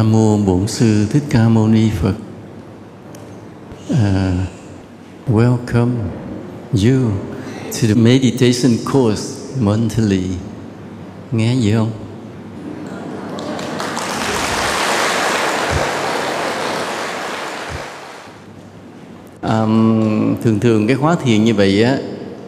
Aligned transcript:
Nam 0.00 0.12
mô 0.12 0.36
Bổn 0.36 0.68
sư 0.68 1.06
Thích 1.10 1.22
Ca 1.30 1.48
Mâu 1.48 1.68
Ni 1.68 1.90
Phật. 1.90 2.14
Uh, 3.90 3.96
welcome 5.28 5.90
you 6.72 7.10
to 7.72 7.88
the 7.88 7.94
meditation 7.94 8.72
course 8.92 9.22
monthly. 9.60 10.22
Nghe 11.32 11.54
gì 11.54 11.72
không? 11.72 11.90
Um, 19.42 20.36
thường 20.42 20.60
thường 20.60 20.86
cái 20.86 20.96
khóa 20.96 21.14
thiền 21.24 21.44
như 21.44 21.54
vậy 21.54 21.82
á 21.82 21.98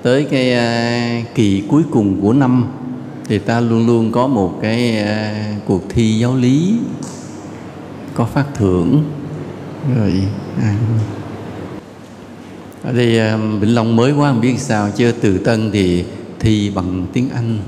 tới 0.02 0.26
cái 0.30 0.52
uh, 1.22 1.34
kỳ 1.34 1.62
cuối 1.68 1.82
cùng 1.90 2.20
của 2.22 2.32
năm 2.32 2.66
thì 3.28 3.38
ta 3.38 3.60
luôn 3.60 3.86
luôn 3.86 4.12
có 4.12 4.26
một 4.26 4.58
cái 4.62 5.02
uh, 5.02 5.66
cuộc 5.66 5.82
thi 5.88 6.18
giáo 6.18 6.36
lý 6.36 6.74
có 8.14 8.24
phát 8.24 8.46
thưởng. 8.54 9.04
Rồi 9.96 10.12
à. 10.60 10.74
ở 12.82 12.92
đây 12.92 13.18
à, 13.18 13.36
Vĩnh 13.36 13.74
Long 13.74 13.96
mới 13.96 14.12
quá, 14.12 14.32
không 14.32 14.40
biết 14.40 14.58
sao 14.58 14.90
chưa 14.96 15.12
từ 15.12 15.38
Tân 15.38 15.70
thì 15.72 16.04
thi 16.40 16.70
bằng 16.74 17.06
tiếng 17.12 17.30
Anh. 17.30 17.58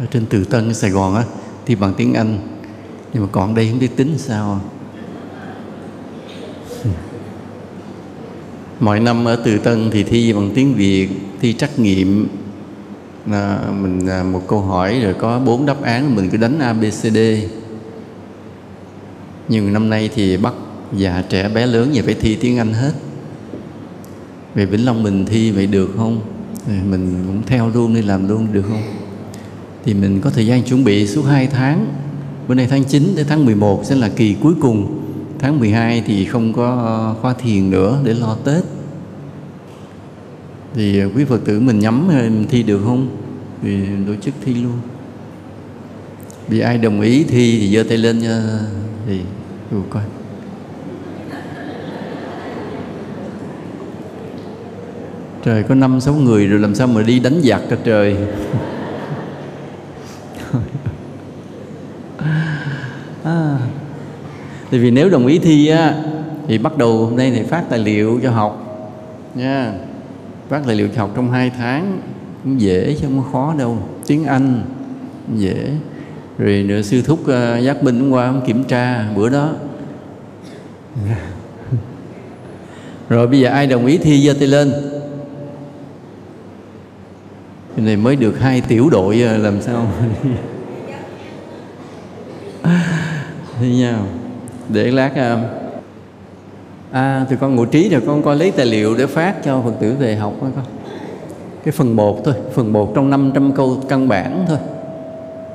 Ở 0.00 0.06
trên 0.10 0.26
từ 0.26 0.44
Tân 0.44 0.74
Sài 0.74 0.90
Gòn 0.90 1.14
á, 1.14 1.24
thi 1.66 1.74
bằng 1.74 1.94
tiếng 1.96 2.14
Anh. 2.14 2.38
Nhưng 3.12 3.22
mà 3.22 3.28
còn 3.32 3.54
đây 3.54 3.68
không 3.70 3.78
biết 3.78 3.96
tính 3.96 4.14
sao. 4.18 4.60
Mọi 8.80 9.00
năm 9.00 9.24
ở 9.24 9.36
từ 9.44 9.58
Tân 9.58 9.90
thì 9.90 10.02
thi 10.02 10.32
bằng 10.32 10.50
tiếng 10.54 10.74
Việt, 10.74 11.08
thi 11.40 11.52
trắc 11.52 11.78
nghiệm. 11.78 12.28
Là 13.26 13.58
mình 13.80 14.06
à, 14.06 14.22
một 14.22 14.42
câu 14.48 14.60
hỏi, 14.60 15.00
rồi 15.00 15.14
có 15.14 15.38
bốn 15.38 15.66
đáp 15.66 15.82
án, 15.82 16.16
mình 16.16 16.30
cứ 16.30 16.36
đánh 16.36 16.58
ABCD 16.58 17.18
nhưng 19.48 19.72
năm 19.72 19.90
nay 19.90 20.10
thì 20.14 20.36
bắt 20.36 20.54
già 20.96 21.22
trẻ 21.28 21.48
bé 21.48 21.66
lớn 21.66 21.94
gì 21.94 22.00
phải 22.00 22.14
thi 22.14 22.36
tiếng 22.40 22.58
Anh 22.58 22.72
hết. 22.72 22.92
Về 24.54 24.66
Vĩnh 24.66 24.84
Long 24.84 25.02
mình 25.02 25.26
thi 25.26 25.50
vậy 25.50 25.66
được 25.66 25.90
không? 25.96 26.20
Mình 26.66 27.24
cũng 27.26 27.42
theo 27.46 27.68
luôn 27.68 27.94
đi 27.94 28.02
làm 28.02 28.28
luôn 28.28 28.52
được 28.52 28.62
không? 28.62 28.82
Thì 29.84 29.94
mình 29.94 30.20
có 30.20 30.30
thời 30.30 30.46
gian 30.46 30.62
chuẩn 30.62 30.84
bị 30.84 31.06
suốt 31.06 31.22
2 31.22 31.46
tháng. 31.46 31.86
Bữa 32.48 32.54
nay 32.54 32.66
tháng 32.70 32.84
9 32.84 33.12
đến 33.16 33.26
tháng 33.28 33.44
11 33.44 33.84
sẽ 33.84 33.94
là 33.94 34.08
kỳ 34.08 34.34
cuối 34.34 34.54
cùng. 34.60 35.02
Tháng 35.38 35.58
12 35.58 36.02
thì 36.06 36.24
không 36.24 36.52
có 36.52 36.76
ờ, 36.84 37.14
khóa 37.20 37.34
thiền 37.34 37.70
nữa 37.70 38.00
để 38.04 38.14
lo 38.14 38.36
Tết. 38.44 38.64
Thì 40.74 41.04
quý 41.04 41.24
Phật 41.24 41.44
tử 41.44 41.60
mình 41.60 41.78
nhắm 41.78 42.08
mình 42.08 42.46
thi 42.50 42.62
được 42.62 42.80
không? 42.84 43.08
Thì 43.62 43.78
tổ 44.06 44.14
chức 44.22 44.34
thi 44.44 44.54
luôn. 44.54 44.78
Vì 46.48 46.60
ai 46.60 46.78
đồng 46.78 47.00
ý 47.00 47.24
thi 47.24 47.58
thì 47.60 47.74
giơ 47.74 47.82
tay 47.82 47.98
lên 47.98 48.18
nha 48.18 48.60
thì 49.06 49.20
dù 49.72 49.82
coi. 49.90 50.02
Trời 55.44 55.62
có 55.62 55.74
năm 55.74 56.00
sáu 56.00 56.14
người 56.14 56.46
rồi 56.46 56.60
làm 56.60 56.74
sao 56.74 56.86
mà 56.86 57.02
đi 57.02 57.18
đánh 57.18 57.40
giặc 57.42 57.62
cả 57.70 57.76
trời. 57.84 58.16
À. 63.24 63.58
Tại 64.70 64.80
vì 64.80 64.90
nếu 64.90 65.10
đồng 65.10 65.26
ý 65.26 65.38
thi 65.38 65.68
á, 65.68 65.94
thì 66.48 66.58
bắt 66.58 66.78
đầu 66.78 67.06
hôm 67.06 67.16
nay 67.16 67.30
thì 67.30 67.42
phát 67.42 67.64
tài 67.68 67.78
liệu 67.78 68.20
cho 68.22 68.30
học. 68.30 68.62
Nha, 69.34 69.72
phát 70.48 70.62
tài 70.66 70.76
liệu 70.76 70.88
cho 70.88 71.00
học 71.00 71.10
trong 71.16 71.30
hai 71.30 71.50
tháng. 71.50 72.00
Cũng 72.44 72.60
dễ 72.60 72.96
chứ 73.00 73.06
không 73.06 73.22
có 73.22 73.30
khó 73.32 73.54
đâu. 73.58 73.78
Tiếng 74.06 74.24
Anh 74.24 74.62
dễ 75.34 75.70
rồi 76.38 76.62
nữa 76.62 76.82
sư 76.82 77.02
thúc 77.02 77.18
ờ, 77.26 77.56
uh, 77.58 77.64
giác 77.64 77.82
binh 77.82 78.00
hôm 78.00 78.10
qua 78.10 78.34
kiểm 78.46 78.64
tra 78.64 79.08
bữa 79.16 79.28
đó. 79.28 79.52
Rồi 83.08 83.26
bây 83.26 83.40
giờ 83.40 83.50
ai 83.50 83.66
đồng 83.66 83.86
ý 83.86 83.98
thi 83.98 84.26
giơ 84.26 84.32
tay 84.32 84.48
lên? 84.48 84.72
Cái 87.76 87.84
này 87.84 87.96
mới 87.96 88.16
được 88.16 88.38
hai 88.40 88.60
tiểu 88.60 88.90
đội 88.90 89.22
ờ, 89.22 89.36
làm 89.36 89.62
sao 89.62 89.86
thi 93.60 93.76
nhau. 93.76 94.06
Để 94.68 94.90
lát 94.90 95.10
uh, 95.10 95.40
à 96.90 97.26
thì 97.30 97.36
con 97.40 97.56
ngụ 97.56 97.64
trí 97.64 97.88
rồi 97.88 98.02
con 98.06 98.22
coi 98.22 98.36
lấy 98.36 98.50
tài 98.50 98.66
liệu 98.66 98.96
để 98.96 99.06
phát 99.06 99.34
cho 99.44 99.62
phật 99.64 99.72
tử 99.80 99.94
về 99.98 100.16
học 100.16 100.32
đó 100.42 100.48
con. 100.56 100.64
Cái 101.64 101.72
phần 101.72 101.96
1 101.96 102.24
thôi 102.24 102.34
phần 102.54 102.72
1 102.72 102.92
trong 102.94 103.10
500 103.10 103.52
câu 103.52 103.82
căn 103.88 104.08
bản 104.08 104.44
thôi 104.48 104.58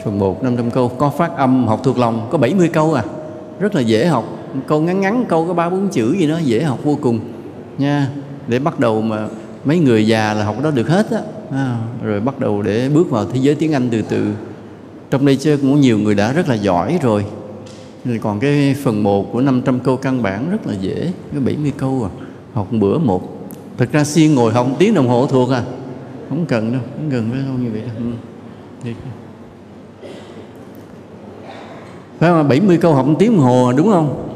phần 0.03 0.19
1 0.19 0.43
500 0.43 0.71
câu. 0.71 0.89
Có 0.89 1.09
phát 1.09 1.37
âm 1.37 1.67
học 1.67 1.81
thuộc 1.83 1.97
lòng 1.97 2.27
có 2.31 2.37
70 2.37 2.69
câu 2.73 2.93
à. 2.93 3.03
Rất 3.59 3.75
là 3.75 3.81
dễ 3.81 4.05
học. 4.05 4.25
Câu 4.67 4.81
ngắn 4.81 5.01
ngắn 5.01 5.25
câu 5.29 5.47
có 5.47 5.53
ba 5.53 5.69
bốn 5.69 5.89
chữ 5.89 6.15
gì 6.19 6.27
đó 6.27 6.37
dễ 6.37 6.63
học 6.63 6.79
vô 6.83 6.97
cùng. 7.01 7.19
Nha 7.77 8.07
để 8.47 8.59
bắt 8.59 8.79
đầu 8.79 9.01
mà 9.01 9.27
mấy 9.65 9.79
người 9.79 10.07
già 10.07 10.33
là 10.33 10.45
học 10.45 10.55
đó 10.63 10.71
được 10.71 10.87
hết 10.87 11.11
á. 11.11 11.19
À, 11.51 11.77
rồi 12.03 12.19
bắt 12.19 12.39
đầu 12.39 12.61
để 12.61 12.89
bước 12.89 13.09
vào 13.09 13.25
thế 13.25 13.39
giới 13.41 13.55
tiếng 13.55 13.73
Anh 13.73 13.89
từ 13.91 14.01
từ. 14.01 14.33
Trong 15.09 15.25
đây 15.25 15.35
chơi 15.35 15.57
cũng 15.57 15.81
nhiều 15.81 15.99
người 15.99 16.15
đã 16.15 16.33
rất 16.33 16.49
là 16.49 16.55
giỏi 16.55 16.99
rồi. 17.01 17.25
Còn 18.21 18.39
cái 18.39 18.75
phần 18.83 19.03
1 19.03 19.33
của 19.33 19.41
500 19.41 19.79
câu 19.79 19.97
căn 19.97 20.23
bản 20.23 20.51
rất 20.51 20.67
là 20.67 20.73
dễ 20.73 21.11
cái 21.31 21.41
70 21.45 21.73
câu 21.77 22.03
à. 22.03 22.11
Học 22.53 22.73
một 22.73 22.79
bữa 22.81 22.97
một. 22.97 23.49
Thật 23.77 23.91
ra 23.91 24.03
siêng 24.03 24.35
ngồi 24.35 24.53
học 24.53 24.67
tiếng 24.79 24.93
đồng 24.93 25.07
hồ 25.07 25.27
thuộc 25.27 25.51
à. 25.51 25.63
Không 26.29 26.45
cần 26.45 26.71
đâu 26.71 26.81
không 26.95 27.11
cần 27.11 27.29
phải 27.31 27.39
không 27.47 27.63
như 27.63 27.69
vậy 27.71 27.81
đâu. 27.81 28.11
Ừ 28.83 28.91
phải 32.21 32.29
không? 32.29 32.47
70 32.47 32.77
câu 32.77 32.93
học 32.93 33.05
tiếng 33.19 33.37
hồ 33.37 33.73
đúng 33.77 33.91
không? 33.91 34.27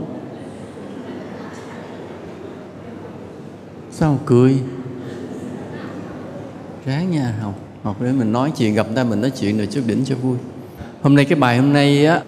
Sao 3.91 4.19
cười? 4.25 4.57
Ráng 6.85 7.11
nha, 7.11 7.33
học 7.41 7.53
học 7.83 8.01
để 8.01 8.11
mình 8.11 8.31
nói 8.31 8.51
chuyện, 8.57 8.73
gặp 8.73 8.87
ta 8.95 9.03
mình 9.03 9.21
nói 9.21 9.31
chuyện 9.39 9.57
rồi 9.57 9.67
chút 9.71 9.81
đỉnh 9.87 10.05
cho 10.05 10.15
vui. 10.15 10.37
Hôm 11.01 11.15
nay 11.15 11.25
cái 11.25 11.39
bài 11.39 11.57
hôm 11.57 11.73
nay 11.73 12.05
á, 12.05 12.21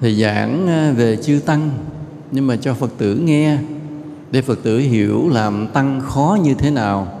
thì 0.00 0.22
giảng 0.22 0.66
ờ, 0.66 0.92
về 0.92 1.16
chư 1.16 1.40
tăng. 1.46 1.70
Nhưng 2.30 2.46
mà 2.46 2.56
cho 2.56 2.74
phật 2.74 2.90
tử 2.98 3.14
nghe, 3.14 3.58
để 4.30 4.42
phật 4.42 4.58
tử 4.62 4.78
hiểu 4.78 5.28
làm 5.28 5.66
tăng 5.66 6.00
khó 6.00 6.38
như 6.42 6.54
thế 6.54 6.70
nào. 6.70 7.20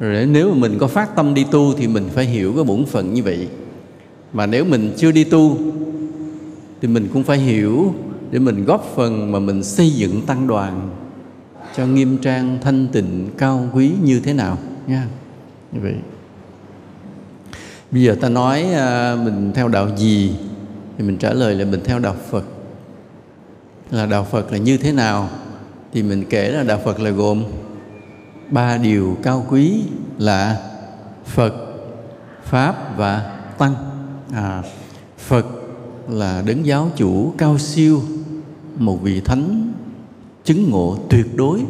Rồi 0.00 0.26
nếu 0.26 0.50
mà 0.50 0.54
mình 0.54 0.78
có 0.78 0.86
phát 0.86 1.16
tâm 1.16 1.34
đi 1.34 1.46
tu 1.50 1.74
thì 1.74 1.86
mình 1.86 2.08
phải 2.12 2.24
hiểu 2.24 2.52
cái 2.54 2.64
bổn 2.64 2.84
phận 2.86 3.14
như 3.14 3.22
vậy 3.22 3.48
mà 4.32 4.46
nếu 4.46 4.64
mình 4.64 4.92
chưa 4.96 5.12
đi 5.12 5.24
tu, 5.24 5.58
thì 6.82 6.88
mình 6.88 7.08
cũng 7.12 7.22
phải 7.22 7.38
hiểu 7.38 7.94
để 8.30 8.38
mình 8.38 8.64
góp 8.64 8.92
phần 8.94 9.32
mà 9.32 9.38
mình 9.38 9.62
xây 9.62 9.90
dựng 9.90 10.26
tăng 10.26 10.46
đoàn 10.46 10.90
cho 11.76 11.86
nghiêm 11.86 12.18
trang, 12.18 12.58
thanh 12.62 12.88
tịnh, 12.92 13.28
cao 13.38 13.68
quý 13.72 13.92
như 14.02 14.20
thế 14.20 14.32
nào, 14.32 14.58
nha. 14.86 15.06
Như 15.72 15.80
vậy. 15.82 15.94
Bây 17.90 18.02
giờ 18.02 18.16
ta 18.20 18.28
nói 18.28 18.62
à, 18.62 19.16
mình 19.24 19.52
theo 19.54 19.68
đạo 19.68 19.96
gì, 19.96 20.34
thì 20.98 21.04
mình 21.04 21.16
trả 21.16 21.32
lời 21.32 21.54
là 21.54 21.64
mình 21.64 21.80
theo 21.84 21.98
đạo 21.98 22.16
Phật. 22.30 22.44
Là 23.90 24.06
đạo 24.06 24.26
Phật 24.30 24.52
là 24.52 24.58
như 24.58 24.76
thế 24.76 24.92
nào, 24.92 25.28
thì 25.92 26.02
mình 26.02 26.24
kể 26.30 26.50
là 26.50 26.62
đạo 26.62 26.80
Phật 26.84 27.00
là 27.00 27.10
gồm 27.10 27.44
ba 28.50 28.76
điều 28.76 29.16
cao 29.22 29.46
quý 29.50 29.82
là 30.18 30.70
Phật, 31.24 31.54
Pháp 32.44 32.96
và 32.96 33.38
Tăng 33.58 33.91
à, 34.32 34.62
Phật 35.18 35.46
là 36.08 36.42
đấng 36.46 36.66
giáo 36.66 36.90
chủ 36.96 37.34
cao 37.38 37.58
siêu 37.58 38.02
một 38.78 39.02
vị 39.02 39.20
thánh 39.20 39.72
chứng 40.44 40.70
ngộ 40.70 40.98
tuyệt 41.10 41.26
đối. 41.36 41.60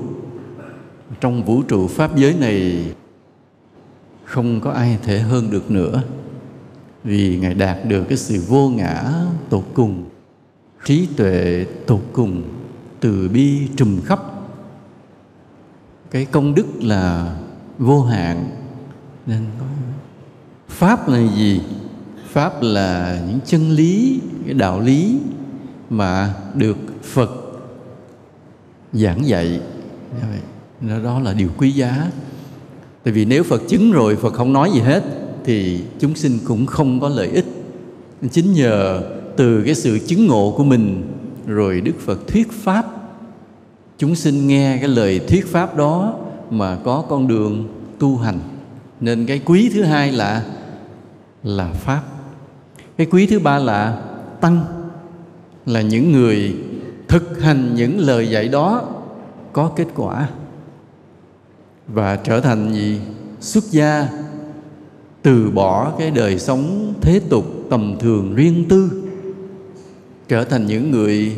Trong 1.20 1.44
vũ 1.44 1.62
trụ 1.62 1.88
pháp 1.88 2.16
giới 2.16 2.34
này 2.34 2.84
không 4.24 4.60
có 4.60 4.70
ai 4.70 4.98
thể 5.02 5.18
hơn 5.18 5.50
được 5.50 5.70
nữa 5.70 6.02
vì 7.04 7.38
ngài 7.38 7.54
đạt 7.54 7.78
được 7.88 8.04
cái 8.08 8.18
sự 8.18 8.42
vô 8.48 8.68
ngã 8.68 9.12
tột 9.48 9.64
cùng 9.74 10.04
trí 10.84 11.08
tuệ 11.16 11.66
tột 11.86 12.02
cùng 12.12 12.42
từ 13.00 13.28
bi 13.28 13.68
trùm 13.76 14.00
khắp. 14.00 14.20
Cái 16.10 16.24
công 16.24 16.54
đức 16.54 16.66
là 16.80 17.36
vô 17.78 18.02
hạn. 18.02 18.50
Nên 19.26 19.46
pháp 20.68 21.08
là 21.08 21.18
gì? 21.36 21.60
Pháp 22.32 22.62
là 22.62 23.20
những 23.28 23.38
chân 23.46 23.70
lý 23.70 24.20
cái 24.44 24.54
đạo 24.54 24.80
lý 24.80 25.18
mà 25.90 26.34
được 26.54 26.76
phật 27.02 27.30
giảng 28.92 29.26
dạy. 29.26 29.60
Đó, 30.80 30.98
đó 31.04 31.20
là 31.20 31.32
điều 31.32 31.48
quý 31.58 31.70
giá. 31.70 32.10
Tại 33.04 33.12
vì 33.12 33.24
nếu 33.24 33.42
phật 33.42 33.62
chứng 33.68 33.92
rồi 33.92 34.16
phật 34.16 34.34
không 34.34 34.52
nói 34.52 34.70
gì 34.74 34.80
hết 34.80 35.02
thì 35.44 35.84
chúng 36.00 36.14
sinh 36.14 36.38
cũng 36.44 36.66
không 36.66 37.00
có 37.00 37.08
lợi 37.08 37.28
ích. 37.28 37.46
Chính 38.30 38.52
nhờ 38.52 39.02
từ 39.36 39.62
cái 39.64 39.74
sự 39.74 39.98
chứng 40.06 40.26
ngộ 40.26 40.54
của 40.56 40.64
mình 40.64 41.02
rồi 41.46 41.80
đức 41.80 42.00
phật 42.00 42.28
thuyết 42.28 42.52
pháp 42.52 42.86
chúng 43.98 44.14
sinh 44.14 44.46
nghe 44.46 44.78
cái 44.78 44.88
lời 44.88 45.20
thuyết 45.28 45.46
pháp 45.46 45.76
đó 45.76 46.18
mà 46.50 46.78
có 46.84 47.04
con 47.08 47.28
đường 47.28 47.68
tu 47.98 48.16
hành. 48.16 48.38
Nên 49.00 49.26
cái 49.26 49.38
quý 49.44 49.70
thứ 49.74 49.82
hai 49.82 50.12
là 50.12 50.44
là 51.42 51.72
pháp 51.72 52.02
cái 53.02 53.08
quý 53.10 53.26
thứ 53.26 53.38
ba 53.38 53.58
là 53.58 54.02
tăng, 54.40 54.64
là 55.66 55.80
những 55.80 56.12
người 56.12 56.56
thực 57.08 57.40
hành 57.42 57.74
những 57.74 57.98
lời 57.98 58.30
dạy 58.30 58.48
đó 58.48 58.82
có 59.52 59.68
kết 59.76 59.86
quả 59.94 60.28
và 61.88 62.16
trở 62.16 62.40
thành 62.40 62.72
gì? 62.72 63.00
Xuất 63.40 63.64
gia, 63.64 64.08
từ 65.22 65.50
bỏ 65.50 65.92
cái 65.98 66.10
đời 66.10 66.38
sống 66.38 66.94
thế 67.00 67.20
tục 67.28 67.44
tầm 67.70 67.96
thường 68.00 68.34
riêng 68.34 68.64
tư, 68.68 69.02
trở 70.28 70.44
thành 70.44 70.66
những 70.66 70.90
người 70.90 71.36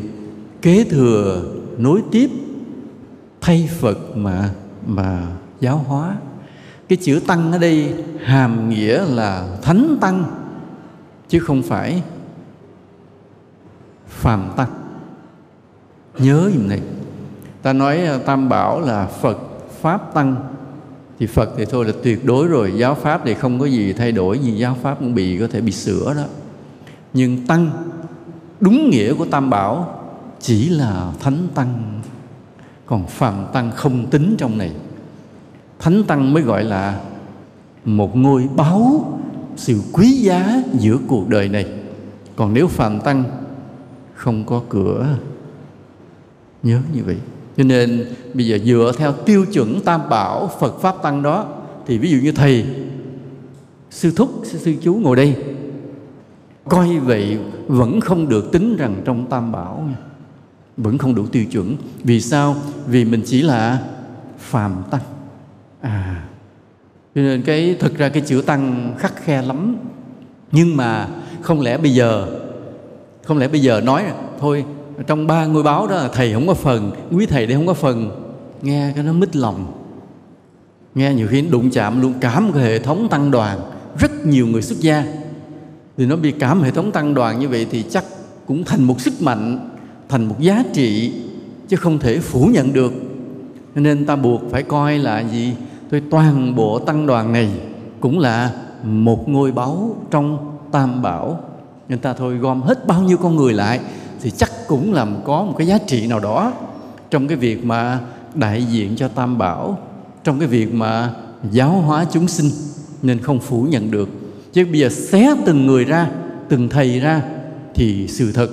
kế 0.63 0.85
thừa, 0.85 1.43
nối 1.79 2.03
tiếp 2.13 2.31
thay 3.41 3.69
Phật 3.81 4.17
mà 4.17 4.51
mà 4.87 5.27
giáo 5.61 5.77
hóa. 5.77 6.17
Cái 6.89 6.99
chữ 7.03 7.21
tăng 7.27 7.53
ở 7.53 7.59
đây 7.59 7.95
hàm 8.25 8.71
nghĩa 8.71 9.05
là 9.05 9.57
thánh 9.63 9.99
tăng 10.01 10.44
chứ 11.35 11.41
không 11.41 11.63
phải 11.63 12.03
phàm 14.09 14.51
tăng. 14.57 14.69
Nhớ 16.19 16.51
dùm 16.55 16.69
này. 16.69 16.81
Ta 17.63 17.73
nói 17.73 18.07
à, 18.07 18.19
tam 18.27 18.49
bảo 18.49 18.81
là 18.81 19.07
phật, 19.07 19.39
pháp 19.81 20.15
tăng. 20.15 20.37
Thì 21.19 21.27
phật 21.27 21.51
thì 21.57 21.65
thôi 21.65 21.85
là 21.85 21.93
tuyệt 22.03 22.25
đối 22.25 22.49
rồi. 22.49 22.73
Giáo 22.77 22.95
pháp 22.95 23.21
thì 23.25 23.35
không 23.35 23.61
có 23.61 23.67
gì 23.67 23.93
thay 23.93 24.13
đổi 24.13 24.39
gì 24.39 24.53
giáo 24.53 24.77
pháp 24.83 24.99
cũng 24.99 25.15
bị, 25.15 25.39
có 25.39 25.47
thể 25.47 25.61
bị 25.61 25.73
sửa 25.73 26.15
đó. 26.15 26.25
Nhưng 27.13 27.47
tăng, 27.47 27.71
đúng 28.61 28.91
nghĩa 28.91 29.15
của 29.15 29.27
tam 29.31 29.51
bảo 29.51 30.01
chỉ 30.41 30.69
là 30.69 31.13
thánh 31.21 31.49
tăng. 31.55 32.01
Còn 32.87 33.07
phàm 33.07 33.47
tăng 33.53 33.71
không 33.73 34.07
tính 34.07 34.35
trong 34.39 34.59
này. 34.59 34.73
Thánh 35.79 36.05
tăng 36.05 36.33
mới 36.33 36.43
gọi 36.43 36.65
là 36.65 37.01
một 37.85 38.17
ngôi 38.17 38.49
báu 38.57 39.11
sự 39.57 39.81
quý 39.93 40.13
giá 40.13 40.63
giữa 40.79 40.99
cuộc 41.09 41.29
đời 41.29 41.49
này. 41.49 41.67
Còn 42.37 42.55
nếu 42.55 42.69
phàm 42.69 43.01
tăng 43.01 43.25
không 44.15 44.45
có 44.45 44.63
cửa. 44.69 45.17
Nhớ 46.63 46.81
như 46.95 47.05
vậy. 47.05 47.17
Cho 47.57 47.65
nên 47.65 48.07
bây 48.35 48.47
giờ 48.47 48.59
dựa 48.65 48.93
theo 48.97 49.13
tiêu 49.13 49.45
chuẩn 49.53 49.81
tam 49.81 50.09
bảo 50.09 50.51
phật 50.61 50.81
pháp 50.81 51.03
tăng 51.03 51.23
đó 51.23 51.47
thì 51.87 51.99
ví 51.99 52.11
dụ 52.11 52.19
như 52.23 52.33
thầy 52.33 52.67
sư 53.91 54.13
thúc 54.17 54.43
sư, 54.45 54.75
chú 54.83 54.95
ngồi 54.95 55.17
đây 55.17 55.37
coi 56.69 56.99
vậy 56.99 57.39
vẫn 57.67 58.01
không 58.01 58.29
được 58.29 58.53
tính 58.53 58.77
rằng 58.77 59.03
trong 59.05 59.27
tam 59.27 59.53
bảo 59.53 59.89
vẫn 60.77 60.99
không 60.99 61.15
đủ 61.15 61.27
tiêu 61.27 61.45
chuẩn. 61.45 61.77
Vì 62.05 62.21
sao? 62.21 62.57
Vì 62.87 63.05
mình 63.05 63.23
chỉ 63.27 63.43
là 63.43 63.83
phàm 64.39 64.83
tăng. 64.91 65.03
À 65.81 66.29
cho 67.15 67.21
nên 67.23 67.43
cái, 67.43 67.77
thực 67.81 67.99
ra 67.99 68.09
cái 68.09 68.23
chữ 68.27 68.43
tăng 68.47 68.95
khắc 68.99 69.25
khe 69.25 69.43
lắm. 69.43 69.77
Nhưng 70.53 70.77
mà 70.77 71.09
không 71.41 71.61
lẽ 71.61 71.79
bây 71.79 71.95
giờ, 71.95 72.27
không 73.23 73.39
lẽ 73.39 73.49
bây 73.49 73.61
giờ 73.61 73.81
nói 73.81 74.05
thôi, 74.41 74.65
trong 75.07 75.27
ba 75.27 75.47
ngôi 75.47 75.63
báo 75.63 75.87
đó 75.87 75.95
là 75.97 76.09
thầy 76.09 76.33
không 76.33 76.47
có 76.47 76.55
phần, 76.55 76.93
quý 77.13 77.27
thầy 77.27 77.47
đây 77.47 77.57
không 77.57 77.67
có 77.67 77.75
phần. 77.75 78.11
Nghe 78.63 78.93
cái 78.95 79.05
nó 79.05 79.13
mít 79.13 79.37
lòng. 79.37 79.73
Nghe 80.95 81.15
nhiều 81.15 81.29
khi 81.31 81.41
đụng 81.43 81.71
chạm 81.71 82.03
luôn, 82.03 82.15
cảm 82.21 82.51
cái 82.55 82.63
hệ 82.63 82.79
thống 82.79 83.09
tăng 83.09 83.31
đoàn. 83.31 83.59
Rất 83.99 84.27
nhiều 84.27 84.47
người 84.47 84.63
xuất 84.63 84.81
gia. 84.81 85.05
Thì 85.97 86.07
nó 86.07 86.17
bị 86.17 86.31
cảm 86.31 86.63
hệ 86.63 86.71
thống 86.71 86.93
tăng 86.93 87.15
đoàn 87.15 87.39
như 87.39 87.49
vậy 87.49 87.67
thì 87.71 87.85
chắc 87.91 88.05
cũng 88.47 88.65
thành 88.65 88.83
một 88.83 89.01
sức 89.01 89.23
mạnh, 89.23 89.71
thành 90.09 90.25
một 90.25 90.41
giá 90.41 90.63
trị, 90.73 91.13
chứ 91.69 91.77
không 91.77 91.99
thể 91.99 92.19
phủ 92.19 92.47
nhận 92.47 92.73
được. 92.73 92.93
Nên 93.75 94.07
ta 94.07 94.17
buộc 94.17 94.43
phải 94.51 94.63
coi 94.63 94.99
là 94.99 95.21
gì? 95.21 95.53
Tôi 95.95 96.03
toàn 96.11 96.55
bộ 96.55 96.79
tăng 96.79 97.07
đoàn 97.07 97.33
này 97.33 97.51
cũng 98.01 98.19
là 98.19 98.53
một 98.83 99.29
ngôi 99.29 99.53
báu 99.53 99.97
trong 100.11 100.57
tam 100.73 101.03
bảo. 101.03 101.41
Người 101.89 101.99
ta 101.99 102.13
thôi 102.13 102.37
gom 102.37 102.63
hết 102.63 102.87
bao 102.87 103.03
nhiêu 103.03 103.17
con 103.17 103.37
người 103.37 103.53
lại 103.53 103.81
thì 104.23 104.31
chắc 104.31 104.51
cũng 104.67 104.93
làm 104.93 105.17
có 105.25 105.45
một 105.45 105.55
cái 105.59 105.67
giá 105.67 105.79
trị 105.79 106.07
nào 106.07 106.21
đó 106.21 106.53
trong 107.11 107.29
cái 107.29 107.37
việc 107.37 107.65
mà 107.65 108.01
đại 108.35 108.65
diện 108.65 108.97
cho 108.97 109.09
tam 109.09 109.39
bảo, 109.39 109.79
trong 110.25 110.39
cái 110.39 110.49
việc 110.49 110.75
mà 110.75 111.11
giáo 111.51 111.71
hóa 111.71 112.07
chúng 112.13 112.29
sinh. 112.29 112.51
Nên 113.03 113.19
không 113.19 113.41
phủ 113.41 113.63
nhận 113.63 113.91
được. 113.91 114.09
Chứ 114.53 114.65
bây 114.65 114.81
giờ 114.81 114.89
xé 114.89 115.35
từng 115.47 115.67
người 115.67 115.85
ra, 115.85 116.11
từng 116.49 116.69
thầy 116.69 117.01
ra 117.01 117.23
thì 117.75 118.09
sự 118.09 118.33
thật, 118.33 118.49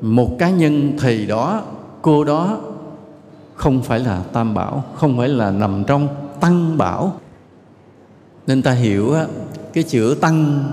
một 0.00 0.36
cá 0.38 0.50
nhân 0.50 0.92
thầy 0.98 1.26
đó, 1.26 1.62
cô 2.02 2.24
đó 2.24 2.58
không 3.54 3.82
phải 3.82 4.00
là 4.00 4.22
tam 4.32 4.54
bảo, 4.54 4.84
không 4.94 5.18
phải 5.18 5.28
là 5.28 5.50
nằm 5.50 5.84
trong 5.86 6.08
tăng 6.42 6.78
bảo. 6.78 7.20
Nên 8.46 8.62
ta 8.62 8.72
hiểu 8.72 9.14
cái 9.72 9.84
chữ 9.84 10.16
tăng 10.20 10.64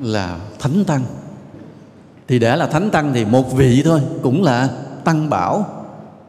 là 0.00 0.38
thánh 0.58 0.84
tăng. 0.84 1.02
Thì 2.28 2.38
đã 2.38 2.56
là 2.56 2.66
thánh 2.66 2.90
tăng 2.90 3.12
thì 3.14 3.24
một 3.24 3.52
vị 3.56 3.82
thôi, 3.84 4.00
cũng 4.22 4.42
là 4.42 4.68
tăng 5.04 5.30
bảo, 5.30 5.66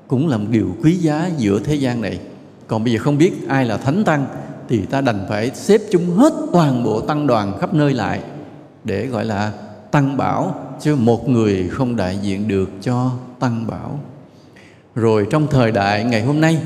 cũng 0.08 0.28
là 0.28 0.38
một 0.38 0.46
điều 0.50 0.76
quý 0.84 0.96
giá 0.96 1.30
giữa 1.38 1.60
thế 1.60 1.76
gian 1.76 2.02
này. 2.02 2.20
Còn 2.68 2.84
bây 2.84 2.94
giờ 2.94 3.00
không 3.04 3.18
biết 3.18 3.48
ai 3.48 3.66
là 3.66 3.78
thánh 3.78 4.04
tăng, 4.04 4.26
thì 4.70 4.86
ta 4.86 5.02
đành 5.02 5.26
phải 5.30 5.52
xếp 5.54 5.82
chúng 5.92 6.18
hết 6.18 6.34
toàn 6.54 6.84
bộ 6.84 7.02
tăng 7.02 7.28
đoàn 7.28 7.58
khắp 7.60 7.74
nơi 7.74 7.94
lại 7.94 8.20
để 8.84 9.08
gọi 9.08 9.26
là 9.26 9.52
tăng 9.92 10.18
bảo, 10.18 10.56
chứ 10.82 10.96
một 10.96 11.30
người 11.30 11.70
không 11.70 11.96
đại 11.96 12.18
diện 12.22 12.48
được 12.48 12.70
cho 12.82 13.12
tăng 13.40 13.68
bảo. 13.68 14.00
Rồi 14.96 15.28
trong 15.32 15.48
thời 15.48 15.72
đại 15.72 16.04
ngày 16.04 16.22
hôm 16.24 16.42
nay 16.42 16.62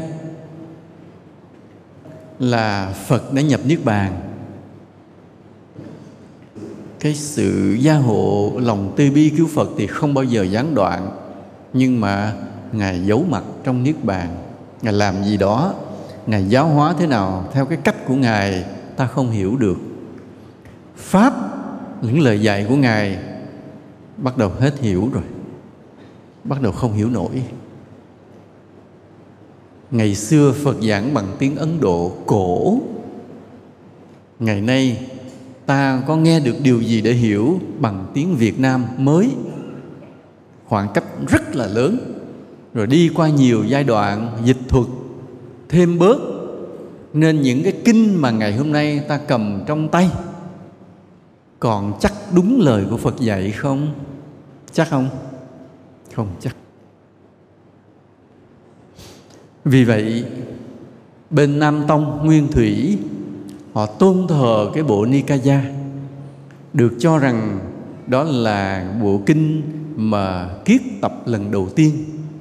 là 2.40 2.94
phật 3.08 3.34
đã 3.34 3.42
nhập 3.42 3.62
niết 3.66 3.86
bàn. 3.86 4.19
Cái 7.00 7.16
sự 7.16 7.78
gia 7.80 7.96
hộ, 7.96 8.52
lòng 8.56 8.94
từ 8.98 9.12
bi 9.12 9.31
cứu 9.38 9.48
phật 9.48 9.69
thì 9.78 9.88
không 9.88 10.14
bao 10.14 10.24
giờ 10.24 10.44
gián 10.44 10.76
đoạn, 10.76 11.12
nhưng 11.74 12.02
mà 12.02 12.34
ngài 12.72 13.06
giấu 13.06 13.26
mặt 13.30 13.44
trong 13.64 13.84
niết 13.84 14.04
bàn. 14.04 14.38
Ngài 14.81 14.94
làm 14.94 15.24
gì 15.24 15.38
đó, 15.38 15.74
ngài 16.28 16.46
giáo 16.50 16.68
hóa 16.68 16.94
thế 17.00 17.08
nào, 17.08 17.50
theo 17.54 17.66
cái 17.66 17.78
cách 17.84 17.96
của 18.08 18.16
ngài, 18.16 18.66
ta 18.96 19.08
không 19.08 19.31
hiểu 19.31 19.56
được. 19.58 19.78
Pháp 20.96 21.34
những 22.02 22.19
lời 22.19 22.42
dạy 22.42 22.66
của 22.69 22.76
ngài, 22.76 23.18
bắt 24.18 24.38
đầu 24.38 24.52
hết 24.60 24.80
hiểu 24.80 25.10
rồi, 25.14 25.24
bắt 26.44 26.62
đầu 26.62 26.72
không 26.72 26.94
hiểu 26.94 27.10
nổi 27.10 27.44
ngày 29.92 30.16
xưa 30.16 30.54
phật 30.64 30.76
giảng 30.81 31.14
bằng 31.14 31.36
tiếng 31.40 31.56
ấn 31.56 31.80
độ, 31.80 32.12
cổ. 32.26 32.80
Ngày 34.40 34.62
nay, 34.62 35.08
ta 35.66 36.04
có 36.08 36.16
nghe 36.16 36.40
được 36.40 36.56
điều 36.64 36.81
gì 36.81 37.02
để 37.02 37.14
hiểu 37.14 37.60
bằng 37.80 38.06
tiếng 38.14 38.36
việt 38.36 38.60
nam 38.60 38.86
mới? 38.98 39.30
Khoảng 40.66 40.88
cách 40.94 41.04
rất 41.28 41.56
là 41.56 41.68
lớn. 41.68 41.98
Rồi 42.74 42.88
đi 42.88 43.10
qua 43.16 43.30
nhiều 43.30 43.64
giai 43.64 43.84
đoạn 43.84 44.38
dịch 44.46 44.58
thuật 44.68 44.88
thêm 45.69 46.00
bớt. 46.00 46.18
Nên 47.14 47.42
những 47.42 47.64
cái 47.64 47.74
kinh 47.86 48.22
mà 48.22 48.31
ngày 48.31 48.54
hôm 48.56 48.72
nay 48.72 49.00
ta 49.08 49.19
cầm 49.28 49.64
trong 49.68 49.90
tay, 49.90 50.10
còn 51.60 51.94
chắc 52.00 52.14
đúng 52.34 52.62
lời 52.62 52.86
của 52.90 52.98
phật 52.98 53.19
dạy 53.19 53.52
không? 53.52 53.94
Chắc 54.74 54.90
không? 54.90 55.10
Không 56.16 56.28
chắc 56.40 56.56
vì 59.66 59.83
vậy, 59.83 60.23
bên 61.30 61.59
nam 61.59 61.83
tông 61.87 62.25
nguyên 62.25 62.47
thủy, 62.47 62.97
họ 63.73 63.85
tôn 63.85 64.28
thờ 64.28 64.71
cái 64.73 64.83
bộ 64.83 65.06
nikaya, 65.06 65.61
được 66.73 66.94
cho 66.99 67.18
rằng 67.18 67.59
đó 68.07 68.23
là 68.23 68.94
bộ 69.01 69.21
kinh 69.25 69.61
mà 69.95 70.49
kiết 70.66 70.81
tập 71.01 71.28
lần 71.28 71.51
đầu 71.51 71.69
tiên 71.75 71.92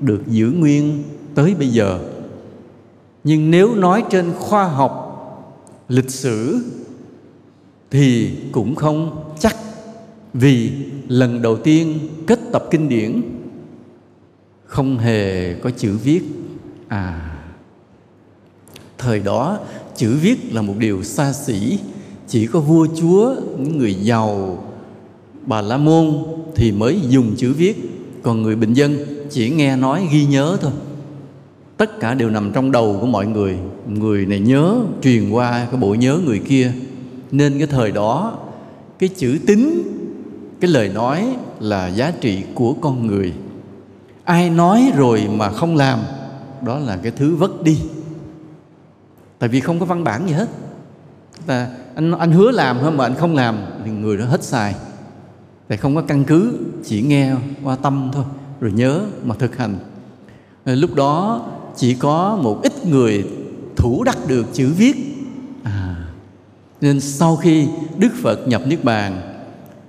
được 0.00 0.22
giữ 0.26 0.50
nguyên 0.50 1.02
tới 1.34 1.54
bây 1.58 1.68
giờ. 1.68 2.00
Nhưng 3.24 3.50
nếu 3.50 3.74
nói 3.74 4.04
trên 4.10 4.32
khoa 4.38 4.64
học, 4.64 5.04
lịch 5.88 6.10
sử, 6.10 6.58
thì 7.90 8.36
cũng 8.52 8.74
không 8.74 9.24
chắc, 9.38 9.56
vì 10.34 10.72
lần 11.08 11.42
đầu 11.42 11.56
tiên 11.56 11.98
kết 12.26 12.38
tập 12.52 12.64
kinh 12.70 12.88
điển 12.88 13.22
không 14.64 14.98
hề 14.98 15.54
có 15.54 15.70
chữ 15.70 15.96
viết 16.04 16.22
à. 16.88 17.34
Thời 18.98 19.20
đó, 19.20 19.58
chữ 19.96 20.16
viết 20.22 20.54
là 20.54 20.62
một 20.62 20.74
điều 20.78 21.02
xa 21.02 21.32
xỉ. 21.32 21.78
Chỉ 22.28 22.46
có 22.46 22.60
vua 22.60 22.86
chúa, 23.00 23.34
những 23.58 23.78
người 23.78 23.94
giàu, 23.94 24.64
bà 25.46 25.60
la 25.60 25.76
môn 25.76 26.14
thì 26.54 26.72
mới 26.72 27.00
dùng 27.08 27.36
chữ 27.36 27.52
viết. 27.52 27.90
Còn 28.22 28.42
người 28.42 28.56
bình 28.56 28.72
dân 28.72 28.96
chỉ 29.30 29.50
nghe 29.50 29.76
nói, 29.76 30.08
ghi 30.12 30.26
nhớ 30.26 30.56
thôi. 30.60 30.72
Tất 31.76 32.00
cả 32.00 32.14
đều 32.14 32.30
nằm 32.30 32.52
trong 32.52 32.72
đầu 32.72 32.98
của 33.00 33.06
mọi 33.06 33.26
người. 33.26 33.56
Người 33.88 34.26
này 34.26 34.40
nhớ, 34.40 34.76
truyền 35.02 35.30
qua 35.30 35.66
cái 35.70 35.80
bộ 35.80 35.94
nhớ 35.94 36.20
người 36.24 36.38
kia. 36.38 36.72
Nên 37.30 37.58
cái 37.58 37.66
thời 37.66 37.92
đó, 37.92 38.38
cái 38.98 39.08
chữ 39.08 39.38
tín, 39.46 39.82
cái 40.60 40.70
lời 40.70 40.88
nói 40.88 41.26
là 41.60 41.88
giá 41.88 42.12
trị 42.20 42.42
của 42.54 42.74
con 42.80 43.06
người. 43.06 43.32
Ai 44.24 44.50
nói 44.50 44.92
rồi 44.96 45.28
mà 45.36 45.50
không 45.50 45.76
làm 45.76 45.98
đó 46.62 46.78
là 46.78 46.96
cái 47.02 47.12
thứ 47.12 47.36
vất 47.36 47.62
đi. 47.62 47.80
Tại 49.38 49.48
vì 49.48 49.60
không 49.60 49.80
có 49.80 49.86
văn 49.86 50.04
bản 50.04 50.26
gì 50.26 50.32
hết. 50.32 50.48
Ta 51.46 51.68
anh 51.94 52.12
anh 52.12 52.32
hứa 52.32 52.50
làm 52.50 52.78
thôi 52.80 52.92
mà 52.92 53.04
anh 53.04 53.14
không 53.14 53.34
làm 53.34 53.58
thì 53.84 53.90
người 53.90 54.16
đó 54.16 54.24
hết 54.24 54.44
xài. 54.44 54.74
Tại 55.68 55.78
không 55.78 55.94
có 55.94 56.02
căn 56.02 56.24
cứ 56.24 56.58
chỉ 56.84 57.02
nghe 57.02 57.34
qua 57.62 57.76
tâm 57.76 58.10
thôi 58.12 58.24
rồi 58.60 58.72
nhớ 58.72 59.00
mà 59.24 59.34
thực 59.38 59.56
hành. 59.56 59.78
Ờ, 60.64 60.74
lúc 60.74 60.94
đó 60.94 61.46
chỉ 61.76 61.94
có 61.94 62.38
một 62.42 62.60
ít 62.62 62.86
người 62.86 63.24
thủ 63.76 64.04
đắc 64.04 64.18
được 64.28 64.46
chữ 64.52 64.72
viết. 64.76 64.96
À, 65.62 65.96
nên 66.80 67.00
sau 67.00 67.36
khi 67.36 67.68
đức 67.98 68.10
phật 68.22 68.48
nhập 68.48 68.62
niết 68.66 68.84
bàn 68.84 69.34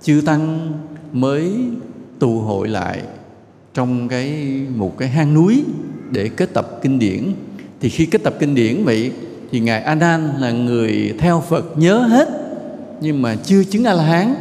chư 0.01 0.21
tăng 0.25 0.73
mới 1.11 1.53
tụ 2.19 2.39
hội 2.39 2.67
lại 2.67 3.01
trong 3.73 4.07
cái 4.07 4.47
một 4.75 4.97
cái 4.97 5.09
hang 5.09 5.33
núi 5.33 5.63
để 6.11 6.29
kết 6.29 6.53
tập 6.53 6.79
kinh 6.81 6.99
điển. 6.99 7.23
Thì 7.81 7.89
khi 7.89 8.05
kết 8.05 8.23
tập 8.23 8.35
kinh 8.39 8.55
điển, 8.55 8.83
vậy 8.83 9.11
thì 9.51 9.59
ngài 9.59 9.81
a 9.81 9.95
nan 9.95 10.29
là 10.39 10.51
người 10.51 11.13
theo 11.19 11.43
phật 11.49 11.77
nhớ 11.77 11.99
hết, 11.99 12.29
nhưng 13.01 13.21
mà 13.21 13.35
chưa 13.35 13.63
chứng 13.63 13.83
a 13.83 13.93
la 13.93 14.03
hán 14.03 14.35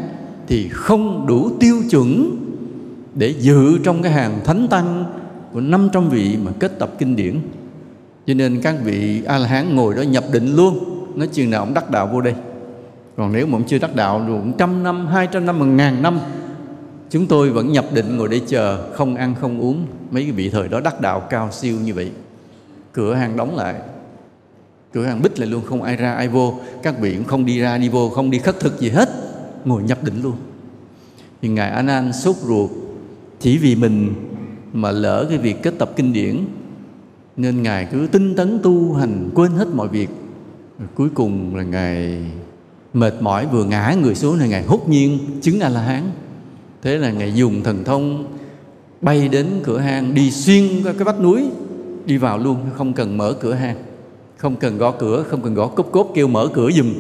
thì 0.46 0.68
không 0.68 1.26
đủ 1.26 1.50
tiêu 1.60 1.82
chuẩn 1.90 2.36
để 3.14 3.34
dự 3.38 3.78
trong 3.78 4.02
cái 4.02 4.12
hàng 4.12 4.40
thánh 4.44 4.68
tăng 4.68 5.04
của 5.52 5.60
500 5.60 6.08
vị 6.08 6.36
mà 6.44 6.52
kết 6.58 6.78
tập 6.78 6.90
kinh 6.98 7.16
điển. 7.16 7.40
Cho 8.26 8.34
nên 8.34 8.60
các 8.60 8.74
vị 8.84 9.22
a 9.26 9.38
la 9.38 9.48
hán 9.48 9.76
ngồi 9.76 9.94
đó 9.94 10.02
nhập 10.02 10.24
định 10.32 10.56
luôn. 10.56 10.78
Nói 11.14 11.28
chừng 11.32 11.50
nào 11.50 11.60
ông 11.60 11.74
đắc 11.74 11.90
đạo 11.90 12.10
vô 12.12 12.20
đây. 12.20 12.34
Còn 13.16 13.32
nếu 13.32 13.46
mà 13.46 13.56
ông 13.56 13.64
chưa 13.66 13.78
đắc 13.78 13.96
đạo, 13.96 14.24
được 14.28 14.52
trăm 14.58 14.82
năm, 14.82 15.06
hai 15.06 15.28
trăm 15.32 15.46
năm, 15.46 15.58
một 15.58 15.64
ngàn 15.64 16.02
năm 16.02 16.20
chúng 17.10 17.26
tôi 17.26 17.50
vẫn 17.50 17.72
nhập 17.72 17.84
định 17.92 18.16
ngồi 18.16 18.28
để 18.28 18.40
chờ, 18.46 18.92
không 18.92 19.14
ăn, 19.14 19.34
không 19.40 19.60
uống. 19.60 19.86
Mấy 20.10 20.22
cái 20.22 20.32
vị 20.32 20.50
thời 20.50 20.68
đó 20.68 20.80
đắc 20.80 21.00
đạo 21.00 21.20
cao 21.20 21.48
siêu 21.52 21.76
như 21.84 21.94
vậy. 21.94 22.12
Cửa 22.92 23.14
hàng 23.14 23.36
đóng 23.36 23.56
lại. 23.56 23.74
Cửa 24.92 25.04
hàng 25.04 25.22
bích 25.22 25.38
lại 25.38 25.48
luôn, 25.48 25.64
không 25.64 25.82
ai 25.82 25.96
ra, 25.96 26.14
ai 26.14 26.28
vô. 26.28 26.60
Các 26.82 27.00
vị 27.00 27.14
cũng 27.14 27.24
không 27.24 27.46
đi 27.46 27.58
ra, 27.58 27.78
đi 27.78 27.88
vô, 27.88 28.08
không 28.08 28.30
đi 28.30 28.38
khất 28.38 28.60
thực 28.60 28.80
gì 28.80 28.88
hết. 28.88 29.08
Ngồi 29.64 29.82
nhập 29.82 30.04
định 30.04 30.22
luôn. 30.22 30.36
Thì 31.42 31.48
ngài 31.48 31.70
a 31.70 31.82
nan 31.82 32.12
sốt 32.12 32.36
ruột. 32.36 32.70
Chỉ 33.40 33.58
vì 33.58 33.76
mình 33.76 34.14
mà 34.72 34.90
lỡ 34.90 35.26
cái 35.28 35.38
việc 35.38 35.62
kết 35.62 35.74
tập 35.78 35.90
kinh 35.96 36.12
điển, 36.12 36.44
nên 37.36 37.62
ngài 37.62 37.88
cứ 37.92 38.08
tinh 38.12 38.36
tấn 38.36 38.58
tu 38.62 38.94
hành, 38.94 39.30
quên 39.34 39.52
hết 39.52 39.68
mọi 39.74 39.88
việc. 39.88 40.08
Rồi 40.78 40.88
cuối 40.94 41.08
cùng 41.14 41.56
là 41.56 41.62
ngài 41.62 42.24
mệt 42.94 43.14
mỏi, 43.20 43.46
vừa 43.46 43.64
ngã 43.64 43.94
người 44.02 44.14
xuống 44.14 44.38
này 44.38 44.48
ngài 44.48 44.62
hốt 44.62 44.88
nhiên 44.88 45.18
chứng 45.42 45.60
a 45.60 45.68
la 45.68 45.80
hán 45.80 46.10
thế 46.82 46.98
là 46.98 47.10
ngài 47.10 47.34
dùng 47.34 47.62
thần 47.62 47.84
thông 47.84 48.24
bay 49.00 49.28
đến 49.28 49.46
cửa 49.62 49.78
hang, 49.78 50.14
đi 50.14 50.30
xuyên 50.30 50.82
qua 50.84 50.92
cái 50.92 51.04
vách 51.04 51.20
núi, 51.20 51.50
đi 52.06 52.16
vào 52.16 52.38
luôn. 52.38 52.56
Không 52.74 52.92
cần 52.92 53.16
mở 53.16 53.32
cửa 53.40 53.54
hang, 53.54 53.76
không 54.36 54.56
cần 54.56 54.78
gõ 54.78 54.90
cửa, 54.90 55.22
không 55.22 55.42
cần 55.42 55.54
gõ 55.54 55.66
cốp 55.66 55.92
cốp, 55.92 56.10
kêu 56.14 56.28
mở 56.28 56.48
cửa 56.54 56.70
dùm 56.70 56.94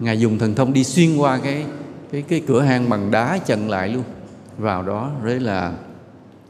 ngài 0.00 0.20
dùng 0.20 0.38
thần 0.38 0.54
thông 0.54 0.72
đi 0.72 0.84
xuyên 0.84 1.16
qua 1.16 1.38
cái 1.38 1.64
cái 2.12 2.22
cái 2.22 2.42
cửa 2.46 2.60
hang 2.60 2.90
bằng 2.90 3.10
đá 3.10 3.38
chặn 3.38 3.70
lại 3.70 3.88
luôn. 3.88 4.02
Vào 4.58 4.82
đó 4.82 5.10
đấy 5.24 5.40
là 5.40 5.72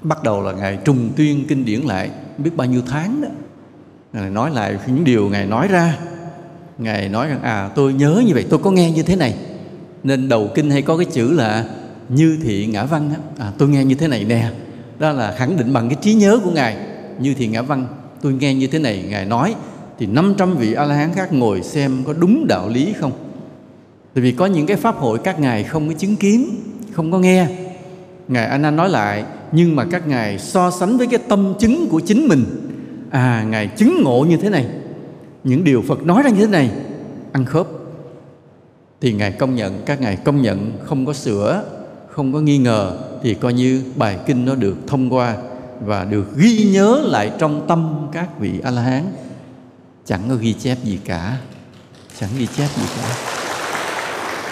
bắt 0.02 0.22
đầu 0.22 0.42
là 0.42 0.52
ngài 0.52 0.78
trùng 0.84 1.10
tuyên 1.16 1.44
kinh 1.48 1.64
điển 1.64 1.80
lại. 1.80 2.10
Biết 2.38 2.50
bao 2.56 2.66
nhiêu 2.66 2.82
tháng 2.86 3.20
đó, 3.20 3.28
ngài 4.12 4.30
nói 4.30 4.50
lại 4.50 4.78
những 4.86 5.04
điều 5.04 5.28
ngài 5.28 5.46
nói 5.46 5.68
ra. 5.68 5.98
Ngài 6.78 7.08
nói 7.08 7.28
rằng 7.28 7.42
à 7.42 7.70
tôi 7.74 7.92
nhớ 7.92 8.22
như 8.26 8.34
vậy, 8.34 8.46
tôi 8.50 8.58
có 8.58 8.70
nghe 8.70 8.90
như 8.90 9.02
thế 9.02 9.16
này. 9.16 9.34
Nên 10.04 10.28
đầu 10.28 10.50
kinh 10.54 10.70
hay 10.70 10.82
có 10.82 10.96
cái 10.96 11.06
chữ 11.06 11.32
là 11.32 11.64
như 12.08 12.38
thị 12.42 12.66
ngã 12.66 12.84
văn 12.84 13.10
á. 13.10 13.44
À, 13.44 13.52
tôi 13.58 13.68
nghe 13.68 13.84
như 13.84 13.94
thế 13.94 14.08
này 14.08 14.24
nè. 14.24 14.50
Đó 14.98 15.12
là 15.12 15.34
khẳng 15.38 15.56
định 15.56 15.72
bằng 15.72 15.88
cái 15.88 15.98
trí 16.00 16.14
nhớ 16.14 16.40
của 16.44 16.50
ngài. 16.50 16.76
Như 17.18 17.34
thị 17.34 17.46
ngã 17.46 17.62
văn 17.62 17.86
tôi 18.22 18.32
nghe 18.32 18.54
như 18.54 18.66
thế 18.66 18.78
này 18.78 19.04
ngài 19.08 19.24
nói 19.24 19.54
thì 19.98 20.06
500 20.06 20.56
vị 20.56 20.72
a 20.72 20.84
la 20.84 20.94
hán 20.94 21.12
khác 21.14 21.32
ngồi 21.32 21.62
xem 21.62 22.02
có 22.06 22.12
đúng 22.12 22.46
đạo 22.46 22.68
lý 22.68 22.92
không? 23.00 23.12
Tại 24.14 24.22
vì 24.22 24.32
có 24.32 24.46
những 24.46 24.66
cái 24.66 24.76
pháp 24.76 24.96
hội 24.96 25.18
các 25.18 25.40
ngài 25.40 25.64
không 25.64 25.88
có 25.88 25.94
chứng 25.94 26.16
kiến 26.16 26.50
không 26.92 27.12
có 27.12 27.18
nghe. 27.18 27.48
Ngài 28.28 28.46
a 28.46 28.58
nan 28.58 28.76
nói 28.76 28.88
lại 28.88 29.24
nhưng 29.52 29.76
mà 29.76 29.84
các 29.90 30.08
ngài 30.08 30.38
so 30.38 30.70
sánh 30.70 30.98
với 30.98 31.06
cái 31.06 31.20
tâm 31.28 31.54
chứng 31.58 31.88
của 31.90 32.00
chính 32.00 32.28
mình. 32.28 32.44
À 33.10 33.46
ngài 33.50 33.66
chứng 33.66 34.00
ngộ 34.04 34.26
như 34.28 34.36
thế 34.36 34.50
này. 34.50 34.66
Những 35.44 35.64
điều 35.64 35.82
phật 35.82 36.06
nói 36.06 36.22
ra 36.22 36.30
như 36.30 36.46
thế 36.46 36.52
này. 36.52 36.70
Ăn 37.32 37.44
khớp. 37.44 37.66
Thì 39.00 39.12
ngài 39.12 39.32
công 39.32 39.54
nhận 39.54 39.82
các 39.86 40.00
ngài 40.00 40.16
công 40.16 40.42
nhận 40.42 40.72
không 40.84 41.06
có 41.06 41.12
sửa 41.12 41.64
không 42.16 42.32
có 42.32 42.40
nghi 42.40 42.58
ngờ 42.58 42.98
thì 43.22 43.34
coi 43.34 43.52
như 43.52 43.82
bài 43.96 44.18
kinh 44.26 44.44
nó 44.44 44.54
được 44.54 44.76
thông 44.86 45.14
qua 45.14 45.36
và 45.80 46.04
được 46.04 46.36
ghi 46.36 46.68
nhớ 46.72 47.02
lại 47.04 47.32
trong 47.38 47.64
tâm 47.68 48.08
các 48.12 48.40
vị 48.40 48.60
a 48.62 48.70
la 48.70 48.82
hán 48.82 49.12
chẳng 50.04 50.20
có 50.28 50.34
ghi 50.34 50.52
chép 50.52 50.84
gì 50.84 50.98
cả. 51.04 51.38
Chẳng 52.20 52.30
ghi 52.38 52.46
chép 52.46 52.68
gì 52.76 52.82
cả. 52.96 53.16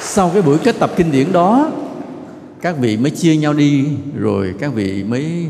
Sau 0.00 0.30
cái 0.30 0.42
buổi 0.42 0.58
kết 0.58 0.76
tập 0.78 0.90
kinh 0.96 1.12
điển 1.12 1.32
đó, 1.32 1.72
các 2.60 2.78
vị 2.78 2.96
mới 2.96 3.10
chia 3.10 3.36
nhau 3.36 3.52
đi, 3.52 3.84
rồi 4.16 4.54
các 4.58 4.74
vị 4.74 5.04
mới 5.04 5.46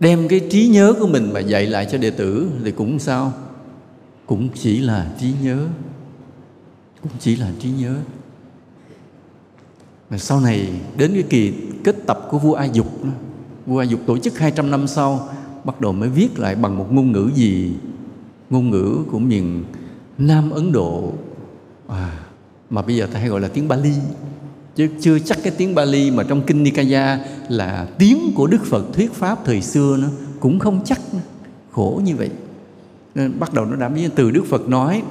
đem 0.00 0.28
cái 0.28 0.40
trí 0.50 0.68
nhớ 0.68 0.94
của 1.00 1.06
mình 1.06 1.32
mà 1.32 1.40
dạy 1.40 1.66
lại 1.66 1.86
cho 1.90 1.98
đệ 1.98 2.10
tử 2.10 2.50
thì 2.64 2.70
cũng 2.70 2.98
sao? 2.98 3.32
Cũng 4.26 4.48
chỉ 4.54 4.78
là 4.78 5.06
trí 5.20 5.32
nhớ. 5.42 5.66
Cũng 7.02 7.12
chỉ 7.20 7.36
là 7.36 7.50
trí 7.60 7.70
nhớ 7.70 7.94
và 10.10 10.18
sau 10.18 10.40
này 10.40 10.68
đến 10.96 11.10
cái 11.14 11.22
kỳ 11.22 11.52
kết 11.84 11.96
tập 12.06 12.26
của 12.30 12.38
vua 12.38 12.54
A 12.54 12.64
Dục 12.64 12.86
vua 13.66 13.82
A 13.82 13.84
Dục 13.84 14.00
tổ 14.06 14.18
chức 14.18 14.38
200 14.38 14.70
năm 14.70 14.86
sau 14.86 15.28
bắt 15.64 15.80
đầu 15.80 15.92
mới 15.92 16.08
viết 16.08 16.38
lại 16.38 16.54
bằng 16.54 16.78
một 16.78 16.92
ngôn 16.92 17.12
ngữ 17.12 17.30
gì? 17.34 17.72
Ngôn 18.50 18.70
ngữ 18.70 18.98
của 19.10 19.18
miền 19.18 19.64
Nam 20.18 20.50
Ấn 20.50 20.72
Độ. 20.72 21.12
À, 21.88 22.18
mà 22.70 22.82
bây 22.82 22.96
giờ 22.96 23.06
ta 23.12 23.18
hay 23.20 23.28
gọi 23.28 23.40
là 23.40 23.48
tiếng 23.48 23.68
Bali. 23.68 23.92
Chứ 24.76 24.88
chưa 25.00 25.18
chắc 25.18 25.38
cái 25.42 25.52
tiếng 25.56 25.74
Bali 25.74 26.10
mà 26.10 26.22
trong 26.22 26.42
kinh 26.46 26.62
Nikaya 26.62 27.18
là 27.48 27.88
tiếng 27.98 28.32
của 28.34 28.46
Đức 28.46 28.64
Phật 28.64 28.84
thuyết 28.92 29.12
pháp 29.12 29.38
thời 29.44 29.62
xưa 29.62 29.96
nó 30.00 30.08
cũng 30.40 30.58
không 30.58 30.80
chắc 30.84 31.00
nữa. 31.12 31.20
khổ 31.72 32.00
như 32.04 32.16
vậy. 32.16 32.30
Nên 33.14 33.38
bắt 33.40 33.54
đầu 33.54 33.64
nó 33.64 33.76
đã 33.76 33.88
biết 33.88 34.08
từ 34.14 34.30
Đức 34.30 34.44
Phật 34.48 34.68
nói 34.68 35.02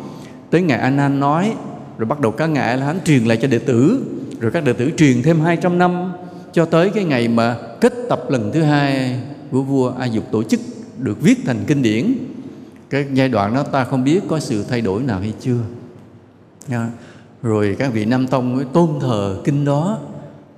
tới 0.50 0.62
ngài 0.62 0.80
Anan 0.80 1.20
nói 1.20 1.54
rồi 1.98 2.06
bắt 2.06 2.20
đầu 2.20 2.32
các 2.32 2.48
ngài 2.48 2.78
là 2.78 2.86
hắn 2.86 3.00
truyền 3.06 3.26
lại 3.26 3.38
cho 3.42 3.48
đệ 3.48 3.60
tử 3.60 4.06
rồi 4.40 4.52
các 4.52 4.64
đệ 4.64 4.74
tử 4.74 4.92
truyền 4.98 5.24
thêm 5.24 5.42
200 5.42 5.78
năm 5.78 6.12
cho 6.54 6.66
tới 6.66 6.90
cái 6.90 7.04
ngày 7.04 7.28
mà 7.28 7.58
kết 7.82 7.94
tập 8.10 8.24
lần 8.30 8.52
thứ 8.54 8.62
hai 8.62 9.20
của 9.52 9.62
vua 9.62 9.94
A 10.00 10.06
Dục 10.06 10.24
tổ 10.32 10.44
chức 10.44 10.60
được 10.98 11.22
viết 11.22 11.38
thành 11.46 11.64
kinh 11.68 11.82
điển. 11.82 12.14
Cái 12.90 13.06
giai 13.14 13.30
đoạn 13.30 13.54
đó 13.54 13.64
ta 13.64 13.84
không 13.84 14.04
biết 14.04 14.24
có 14.28 14.40
sự 14.40 14.64
thay 14.70 14.82
đổi 14.82 15.04
nào 15.04 15.20
hay 15.20 15.34
chưa. 15.42 15.60
Nha. 16.68 16.90
rồi 17.42 17.76
các 17.80 17.94
vị 17.94 18.06
nam 18.06 18.28
tông 18.28 18.56
mới 18.56 18.66
tôn 18.74 18.90
thờ 19.02 19.42
kinh 19.44 19.66
đó. 19.66 19.98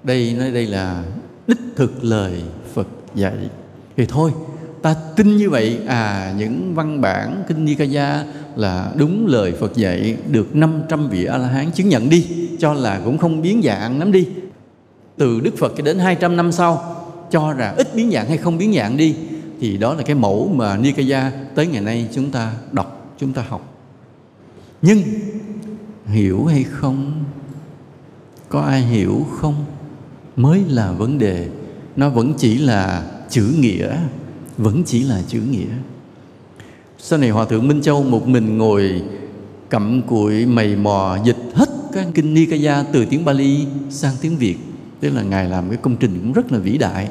Đây, 0.03 0.35
nói 0.39 0.51
đây 0.51 0.65
là 0.65 1.03
đích 1.47 1.59
thực 1.75 2.03
lời 2.03 2.43
Phật 2.73 2.87
dạy. 3.15 3.33
Thì 3.97 4.05
thôi 4.05 4.31
ta 4.81 4.95
tin 5.15 5.37
như 5.37 5.49
vậy. 5.49 5.79
À 5.87 6.33
những 6.37 6.75
văn 6.75 7.01
bản 7.01 7.43
kinh 7.47 7.65
Nikaya 7.65 8.23
là 8.55 8.91
đúng 8.95 9.27
lời 9.27 9.53
Phật 9.59 9.75
dạy 9.75 10.17
được 10.27 10.55
500 10.55 11.09
vị 11.09 11.25
A 11.25 11.37
La 11.37 11.47
Hán 11.47 11.71
chứng 11.71 11.89
nhận 11.89 12.09
đi, 12.09 12.27
cho 12.59 12.73
là 12.73 13.01
cũng 13.05 13.17
không 13.17 13.41
biến 13.41 13.61
dạng 13.63 13.99
lắm 13.99 14.11
đi. 14.11 14.27
Từ 15.17 15.39
Đức 15.39 15.57
Phật 15.57 15.73
cho 15.77 15.83
đến 15.83 15.99
200 15.99 16.37
năm 16.37 16.51
sau, 16.51 16.95
cho 17.31 17.53
là 17.53 17.73
ít 17.77 17.95
biến 17.95 18.11
dạng 18.11 18.27
hay 18.27 18.37
không 18.37 18.57
biến 18.57 18.73
dạng 18.73 18.97
đi, 18.97 19.15
thì 19.59 19.77
đó 19.77 19.93
là 19.93 20.03
cái 20.03 20.15
mẫu 20.15 20.51
mà 20.55 20.77
Nikaya 20.77 21.31
tới 21.55 21.67
ngày 21.67 21.81
nay 21.81 22.07
chúng 22.13 22.31
ta 22.31 22.53
đọc, 22.71 23.15
chúng 23.19 23.33
ta 23.33 23.43
học. 23.49 23.73
Nhưng 24.81 25.03
hiểu 26.05 26.45
hay 26.45 26.63
không? 26.63 27.23
Có 28.49 28.61
ai 28.61 28.81
hiểu 28.81 29.25
không? 29.39 29.65
Mới 30.35 30.61
là 30.69 30.91
vấn 30.91 31.17
đề. 31.17 31.47
Nó 31.95 32.09
vẫn 32.09 32.33
chỉ 32.37 32.57
là 32.57 33.03
chữ 33.29 33.53
nghĩa 33.59 33.97
vẫn 34.61 34.83
chỉ 34.83 35.03
là 35.03 35.21
chữ 35.27 35.41
nghĩa. 35.41 35.67
Sau 36.97 37.19
này 37.19 37.29
hòa 37.29 37.45
thượng 37.45 37.67
minh 37.67 37.81
châu 37.81 38.03
một 38.03 38.27
mình 38.27 38.57
ngồi 38.57 39.01
cặm 39.69 40.01
cụi 40.01 40.45
mầy 40.45 40.75
mò 40.75 41.17
dịch 41.25 41.37
hết 41.53 41.69
các 41.93 42.07
kinh 42.13 42.33
nikaya 42.33 42.83
từ 42.83 43.05
tiếng 43.05 43.25
bali 43.25 43.65
sang 43.89 44.15
tiếng 44.21 44.37
việt. 44.37 44.55
Tức 44.99 45.09
là 45.09 45.21
ngài 45.21 45.49
làm 45.49 45.69
cái 45.69 45.77
công 45.77 45.95
trình 45.95 46.19
cũng 46.21 46.33
rất 46.33 46.51
là 46.51 46.59
vĩ 46.59 46.77
đại. 46.77 47.09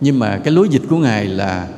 Nhưng 0.00 0.18
mà 0.18 0.38
cái 0.44 0.52
lối 0.52 0.68
dịch 0.68 0.82
của 0.88 0.96
ngài 0.96 1.26
là 1.26 1.68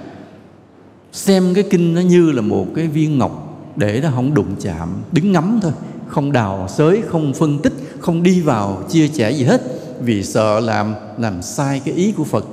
xem 1.13 1.55
cái 1.55 1.65
kinh 1.71 1.95
nó 1.95 2.01
như 2.01 2.33
là 2.33 2.43
một 2.43 2.67
cái 2.75 2.87
viên 2.87 3.19
ngọc 3.19 3.63
để 3.77 4.01
nó 4.03 4.11
không 4.15 4.35
đụng 4.35 4.57
chạm, 4.61 4.89
đứng 5.13 5.33
ngắm 5.33 5.59
thôi. 5.63 5.73
Không 6.09 6.33
đào 6.33 6.69
xới 6.69 7.03
không 7.09 7.35
phân 7.35 7.59
tích, 7.59 7.73
không 8.01 8.23
đi 8.23 8.41
vào, 8.41 8.83
chia 8.91 9.09
sẻ 9.09 9.33
gì 9.33 9.45
hết. 9.45 9.63
Vì 10.01 10.23
sợ 10.23 10.61
làm 10.61 10.95
làm 11.19 11.43
sai 11.43 11.81
cái 11.85 11.95
ý 11.95 12.13
của 12.13 12.25
phật 12.25 12.47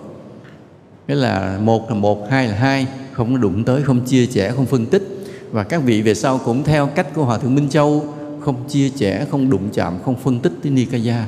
nghĩa 1.07 1.15
là 1.15 1.59
một 1.63 1.89
là 1.89 1.95
một, 1.95 2.27
hai 2.29 2.47
là 2.47 2.55
hai, 2.55 2.87
không 3.11 3.33
có 3.33 3.37
đụng 3.37 3.63
tới, 3.63 3.83
không 3.83 4.05
chia 4.05 4.25
sẻ, 4.25 4.51
không 4.51 4.65
phân 4.65 4.85
tích. 4.85 5.17
Và 5.51 5.63
các 5.63 5.83
vị 5.83 6.01
về 6.01 6.13
sau 6.13 6.37
cũng 6.37 6.63
theo 6.63 6.87
cách 6.87 7.13
của 7.13 7.25
hòa 7.25 7.37
thượng 7.37 7.55
minh 7.55 7.69
châu, 7.69 8.13
không 8.39 8.55
chia 8.69 8.89
sẻ, 8.89 9.25
không 9.31 9.49
đụng 9.49 9.69
chạm, 9.73 9.99
không 10.05 10.15
phân 10.15 10.39
tích 10.39 10.53
tới 10.63 10.71
nikaya. 10.71 11.25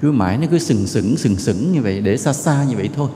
Cứ 0.00 0.12
mãi 0.12 0.38
nó 0.38 0.46
cứ 0.50 0.58
sừng 0.58 0.86
sững 0.86 1.16
sừng 1.16 1.36
sững 1.36 1.72
như 1.72 1.82
vậy, 1.82 2.00
để 2.00 2.16
xa 2.16 2.32
xa 2.32 2.64
như 2.68 2.76
vậy 2.76 2.90
thôi. 2.96 3.08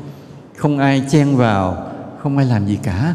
Không 0.57 0.79
ai 0.79 1.03
chen 1.11 1.37
vào, 1.37 1.91
không 2.23 2.37
ai 2.37 2.47
làm 2.47 2.67
gì 2.67 2.79
cả. 2.83 3.15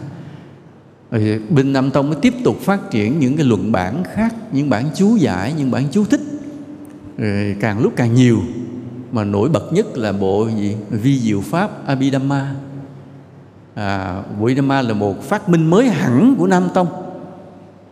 Rồi 1.12 1.40
bên 1.50 1.74
Nam 1.74 1.92
Tông 1.92 2.10
mới 2.10 2.20
tiếp 2.22 2.34
tục 2.44 2.58
phát 2.62 2.92
triển 2.92 3.20
những 3.20 3.38
cái 3.38 3.46
luận 3.46 3.72
bản 3.72 4.04
khác, 4.14 4.36
những 4.52 4.70
bản 4.70 4.90
chú 4.96 5.16
giải, 5.16 5.54
những 5.58 5.72
bản 5.72 5.84
chú 5.92 6.06
thích. 6.06 6.22
Rồi 7.18 7.56
càng 7.60 7.80
lúc 7.80 7.94
càng 7.96 8.14
nhiều, 8.14 8.40
mà 9.12 9.24
nổi 9.24 9.50
bật 9.50 9.74
nhất 9.74 9.98
là 9.98 10.12
bộ 10.12 10.48
gì? 10.58 10.76
Vi 10.90 11.20
diệu 11.20 11.42
pháp 11.42 11.88
Abhidhamma 11.88 12.56
à, 13.76 14.22
bộ 14.40 14.50
Ma 14.64 14.82
là 14.82 14.94
một 14.94 15.24
phát 15.24 15.50
minh 15.50 15.70
mới 15.70 15.90
hẳn 15.90 16.36
của 16.40 16.48
Nam 16.48 16.68
Tông. 16.74 16.88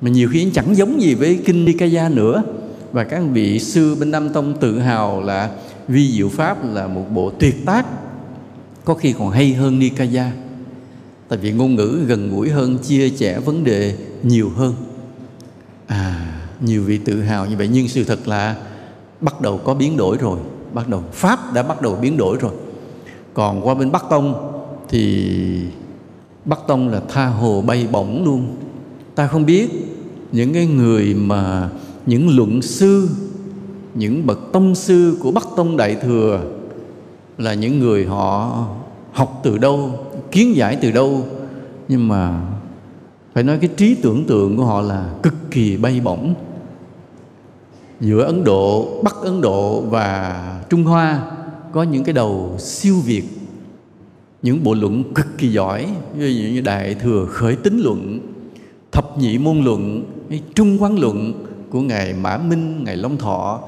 Mà 0.02 0.10
nhiều 0.10 0.30
khi 0.32 0.52
chẳng 0.54 0.76
giống 0.76 1.02
gì 1.02 1.16
với 1.16 1.40
kinh 1.46 1.66
Nikaya 1.66 2.10
nữa. 2.10 2.44
Và 2.92 3.04
các 3.04 3.24
vị 3.34 3.60
sư 3.60 3.96
bên 4.00 4.12
Nam 4.12 4.30
Tông 4.30 4.54
tự 4.60 4.80
hào 4.80 5.22
là 5.22 5.50
vi 5.88 6.12
diệu 6.12 6.30
pháp 6.30 6.74
là 6.74 6.88
một 6.88 7.06
bộ 7.14 7.32
tuyệt 7.40 7.66
tác 7.66 7.86
có 8.86 8.94
khi 8.94 9.14
còn 9.14 9.30
hay 9.30 9.54
hơn 9.54 9.80
Nikaya 9.80 10.32
tại 11.28 11.40
vì 11.40 11.52
ngôn 11.52 11.76
ngữ 11.76 12.00
gần 12.08 12.32
gũi 12.36 12.50
hơn 12.50 12.78
chia 12.78 13.10
sẻ 13.10 13.40
vấn 13.40 13.64
đề 13.64 13.96
nhiều 14.24 14.50
hơn. 14.50 14.74
À 15.88 16.34
nhiều 16.62 16.84
vị 16.84 16.98
tự 16.98 17.22
hào 17.22 17.46
như 17.46 17.58
vậy 17.58 17.70
nhưng 17.74 17.88
sự 17.88 18.04
thật 18.04 18.28
là 18.28 18.56
bắt 19.22 19.42
đầu 19.42 19.58
có 19.58 19.74
biến 19.74 19.98
đổi 19.98 20.18
rồi. 20.18 20.40
Bắt 20.74 20.90
đầu 20.90 21.04
pháp 21.12 21.54
đã 21.54 21.64
bắt 21.64 21.82
đầu 21.82 21.96
biến 21.96 22.18
đổi 22.18 22.38
rồi. 22.42 22.52
Còn 23.34 23.68
qua 23.68 23.76
bên 23.76 23.92
bắc 23.92 24.04
tông 24.10 24.53
thì 24.90 25.36
bắc 26.46 26.60
tông 26.68 26.90
là 26.90 27.02
tha 27.10 27.26
hồ 27.26 27.62
bay 27.62 27.88
bổng 27.92 28.24
luôn. 28.26 28.56
Ta 29.16 29.28
không 29.28 29.46
biết 29.46 29.70
những 30.32 30.54
cái 30.54 30.66
người 30.66 31.14
mà 31.14 31.70
những 32.06 32.36
luận 32.36 32.62
sư 32.62 33.10
những 33.96 34.26
bậc 34.26 34.40
tông 34.52 34.76
sư 34.76 35.18
của 35.20 35.32
bắc 35.32 35.48
tông 35.56 35.78
đại 35.78 35.96
thừa 35.96 36.42
là 37.38 37.54
những 37.54 37.80
người 37.80 38.06
họ 38.06 38.66
học 39.14 39.40
từ 39.44 39.58
đâu 39.58 39.92
kiến 40.32 40.56
giải 40.56 40.78
từ 40.82 40.92
đâu. 40.92 41.26
Nhưng 41.88 42.08
mà 42.08 42.42
phải 43.34 43.44
nói 43.44 43.58
cái 43.62 43.70
trí 43.78 43.96
tưởng 43.96 44.26
tượng 44.26 44.58
của 44.58 44.66
họ 44.66 44.82
là 44.82 45.14
cực 45.24 45.34
kỳ 45.52 45.78
bay 45.78 46.02
bổng. 46.04 46.34
Giữa 48.00 48.24
Ấn 48.24 48.44
Độ, 48.44 48.90
Bắc 49.04 49.16
Ấn 49.22 49.42
Độ 49.42 49.82
và 49.82 50.62
Trung 50.70 50.84
Hoa 50.84 51.32
có 51.72 51.84
những 51.84 52.04
cái 52.04 52.14
đầu 52.14 52.56
siêu 52.60 52.96
việt 53.06 53.24
những 54.44 54.64
bộ 54.64 54.74
luận 54.74 55.04
cực 55.14 55.38
kỳ 55.38 55.48
giỏi, 55.48 55.88
như 56.18 56.62
đại 56.66 56.96
thừa 56.96 57.26
khởi 57.26 57.56
tính 57.56 57.80
luận, 57.80 58.20
thập 58.92 59.18
nhị 59.18 59.38
môn 59.38 59.62
luận 59.62 60.04
trung 60.56 60.84
quán 60.84 61.00
luận 61.00 61.46
của 61.70 61.82
ngài 61.82 62.14
mã 62.14 62.38
minh, 62.38 62.84
ngài 62.84 62.98
long 62.98 63.18
thọ 63.18 63.60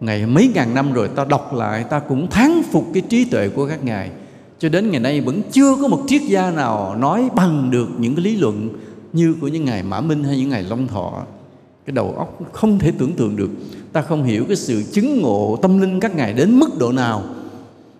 ngày 0.00 0.26
mấy 0.26 0.50
ngàn 0.54 0.74
năm 0.74 0.92
rồi 0.92 1.08
ta 1.08 1.24
đọc 1.24 1.54
lại, 1.54 1.84
ta 1.84 1.98
cũng 1.98 2.26
thán 2.30 2.62
phục 2.72 2.84
cái 2.94 3.02
trí 3.08 3.24
tuệ 3.24 3.48
của 3.48 3.66
các 3.68 3.84
ngài. 3.84 4.10
Cho 4.58 4.68
đến 4.68 4.90
ngày 4.90 5.00
nay 5.00 5.20
vẫn 5.20 5.42
chưa 5.52 5.76
có 5.82 5.88
một 5.88 6.02
triết 6.06 6.22
gia 6.22 6.50
nào 6.50 6.96
nói 6.98 7.28
bằng 7.36 7.70
được 7.70 7.88
những 7.98 8.14
cái 8.14 8.24
lý 8.24 8.36
luận 8.36 8.68
như 9.12 9.34
của 9.40 9.48
những 9.48 9.64
ngài 9.64 9.82
mã 9.82 10.00
minh 10.00 10.24
hay 10.24 10.36
những 10.36 10.48
ngài 10.48 10.62
long 10.62 10.88
thọ. 10.88 11.22
Cái 11.86 11.94
đầu 11.94 12.14
óc 12.16 12.38
không 12.52 12.78
thể 12.78 12.92
tưởng 12.98 13.12
tượng 13.12 13.36
được. 13.36 13.50
Ta 13.92 14.02
không 14.02 14.24
hiểu 14.24 14.44
cái 14.44 14.56
sự 14.56 14.82
chứng 14.92 15.20
ngộ 15.20 15.58
tâm 15.62 15.80
linh 15.80 16.00
các 16.00 16.16
ngài 16.16 16.32
đến 16.32 16.58
mức 16.58 16.78
độ 16.78 16.92
nào 16.92 17.22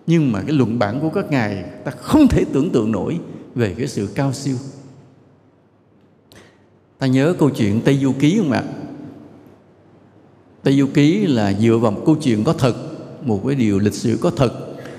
nhưng 0.07 0.31
mà 0.31 0.41
cái 0.41 0.51
luận 0.55 0.79
bản 0.79 0.99
của 1.01 1.09
các 1.09 1.31
ngài, 1.31 1.63
ta 1.85 1.91
không 1.91 2.27
thể 2.27 2.43
tưởng 2.53 2.69
tượng 2.69 2.91
nổi 2.91 3.19
về 3.55 3.75
cái 3.77 3.87
sự 3.87 4.09
cao 4.15 4.33
siêu. 4.33 4.55
Ta 6.99 7.07
nhớ 7.07 7.33
câu 7.39 7.49
chuyện 7.49 7.81
tây 7.81 7.97
du 8.01 8.13
ký 8.19 8.37
không 8.37 8.51
ạ? 8.51 8.63
Tây 10.63 10.79
du 10.79 10.87
ký 10.93 11.27
là 11.27 11.53
dựa 11.53 11.77
vào 11.77 11.91
một 11.91 12.01
câu 12.05 12.15
chuyện 12.15 12.43
có 12.43 12.53
thật, 12.53 12.75
một 13.25 13.41
cái 13.47 13.55
điều 13.55 13.79
lịch 13.79 13.93
sử 13.93 14.17
có 14.21 14.29
thật 14.29 14.51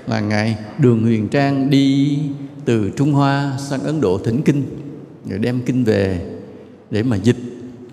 là 0.07 0.19
ngài 0.19 0.57
đường 0.77 1.03
huyền 1.03 1.27
trang 1.27 1.69
đi 1.69 2.19
từ 2.65 2.91
trung 2.97 3.13
hoa 3.13 3.57
sang 3.69 3.83
ấn 3.83 4.01
độ 4.01 4.17
thỉnh 4.17 4.41
kinh, 4.45 4.63
rồi 5.29 5.39
đem 5.39 5.61
kinh 5.65 5.83
về 5.83 6.31
để 6.91 7.03
mà 7.03 7.15
dịch. 7.15 7.37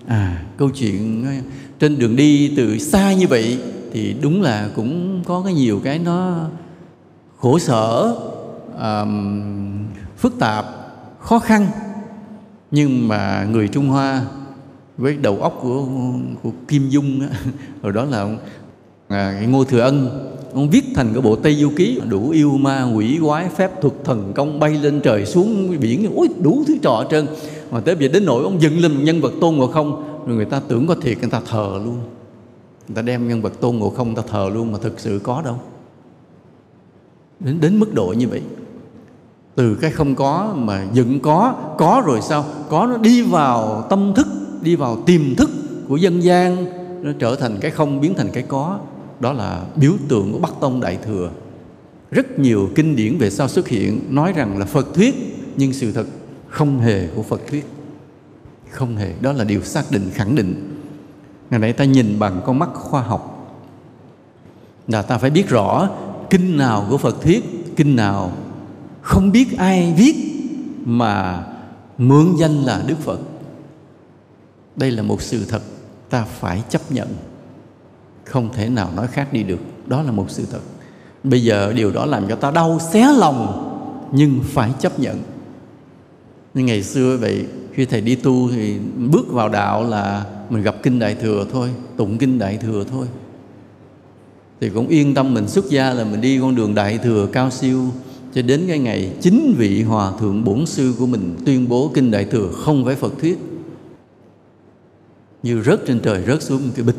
À 0.07 0.45
câu 0.57 0.69
chuyện 0.69 1.25
ờ, 1.25 1.31
trên 1.79 1.99
đường 1.99 2.15
đi 2.15 2.53
từ 2.57 2.77
xa 2.77 3.13
như 3.13 3.27
vậy 3.27 3.57
thì 3.93 4.15
đúng 4.21 4.41
là 4.41 4.69
cũng 4.75 5.23
có 5.25 5.41
cái 5.45 5.53
nhiều 5.53 5.81
cái 5.83 5.99
nó 5.99 6.47
khổ 7.45 7.59
sở 7.59 8.15
um, 8.79 9.85
phức 10.17 10.39
tạp 10.39 10.65
khó 11.19 11.39
khăn. 11.39 11.67
Nhưng 12.71 13.07
mà 13.07 13.47
người 13.51 13.67
trung 13.67 13.87
hoa 13.87 14.25
với 14.97 15.17
đầu 15.17 15.37
óc 15.41 15.59
của 15.61 15.85
của 16.43 16.49
kim 16.67 16.89
dung 16.89 17.21
á, 17.21 17.27
rồi 17.81 17.93
đó 17.93 18.05
là 18.05 18.27
à, 19.07 19.41
ngô 19.47 19.63
thừa 19.63 19.79
ân 19.79 20.09
ông 20.53 20.69
viết 20.69 20.83
thành 20.95 21.13
cái 21.13 21.21
bộ 21.21 21.35
tây 21.35 21.55
du 21.55 21.71
ký 21.75 22.01
đủ 22.09 22.29
yêu 22.29 22.51
ma 22.57 22.91
quỷ 22.95 23.19
quái 23.25 23.49
phép 23.49 23.81
thuật 23.81 23.93
thần 24.03 24.31
công 24.35 24.59
bay 24.59 24.71
lên 24.71 25.01
trời 25.03 25.25
xuống 25.25 25.79
biển. 25.79 26.11
Ôi 26.15 26.27
đủ 26.41 26.63
thứ 26.67 26.77
trò 26.81 26.97
hết 27.01 27.07
trơn. 27.11 27.27
Mà 27.71 27.79
tới 27.79 27.95
giờ 27.99 28.07
đến 28.07 28.25
nỗi 28.25 28.43
ông 28.43 28.61
dựng 28.61 28.79
lên 28.79 28.91
một 28.91 29.01
nhân 29.03 29.21
vật 29.21 29.33
tôn 29.41 29.55
ngộ 29.55 29.67
không 29.67 30.03
rồi 30.27 30.35
người 30.35 30.45
ta 30.45 30.61
tưởng 30.67 30.87
có 30.87 30.95
thiệt 31.01 31.17
người 31.19 31.29
ta 31.29 31.41
thờ 31.49 31.81
luôn. 31.85 31.97
Người 32.87 32.95
ta 32.95 33.01
đem 33.01 33.27
nhân 33.27 33.41
vật 33.41 33.61
tôn 33.61 33.75
ngộ 33.75 33.89
không 33.89 34.07
người 34.07 34.23
ta 34.23 34.29
thờ 34.31 34.49
luôn 34.53 34.71
mà 34.71 34.77
thực 34.81 34.99
sự 34.99 35.19
có 35.23 35.41
đâu 35.45 35.59
đến 37.45 37.59
đến 37.59 37.79
mức 37.79 37.93
độ 37.93 38.13
như 38.17 38.27
vậy. 38.27 38.41
Từ 39.55 39.75
cái 39.75 39.91
không 39.91 40.15
có 40.15 40.53
mà 40.57 40.85
dựng 40.93 41.19
có 41.19 41.55
có 41.77 42.03
rồi 42.05 42.21
sao? 42.21 42.45
Có 42.69 42.87
nó 42.87 42.97
đi 42.97 43.21
vào 43.21 43.85
tâm 43.89 44.13
thức, 44.15 44.27
đi 44.61 44.75
vào 44.75 45.01
tiềm 45.05 45.35
thức 45.35 45.49
của 45.87 45.95
dân 45.95 46.23
gian, 46.23 46.65
nó 47.03 47.11
trở 47.19 47.35
thành 47.35 47.57
cái 47.61 47.71
không 47.71 48.01
biến 48.01 48.13
thành 48.15 48.29
cái 48.33 48.43
có. 48.43 48.79
Đó 49.19 49.33
là 49.33 49.65
biểu 49.75 49.93
tượng 50.07 50.31
của 50.31 50.39
bắc 50.39 50.51
tông 50.59 50.81
đại 50.81 50.97
thừa. 51.05 51.29
Rất 52.11 52.39
nhiều 52.39 52.69
kinh 52.75 52.95
điển 52.95 53.17
về 53.17 53.29
sau 53.29 53.47
xuất 53.47 53.67
hiện 53.67 53.99
nói 54.09 54.33
rằng 54.33 54.57
là 54.57 54.65
phật 54.65 54.93
thuyết, 54.93 55.15
nhưng 55.57 55.73
sự 55.73 55.91
thật 55.91 56.05
không 56.47 56.79
hề 56.79 57.07
của 57.15 57.23
phật 57.23 57.41
thuyết. 57.49 57.65
Không 58.69 58.95
hề. 58.97 59.13
Đó 59.21 59.31
là 59.31 59.43
điều 59.43 59.61
xác 59.61 59.91
định, 59.91 60.09
khẳng 60.13 60.35
định. 60.35 60.79
Ngày 61.49 61.59
nay 61.59 61.73
ta 61.73 61.85
nhìn 61.85 62.19
bằng 62.19 62.41
con 62.45 62.59
mắt 62.59 62.69
khoa 62.73 63.01
học. 63.01 63.31
Là 64.87 65.01
ta 65.01 65.17
phải 65.17 65.29
biết 65.29 65.49
rõ 65.49 65.89
kinh 66.29 66.57
nào 66.57 66.87
của 66.89 66.97
phật 66.97 67.21
thuyết, 67.21 67.43
kinh 67.75 67.95
nào 67.95 68.31
không 69.01 69.31
biết 69.31 69.57
ai 69.57 69.93
viết 69.97 70.15
mà 70.85 71.43
mượn 71.97 72.35
danh 72.39 72.63
là 72.63 72.83
đức 72.87 72.99
phật. 72.99 73.19
Đây 74.75 74.91
là 74.91 75.03
một 75.03 75.21
sự 75.21 75.45
thật 75.45 75.61
ta 76.09 76.25
phải 76.39 76.63
chấp 76.69 76.91
nhận. 76.91 77.07
Không 78.23 78.49
thể 78.53 78.69
nào 78.69 78.89
nói 78.95 79.07
khác 79.07 79.33
đi 79.33 79.43
được. 79.43 79.59
Đó 79.87 80.01
là 80.01 80.11
một 80.11 80.25
sự 80.29 80.45
thật. 80.51 80.59
Bây 81.23 81.43
giờ 81.43 81.73
điều 81.73 81.91
đó 81.91 82.05
làm 82.05 82.27
cho 82.27 82.35
ta 82.35 82.51
đau 82.51 82.79
xé 82.91 83.13
lòng, 83.17 83.61
nhưng 84.11 84.39
phải 84.43 84.71
chấp 84.79 84.99
nhận. 84.99 85.21
Như 86.53 86.63
ngày 86.63 86.83
xưa 86.83 87.17
vậy, 87.17 87.45
khi 87.73 87.85
thầy 87.85 88.01
đi 88.01 88.15
tu 88.15 88.49
thì 88.51 88.79
bước 88.97 89.25
vào 89.29 89.49
đạo 89.49 89.83
là 89.83 90.25
mình 90.49 90.63
gặp 90.63 90.75
kinh 90.83 90.99
đại 90.99 91.15
thừa 91.15 91.45
thôi, 91.51 91.69
tụng 91.97 92.17
kinh 92.17 92.39
đại 92.39 92.57
thừa 92.57 92.83
thôi 92.91 93.07
thì 94.61 94.69
cũng 94.69 94.87
yên 94.87 95.13
tâm 95.13 95.33
mình 95.33 95.47
xuất 95.47 95.69
gia 95.69 95.93
là 95.93 96.03
mình 96.03 96.21
đi 96.21 96.39
con 96.39 96.55
đường 96.55 96.75
đại 96.75 96.97
thừa 96.97 97.27
cao 97.31 97.51
siêu, 97.51 97.91
cho 98.33 98.41
đến 98.41 98.63
cái 98.67 98.79
ngày 98.79 99.11
chính 99.21 99.55
vị 99.57 99.83
hòa 99.83 100.11
thượng 100.19 100.43
bổn 100.43 100.65
sư 100.65 100.93
của 100.99 101.05
mình 101.05 101.35
tuyên 101.45 101.69
bố 101.69 101.91
kinh 101.93 102.11
đại 102.11 102.25
thừa 102.25 102.49
không 102.53 102.85
phải 102.85 102.95
phật 102.95 103.13
thuyết. 103.21 103.39
Như 105.43 105.61
rớt 105.61 105.81
trên 105.87 105.99
trời, 105.99 106.23
rớt 106.27 106.43
xuống 106.43 106.61
một 106.67 106.73
cái 106.75 106.85
bịch, 106.85 106.95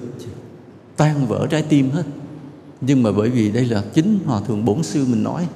tan 0.97 1.27
vỡ 1.27 1.47
trái 1.51 1.63
tim 1.63 1.91
hết. 1.91 2.05
Nhưng 2.81 3.03
mà 3.03 3.13
bởi 3.13 3.31
vì 3.31 3.49
đây 3.49 3.65
là 3.65 3.83
chính 3.95 4.19
hòa 4.27 4.41
thượng 4.41 4.65
bổn 4.65 4.83
sư 4.83 5.07
mình 5.11 5.23
nói, 5.23 5.47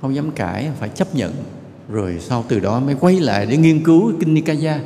không 0.00 0.14
dám 0.14 0.30
cãi, 0.30 0.70
phải 0.80 0.88
chấp 0.88 1.14
nhận. 1.14 1.32
Rồi 1.88 2.16
sau 2.20 2.44
từ 2.48 2.60
đó 2.60 2.80
mới 2.80 2.94
quay 3.00 3.20
lại 3.20 3.46
để 3.46 3.56
nghiên 3.56 3.84
cứu 3.84 4.12
kinh 4.20 4.34
Nikaya 4.34 4.80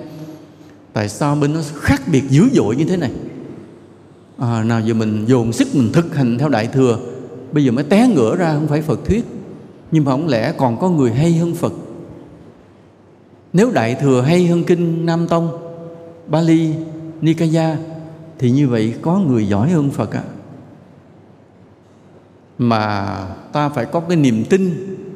tại 0.92 1.08
sao 1.08 1.36
bên 1.36 1.54
nó 1.54 1.60
khác 1.74 2.02
biệt 2.12 2.22
dữ 2.28 2.48
dội 2.52 2.76
như 2.76 2.84
thế 2.84 2.96
này? 2.96 3.10
À, 4.38 4.64
nào 4.64 4.80
giờ 4.80 4.94
mình 4.94 5.24
dồn 5.26 5.52
sức 5.52 5.68
mình 5.74 5.90
thực 5.92 6.16
hành 6.16 6.38
theo 6.38 6.48
đại 6.48 6.66
thừa 6.66 6.98
bây 7.54 7.64
giờ 7.64 7.72
mới 7.72 7.84
té 7.84 8.08
ngửa 8.08 8.36
ra 8.36 8.54
không 8.54 8.66
phải 8.66 8.82
Phật 8.82 9.00
thuyết. 9.04 9.24
Nhưng 9.90 10.04
mà 10.04 10.10
không 10.10 10.28
lẽ 10.28 10.52
còn 10.58 10.80
có 10.80 10.88
người 10.88 11.12
hay 11.12 11.32
hơn 11.32 11.54
Phật? 11.54 11.72
Nếu 13.52 13.70
đại 13.70 13.94
thừa 13.94 14.20
hay 14.20 14.46
hơn 14.46 14.64
kinh 14.64 15.06
Nam 15.06 15.28
Tông 15.28 15.58
Bali 16.26 16.74
Nikaya 17.20 17.76
thì 18.38 18.50
như 18.50 18.68
vậy 18.68 18.94
có 19.02 19.18
người 19.18 19.48
giỏi 19.48 19.70
hơn 19.70 19.90
Phật 19.90 20.12
ạ. 20.12 20.22
À. 20.26 20.32
mà 22.58 23.16
ta 23.52 23.68
phải 23.68 23.84
có 23.86 24.00
cái 24.00 24.16
niềm 24.16 24.44
tin 24.50 24.70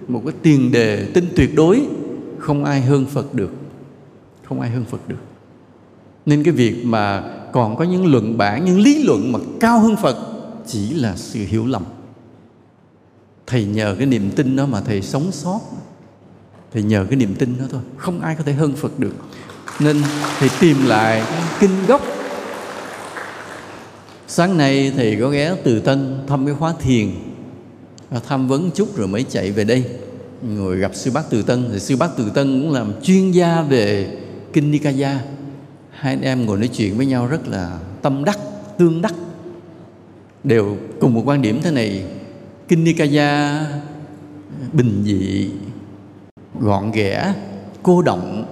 một 0.08 0.22
cái 0.24 0.34
tiền 0.42 0.72
đề 0.72 1.10
tin 1.14 1.24
tuyệt 1.36 1.50
đối 1.56 1.86
không 2.38 2.64
ai 2.64 2.80
hơn 2.80 3.06
Phật 3.06 3.34
được. 3.34 3.50
Không 4.44 4.60
ai 4.60 4.70
hơn 4.70 4.84
Phật 4.84 5.08
được. 5.08 5.22
Nên 6.26 6.44
cái 6.44 6.54
việc 6.54 6.84
mà 6.84 7.22
còn 7.52 7.76
có 7.76 7.84
những 7.84 8.06
luận 8.06 8.38
bản 8.38 8.64
những 8.64 8.80
lý 8.80 9.04
luận 9.04 9.32
mà 9.32 9.38
cao 9.60 9.80
hơn 9.80 9.96
Phật 9.96 10.16
chỉ 10.66 10.94
là 10.94 11.16
sự 11.16 11.40
hiểu 11.48 11.66
lầm. 11.66 11.84
Thầy 13.46 13.64
nhờ 13.64 13.94
cái 13.98 14.06
niềm 14.06 14.30
tin 14.30 14.56
đó 14.56 14.66
mà 14.66 14.80
thầy 14.80 15.02
sống 15.02 15.32
sót. 15.32 15.60
Thầy 16.72 16.82
nhờ 16.82 17.06
cái 17.10 17.16
niềm 17.16 17.34
tin 17.34 17.58
đó 17.58 17.64
thôi, 17.70 17.80
không 17.96 18.20
ai 18.20 18.34
có 18.34 18.44
thể 18.44 18.52
hơn 18.52 18.72
Phật 18.72 18.98
được. 18.98 19.14
Nên 19.80 20.02
thầy 20.38 20.48
tìm 20.60 20.76
lại 20.86 21.22
kinh 21.60 21.86
gốc. 21.86 22.02
Sáng 24.28 24.56
nay 24.56 24.92
thầy 24.96 25.16
có 25.20 25.28
ghé 25.28 25.54
từ 25.64 25.80
tân 25.80 26.18
thăm 26.26 26.46
cái 26.46 26.54
khóa 26.54 26.74
thiền. 26.80 27.10
Tham 28.28 28.48
vấn 28.48 28.70
chút 28.70 28.96
rồi 28.96 29.08
mới 29.08 29.24
chạy 29.30 29.52
về 29.52 29.64
đây. 29.64 29.84
Ngồi 30.42 30.76
gặp 30.76 30.90
sư 30.94 31.10
bác 31.10 31.30
từ 31.30 31.42
tân. 31.42 31.68
Thì 31.72 31.78
sư 31.78 31.96
bác 31.96 32.16
từ 32.16 32.30
tân 32.30 32.62
cũng 32.62 32.72
làm 32.72 32.92
chuyên 33.02 33.30
gia 33.30 33.62
về 33.62 34.16
kinh 34.52 34.70
nikaya 34.70 35.18
hai 36.00 36.12
anh 36.12 36.22
em 36.22 36.46
ngồi 36.46 36.58
nói 36.58 36.68
chuyện 36.68 36.96
với 36.96 37.06
nhau 37.06 37.26
rất 37.26 37.48
là 37.48 37.78
tâm 38.02 38.24
đắc, 38.24 38.38
tương 38.78 39.02
đắc. 39.02 39.14
Đều 40.44 40.76
cùng 41.00 41.14
một 41.14 41.22
quan 41.26 41.42
điểm 41.42 41.60
thế 41.62 41.70
này. 41.70 42.04
Kinh 42.68 42.84
nikaya, 42.84 43.60
bình 44.72 45.02
dị, 45.04 45.50
gọn 46.60 46.90
ghẽ, 46.90 47.34
cô 47.82 48.02
động. 48.02 48.44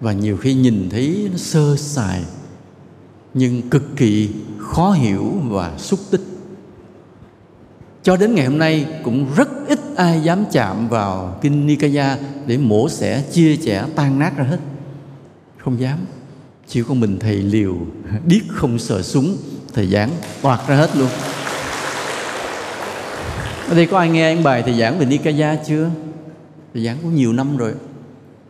Và 0.00 0.12
nhiều 0.12 0.36
khi 0.36 0.54
nhìn 0.54 0.88
thấy 0.90 1.28
nó 1.32 1.38
sơ 1.38 1.76
sài, 1.76 2.22
nhưng 3.34 3.70
cực 3.70 3.96
kỳ 3.96 4.28
khó 4.58 4.92
hiểu 4.92 5.32
và 5.44 5.78
xúc 5.78 6.00
tích. 6.10 6.22
Cho 8.02 8.16
đến 8.16 8.34
ngày 8.34 8.46
hôm 8.46 8.58
nay, 8.58 8.86
cũng 9.04 9.26
rất 9.36 9.48
ít 9.68 9.80
ai 9.96 10.20
dám 10.20 10.44
chạm 10.52 10.88
vào 10.88 11.38
kinh 11.42 11.66
Nikaya 11.66 12.18
để 12.46 12.58
mổ 12.58 12.88
xẻ, 12.88 13.24
chia 13.32 13.56
chẻ 13.56 13.84
tan 13.96 14.18
nát 14.18 14.36
ra 14.36 14.44
hết. 14.44 14.58
Không 15.58 15.80
dám 15.80 15.98
chỉ 16.70 16.82
có 16.82 16.94
mình 16.94 17.18
thầy 17.18 17.36
liều, 17.36 17.76
điếc 18.26 18.42
không 18.48 18.78
sợ 18.78 19.02
súng, 19.02 19.36
thầy 19.74 19.86
giảng 19.86 20.10
toạt 20.42 20.60
ra 20.68 20.76
hết 20.76 20.96
luôn. 20.96 21.08
Ở 23.68 23.74
đây 23.74 23.86
có 23.86 23.98
ai 23.98 24.08
nghe 24.10 24.34
anh 24.34 24.42
bài 24.42 24.62
thầy 24.62 24.78
giảng 24.78 24.98
về 24.98 25.06
Nikaya 25.06 25.56
chưa? 25.66 25.90
Thầy 26.74 26.84
giảng 26.84 26.98
cũng 27.02 27.14
nhiều 27.14 27.32
năm 27.32 27.56
rồi. 27.56 27.74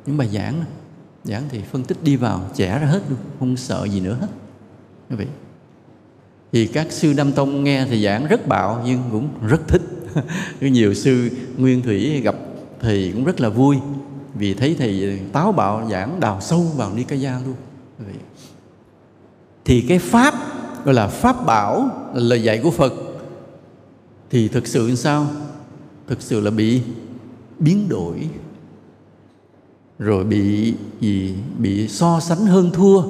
Những 0.07 0.17
bài 0.17 0.29
giảng 0.33 0.65
giảng 1.25 1.43
thì 1.49 1.61
phân 1.73 1.85
tích 1.85 1.97
đi 2.03 2.17
vào 2.17 2.51
trẻ 2.55 2.79
ra 2.79 2.87
hết 2.87 3.01
luôn, 3.09 3.19
không 3.39 3.57
sợ 3.57 3.87
gì 3.91 4.01
nữa 4.01 4.17
hết. 4.21 4.29
Quý 5.11 5.17
vị 5.17 5.27
thì 6.53 6.67
các 6.67 6.87
sư 6.91 7.15
Nam 7.17 7.33
Tông 7.33 7.65
nghe 7.65 7.87
thì 7.91 8.05
giảng 8.05 8.27
rất 8.27 8.49
bạo, 8.49 8.83
nhưng 8.87 9.03
cũng 9.11 9.29
rất 9.49 9.69
thích. 9.69 9.83
Nhiều 10.61 10.95
sư 10.95 11.31
Nguyên 11.57 11.83
Thủy 11.83 12.21
gặp 12.21 12.35
thầy 12.81 13.11
cũng 13.15 13.25
rất 13.25 13.41
là 13.41 13.49
vui, 13.49 13.77
vì 14.35 14.55
thấy 14.55 14.77
thầy 14.79 15.21
táo 15.33 15.53
bạo, 15.53 15.89
giảng 15.91 16.21
đào 16.21 16.41
sâu 16.41 16.63
vào 16.77 16.95
Nikaya 16.95 17.39
luôn 17.47 17.57
thì 19.71 19.81
cái 19.81 19.99
pháp, 19.99 20.35
gọi 20.85 20.95
là 20.95 21.07
pháp 21.07 21.47
bảo, 21.47 21.91
là 22.15 22.21
lời 22.23 22.43
dạy 22.43 22.61
của 22.63 22.71
Phật, 22.71 22.93
thì 24.31 24.49
thực 24.49 24.67
sự 24.67 24.95
sao? 24.95 25.27
Thực 26.07 26.23
sự 26.23 26.41
là 26.41 26.51
bị 26.51 26.81
biến 27.59 27.89
đổi. 27.89 28.29
Rồi 29.99 30.25
bị 30.25 30.75
gì? 31.01 31.35
Bị 31.59 31.89
so 31.89 32.21
sánh 32.21 32.47
hơn 32.47 32.71
thua. 32.75 33.03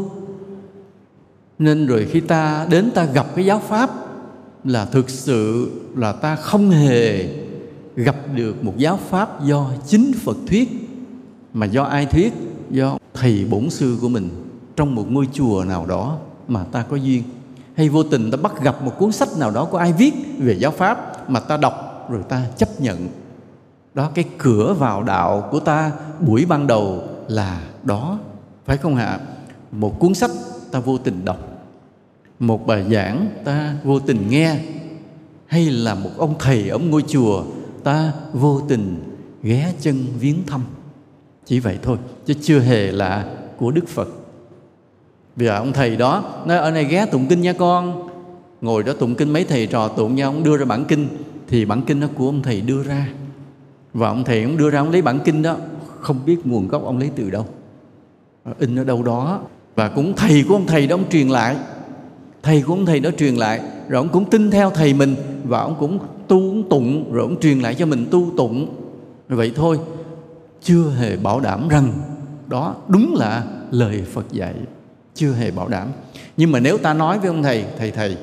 Nên 1.59 1.87
rồi 1.87 2.07
khi 2.11 2.21
ta, 2.21 2.67
đến 2.71 2.91
ta 2.95 3.05
gặp 3.05 3.27
cái 3.37 3.45
giáo 3.45 3.63
pháp, 3.69 3.91
là 4.65 4.85
thực 4.85 5.11
sự 5.11 5.71
là 5.97 6.13
ta 6.13 6.37
không 6.37 6.71
hề 6.71 7.29
gặp 7.97 8.17
được 8.35 8.65
một 8.65 8.75
giáo 8.77 8.99
pháp 9.09 9.45
do 9.45 9.71
chính 9.87 10.13
Phật 10.13 10.37
thuyết, 10.47 10.69
mà 11.55 11.67
do 11.67 11.83
ai 11.83 12.07
thuyết? 12.07 12.33
Do 12.71 12.99
thầy 13.15 13.45
bổn 13.51 13.71
sư 13.71 13.99
của 14.01 14.09
mình 14.09 14.31
trong 14.77 14.95
một 14.95 15.11
ngôi 15.11 15.29
chùa 15.33 15.65
nào 15.65 15.87
đó 15.87 16.19
mà 16.51 16.65
ta 16.73 16.83
có 16.83 16.97
duyên. 16.97 17.23
Hay 17.75 17.89
vô 17.89 18.03
tình 18.03 18.31
ta 18.31 18.37
bắt 18.37 18.63
gặp 18.63 18.83
một 18.83 18.93
cuốn 18.99 19.13
sách 19.13 19.29
nào 19.39 19.51
đó 19.51 19.65
có 19.65 19.79
ai 19.79 19.93
viết 19.93 20.15
về 20.39 20.59
giáo 20.59 20.71
pháp 20.71 21.31
mà 21.31 21.41
ta 21.41 21.57
đọc 21.57 22.07
rồi 22.11 22.23
ta 22.29 22.43
chấp 22.57 22.69
nhận. 22.81 23.09
Đó, 23.95 24.11
cái 24.15 24.25
cửa 24.39 24.75
vào 24.79 25.03
đạo 25.03 25.49
của 25.51 25.61
ta 25.61 25.93
buổi 26.21 26.45
ban 26.45 26.67
đầu 26.67 27.03
là 27.29 27.63
đó, 27.83 28.19
phải 28.65 28.77
không 28.77 28.97
hả 28.97 29.19
một 29.73 29.99
cuốn 29.99 30.15
sách 30.15 30.31
ta 30.71 30.81
vô 30.81 30.99
tình 30.99 31.25
đọc, 31.25 31.39
một 32.39 32.67
bài 32.67 32.85
giảng 32.91 33.29
ta 33.45 33.75
vô 33.85 33.99
tình 34.01 34.31
nghe, 34.31 34.57
hay 35.47 35.71
là 35.71 35.95
một 35.95 36.11
ông 36.17 36.35
thầy 36.39 36.69
ở 36.69 36.79
ngôi 36.79 37.03
chùa 37.09 37.45
ta 37.85 38.13
vô 38.33 38.61
tình 38.69 39.17
ghé 39.43 39.73
chân 39.81 40.07
viếng 40.19 40.47
thăm. 40.47 40.65
Chỉ 41.47 41.61
vậy 41.61 41.79
thôi, 41.83 41.99
chứ 42.27 42.35
chưa 42.43 42.61
hề 42.61 42.93
là 42.93 43.35
của 43.57 43.71
đức 43.71 43.89
phật 43.89 44.09
vì 45.37 45.47
ông 45.47 45.73
thầy 45.73 45.97
đó, 45.97 46.25
nói, 46.47 46.59
ở 46.59 46.71
này 46.71 46.85
ghé 46.85 47.07
tụng 47.07 47.27
kinh 47.27 47.41
nha 47.41 47.53
con. 47.53 48.09
Ngồi 48.61 48.83
đó 48.83 48.93
tụng 48.93 49.15
kinh, 49.15 49.33
mấy 49.33 49.45
thầy 49.45 49.67
trò 49.67 49.89
tụng 49.89 50.15
nhau, 50.15 50.31
ông 50.31 50.43
đưa 50.43 50.57
ra 50.57 50.65
bản 50.65 50.85
kinh, 50.85 51.09
thì 51.49 51.65
bản 51.65 51.83
kinh 51.83 52.01
đó 52.01 52.07
của 52.15 52.27
ông 52.27 52.43
thầy 52.43 52.61
đưa 52.61 52.83
ra. 52.83 53.09
Và 53.95 54.09
ông 54.09 54.25
thầy 54.25 54.43
ông 54.43 54.57
đưa 54.57 54.71
ra, 54.71 54.81
ông 54.81 54.91
lấy 54.91 55.03
bản 55.03 55.21
kinh 55.25 55.43
đó, 55.43 55.57
không 56.01 56.19
biết 56.27 56.47
nguồn 56.47 56.69
gốc 56.69 56.85
ông 56.85 56.99
lấy 56.99 57.11
từ 57.17 57.31
đâu 57.31 57.47
in 58.59 58.79
ở 58.79 58.85
đâu 58.85 59.03
đó. 59.03 59.41
Và 59.75 59.89
cũng 59.89 60.13
thầy 60.17 60.45
của 60.49 60.55
ông 60.55 60.67
thầy 60.67 60.87
đó 60.87 60.97
ông 60.97 61.09
truyền 61.11 61.29
lại, 61.29 61.57
thầy 62.43 62.63
của 62.63 62.73
ông 62.73 62.87
thầy 62.87 63.01
đó 63.01 63.11
truyền 63.19 63.35
lại, 63.35 63.61
rồi 63.89 63.99
ông 63.99 64.09
cũng 64.09 64.31
tin 64.31 64.51
theo 64.51 64.71
thầy 64.71 64.95
mình, 64.95 65.15
và 65.45 65.61
ông 65.61 65.77
cũng 65.79 65.99
tu, 66.29 66.37
ông 66.37 66.69
tụng, 66.69 67.13
rồi 67.13 67.23
ông 67.23 67.41
truyền 67.41 67.61
lại 67.61 67.75
cho 67.75 67.87
mình 67.87 68.07
tu 68.11 68.27
tụng. 68.37 68.75
Vậy 69.29 69.53
thôi, 69.57 69.79
chưa 70.63 70.91
hề 70.91 71.17
bảo 71.17 71.41
đảm 71.41 71.69
rằng 71.69 71.93
đó 72.49 72.75
đúng 72.89 73.15
là 73.15 73.45
lời 73.71 74.05
Phật 74.13 74.33
dạy 74.33 74.55
chưa 75.21 75.33
hề 75.33 75.51
bảo 75.51 75.69
đảm. 75.69 75.93
Nhưng 76.37 76.53
mà 76.53 76.61
nếu 76.61 76.79
ta 76.79 76.95
nói 76.95 77.19
với 77.19 77.29
ông 77.29 77.43
thầy 77.43 77.65
thầy 77.79 77.91
thầy, 77.91 78.17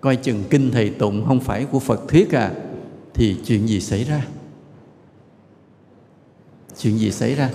coi 0.00 0.16
chừng 0.16 0.44
kinh 0.50 0.70
thầy 0.70 0.90
tụng 0.90 1.24
không 1.26 1.40
phải 1.40 1.64
của 1.64 1.78
Phật 1.78 2.08
thuyết 2.08 2.32
à 2.32 2.52
thì 3.14 3.36
chuyện 3.44 3.68
gì 3.68 3.80
xảy 3.80 4.04
ra? 4.04 4.26
Chuyện 6.78 6.98
gì 6.98 7.10
xảy 7.10 7.34
ra? 7.34 7.50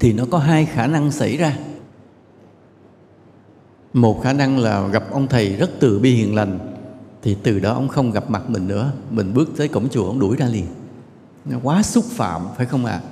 Thì 0.00 0.12
nó 0.12 0.24
có 0.30 0.38
hai 0.38 0.64
khả 0.64 0.86
năng 0.86 1.10
xảy 1.10 1.36
ra. 1.36 1.58
Một 3.92 4.20
khả 4.22 4.32
năng 4.32 4.58
là 4.58 4.88
gặp 4.88 5.04
ông 5.10 5.26
thầy 5.26 5.56
rất 5.56 5.70
từ 5.80 5.98
bi 5.98 6.14
hiền 6.14 6.34
lành, 6.34 6.58
thì 7.22 7.36
từ 7.42 7.60
đó 7.60 7.74
ông 7.74 7.88
không 7.88 8.10
gặp 8.10 8.30
mặt 8.30 8.50
mình 8.50 8.68
nữa, 8.68 8.92
mình 9.10 9.34
bước 9.34 9.48
tới 9.56 9.68
cổng 9.68 9.88
chùa 9.88 10.06
ông 10.06 10.18
đuổi 10.18 10.36
ra 10.36 10.46
liền 10.46 10.66
quá 11.62 11.82
xúc 11.82 12.04
phạm, 12.04 12.42
phải 12.56 12.66
không 12.66 12.84
ạ? 12.84 13.00
À? 13.04 13.08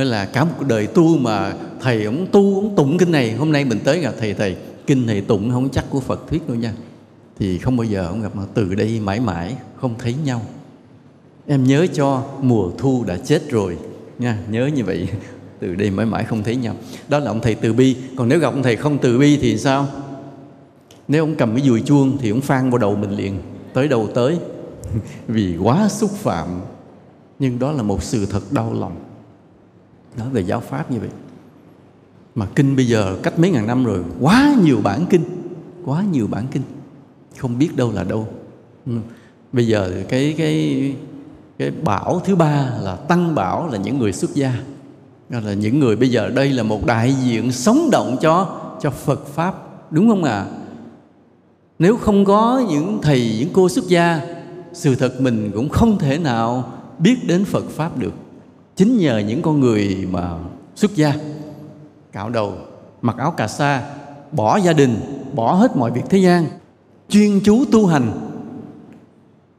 nên 0.00 0.06
là 0.06 0.24
cả 0.24 0.44
một 0.44 0.66
đời 0.68 0.86
tu 0.86 1.18
mà 1.18 1.54
thầy 1.80 2.04
ông 2.04 2.26
tu 2.32 2.54
ông 2.54 2.76
tụng 2.76 2.98
kinh 2.98 3.12
này, 3.12 3.32
hôm 3.32 3.52
nay 3.52 3.64
mình 3.64 3.78
tới 3.84 4.00
gặp 4.00 4.14
thầy 4.18 4.34
thầy, 4.34 4.56
kinh 4.86 5.06
này 5.06 5.20
tụng 5.20 5.50
không 5.50 5.68
chắc 5.70 5.84
của 5.90 6.00
phật 6.00 6.28
thuyết 6.28 6.48
đâu 6.48 6.56
nha. 6.56 6.72
Thì 7.38 7.58
không 7.58 7.76
bao 7.76 7.84
giờ 7.84 8.06
ông 8.06 8.22
gặp 8.22 8.36
mà 8.36 8.42
từ 8.54 8.74
đây 8.74 9.00
mãi 9.00 9.20
mãi 9.20 9.56
không 9.76 9.94
thấy 9.98 10.14
nhau. 10.24 10.42
Em 11.46 11.64
nhớ 11.64 11.86
cho, 11.92 12.22
mùa 12.42 12.70
thu 12.78 13.04
đã 13.06 13.16
chết 13.16 13.50
rồi 13.50 13.76
nha, 14.18 14.38
nhớ 14.50 14.70
như 14.74 14.84
vậy. 14.84 15.08
Từ 15.60 15.74
đây 15.74 15.90
mãi 15.90 16.06
mãi 16.06 16.24
không 16.24 16.42
thấy 16.42 16.56
nhau. 16.56 16.74
Đó 17.08 17.18
là 17.18 17.30
ông 17.30 17.40
thầy 17.40 17.54
từ 17.54 17.72
bi. 17.72 17.96
Còn 18.16 18.28
nếu 18.28 18.38
gặp 18.38 18.54
ông 18.54 18.62
thầy 18.62 18.76
không 18.76 18.98
từ 18.98 19.18
bi 19.18 19.38
thì 19.40 19.58
sao? 19.58 19.88
Nếu 21.08 21.22
ông 21.22 21.34
cầm 21.34 21.56
cái 21.56 21.66
dùi 21.66 21.82
chuông 21.82 22.18
thì 22.20 22.30
ông 22.30 22.40
phan 22.40 22.70
vào 22.70 22.78
đầu 22.78 22.96
mình 22.96 23.10
liền, 23.10 23.38
tới 23.72 23.88
đầu 23.88 24.08
tới? 24.14 24.38
Vì 25.28 25.56
quá 25.56 25.88
xúc 25.88 26.10
phạm 26.10 26.60
nhưng 27.40 27.58
đó 27.58 27.72
là 27.72 27.82
một 27.82 28.02
sự 28.02 28.26
thật 28.26 28.52
đau 28.52 28.72
lòng. 28.72 28.96
Nói 30.18 30.28
về 30.30 30.40
giáo 30.40 30.60
pháp 30.60 30.90
như 30.90 31.00
vậy. 31.00 31.08
Mà 32.34 32.46
kinh 32.54 32.76
bây 32.76 32.86
giờ 32.86 33.18
cách 33.22 33.38
mấy 33.38 33.50
ngàn 33.50 33.66
năm 33.66 33.84
rồi, 33.84 34.00
quá 34.20 34.54
nhiều 34.62 34.80
bản 34.82 35.06
kinh, 35.10 35.22
quá 35.84 36.04
nhiều 36.12 36.26
bản 36.30 36.46
kinh. 36.50 36.62
Không 37.38 37.58
biết 37.58 37.76
đâu 37.76 37.92
là 37.92 38.04
đâu. 38.04 38.28
Ừ. 38.86 38.92
bây 39.52 39.66
giờ 39.66 40.04
cái 40.08 40.34
cái 40.38 40.94
cái 41.58 41.70
bảo 41.70 42.20
thứ 42.24 42.36
ba 42.36 42.70
là 42.80 42.96
tăng 42.96 43.34
bảo 43.34 43.68
là 43.68 43.78
những 43.78 43.98
người 43.98 44.12
xuất 44.12 44.34
gia. 44.34 44.54
Là 45.28 45.54
những 45.54 45.78
người 45.78 45.96
bây 45.96 46.10
giờ 46.10 46.28
đây 46.28 46.50
là 46.50 46.62
một 46.62 46.86
đại 46.86 47.14
diện 47.14 47.52
sống 47.52 47.88
động 47.92 48.16
cho 48.20 48.60
cho 48.80 48.90
Phật 48.90 49.26
pháp, 49.26 49.54
đúng 49.90 50.08
không 50.08 50.24
ạ? 50.24 50.32
À? 50.32 50.46
nếu 51.80 51.96
không 51.96 52.24
có 52.24 52.62
những 52.68 52.98
thầy, 53.02 53.36
những 53.38 53.48
cô 53.52 53.68
xuất 53.68 53.88
gia, 53.88 54.20
sự 54.72 54.94
thật 54.94 55.20
mình 55.20 55.50
cũng 55.54 55.68
không 55.68 55.98
thể 55.98 56.18
nào 56.18 56.72
biết 57.00 57.16
đến 57.26 57.44
Phật 57.44 57.64
pháp 57.70 57.98
được. 57.98 58.12
Chính 58.76 58.98
nhờ 58.98 59.18
những 59.18 59.42
con 59.42 59.60
người 59.60 60.06
mà 60.10 60.30
xuất 60.74 60.94
gia 60.94 61.14
cạo 62.12 62.30
đầu 62.30 62.54
mặc 63.02 63.16
áo 63.18 63.30
cà 63.30 63.48
sa 63.48 63.82
bỏ 64.32 64.56
gia 64.56 64.72
đình 64.72 65.00
bỏ 65.34 65.54
hết 65.54 65.76
mọi 65.76 65.90
việc 65.90 66.02
thế 66.10 66.18
gian 66.18 66.46
chuyên 67.08 67.40
chú 67.44 67.64
tu 67.72 67.86
hành 67.86 68.12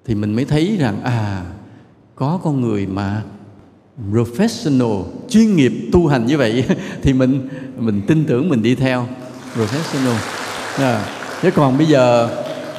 thì 0.05 0.15
mình 0.15 0.35
mới 0.35 0.45
thấy 0.45 0.77
rằng 0.79 1.03
à 1.03 1.45
có 2.15 2.39
con 2.43 2.61
người 2.61 2.87
mà 2.87 3.23
professional 4.11 5.03
chuyên 5.29 5.55
nghiệp 5.55 5.73
tu 5.91 6.07
hành 6.07 6.25
như 6.25 6.37
vậy 6.37 6.65
thì 7.01 7.13
mình 7.13 7.49
mình 7.77 8.01
tin 8.07 8.25
tưởng 8.25 8.49
mình 8.49 8.63
đi 8.63 8.75
theo. 8.75 9.07
Professional. 9.55 10.15
À, 10.77 11.05
chứ 11.41 11.51
còn 11.51 11.77
bây 11.77 11.87
giờ 11.87 12.29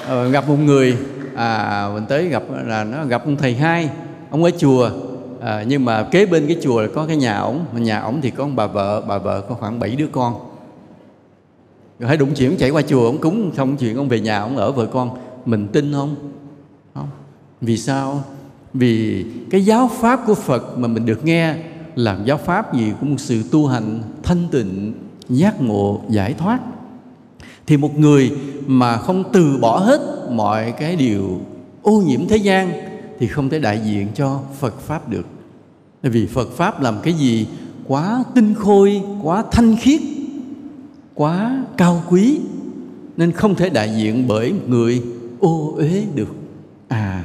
ờ, 0.06 0.28
gặp 0.28 0.48
một 0.48 0.56
người 0.56 0.96
à 1.36 1.88
mình 1.94 2.04
tới 2.08 2.28
gặp 2.28 2.42
là 2.64 2.84
nó 2.84 3.04
gặp 3.04 3.24
ông 3.24 3.36
thầy 3.36 3.54
hai 3.54 3.90
ông 4.32 4.44
ở 4.44 4.50
chùa 4.58 4.90
à, 5.40 5.64
nhưng 5.68 5.84
mà 5.84 6.02
kế 6.02 6.26
bên 6.26 6.46
cái 6.46 6.56
chùa 6.62 6.80
là 6.80 6.88
có 6.94 7.06
cái 7.06 7.16
nhà 7.16 7.38
ổng 7.38 7.64
mà 7.74 7.80
nhà 7.80 8.00
ổng 8.00 8.20
thì 8.22 8.30
có 8.30 8.48
bà 8.56 8.66
vợ 8.66 9.00
bà 9.08 9.18
vợ 9.18 9.40
có 9.48 9.54
khoảng 9.54 9.80
7 9.80 9.96
đứa 9.96 10.06
con. 10.06 10.34
Rồi 11.98 12.08
hãy 12.08 12.16
đụng 12.16 12.34
chuyện 12.36 12.56
chạy 12.58 12.70
qua 12.70 12.82
chùa 12.82 13.06
ông 13.06 13.18
cúng 13.18 13.50
xong 13.56 13.76
chuyện 13.76 13.96
ông 13.96 14.08
về 14.08 14.20
nhà 14.20 14.38
ông 14.38 14.56
ở 14.56 14.72
vợ 14.72 14.86
con. 14.86 15.10
Mình 15.44 15.68
tin 15.72 15.92
không? 15.92 16.14
Không. 16.94 17.08
Vì 17.60 17.76
sao? 17.76 18.24
Vì 18.74 19.24
cái 19.50 19.64
giáo 19.64 19.90
pháp 20.00 20.20
của 20.26 20.34
phật 20.34 20.78
mà 20.78 20.88
mình 20.88 21.06
được 21.06 21.24
nghe 21.24 21.54
là 21.94 22.18
giáo 22.24 22.38
pháp 22.38 22.74
gì 22.74 22.92
cũng 23.00 23.18
sự 23.18 23.42
tu 23.50 23.66
hành 23.66 24.00
thanh 24.22 24.48
tịnh 24.50 24.92
giác 25.28 25.62
ngộ 25.62 26.00
giải 26.08 26.34
thoát. 26.38 26.60
Thì 27.66 27.76
một 27.76 27.98
người 27.98 28.32
mà 28.66 28.96
không 28.96 29.24
từ 29.32 29.58
bỏ 29.60 29.78
hết 29.78 30.00
mọi 30.30 30.72
cái 30.72 30.96
điều 30.96 31.40
ô 31.82 32.02
nhiễm 32.06 32.28
thế 32.28 32.36
gian 32.36 32.91
thì 33.18 33.26
không 33.26 33.48
thể 33.48 33.58
đại 33.58 33.80
diện 33.84 34.08
cho 34.14 34.40
phật 34.60 34.80
pháp 34.80 35.08
được. 35.08 35.26
Vì 36.02 36.26
phật 36.26 36.50
pháp 36.50 36.82
làm 36.82 37.00
cái 37.02 37.14
gì? 37.14 37.46
Quá 37.86 38.24
tinh 38.34 38.54
khôi, 38.54 39.02
quá 39.22 39.44
thanh 39.52 39.76
khiết, 39.76 40.00
quá 41.14 41.64
cao 41.76 42.02
quý, 42.10 42.40
nên 43.16 43.32
không 43.32 43.54
thể 43.54 43.70
đại 43.70 43.94
diện 43.96 44.24
bởi 44.28 44.52
người 44.66 45.02
ô 45.40 45.74
uế 45.76 46.04
được. 46.14 46.34
À 46.88 47.24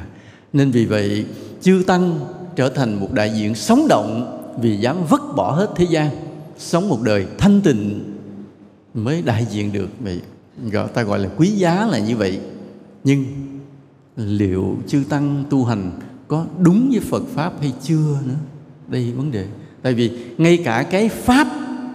nên 0.52 0.70
vì 0.70 0.86
vậy, 0.86 1.26
chư 1.60 1.82
tăng 1.86 2.20
trở 2.56 2.68
thành 2.68 3.00
một 3.00 3.12
đại 3.12 3.30
diện 3.36 3.54
sống 3.54 3.88
động 3.88 4.38
vì 4.60 4.76
dám 4.76 4.96
vứt 5.08 5.20
bỏ 5.36 5.52
hết 5.52 5.70
thế 5.76 5.86
gian, 5.90 6.10
sống 6.58 6.88
một 6.88 7.02
đời 7.02 7.26
thanh 7.38 7.60
tịnh 7.60 8.14
mới 8.94 9.22
đại 9.22 9.46
diện 9.50 9.72
được. 9.72 9.88
Vậy 10.00 10.20
gọi 10.72 10.88
ta 10.88 11.02
gọi 11.02 11.18
là 11.18 11.28
quý 11.36 11.48
giá 11.48 11.86
là 11.86 11.98
như 11.98 12.16
vậy. 12.16 12.38
Nhưng 13.04 13.24
liệu 14.18 14.76
chư 14.86 15.02
tăng 15.08 15.44
tu 15.50 15.64
hành 15.64 15.92
có 16.28 16.46
đúng 16.58 16.88
với 16.90 17.00
Phật 17.00 17.22
pháp 17.34 17.52
hay 17.60 17.72
chưa 17.82 18.18
nữa? 18.26 18.34
Đây 18.88 19.12
vấn 19.12 19.30
đề. 19.30 19.46
Tại 19.82 19.94
vì 19.94 20.10
ngay 20.38 20.56
cả 20.64 20.82
cái 20.82 21.08
pháp 21.08 21.46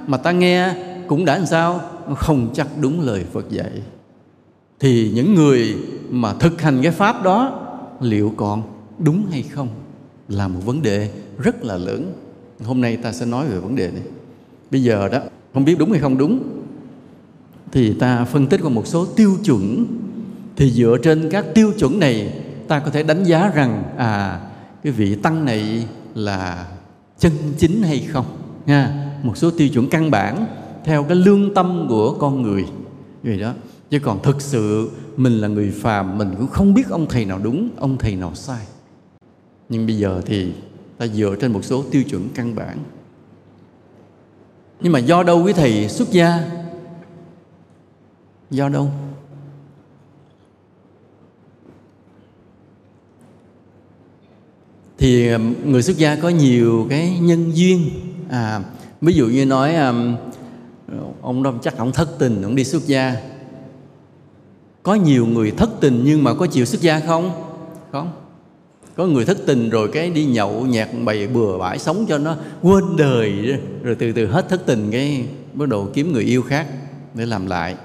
mà 0.08 0.18
ta 0.18 0.32
nghe 0.32 0.76
cũng 1.08 1.26
đã 1.26 1.38
làm 1.38 1.48
sao? 1.48 1.82
Không 2.18 2.50
chắc 2.54 2.68
đúng 2.82 3.02
lời 3.02 3.26
Phật 3.34 3.50
dạy. 3.50 3.82
Thì 4.80 5.12
những 5.16 5.34
người 5.36 5.76
mà 6.10 6.34
thực 6.34 6.62
hành 6.62 6.80
cái 6.84 6.92
pháp 6.92 7.24
đó, 7.24 7.60
liệu 8.02 8.34
còn 8.38 8.64
đúng 9.00 9.26
hay 9.32 9.44
không? 9.44 9.68
Là 10.28 10.48
một 10.48 10.60
vấn 10.66 10.82
đề 10.82 11.10
rất 11.40 11.64
là 11.64 11.78
lớn. 11.78 12.14
Hôm 12.64 12.82
nay 12.82 12.98
ta 12.98 13.12
sẽ 13.12 13.26
nói 13.26 13.48
về 13.48 13.60
vấn 13.60 13.76
đề 13.76 13.92
này. 13.92 14.04
Bây 14.72 14.84
giờ 14.84 15.10
đó, 15.10 15.20
không 15.54 15.66
biết 15.66 15.76
đúng 15.80 15.92
hay 15.92 16.00
không 16.00 16.18
đúng, 16.18 16.44
thì 17.72 17.94
ta 17.94 18.26
phân 18.26 18.48
tích 18.48 18.60
qua 18.64 18.70
một 18.70 18.88
số 18.88 19.06
tiêu 19.06 19.38
chuẩn 19.46 19.86
thì 20.56 20.72
dựa 20.72 20.98
trên 21.04 21.30
các 21.30 21.46
tiêu 21.56 21.72
chuẩn 21.80 22.00
này, 22.00 22.34
ta 22.68 22.80
có 22.80 22.92
thể 22.92 23.04
đánh 23.04 23.24
giá 23.24 23.52
rằng 23.56 23.84
à 23.98 24.40
cái 24.84 24.94
vị 24.94 25.16
tăng 25.16 25.46
này 25.46 25.88
là 26.16 26.68
chân 27.20 27.32
chính 27.58 27.84
hay 27.84 28.00
không 28.00 28.26
nha 28.66 29.10
một 29.24 29.38
số 29.38 29.52
tiêu 29.52 29.70
chuẩn 29.70 29.90
căn 29.90 30.12
bản 30.12 30.46
theo 30.84 31.04
cái 31.04 31.16
lương 31.16 31.54
tâm 31.54 31.86
của 31.90 32.14
con 32.14 32.42
người. 32.42 32.66
Vậy 33.24 33.40
đó. 33.40 33.54
Chứ 33.90 34.00
còn 34.00 34.22
thực 34.22 34.42
sự 34.42 34.92
mình 35.18 35.34
là 35.34 35.48
người 35.48 35.72
phàm, 35.72 36.18
mình 36.18 36.36
cũng 36.38 36.48
không 36.48 36.74
biết 36.74 36.90
ông 36.90 37.06
thầy 37.10 37.26
nào 37.26 37.40
đúng, 37.44 37.70
ông 37.78 37.98
thầy 37.98 38.16
nào 38.16 38.36
sai. 38.36 38.66
Nhưng 39.70 39.86
bây 39.86 39.98
giờ 39.98 40.22
thì 40.26 40.54
ta 40.98 41.08
dựa 41.08 41.36
trên 41.42 41.54
một 41.54 41.64
số 41.64 41.84
tiêu 41.92 42.04
chuẩn 42.04 42.30
căn 42.36 42.56
bản. 42.56 42.78
Nhưng 44.82 44.94
mà 44.94 45.00
do 45.00 45.24
đâu 45.24 45.44
quý 45.44 45.54
thầy 45.54 45.90
xuất 45.90 46.12
gia? 46.12 46.52
Do 48.52 48.70
đâu? 48.70 48.92
Thì 55.04 55.30
um, 55.30 55.54
người 55.66 55.84
xuất 55.84 55.98
gia 55.98 56.16
có 56.16 56.30
nhiều 56.30 56.88
cái 56.90 57.18
nhân 57.22 57.52
duyên. 57.54 57.90
À 58.30 58.62
ví 59.02 59.14
dụ 59.14 59.28
như 59.28 59.46
nói 59.46 59.76
um, 59.76 60.16
ông 61.22 61.44
đó 61.44 61.54
chắc 61.62 61.78
ông 61.78 61.92
thất 61.92 62.10
tình 62.20 62.42
ông 62.42 62.56
đi 62.56 62.64
xuất 62.64 62.88
gia. 62.88 63.16
Có 64.84 64.96
nhiều 64.96 65.26
người 65.26 65.52
thất 65.52 65.70
tình 65.82 66.02
nhưng 66.06 66.24
mà 66.24 66.34
có 66.34 66.48
chịu 66.48 66.66
xuất 66.66 66.82
gia 66.82 67.00
không? 67.00 67.32
Không. 67.92 68.12
Có 68.96 69.06
người 69.06 69.26
thất 69.26 69.38
tình 69.46 69.70
rồi 69.70 69.90
cái 69.94 70.10
đi 70.10 70.26
nhậu 70.26 70.66
nhạc 70.66 70.90
bày 71.06 71.28
bừa 71.28 71.58
bãi 71.58 71.80
sống 71.80 72.06
cho 72.10 72.18
nó 72.18 72.36
quên 72.62 72.84
đời 72.98 73.58
rồi 73.84 73.96
từ 73.96 74.12
từ 74.12 74.26
hết 74.26 74.50
thất 74.50 74.66
tình 74.66 74.92
cái 74.92 75.26
bắt 75.54 75.70
đầu 75.70 75.90
kiếm 75.94 76.14
người 76.14 76.24
yêu 76.24 76.42
khác 76.42 76.68
để 77.14 77.26
làm 77.26 77.46
lại. 77.46 77.76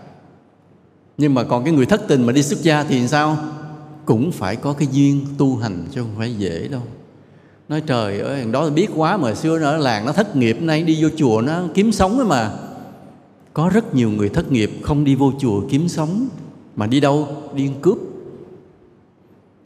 Nhưng 1.16 1.34
mà 1.34 1.44
còn 1.44 1.64
cái 1.64 1.72
người 1.72 1.86
thất 1.86 2.08
tình 2.08 2.26
mà 2.26 2.32
đi 2.32 2.42
xuất 2.42 2.62
gia 2.62 2.84
thì 2.84 3.08
sao? 3.08 3.38
Cũng 4.04 4.32
phải 4.32 4.56
có 4.56 4.72
cái 4.72 4.88
duyên 4.92 5.26
tu 5.38 5.56
hành 5.56 5.86
chứ 5.90 6.00
không 6.00 6.14
phải 6.18 6.34
dễ 6.34 6.68
đâu 6.68 6.82
nói 7.68 7.80
trời 7.80 8.20
ơi 8.20 8.40
thằng 8.40 8.52
đó 8.52 8.70
biết 8.70 8.88
quá 8.96 9.16
mà 9.16 9.34
xưa 9.34 9.62
ở 9.62 9.76
làng 9.76 10.06
nó 10.06 10.12
thất 10.12 10.36
nghiệp 10.36 10.62
nay 10.62 10.82
đi 10.82 11.02
vô 11.02 11.08
chùa 11.16 11.40
nó 11.40 11.62
kiếm 11.74 11.92
sống 11.92 12.18
ấy 12.18 12.26
mà. 12.26 12.50
Có 13.52 13.70
rất 13.74 13.94
nhiều 13.94 14.10
người 14.10 14.28
thất 14.28 14.52
nghiệp 14.52 14.70
không 14.82 15.04
đi 15.04 15.14
vô 15.14 15.32
chùa 15.38 15.62
kiếm 15.70 15.88
sống 15.88 16.28
mà 16.76 16.86
đi 16.86 17.00
đâu? 17.00 17.28
Đi 17.54 17.70
cướp. 17.82 17.98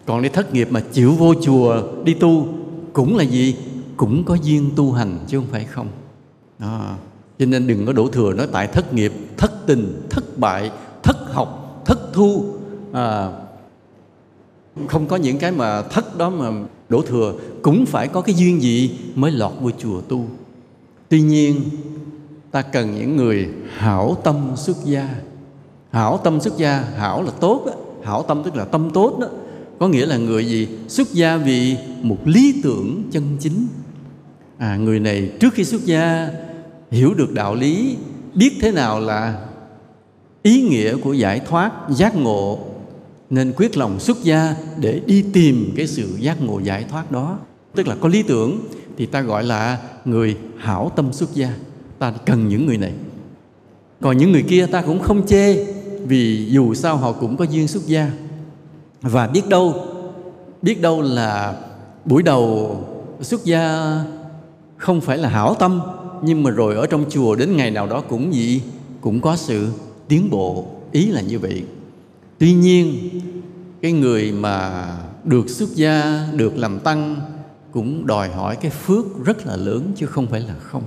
Còn 0.07 0.23
đi 0.23 0.29
thất 0.29 0.55
nghiệp 0.55 0.69
mà 0.71 0.81
chịu 0.93 1.13
vô 1.13 1.35
chùa 1.43 1.83
đi 2.05 2.15
tu 2.15 2.49
cũng 2.93 3.17
là 3.17 3.25
gì? 3.25 3.57
Cũng 3.97 4.25
có 4.25 4.35
duyên 4.43 4.71
tu 4.77 4.93
hành 4.93 5.19
chứ 5.27 5.39
không 5.39 5.47
phải 5.51 5.65
không. 5.65 5.89
À, 6.59 6.97
cho 7.39 7.47
nên 7.47 7.67
đừng 7.67 7.87
có 7.87 7.93
đổ 7.93 8.09
thừa 8.09 8.33
nói 8.33 8.47
tại 8.53 8.67
thất 8.67 8.95
nghiệp 8.95 9.13
thất 9.37 9.67
tình 9.67 10.03
thất 10.11 10.39
bại 10.39 10.71
thất 11.03 11.17
học 11.33 11.83
thất 11.87 11.99
thu. 12.13 12.45
À, 12.93 13.29
không 14.87 15.07
có 15.07 15.17
những 15.17 15.39
cái 15.39 15.53
mà 15.53 15.83
thất 15.83 16.19
đó 16.19 16.31
mà 16.31 16.51
đổ 16.89 17.03
thừa, 17.03 17.35
cũng 17.63 17.87
phải 17.87 18.09
có 18.09 18.21
cái 18.21 18.35
duyên 18.35 18.63
gì 18.63 18.91
mới 19.15 19.31
lọt 19.31 19.53
vô 19.61 19.71
chùa 19.71 20.01
tu. 20.01 20.25
Tuy 21.09 21.21
nhiên, 21.21 21.61
ta 22.51 22.63
cần 22.63 22.95
những 22.95 23.17
người 23.17 23.49
hảo 23.77 24.17
tâm 24.25 24.37
xuất 24.57 24.77
gia. 24.85 25.09
Hảo 25.91 26.21
tâm 26.25 26.41
xuất 26.41 26.57
gia, 26.57 26.81
hảo 26.81 27.23
là 27.23 27.31
tốt 27.31 27.63
đó. 27.67 27.73
hảo 28.05 28.23
tâm 28.23 28.43
tức 28.45 28.57
là 28.57 28.65
tâm 28.65 28.91
tốt 28.95 29.19
đó. 29.21 29.27
Có 29.79 29.89
nghĩa 29.89 30.07
là 30.07 30.17
người 30.17 30.47
gì? 30.47 30.69
Xuất 30.89 31.13
gia 31.13 31.37
vì 31.37 31.77
một 32.03 32.19
lý 32.25 32.61
tưởng 32.63 33.03
chân 33.11 33.37
chính. 33.41 33.67
À 34.59 34.77
người 34.77 35.01
này 35.01 35.33
trước 35.41 35.55
khi 35.55 35.65
xuất 35.65 35.85
gia, 35.85 36.29
hiểu 36.91 37.15
được 37.15 37.33
đạo 37.33 37.55
lý, 37.55 37.97
biết 38.35 38.59
thế 38.61 38.73
nào 38.73 39.01
là 39.01 39.47
ý 40.43 40.63
nghĩa 40.63 40.97
của 40.97 41.13
giải 41.13 41.41
thoát 41.41 41.73
giác 41.91 42.17
ngộ 42.17 42.59
nên 43.33 43.53
quyết 43.57 43.77
lòng 43.77 44.01
xuất 44.01 44.23
gia 44.23 44.55
để 44.81 45.01
đi 45.07 45.25
tìm 45.33 45.73
cái 45.77 45.87
sự 45.87 46.17
giác 46.21 46.43
ngộ 46.43 46.59
giải 46.59 46.85
thoát 46.91 47.13
đó. 47.13 47.39
Tức 47.75 47.89
là 47.89 47.97
có 48.01 48.09
lý 48.09 48.23
tưởng 48.23 48.61
thì 48.97 49.07
ta 49.07 49.21
gọi 49.21 49.45
là 49.45 49.79
người 50.05 50.37
hảo 50.59 50.93
tâm 50.97 51.13
xuất 51.13 51.35
gia. 51.35 51.55
Ta 51.99 52.13
cần 52.27 52.49
những 52.49 52.67
người 52.67 52.79
này. 52.79 52.93
Còn 54.01 54.19
những 54.19 54.33
người 54.33 54.43
kia 54.43 54.67
ta 54.67 54.83
cũng 54.83 55.01
không 55.01 55.27
chê, 55.27 55.65
vì 56.07 56.47
dù 56.51 56.75
sao 56.75 56.97
họ 56.97 57.13
cũng 57.13 57.37
có 57.37 57.45
duyên 57.45 57.69
xuất 57.69 57.87
gia. 57.87 58.11
Và 59.03 59.27
biết 59.27 59.49
đâu 59.49 59.75
biết 60.63 60.81
đâu 60.81 61.03
là 61.03 61.61
buổi 62.05 62.23
đầu 62.23 62.77
xuất 63.21 63.45
gia 63.45 63.95
không 64.77 65.01
phải 65.01 65.19
là 65.19 65.29
hảo 65.29 65.55
tâm, 65.55 65.81
nhưng 66.23 66.43
mà 66.43 66.51
rồi 66.51 66.77
ở 66.77 66.87
trong 66.87 67.05
chùa 67.11 67.35
đến 67.35 67.57
ngày 67.57 67.71
nào 67.71 67.87
đó 67.87 68.01
cũng 68.01 68.35
gì, 68.35 68.63
cũng 69.01 69.21
có 69.21 69.37
sự 69.37 69.69
tiến 70.09 70.31
bộ. 70.31 70.67
Ý 70.93 71.07
là 71.07 71.21
như 71.21 71.39
vậy 71.39 71.65
tuy 72.43 72.53
nhiên, 72.53 73.11
cái 73.81 73.93
người 73.93 74.33
mà 74.33 74.87
được 75.25 75.49
xuất 75.49 75.69
gia, 75.75 76.27
được 76.33 76.57
làm 76.57 76.81
tăng 76.81 77.21
cũng 77.73 78.07
đòi 78.07 78.29
hỏi 78.29 78.57
cái 78.57 78.71
phước 78.71 79.25
rất 79.25 79.47
là 79.47 79.57
lớn 79.57 79.93
chứ 79.97 80.07
không 80.07 80.27
phải 80.27 80.41
là 80.41 80.55
không. 80.55 80.83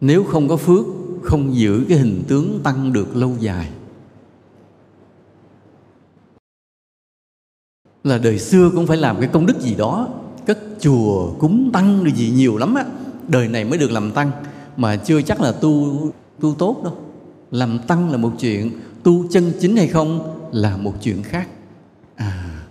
Nếu 0.00 0.24
không 0.24 0.48
có 0.48 0.56
phước, 0.56 0.84
không 1.22 1.54
giữ 1.54 1.84
cái 1.88 1.98
hình 1.98 2.22
tướng 2.28 2.60
tăng 2.62 2.92
được 2.92 3.16
lâu 3.16 3.36
dài. 3.40 3.70
Là 8.04 8.18
đời 8.18 8.38
xưa 8.38 8.70
cũng 8.74 8.86
phải 8.86 8.96
làm 8.96 9.20
cái 9.20 9.28
công 9.32 9.46
đức 9.46 9.60
gì 9.60 9.74
đó. 9.74 10.08
Cất 10.46 10.58
chùa 10.80 11.32
cúng 11.38 11.70
tăng 11.72 12.02
rồi 12.02 12.12
gì 12.12 12.30
nhiều 12.30 12.56
lắm 12.56 12.74
á, 12.74 12.84
đời 13.28 13.48
này 13.48 13.64
mới 13.64 13.78
được 13.78 13.90
làm 13.90 14.10
tăng. 14.10 14.30
Mà 14.76 14.96
chưa 14.96 15.22
chắc 15.22 15.40
là 15.40 15.52
tu 15.52 15.98
tu 16.40 16.54
tốt 16.54 16.80
đâu. 16.84 16.96
Làm 17.50 17.78
tăng 17.78 18.10
là 18.10 18.16
một 18.16 18.32
chuyện 18.40 18.70
tu 19.02 19.24
chân 19.30 19.52
chính 19.60 19.76
hay 19.76 19.88
không 19.88 20.38
là 20.52 20.76
một 20.76 20.94
chuyện 21.02 21.22
khác. 21.22 21.48
À. 22.16 22.62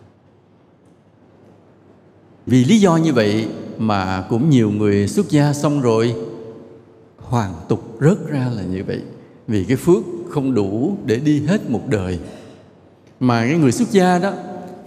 Vì 2.46 2.66
lý 2.66 2.80
do 2.80 2.96
như 2.96 3.14
vậy 3.14 3.48
mà 3.78 4.26
cũng 4.30 4.50
nhiều 4.50 4.72
người 4.72 5.08
xuất 5.08 5.30
gia 5.30 5.54
xong 5.54 5.82
rồi, 5.82 6.16
hoàn 7.18 7.54
tục 7.68 7.98
rớt 8.02 8.28
ra 8.28 8.50
là 8.56 8.62
như 8.64 8.84
vậy. 8.88 9.02
Vì 9.48 9.64
cái 9.64 9.78
phước 9.78 10.04
không 10.30 10.54
đủ 10.54 10.98
để 11.06 11.16
đi 11.16 11.46
hết 11.46 11.70
một 11.70 11.82
đời. 11.88 12.20
Mà 13.20 13.42
cái 13.42 13.58
người 13.58 13.72
xuất 13.72 13.92
gia 13.92 14.20
đó 14.20 14.34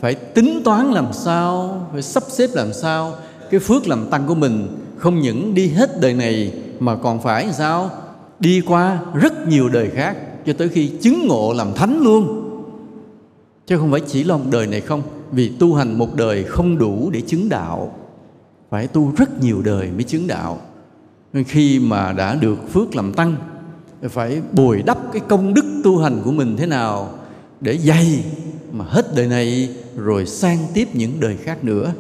phải 0.01 0.15
tính 0.15 0.63
toán 0.65 0.93
làm 0.93 1.13
sao, 1.13 1.81
phải 1.93 2.03
sắp 2.03 2.23
xếp 2.29 2.51
làm 2.53 2.73
sao, 2.73 3.15
cái 3.51 3.61
phước 3.61 3.87
làm 3.87 4.11
tăng 4.11 4.27
của 4.27 4.35
mình 4.35 4.69
không 4.97 5.21
những 5.21 5.55
đi 5.55 5.69
hết 5.69 6.01
đời 6.01 6.15
này 6.15 6.53
mà 6.79 6.97
còn 6.97 7.23
phải 7.23 7.53
sao? 7.53 7.91
Đi 8.41 8.61
qua 8.61 9.01
rất 9.15 9.49
nhiều 9.49 9.69
đời 9.69 9.91
khác 9.91 10.17
cho 10.47 10.53
tới 10.53 10.69
khi 10.69 10.91
chứng 11.01 11.27
ngộ 11.27 11.53
làm 11.53 11.75
thánh 11.75 12.03
luôn. 12.03 12.51
Chứ 13.67 13.79
không 13.79 13.91
phải 13.91 14.01
chỉ 14.01 14.25
lo 14.25 14.37
một 14.37 14.45
đời 14.51 14.67
này 14.67 14.81
không, 14.81 15.03
vì 15.33 15.49
tu 15.49 15.75
hành 15.75 15.99
một 15.99 16.17
đời 16.17 16.45
không 16.45 16.79
đủ 16.79 17.11
để 17.11 17.21
chứng 17.21 17.49
đạo. 17.49 17.95
Phải 18.71 18.87
tu 18.87 19.13
rất 19.17 19.43
nhiều 19.43 19.63
đời 19.63 19.91
mới 19.91 20.03
chứng 20.03 20.27
đạo. 20.27 20.59
Nên 21.33 21.45
khi 21.45 21.79
mà 21.79 22.13
đã 22.13 22.35
được 22.35 22.73
phước 22.73 22.97
làm 22.97 23.13
tăng, 23.13 23.37
phải 24.03 24.41
bồi 24.53 24.83
đắp 24.87 24.99
cái 25.13 25.23
công 25.29 25.55
đức 25.55 25.65
tu 25.85 25.99
hành 25.99 26.21
của 26.25 26.33
mình 26.33 26.57
thế 26.57 26.67
nào 26.67 27.11
để 27.61 27.79
dày 27.79 28.25
mà 28.73 28.85
hết 28.89 29.15
đời 29.17 29.27
này 29.27 29.69
rồi 29.97 30.27
sang 30.27 30.59
tiếp 30.75 30.89
những 30.93 31.13
đời 31.21 31.37
khác 31.37 31.65
nữa. 31.65 31.93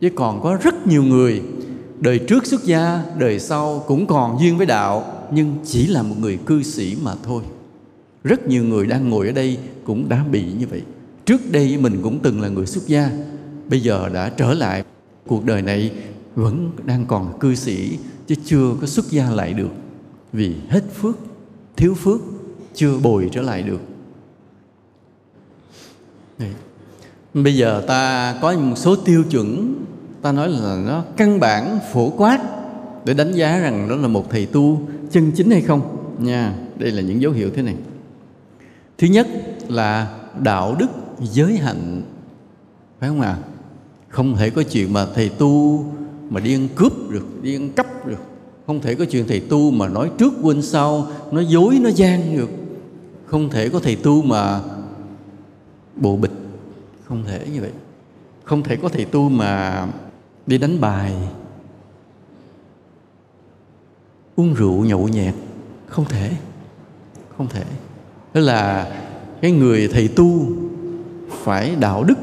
Chứ 0.00 0.10
còn 0.14 0.42
có 0.42 0.58
rất 0.62 0.86
nhiều 0.86 1.02
người, 1.02 1.42
đời 2.00 2.18
trước 2.18 2.46
xuất 2.46 2.64
gia, 2.64 3.04
đời 3.18 3.40
sau 3.40 3.84
cũng 3.86 4.06
còn 4.06 4.38
duyên 4.40 4.56
với 4.58 4.66
đạo, 4.66 5.04
nhưng 5.32 5.54
chỉ 5.64 5.86
là 5.86 6.02
một 6.02 6.14
người 6.20 6.38
cư 6.46 6.62
sĩ 6.62 6.96
mà 7.02 7.14
thôi 7.22 7.42
rất 8.24 8.48
nhiều 8.48 8.64
người 8.64 8.86
đang 8.86 9.08
ngồi 9.08 9.26
ở 9.26 9.32
đây 9.32 9.58
cũng 9.84 10.08
đã 10.08 10.24
bị 10.30 10.44
như 10.58 10.66
vậy. 10.66 10.82
Trước 11.24 11.40
đây 11.52 11.78
mình 11.78 12.00
cũng 12.02 12.18
từng 12.22 12.40
là 12.40 12.48
người 12.48 12.66
xuất 12.66 12.86
gia, 12.86 13.10
bây 13.68 13.80
giờ 13.80 14.08
đã 14.08 14.28
trở 14.28 14.54
lại. 14.54 14.84
Cuộc 15.26 15.44
đời 15.44 15.62
này 15.62 15.92
vẫn 16.34 16.70
đang 16.84 17.06
còn 17.06 17.38
cư 17.38 17.54
sĩ, 17.54 17.98
chứ 18.26 18.34
chưa 18.44 18.74
có 18.80 18.86
xuất 18.86 19.10
gia 19.10 19.30
lại 19.30 19.52
được. 19.52 19.70
Vì 20.32 20.54
hết 20.68 20.84
phước, 20.94 21.18
thiếu 21.76 21.94
phước, 21.94 22.20
chưa 22.74 22.98
bồi 22.98 23.28
trở 23.32 23.42
lại 23.42 23.62
được. 23.62 23.80
Đấy. 26.38 26.50
bây 27.34 27.56
giờ 27.56 27.84
ta 27.86 28.34
có 28.42 28.52
một 28.52 28.76
số 28.76 28.96
tiêu 28.96 29.24
chuẩn. 29.30 29.74
Ta 30.22 30.32
nói 30.32 30.48
là 30.48 30.82
nó 30.86 31.04
căn 31.16 31.40
bản, 31.40 31.78
phổ 31.92 32.10
quát, 32.10 32.38
để 33.04 33.14
đánh 33.14 33.32
giá 33.32 33.58
rằng 33.58 33.88
đó 33.88 33.96
là 33.96 34.08
một 34.08 34.30
thầy 34.30 34.46
tu 34.46 34.82
chân 35.10 35.32
chính 35.34 35.50
hay 35.50 35.62
không. 35.62 35.96
Nha, 36.18 36.54
đây 36.78 36.90
là 36.90 37.02
những 37.02 37.22
dấu 37.22 37.32
hiệu 37.32 37.50
thế 37.54 37.62
này 37.62 37.74
thứ 39.00 39.06
nhất 39.06 39.26
là 39.68 40.20
đạo 40.38 40.76
đức 40.78 40.86
giới 41.20 41.56
hạnh, 41.56 42.02
phải 42.98 43.08
không 43.08 43.20
ạ? 43.20 43.38
À? 43.42 43.50
không 44.08 44.36
thể 44.36 44.50
có 44.50 44.62
chuyện 44.62 44.92
mà 44.92 45.06
thầy 45.14 45.28
tu 45.28 45.84
mà 46.30 46.40
đi 46.40 46.54
ăn 46.54 46.68
cướp 46.76 47.10
được, 47.10 47.42
đi 47.42 47.56
ăn 47.56 47.70
cắp 47.70 48.06
được. 48.06 48.18
Không 48.66 48.80
thể 48.80 48.94
có 48.94 49.04
chuyện 49.04 49.24
thầy 49.28 49.40
tu 49.40 49.70
mà 49.70 49.88
nói 49.88 50.10
trước 50.18 50.32
quên 50.42 50.62
sau, 50.62 51.06
nói 51.32 51.46
dối, 51.46 51.78
nói 51.78 51.92
gian 51.92 52.36
được. 52.36 52.50
Không 53.26 53.50
thể 53.50 53.68
có 53.68 53.78
thầy 53.78 53.96
tu 53.96 54.22
mà 54.22 54.60
bộ 55.96 56.16
bịch. 56.16 56.32
Không 57.04 57.24
thể 57.24 57.46
như 57.52 57.60
vậy. 57.60 57.72
Không 58.44 58.62
thể 58.62 58.76
có 58.76 58.88
thầy 58.88 59.04
tu 59.04 59.28
mà 59.28 59.86
đi 60.46 60.58
đánh 60.58 60.80
bài, 60.80 61.14
uống 64.36 64.54
rượu 64.54 64.84
nhậu 64.84 65.08
nhẹt. 65.08 65.34
Không 65.86 66.04
thể. 66.04 66.32
Không 67.36 67.48
thể 67.48 67.64
đó 68.34 68.40
là 68.40 68.92
cái 69.40 69.52
người 69.52 69.88
thầy 69.88 70.08
tu 70.08 70.46
phải 71.30 71.76
đạo 71.80 72.04
đức 72.04 72.18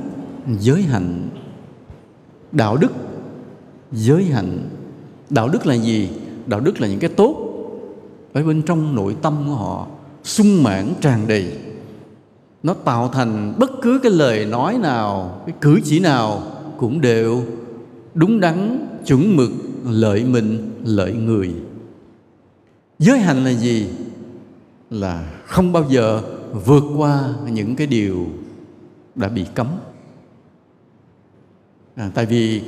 giới 0.59 0.81
hạnh. 0.81 1.29
Đạo 2.51 2.77
đức 2.77 2.91
giới 3.91 4.23
hạnh. 4.23 4.69
Đạo 5.29 5.49
đức 5.49 5.65
là 5.65 5.75
gì? 5.75 6.09
Đạo 6.45 6.59
đức 6.59 6.81
là 6.81 6.87
những 6.87 6.99
cái 6.99 7.09
tốt 7.09 7.43
ở 8.33 8.43
bên 8.43 8.61
trong 8.61 8.95
nội 8.95 9.15
tâm 9.21 9.43
của 9.47 9.53
họ, 9.53 9.87
sung 10.23 10.63
mãn, 10.63 10.93
tràn 11.01 11.27
đầy. 11.27 11.51
Nó 12.63 12.73
tạo 12.73 13.09
thành 13.13 13.53
bất 13.57 13.71
cứ 13.81 13.99
cái 14.03 14.11
lời 14.11 14.45
nói 14.45 14.77
nào, 14.77 15.41
cái 15.45 15.55
cử 15.61 15.79
chỉ 15.83 15.99
nào 15.99 16.43
cũng 16.77 17.01
đều 17.01 17.43
đúng 18.13 18.39
đắn, 18.39 18.87
chuẩn 19.05 19.35
mực, 19.35 19.51
lợi 19.85 20.23
mình, 20.23 20.71
lợi 20.83 21.13
người. 21.13 21.53
Giới 22.99 23.19
hạnh 23.19 23.43
là 23.45 23.53
gì? 23.53 23.87
Là 24.89 25.36
không 25.47 25.71
bao 25.71 25.85
giờ 25.89 26.21
vượt 26.65 26.83
qua 26.97 27.33
những 27.51 27.75
cái 27.75 27.87
điều 27.87 28.27
đã 29.15 29.27
bị 29.27 29.45
cấm. 29.55 29.67
À, 31.95 32.11
tại 32.13 32.25
vì 32.25 32.61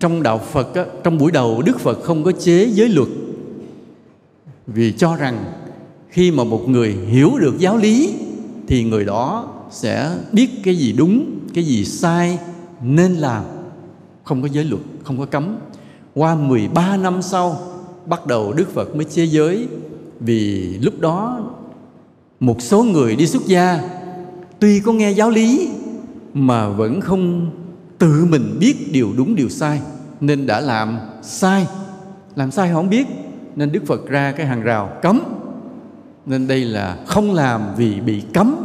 trong 0.00 0.22
đạo 0.22 0.38
phật 0.38 0.74
á, 0.74 0.84
trong 1.04 1.18
buổi 1.18 1.30
đầu 1.30 1.62
đức 1.62 1.80
phật 1.80 2.02
không 2.02 2.24
có 2.24 2.32
chế 2.32 2.68
giới 2.72 2.88
luật. 2.88 3.08
Vì 4.66 4.92
cho 4.92 5.16
rằng 5.16 5.44
khi 6.08 6.30
mà 6.30 6.44
một 6.44 6.68
người 6.68 6.92
hiểu 6.92 7.30
được 7.40 7.58
giáo 7.58 7.76
lý 7.76 8.14
thì 8.66 8.84
người 8.84 9.04
đó 9.04 9.48
sẽ 9.70 10.16
biết 10.32 10.50
cái 10.64 10.76
gì 10.76 10.92
đúng 10.92 11.40
cái 11.54 11.64
gì 11.64 11.84
sai 11.84 12.38
nên 12.82 13.14
làm. 13.14 13.44
Không 14.24 14.42
có 14.42 14.48
giới 14.48 14.64
luật 14.64 14.82
không 15.04 15.18
có 15.18 15.26
cấm. 15.26 15.58
Qua 16.14 16.34
13 16.34 16.96
năm 16.96 17.22
sau 17.22 17.60
bắt 18.06 18.26
đầu 18.26 18.52
Đức 18.52 18.68
Phật 18.74 18.96
mới 18.96 19.04
chế 19.04 19.24
giới 19.24 19.68
vì 20.20 20.78
lúc 20.78 21.00
đó 21.00 21.40
một 22.40 22.62
số 22.62 22.82
người 22.82 23.16
đi 23.16 23.26
xuất 23.26 23.46
gia, 23.46 23.80
tuy 24.58 24.80
có 24.80 24.92
nghe 24.92 25.10
giáo 25.10 25.30
lý 25.30 25.70
mà 26.34 26.68
vẫn 26.68 27.00
không 27.00 27.50
tự 27.98 28.26
mình 28.30 28.56
biết 28.60 28.92
điều 28.92 29.12
đúng, 29.16 29.34
điều 29.34 29.48
sai, 29.48 29.80
nên 30.20 30.46
đã 30.46 30.60
làm 30.60 30.98
sai. 31.22 31.66
Làm 32.36 32.50
sai 32.50 32.70
không 32.72 32.90
biết, 32.90 33.06
nên 33.56 33.72
đức 33.72 33.86
phật 33.86 34.08
ra 34.08 34.32
cái 34.32 34.46
hàng 34.46 34.62
rào 34.62 34.92
cấm. 35.02 35.20
Nên 36.26 36.46
đây 36.46 36.64
là 36.64 36.98
không 37.06 37.32
làm 37.34 37.62
vì 37.76 38.00
bị 38.00 38.22
cấm. 38.34 38.56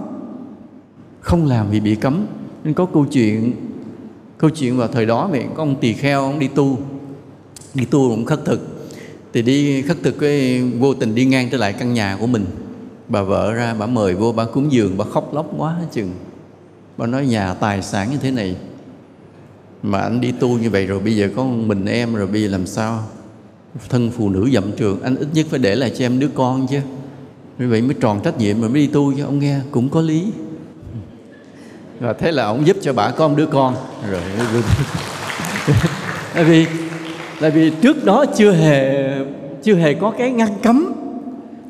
Không 1.20 1.46
làm 1.46 1.70
vì 1.70 1.80
bị 1.80 1.96
cấm. 1.96 2.26
Nên 2.63 2.74
có 2.74 2.86
câu 2.86 3.06
chuyện 3.12 3.54
câu 4.38 4.50
chuyện 4.50 4.78
vào 4.78 4.88
thời 4.88 5.06
đó 5.06 5.28
vậy 5.32 5.46
có 5.56 5.63
ông 5.63 5.76
tỳ 5.82 5.94
kheo 5.94 6.22
ông 6.22 6.39
đi 6.39 6.48
tu. 6.48 6.78
Đi 7.74 7.86
tu 7.86 8.10
cũng 8.10 8.26
khất 8.26 8.46
thực 8.46 8.75
thì 9.36 9.41
đi 9.41 9.82
khất 9.82 9.98
thực 10.04 10.19
cái, 10.19 10.62
vô 10.62 10.93
tình 10.93 11.15
đi 11.15 11.26
ngang 11.26 11.50
trở 11.52 11.58
lại 11.58 11.74
căn 11.74 11.93
nhà 11.93 12.17
của 12.19 12.28
mình. 12.28 12.45
Bà 13.08 13.21
vợ 13.21 13.54
ra, 13.54 13.74
bà 13.80 13.86
mời 13.86 14.15
vô, 14.15 14.32
bà 14.32 14.45
cúng 14.45 14.71
giường 14.71 14.98
bà 14.98 15.06
khóc 15.06 15.34
lóc 15.34 15.45
quá 15.58 15.76
chừng. 15.91 16.12
Bà 16.98 17.06
nói, 17.06 17.26
nhà 17.26 17.54
tài 17.54 17.82
sản 17.82 18.12
như 18.12 18.17
thế 18.17 18.32
này, 18.32 18.56
mà 19.84 20.00
anh 20.00 20.21
đi 20.21 20.32
tu 20.32 20.58
như 20.58 20.69
vậy 20.69 20.86
rồi 20.86 21.00
bây 21.00 21.15
giờ 21.15 21.30
có 21.36 21.43
mình 21.43 21.86
em 21.86 22.15
rồi 22.15 22.28
bây 22.28 22.41
giờ 22.41 22.48
làm 22.48 22.67
sao? 22.67 23.04
Thân 23.89 24.12
phụ 24.12 24.30
nữ 24.30 24.50
dậm 24.54 24.71
trường, 24.71 25.02
anh 25.02 25.15
ít 25.15 25.28
nhất 25.34 25.45
phải 25.50 25.60
để 25.60 25.76
lại 25.76 25.91
cho 25.98 26.06
em 26.06 26.19
đứa 26.19 26.30
con 26.36 26.67
chứ. 26.67 26.80
Như 27.60 27.69
vậy 27.69 27.82
mới 27.82 27.95
tròn 28.02 28.21
trách 28.24 28.38
nhiệm 28.38 28.62
mà 28.62 28.67
mới 28.67 28.82
đi 28.82 28.88
tu 28.88 29.13
chứ, 29.13 29.24
ông 29.24 29.39
nghe 29.39 29.60
cũng 29.71 29.89
có 29.89 30.02
lý. 30.02 30.32
Và 32.00 32.13
thế 32.13 32.32
là 32.32 32.45
ông 32.45 32.67
giúp 32.67 32.78
cho 32.82 32.93
bà 32.93 33.12
con 33.12 33.36
đứa 33.36 33.45
con. 33.45 33.76
Rồi 34.10 34.21
tại 36.34 36.43
vì 36.43 36.65
tại 37.41 37.52
vì 37.52 37.71
trước 37.82 38.06
đó 38.06 38.26
chưa 38.36 38.52
hề 38.52 39.10
chưa 39.63 39.76
hề 39.76 39.93
có 39.93 40.12
cái 40.17 40.32
ngăn 40.32 40.50
cấm. 40.63 40.93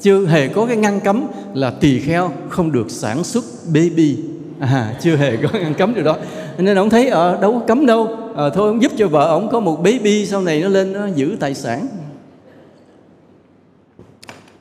Chưa 0.01 0.25
hề 0.25 0.47
có 0.47 0.65
cái 0.65 0.77
ngăn 0.77 0.99
cấm 0.99 1.25
là 1.53 1.71
tỳ 1.71 1.99
kheo 1.99 2.31
không 2.49 2.71
được 2.71 2.91
sản 2.91 3.23
xuất 3.23 3.43
baby. 3.67 4.17
À, 4.59 4.95
chưa 5.01 5.15
hề 5.15 5.37
có 5.37 5.49
ngăn 5.59 5.73
cấm 5.73 5.93
điều 5.93 6.03
đó. 6.03 6.17
Nên 6.57 6.77
ông 6.77 6.89
thấy 6.89 7.07
ở 7.07 7.35
à, 7.35 7.41
đâu 7.41 7.53
có 7.53 7.59
cấm 7.67 7.85
đâu. 7.85 8.07
À, 8.35 8.49
thôi 8.49 8.67
ông 8.67 8.81
giúp 8.81 8.91
cho 8.97 9.07
vợ 9.07 9.27
ông 9.27 9.49
có 9.51 9.59
một 9.59 9.83
baby 9.83 10.25
sau 10.25 10.41
này 10.41 10.61
nó 10.61 10.67
lên 10.67 10.93
nó 10.93 11.05
giữ 11.15 11.37
tài 11.39 11.53
sản. 11.53 11.87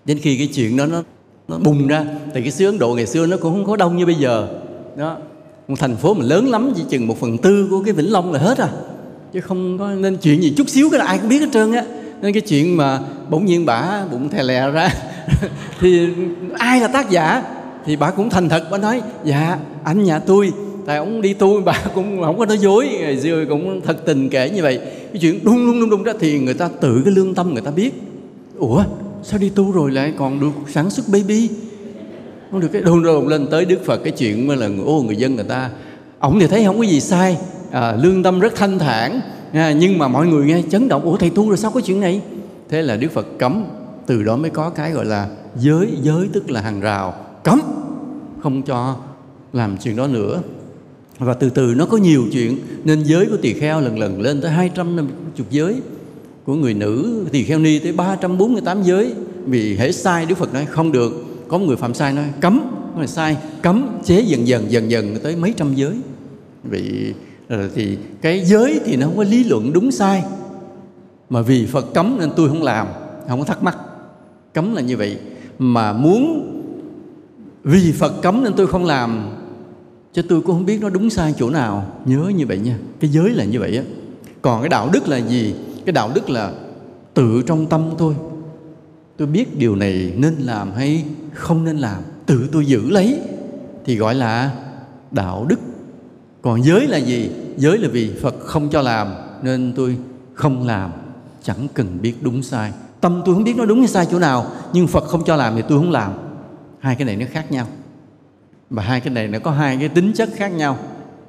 Đến 0.05 0.19
khi 0.23 0.39
cái 0.39 0.47
chuyện 0.55 0.77
đó 0.77 0.87
nó 0.87 1.03
nó 1.49 1.59
bùng 1.59 1.87
ra 1.87 2.05
thì 2.35 2.41
cái 2.41 2.51
xứ 2.51 2.67
Ấn 2.67 2.79
Độ 2.79 2.95
ngày 2.95 3.07
xưa 3.07 3.27
nó 3.27 3.37
cũng 3.37 3.53
không 3.53 3.65
có 3.65 3.77
đông 3.77 3.97
như 3.97 4.07
bây 4.07 4.15
giờ. 4.15 4.49
Đó. 4.97 5.17
Một 5.69 5.77
thành 5.79 5.97
phố 5.97 6.15
mà 6.15 6.25
lớn 6.25 6.51
lắm 6.51 6.73
chỉ 6.77 6.83
chừng 6.89 7.07
một 7.07 7.21
phần 7.21 7.39
tư 7.39 7.67
của 7.71 7.83
cái 7.85 7.93
Vĩnh 7.93 8.13
Long 8.13 8.33
là 8.33 8.39
hết 8.39 8.59
à 8.59 8.69
chứ 9.35 9.41
không 9.41 9.79
có 9.79 9.91
nên 9.91 10.17
chuyện 10.17 10.43
gì 10.43 10.55
chút 10.57 10.69
xíu 10.69 10.91
cái 10.91 10.99
là 10.99 11.07
ai 11.07 11.19
cũng 11.19 11.29
biết 11.29 11.39
hết 11.39 11.49
trơn 11.53 11.73
á. 11.73 11.85
Nên 12.23 12.33
cái 12.33 12.41
chuyện 12.41 12.77
mà 12.77 13.01
bỗng 13.31 13.45
nhiên 13.45 13.67
bả 13.67 14.05
bụng 14.11 14.29
thè 14.29 14.43
lè 14.43 14.71
ra, 14.71 14.91
thì 15.81 16.09
ai 16.55 16.81
là 16.81 16.89
tác 16.89 17.11
giả 17.11 17.43
thì 17.85 17.97
bà 17.97 18.11
cũng 18.11 18.31
thành 18.31 18.49
thật 18.49 18.65
bà 18.71 18.79
nói 18.79 19.03
dạ 19.25 19.59
anh 19.85 20.05
nhà 20.05 20.19
tôi, 20.19 20.53
tại 20.87 20.97
ông 20.99 21.23
đi 21.23 21.35
tu 21.35 21.61
bà 21.61 21.83
cũng 21.95 22.23
không 22.23 22.39
có 22.39 22.47
nói 22.47 22.59
dối, 22.59 22.89
ngày 23.01 23.21
xưa 23.21 23.45
cũng 23.49 23.81
thật 23.81 23.97
tình 24.07 24.29
kể 24.29 24.51
như 24.51 24.63
vậy. 24.63 24.79
Cái 25.13 25.19
chuyện 25.21 25.41
đúng 25.43 25.67
đúng 25.67 25.81
đúng 25.81 25.91
đúng 25.91 26.05
đó 26.05 26.13
thì 26.21 26.39
người 26.39 26.55
ta 26.55 26.69
tự 26.81 27.03
cái 27.05 27.15
lương 27.15 27.35
tâm 27.35 27.53
người 27.53 27.63
ta 27.63 27.71
biết. 27.71 27.91
Ủa, 28.59 28.85
sao 29.23 29.39
đi 29.39 29.49
tu 29.49 29.73
rồi 29.73 29.91
lại 29.91 30.13
còn 30.19 30.41
được 30.41 30.53
sản 30.69 30.91
xuất 30.91 31.09
baby? 31.09 31.49
Không 32.51 32.61
được 32.61 32.69
cái 32.73 32.83
đồn 32.83 33.03
đồn 33.03 33.29
lên 33.29 33.47
tới 33.51 33.65
đức 33.65 33.85
phật, 33.85 33.97
cái 34.05 34.13
chuyện 34.13 34.47
mà 34.47 34.55
là, 34.55 34.69
ô, 34.85 35.03
người 35.03 35.17
dân 35.17 35.35
người 35.35 35.45
ta, 35.45 35.71
ổng 36.19 36.41
thì 36.41 36.47
thấy 36.47 36.65
không 36.65 36.79
có 36.79 36.85
gì 36.85 37.01
sai 37.01 37.37
à, 37.75 37.97
lương 37.97 38.23
tâm 38.23 38.41
rất 38.41 38.55
thanh 38.57 38.79
thản. 38.79 39.21
À, 39.53 39.73
nhưng 39.73 39.99
mà 39.99 40.09
mọi 40.09 40.27
người 40.27 40.47
nghe 40.47 40.63
chấn 40.71 40.89
động. 40.89 41.03
Ủa 41.03 41.17
thầy 41.17 41.31
tu 41.31 41.49
rồi 41.49 41.59
sao 41.59 41.71
có 41.71 41.81
chuyện 41.81 42.01
này? 42.01 42.21
Thế 42.69 42.83
là 42.83 42.97
đức 42.97 43.13
phật 43.13 43.27
cấm. 43.39 43.65
Từ 44.07 44.23
đó 44.23 44.37
mới 44.37 44.51
có 44.51 44.71
cái 44.71 44.93
gọi 44.93 45.05
là 45.05 45.29
giới 45.57 45.89
giới 46.03 46.29
tức 46.33 46.51
là 46.51 46.61
hàng 46.61 46.81
rào. 46.81 47.15
Cấm. 47.45 47.61
Không 48.43 48.63
cho 48.63 48.97
làm 49.53 49.77
chuyện 49.77 49.97
đó 49.97 50.07
nữa. 50.07 50.43
Và 51.19 51.35
từ 51.35 51.51
từ 51.51 51.75
nó 51.77 51.87
có 51.87 51.97
nhiều 51.97 52.25
chuyện. 52.33 52.59
Nên 52.85 53.03
giới 53.03 53.27
của 53.27 53.37
tỳ 53.37 53.53
kheo 53.53 53.81
lần 53.81 53.99
lần 53.99 54.21
lên 54.21 54.41
tới 54.41 54.51
250 54.51 55.47
giới. 55.51 55.75
Của 56.45 56.55
người 56.55 56.75
nữ 56.75 57.25
tỳ 57.33 57.45
kheo 57.45 57.59
ni 57.59 57.79
tới 57.79 57.93
348 57.93 58.83
giới. 58.83 59.15
Vì 59.47 59.77
hễ 59.77 59.93
sai 59.93 60.27
Đức 60.27 60.39
Phật 60.39 60.55
nói 60.55 60.67
không 60.67 60.93
được. 60.93 61.25
Có 61.49 61.59
một 61.59 61.65
người 61.67 61.77
phạm 61.77 61.95
sai 61.95 62.13
nói 62.13 62.25
cấm. 62.41 62.61
Có 62.93 62.99
người 62.99 63.07
sai. 63.07 63.37
Cấm 63.63 63.89
chế 64.05 64.21
dần 64.21 64.49
dần 64.49 64.71
dần 64.71 64.91
dần 64.91 65.17
tới 65.23 65.37
mấy 65.37 65.55
trăm 65.57 65.75
giới. 65.75 65.97
Vì 66.65 67.15
rồi 67.57 67.71
thì 67.75 67.99
cái 68.23 68.45
giới 68.45 68.81
thì 68.85 68.97
nó 68.97 69.07
không 69.07 69.17
có 69.17 69.25
lý 69.25 69.45
luận 69.45 69.73
đúng 69.73 69.91
sai. 69.91 70.25
Mà 71.31 71.43
vì 71.43 71.67
Phật 71.67 71.95
cấm 71.95 72.17
nên 72.19 72.31
tôi 72.37 72.49
không 72.49 72.63
làm, 72.63 72.87
không 73.29 73.39
có 73.39 73.45
thắc 73.45 73.63
mắc. 73.63 73.79
Cấm 74.53 74.75
là 74.75 74.81
như 74.81 74.97
vậy. 74.97 75.19
Mà 75.59 75.93
muốn 75.93 76.51
vì 77.65 77.93
Phật 77.93 78.23
cấm 78.23 78.45
nên 78.45 78.53
tôi 78.53 78.67
không 78.67 78.85
làm, 78.85 79.31
chứ 80.13 80.23
tôi 80.23 80.41
cũng 80.41 80.57
không 80.57 80.67
biết 80.67 80.81
nó 80.81 80.89
đúng 80.89 81.11
sai 81.11 81.35
chỗ 81.39 81.51
nào. 81.51 81.93
Nhớ 82.05 82.33
như 82.37 82.47
vậy 82.47 82.59
nha, 82.59 82.79
cái 83.01 83.11
giới 83.11 83.31
là 83.31 83.45
như 83.45 83.61
vậy 83.61 83.77
á. 83.77 83.83
Còn 84.43 84.63
cái 84.63 84.69
đạo 84.69 84.91
đức 84.93 85.09
là 85.09 85.17
gì? 85.17 85.55
Cái 85.85 85.93
đạo 85.93 86.11
đức 86.15 86.31
là 86.31 86.53
tự 87.15 87.43
trong 87.47 87.67
tâm 87.67 87.91
tôi 87.99 88.15
tôi 89.17 89.29
biết 89.29 89.59
điều 89.59 89.77
này 89.77 90.13
nên 90.17 90.35
làm 90.35 90.73
hay 90.73 91.05
không 91.33 91.65
nên 91.65 91.79
làm, 91.79 92.03
tự 92.27 92.49
tôi 92.53 92.67
giữ 92.67 92.91
lấy 92.91 93.21
thì 93.85 93.97
gọi 93.97 94.15
là 94.15 94.51
đạo 95.11 95.47
đức. 95.49 95.61
Còn 96.43 96.65
giới 96.65 96.87
là 96.87 96.99
gì? 96.99 97.31
Giới 97.57 97.79
là 97.79 97.89
vì 97.93 98.13
phật 98.23 98.35
không 98.41 98.71
cho 98.71 98.83
làm 98.83 99.15
nên 99.43 99.73
tôi 99.77 99.99
không 100.35 100.67
làm. 100.67 100.91
Chẳng 101.43 101.69
cần 101.75 101.99
biết 102.03 102.15
đúng 102.21 102.43
sai. 102.43 102.73
Tâm 103.01 103.23
tôi 103.25 103.35
không 103.35 103.45
biết 103.45 103.57
nó 103.57 103.65
đúng 103.65 103.79
hay 103.79 103.89
sai 103.89 104.07
chỗ 104.11 104.19
nào 104.19 104.47
nhưng 104.73 104.87
phật 104.87 105.05
không 105.05 105.25
cho 105.25 105.37
làm 105.37 105.57
thì 105.57 105.63
tôi 105.69 105.79
không 105.79 105.91
làm. 105.91 106.13
Hai 106.79 106.97
cái 106.97 107.05
này 107.05 107.17
nó 107.17 107.27
khác 107.31 107.53
nhau. 107.53 107.67
Và 108.71 108.83
hai 108.83 109.01
cái 109.01 109.15
này 109.15 109.29
nó 109.29 109.39
có 109.39 109.51
hai 109.51 109.77
cái 109.77 109.89
tính 109.89 110.13
chất 110.13 110.29
khác 110.37 110.49
nhau. 110.49 110.79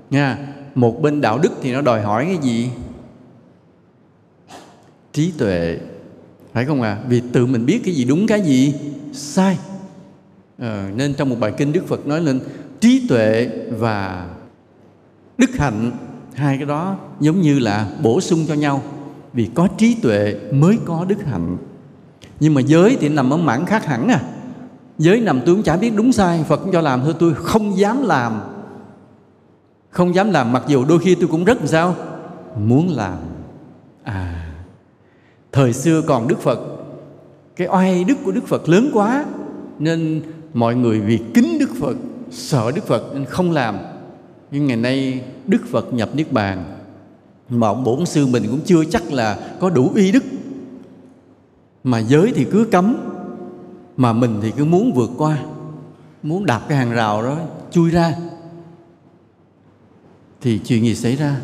Nha 0.10 0.38
một 0.76 1.02
bên 1.02 1.22
đạo 1.22 1.38
đức 1.38 1.52
thì 1.62 1.74
nó 1.74 1.82
đòi 1.82 2.02
hỏi 2.02 2.26
cái 2.26 2.38
gì? 2.38 2.70
Trí 5.14 5.32
tuệ. 5.38 5.80
Phải 6.54 6.66
không 6.66 6.82
à 6.82 6.98
vì 7.10 7.22
tự 7.34 7.46
mình 7.46 7.66
biết 7.66 7.82
cái 7.86 7.94
gì 7.94 8.04
đúng 8.04 8.28
cái 8.28 8.42
gì 8.42 8.74
sai. 9.14 9.58
Ờ, 10.58 10.84
nên 10.96 11.14
trong 11.14 11.30
một 11.30 11.36
bài 11.40 11.54
kinh 11.58 11.72
đức 11.72 11.88
phật 11.88 12.08
nói 12.08 12.22
lên 12.22 12.40
trí 12.80 13.08
tuệ 13.10 13.50
và 13.70 14.30
đức 15.38 15.50
hạnh 15.58 15.92
hai 16.36 16.58
cái 16.58 16.66
đó 16.66 16.96
giống 17.20 17.42
như 17.42 17.60
là 17.60 17.88
bổ 18.04 18.22
sung 18.22 18.46
cho 18.48 18.54
nhau. 18.54 18.82
Vì 19.34 19.50
có 19.56 19.68
trí 19.78 19.96
tuệ 20.02 20.36
mới 20.52 20.78
có 20.86 21.06
đức 21.08 21.26
hạnh. 21.26 21.58
Nhưng 22.40 22.54
mà 22.54 22.62
giới 22.62 22.98
thì 23.00 23.10
nằm 23.10 23.34
ở 23.34 23.38
mảng 23.38 23.66
khác 23.66 23.86
hẳn 23.86 24.08
à. 24.08 24.22
Giới 24.98 25.22
nằm 25.22 25.42
tôi 25.46 25.56
cũng 25.56 25.64
chả 25.64 25.78
biết 25.78 25.92
đúng 25.96 26.12
sai. 26.12 26.44
Phật 26.48 26.58
cũng 26.58 26.72
cho 26.72 26.82
làm 26.82 27.02
thôi, 27.04 27.16
tôi 27.20 27.34
không 27.34 27.78
dám 27.78 28.04
làm. 28.04 28.42
Không 29.90 30.16
dám 30.16 30.32
làm, 30.32 30.52
mặc 30.52 30.64
dù 30.68 30.86
đôi 30.86 31.00
khi 31.00 31.16
tôi 31.16 31.28
cũng 31.28 31.44
rất 31.44 31.58
sao? 31.66 31.96
Muốn 32.58 32.90
làm. 32.90 33.18
À 34.04 34.46
thời 35.56 35.74
xưa 35.74 36.02
còn 36.02 36.28
đức 36.28 36.40
phật. 36.42 36.60
Cái 37.56 37.68
oai 37.68 38.04
đức 38.04 38.18
của 38.24 38.32
đức 38.32 38.48
phật 38.48 38.70
lớn 38.70 38.90
quá, 38.94 39.26
nên 39.80 40.22
mọi 40.54 40.76
người 40.76 41.00
vì 41.00 41.20
kính 41.34 41.58
đức 41.60 41.70
phật, 41.80 41.96
sợ 42.32 42.72
đức 42.76 42.88
phật 42.88 43.04
nên 43.14 43.26
không 43.26 43.52
làm 43.52 43.78
nhưng 44.52 44.68
ngày 44.68 44.78
nay 44.78 45.24
đức 45.48 45.62
phật 45.72 45.94
nhập 45.94 46.10
niết 46.16 46.32
bàn, 46.32 46.78
mà 47.50 47.68
ông 47.68 47.84
bổn 47.84 48.06
sư 48.06 48.28
mình 48.28 48.44
cũng 48.48 48.60
chưa 48.66 48.86
chắc 48.86 49.12
là 49.12 49.56
có 49.60 49.70
đủ 49.70 49.92
uy 49.96 50.12
đức. 50.12 50.24
Mà 51.84 52.00
giới 52.00 52.32
thì 52.36 52.46
cứ 52.52 52.68
cấm, 52.72 52.98
mà 53.98 54.14
mình 54.14 54.40
thì 54.42 54.52
cứ 54.58 54.66
muốn 54.66 54.94
vượt 54.94 55.12
qua, 55.18 55.44
muốn 56.24 56.46
đạp 56.46 56.62
cái 56.70 56.78
hàng 56.78 56.92
rào 56.92 57.22
đó 57.22 57.38
chui 57.72 57.90
ra. 57.90 58.16
Thì 60.42 60.60
chuyện 60.66 60.84
gì 60.84 60.96
xảy 60.96 61.16
ra? 61.16 61.42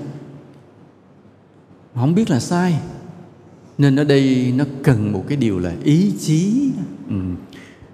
Không 1.95 2.15
biết 2.15 2.29
là 2.29 2.39
sai. 2.39 2.79
Nên 3.77 3.95
ở 3.95 4.03
đây 4.03 4.53
nó 4.55 4.65
cần 4.83 5.11
một 5.11 5.23
cái 5.27 5.37
điều 5.37 5.59
là 5.59 5.73
ý 5.83 6.11
chí. 6.19 6.69
Ừ. 7.09 7.15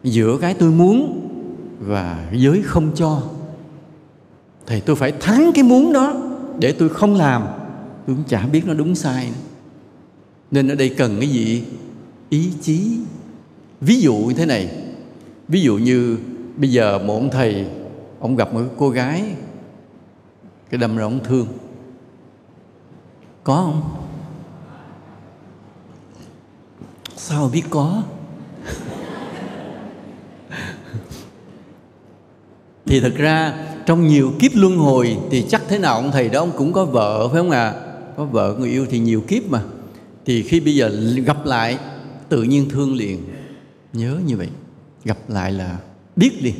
giữa 0.04 0.38
cái 0.42 0.54
tôi 0.54 0.72
muốn 0.72 1.28
và 1.80 2.30
giới 2.34 2.62
không 2.62 2.92
cho 2.96 3.22
thì 4.68 4.80
tôi 4.80 4.96
phải 4.96 5.12
thắng 5.12 5.52
cái 5.56 5.64
muốn 5.64 5.94
đó 5.94 6.14
để 6.60 6.72
tôi 6.72 6.90
không 6.90 7.16
làm. 7.16 7.44
Tôi 8.08 8.16
cũng 8.16 8.24
chả 8.28 8.42
biết 8.42 8.66
nó 8.66 8.74
đúng 8.74 8.96
sai 8.96 9.26
nữa. 9.26 9.34
nên 10.52 10.68
ở 10.68 10.76
đây 10.76 10.96
cần 10.98 11.18
cái 11.20 11.30
gì? 11.30 11.64
Ý 12.30 12.52
chí. 12.62 12.98
Ví 13.82 14.00
dụ 14.00 14.16
như 14.16 14.34
thế 14.34 14.46
này. 14.46 14.70
Ví 15.48 15.62
dụ 15.62 15.78
như 15.78 16.18
bây 16.58 16.72
giờ 16.72 17.00
một 17.00 17.14
ông 17.14 17.30
thầy, 17.32 17.68
ông 18.20 18.36
gặp 18.36 18.54
một 18.54 18.62
cô 18.78 18.90
gái, 18.90 19.24
cái 20.70 20.78
đâm 20.78 20.98
ra 20.98 21.04
ông 21.04 21.20
thương. 21.24 21.48
Có 23.44 23.56
không? 23.56 23.82
Sao 27.16 27.50
biết 27.54 27.64
có? 27.70 28.04
Thì 32.86 33.00
thật 33.00 33.14
ra 33.18 33.68
trong 33.88 34.08
nhiều 34.08 34.32
kiếp 34.40 34.52
luân 34.56 34.78
hồi 34.78 35.18
thì 35.32 35.46
chắc 35.50 35.62
thế 35.68 35.80
nào 35.80 35.96
ông 35.96 36.12
thầy 36.12 36.30
đó, 36.30 36.40
ông 36.40 36.52
cũng 36.58 36.74
có 36.74 36.86
vợ, 36.86 37.28
phải 37.28 37.38
không 37.38 37.52
ạ? 37.52 37.70
À? 37.70 37.74
có 38.18 38.26
vợ, 38.26 38.56
người 38.60 38.70
yêu 38.70 38.86
thì 38.90 39.00
nhiều 39.00 39.22
kiếp 39.22 39.44
mà. 39.50 39.62
Thì 40.26 40.44
khi 40.44 40.60
bây 40.60 40.76
giờ 40.76 40.90
gặp 41.26 41.46
lại, 41.46 41.78
tự 42.30 42.44
nhiên 42.44 42.70
thương 42.70 42.96
liền. 42.96 43.20
Nhớ 43.94 44.20
như 44.26 44.38
vậy. 44.38 44.50
Gặp 45.06 45.18
lại 45.28 45.52
là 45.52 45.78
biết 46.16 46.32
liền. 46.42 46.56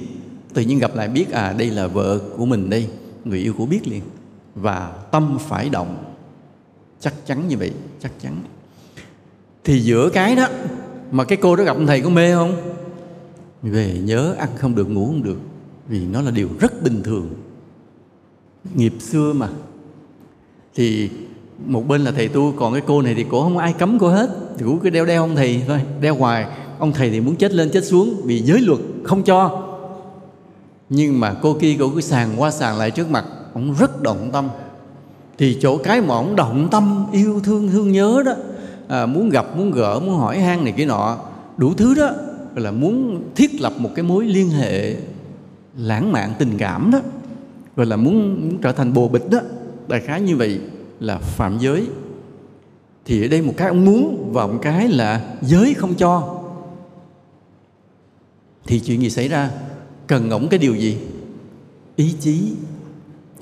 Tự 0.54 0.62
nhiên 0.62 0.80
gặp 0.80 0.96
lại 0.96 1.08
biết 1.08 1.32
à 1.32 1.56
đây 1.58 1.70
là 1.70 1.88
vợ 1.88 2.20
của 2.38 2.46
mình 2.46 2.70
đây, 2.70 2.88
người 3.26 3.40
yêu 3.40 3.54
của 3.58 3.66
biết 3.66 3.88
liền. 3.88 4.02
Và 4.56 4.92
tâm 5.12 5.38
phải 5.48 5.70
động. 5.70 6.14
Chắc 7.00 7.14
chắn 7.26 7.48
như 7.48 7.58
vậy, 7.58 7.72
chắc 8.02 8.12
chắn. 8.22 8.44
Thì 9.64 9.80
giữa 9.80 10.10
cái 10.10 10.36
đó, 10.36 10.48
mà 11.12 11.24
cái 11.24 11.38
cô 11.42 11.56
đó 11.56 11.64
gặp 11.64 11.78
thầy 11.88 12.02
có 12.02 12.10
mê 12.10 12.34
không? 12.34 12.56
Về 13.62 14.00
nhớ, 14.04 14.36
ăn 14.38 14.50
không 14.56 14.76
được, 14.76 14.90
ngủ 14.90 15.06
không 15.06 15.24
được 15.24 15.38
vì 15.90 16.06
nó 16.06 16.22
là 16.22 16.32
điều 16.32 16.50
rất 16.60 16.84
bình 16.84 17.04
thường. 17.04 17.30
Nghiệp 18.76 18.94
xưa 19.00 19.34
mà. 19.34 19.50
Thì 20.76 21.10
một 21.66 21.88
bên 21.88 22.02
là 22.02 22.12
thầy 22.12 22.28
tu 22.28 22.54
còn 22.58 22.74
cái 22.74 22.82
cô 22.88 23.02
này 23.02 23.16
thì 23.16 23.26
cổ 23.30 23.44
không 23.44 23.58
ai 23.58 23.74
cấm 23.74 24.00
cô 24.00 24.10
hết. 24.10 24.30
Thì 24.58 24.66
cũng 24.66 24.80
cứ 24.80 24.90
đeo 24.90 25.06
đeo 25.06 25.22
ông 25.24 25.36
thầy 25.36 25.62
thôi 25.68 25.82
đeo 26.02 26.16
hoài. 26.16 26.46
Ông 26.80 26.94
thầy 26.94 27.10
thì 27.10 27.22
muốn 27.22 27.36
chết 27.36 27.54
lên 27.54 27.70
chết 27.74 27.86
xuống 27.86 28.22
vì 28.24 28.42
giới 28.42 28.62
luật 28.62 28.80
không 29.04 29.24
cho. 29.24 29.64
Nhưng 30.90 31.20
mà 31.20 31.34
cô 31.42 31.54
kia 31.54 31.76
cổ 31.80 31.90
cứ 31.90 32.02
sàng 32.02 32.30
qua 32.38 32.52
sàng 32.52 32.78
lại 32.78 32.92
trước 32.92 33.10
mặt 33.10 33.26
ông 33.54 33.76
rất 33.80 34.02
động 34.02 34.30
tâm. 34.34 34.50
Thì 35.38 35.58
chỗ 35.62 35.78
cái 35.78 36.02
mà 36.02 36.16
ông 36.16 36.36
động 36.36 36.68
tâm 36.72 37.06
yêu 37.12 37.40
thương 37.44 37.70
thương 37.72 37.92
nhớ 37.92 38.24
đó 38.26 38.34
à, 38.88 39.06
muốn 39.06 39.30
gặp 39.30 39.58
muốn 39.58 39.72
gỡ 39.72 40.00
muốn 40.00 40.18
hỏi 40.18 40.40
han 40.40 40.64
này 40.64 40.74
kia 40.78 40.86
nọ 40.86 41.18
đủ 41.58 41.74
thứ 41.74 41.96
đó 41.96 42.10
là 42.56 42.72
muốn 42.72 43.24
thiết 43.36 43.62
lập 43.62 43.74
một 43.78 43.90
cái 43.96 44.04
mối 44.04 44.26
liên 44.26 44.50
hệ 44.50 44.96
lãng 45.78 46.12
mạn 46.12 46.34
tình 46.40 46.58
cảm 46.58 46.92
đó 46.92 47.00
rồi 47.76 47.86
là 47.86 47.96
muốn, 47.96 48.42
muốn 48.42 48.58
trở 48.62 48.72
thành 48.72 48.94
bồ 48.94 49.08
bịch 49.08 49.30
đó. 49.30 49.40
Đại 49.88 50.00
khái 50.00 50.22
như 50.22 50.36
vậy 50.36 50.60
là 51.00 51.18
phạm 51.18 51.58
giới. 51.60 51.88
Thì 53.06 53.26
ở 53.26 53.28
đây 53.28 53.42
một 53.42 53.54
cái 53.58 53.68
ông 53.68 53.86
muốn 53.86 54.30
và 54.34 54.48
một 54.48 54.60
cái 54.62 54.88
là 54.88 55.36
giới 55.42 55.74
không 55.74 55.96
cho. 55.96 56.44
Thì 58.66 58.80
chuyện 58.80 59.02
gì 59.02 59.10
xảy 59.10 59.28
ra? 59.28 59.52
Cần 60.08 60.30
ổng 60.30 60.48
cái 60.50 60.60
điều 60.60 60.76
gì? 60.76 60.98
Ý 61.96 62.16
chí. 62.20 62.54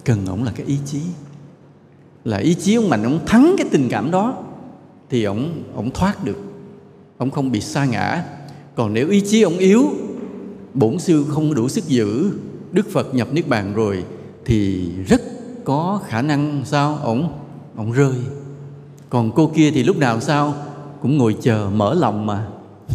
Cần 0.06 0.26
ổng 0.26 0.44
là 0.44 0.52
cái 0.56 0.66
ý 0.66 0.78
chí. 0.86 1.02
Là 2.24 2.38
ý 2.38 2.54
chí 2.54 2.76
ông 2.76 2.90
mạnh 2.90 3.04
ông 3.04 3.20
thắng 3.26 3.56
cái 3.58 3.68
tình 3.72 3.88
cảm 3.90 4.12
đó 4.12 4.44
thì 5.10 5.24
ông 5.24 5.64
ông 5.76 5.92
thoát 5.92 6.24
được. 6.24 6.38
Ông 7.18 7.32
không 7.32 7.52
bị 7.52 7.62
sa 7.62 7.86
ngã. 7.86 8.24
Còn 8.76 8.94
nếu 8.94 9.10
ý 9.10 9.22
chí 9.22 9.42
ông 9.42 9.58
yếu 9.58 9.90
bổn 10.76 11.00
sư 11.00 11.26
không 11.30 11.54
đủ 11.54 11.68
sức 11.68 11.88
giữ, 11.88 12.32
đức 12.72 12.92
phật 12.92 13.16
nhập 13.16 13.28
niết 13.32 13.48
bàn 13.48 13.74
rồi 13.74 14.04
thì 14.46 14.90
rất 15.08 15.22
có 15.64 16.00
khả 16.08 16.22
năng 16.22 16.62
sao 16.66 17.00
ổng 17.04 17.30
ổng 17.78 17.92
rơi. 17.92 18.14
Còn 19.10 19.32
cô 19.36 19.52
kia 19.56 19.72
thì 19.72 19.84
lúc 19.84 19.98
nào 19.98 20.22
sao? 20.22 20.54
Cũng 21.02 21.18
ngồi 21.18 21.36
chờ 21.42 21.70
mở 21.74 21.94
lòng 21.94 22.26
mà. 22.26 22.48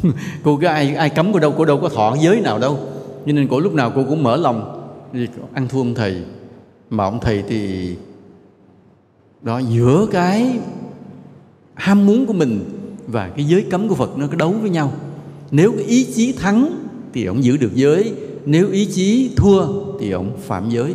Cô 0.44 0.56
cái 0.56 0.74
ai 0.74 0.94
ai 0.94 1.10
cấm 1.10 1.32
cô 1.32 1.38
đâu 1.38 1.54
cô 1.58 1.64
đâu 1.64 1.78
có 1.82 1.88
thọ 1.88 2.16
giới 2.20 2.40
nào 2.40 2.58
đâu. 2.58 2.78
Cho 3.26 3.32
nên 3.32 3.48
cô 3.50 3.60
lúc 3.60 3.74
nào 3.74 3.92
cô 3.94 4.04
cũng 4.08 4.22
mở 4.22 4.36
lòng. 4.36 4.86
Vì 5.12 5.28
ăn 5.54 5.68
thua 5.68 5.80
ông 5.80 5.94
thầy. 5.94 6.24
Mà 6.90 7.04
ông 7.04 7.20
thầy 7.20 7.44
thì 7.48 7.94
đó, 9.42 9.58
giữa 9.58 10.06
cái 10.12 10.58
ham 11.74 12.06
muốn 12.06 12.26
của 12.26 12.32
mình 12.32 12.64
và 13.06 13.28
cái 13.28 13.44
giới 13.44 13.66
cấm 13.70 13.88
của 13.88 13.94
Phật 13.94 14.18
nó 14.18 14.26
có 14.26 14.36
đấu 14.36 14.54
với 14.60 14.70
nhau. 14.70 14.92
Nếu 15.50 15.72
cái 15.72 15.84
ý 15.84 16.04
chí 16.04 16.32
thắng 16.32 16.89
thì 17.12 17.24
ông 17.24 17.44
giữ 17.44 17.56
được 17.56 17.74
giới. 17.74 18.14
Nếu 18.46 18.70
ý 18.70 18.84
chí 18.84 19.30
thua, 19.36 19.66
thì 20.00 20.10
ông 20.10 20.36
phạm 20.46 20.70
giới. 20.70 20.94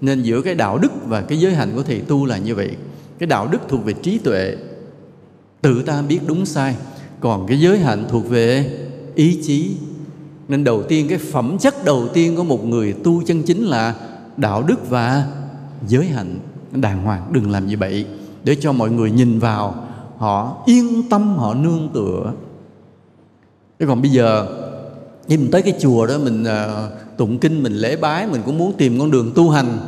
Nên 0.00 0.22
giữa 0.22 0.42
cái 0.42 0.54
đạo 0.54 0.78
đức 0.78 0.92
và 1.06 1.20
cái 1.20 1.40
giới 1.40 1.54
hạnh 1.54 1.72
của 1.74 1.82
thầy 1.82 2.00
tu 2.00 2.26
là 2.26 2.38
như 2.38 2.54
vậy. 2.54 2.70
Cái 3.18 3.26
đạo 3.26 3.48
đức 3.50 3.58
thuộc 3.68 3.84
về 3.84 3.92
trí 3.92 4.18
tuệ. 4.18 4.56
Tự 5.60 5.82
ta 5.82 6.02
biết 6.02 6.20
đúng 6.26 6.46
sai. 6.46 6.76
Còn 7.20 7.46
cái 7.46 7.60
giới 7.60 7.78
hạnh 7.78 8.04
thuộc 8.10 8.28
về 8.28 8.78
ý 9.14 9.38
chí. 9.42 9.76
Nên 10.48 10.64
đầu 10.64 10.82
tiên, 10.82 11.06
cái 11.08 11.18
phẩm 11.18 11.56
chất 11.58 11.84
đầu 11.84 12.08
tiên 12.08 12.36
của 12.36 12.44
một 12.44 12.64
người 12.64 12.92
tu 12.92 13.22
chân 13.26 13.42
chính 13.42 13.64
là 13.64 13.94
đạo 14.36 14.62
đức 14.62 14.90
và 14.90 15.26
giới 15.88 16.06
hạnh. 16.06 16.38
Đàng 16.72 17.02
hoàng, 17.02 17.30
đừng 17.32 17.50
làm 17.50 17.66
như 17.66 17.76
vậy. 17.78 18.06
Để 18.44 18.54
cho 18.54 18.72
mọi 18.72 18.90
người 18.90 19.10
nhìn 19.10 19.38
vào, 19.38 19.86
họ 20.16 20.62
yên 20.66 21.08
tâm, 21.10 21.36
họ 21.36 21.54
nương 21.54 21.90
tựa. 21.94 22.32
Chứ 23.78 23.86
còn 23.86 24.02
bây 24.02 24.10
giờ 24.10 24.46
khi 25.28 25.36
mình 25.36 25.50
tới 25.50 25.62
cái 25.62 25.74
chùa 25.80 26.06
đó 26.06 26.18
mình 26.18 26.42
uh, 26.42 27.16
tụng 27.16 27.38
kinh 27.38 27.62
mình 27.62 27.72
lễ 27.72 27.96
bái 27.96 28.26
mình 28.26 28.42
cũng 28.46 28.58
muốn 28.58 28.72
tìm 28.72 28.98
con 28.98 29.10
đường 29.10 29.32
tu 29.34 29.50
hành. 29.50 29.78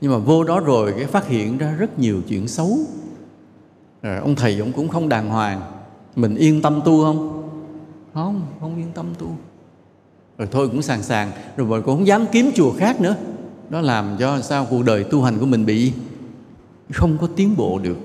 Nhưng 0.00 0.12
mà 0.12 0.18
vô 0.18 0.44
đó 0.44 0.60
rồi 0.60 0.92
cái 0.96 1.06
phát 1.06 1.28
hiện 1.28 1.58
ra 1.58 1.72
rất 1.72 1.98
nhiều 1.98 2.20
chuyện 2.28 2.48
xấu. 2.48 2.78
Rồi 4.02 4.18
ông 4.18 4.34
thầy 4.34 4.58
ông 4.58 4.72
cũng 4.72 4.88
không 4.88 5.08
đàng 5.08 5.28
hoàng. 5.28 5.60
Mình 6.16 6.34
yên 6.34 6.62
tâm 6.62 6.80
tu 6.84 7.02
không? 7.02 7.48
Không 8.14 8.42
không 8.60 8.76
yên 8.76 8.92
tâm 8.94 9.06
tu. 9.18 9.26
Rồi 10.38 10.48
thôi 10.50 10.68
cũng 10.68 10.82
sàng 10.82 11.02
sàng. 11.02 11.30
Rồi 11.56 11.66
mình 11.66 11.82
cũng 11.82 11.96
không 11.96 12.06
dám 12.06 12.26
kiếm 12.32 12.50
chùa 12.54 12.72
khác 12.78 13.00
nữa. 13.00 13.16
Đó 13.70 13.80
làm 13.80 14.16
cho 14.18 14.40
sao 14.40 14.66
cuộc 14.70 14.84
đời 14.84 15.04
tu 15.04 15.22
hành 15.22 15.38
của 15.38 15.46
mình 15.46 15.66
bị 15.66 15.92
không 16.92 17.18
có 17.20 17.26
tiến 17.36 17.56
bộ 17.56 17.78
được. 17.78 17.96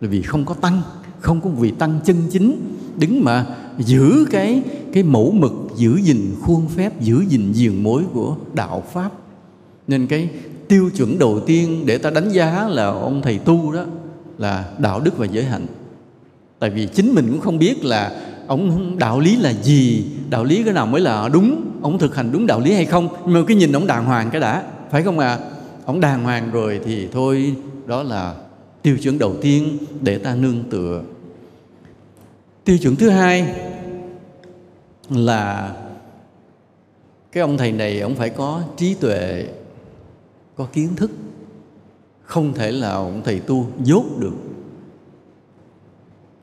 Là 0.00 0.08
vì 0.08 0.22
không 0.22 0.44
có 0.44 0.54
tăng 0.54 0.82
không 1.20 1.40
có 1.40 1.50
vị 1.50 1.70
tăng 1.70 2.00
chân 2.04 2.16
chính 2.30 2.76
đứng 2.96 3.24
mà 3.24 3.46
giữ 3.78 4.26
cái 4.30 4.62
cái 4.92 5.02
mẫu 5.02 5.30
mực 5.30 5.52
giữ 5.76 5.96
gìn 5.96 6.34
khuôn 6.42 6.68
phép, 6.68 7.00
giữ 7.00 7.24
gìn 7.28 7.54
diền 7.54 7.82
mối 7.82 8.02
của 8.12 8.36
đạo 8.54 8.82
pháp. 8.92 9.10
Nên 9.88 10.06
cái 10.06 10.28
tiêu 10.68 10.90
chuẩn 10.96 11.18
đầu 11.18 11.40
tiên 11.40 11.82
để 11.86 11.98
ta 11.98 12.10
đánh 12.10 12.28
giá 12.28 12.68
là 12.68 12.86
ông 12.86 13.22
thầy 13.22 13.38
tu 13.38 13.72
đó 13.72 13.84
là 14.38 14.64
đạo 14.78 15.00
đức 15.00 15.18
và 15.18 15.26
giới 15.26 15.44
hạnh. 15.44 15.66
Tại 16.58 16.70
vì 16.70 16.86
chính 16.86 17.14
mình 17.14 17.26
cũng 17.30 17.40
không 17.40 17.58
biết 17.58 17.84
là 17.84 18.22
ông, 18.46 18.98
đạo 18.98 19.20
lý 19.20 19.36
là 19.36 19.52
gì, 19.52 20.04
đạo 20.30 20.44
lý 20.44 20.62
cái 20.64 20.74
nào 20.74 20.86
mới 20.86 21.00
là 21.00 21.28
đúng, 21.28 21.62
ông 21.82 21.98
thực 21.98 22.16
hành 22.16 22.32
đúng 22.32 22.46
đạo 22.46 22.60
lý 22.60 22.72
hay 22.72 22.84
không. 22.84 23.08
Nhưng 23.24 23.34
mà 23.34 23.40
cái 23.46 23.56
nhìn 23.56 23.72
ông 23.72 23.86
đàng 23.86 24.04
hoàng 24.04 24.30
cái 24.30 24.40
đã, 24.40 24.62
phải 24.90 25.02
không 25.02 25.18
à 25.18 25.38
ông 25.84 26.00
đàng 26.00 26.24
hoàng 26.24 26.50
rồi 26.50 26.80
thì 26.84 27.08
thôi, 27.12 27.54
đó 27.86 28.02
là 28.02 28.34
tiêu 28.82 28.98
chuẩn 29.02 29.18
đầu 29.18 29.36
tiên 29.40 29.78
để 30.00 30.18
ta 30.18 30.34
nương 30.34 30.62
tựa. 30.70 31.02
Tiêu 32.64 32.78
chuẩn 32.78 32.96
thứ 32.96 33.08
hai 33.08 33.54
là 35.10 35.76
cái 37.32 37.40
ông 37.40 37.58
thầy 37.58 37.72
này 37.72 38.00
ông 38.00 38.14
phải 38.14 38.30
có 38.30 38.62
trí 38.76 38.94
tuệ, 38.94 39.46
có 40.56 40.66
kiến 40.72 40.88
thức. 40.96 41.10
Không 42.22 42.54
thể 42.54 42.72
là 42.72 42.90
ông 42.90 43.22
thầy 43.24 43.40
tu 43.40 43.66
dốt 43.84 44.04
được. 44.18 44.34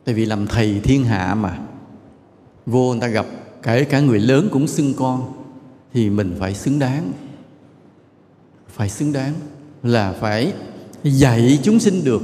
Tại 0.03 0.15
vì 0.15 0.25
làm 0.25 0.47
thầy 0.47 0.79
thiên 0.83 1.03
hạ 1.03 1.35
mà. 1.35 1.59
Vô 2.65 2.91
người 2.91 3.01
ta 3.01 3.07
gặp, 3.07 3.25
kể 3.63 3.83
cả 3.83 3.99
người 3.99 4.19
lớn 4.19 4.49
cũng 4.51 4.67
xưng 4.67 4.93
con, 4.97 5.33
thì 5.93 6.09
mình 6.09 6.35
phải 6.39 6.53
xứng 6.53 6.79
đáng. 6.79 7.11
Phải 8.67 8.89
xứng 8.89 9.13
đáng 9.13 9.33
là 9.83 10.13
phải 10.13 10.53
dạy 11.03 11.59
chúng 11.63 11.79
sinh 11.79 12.03
được. 12.03 12.21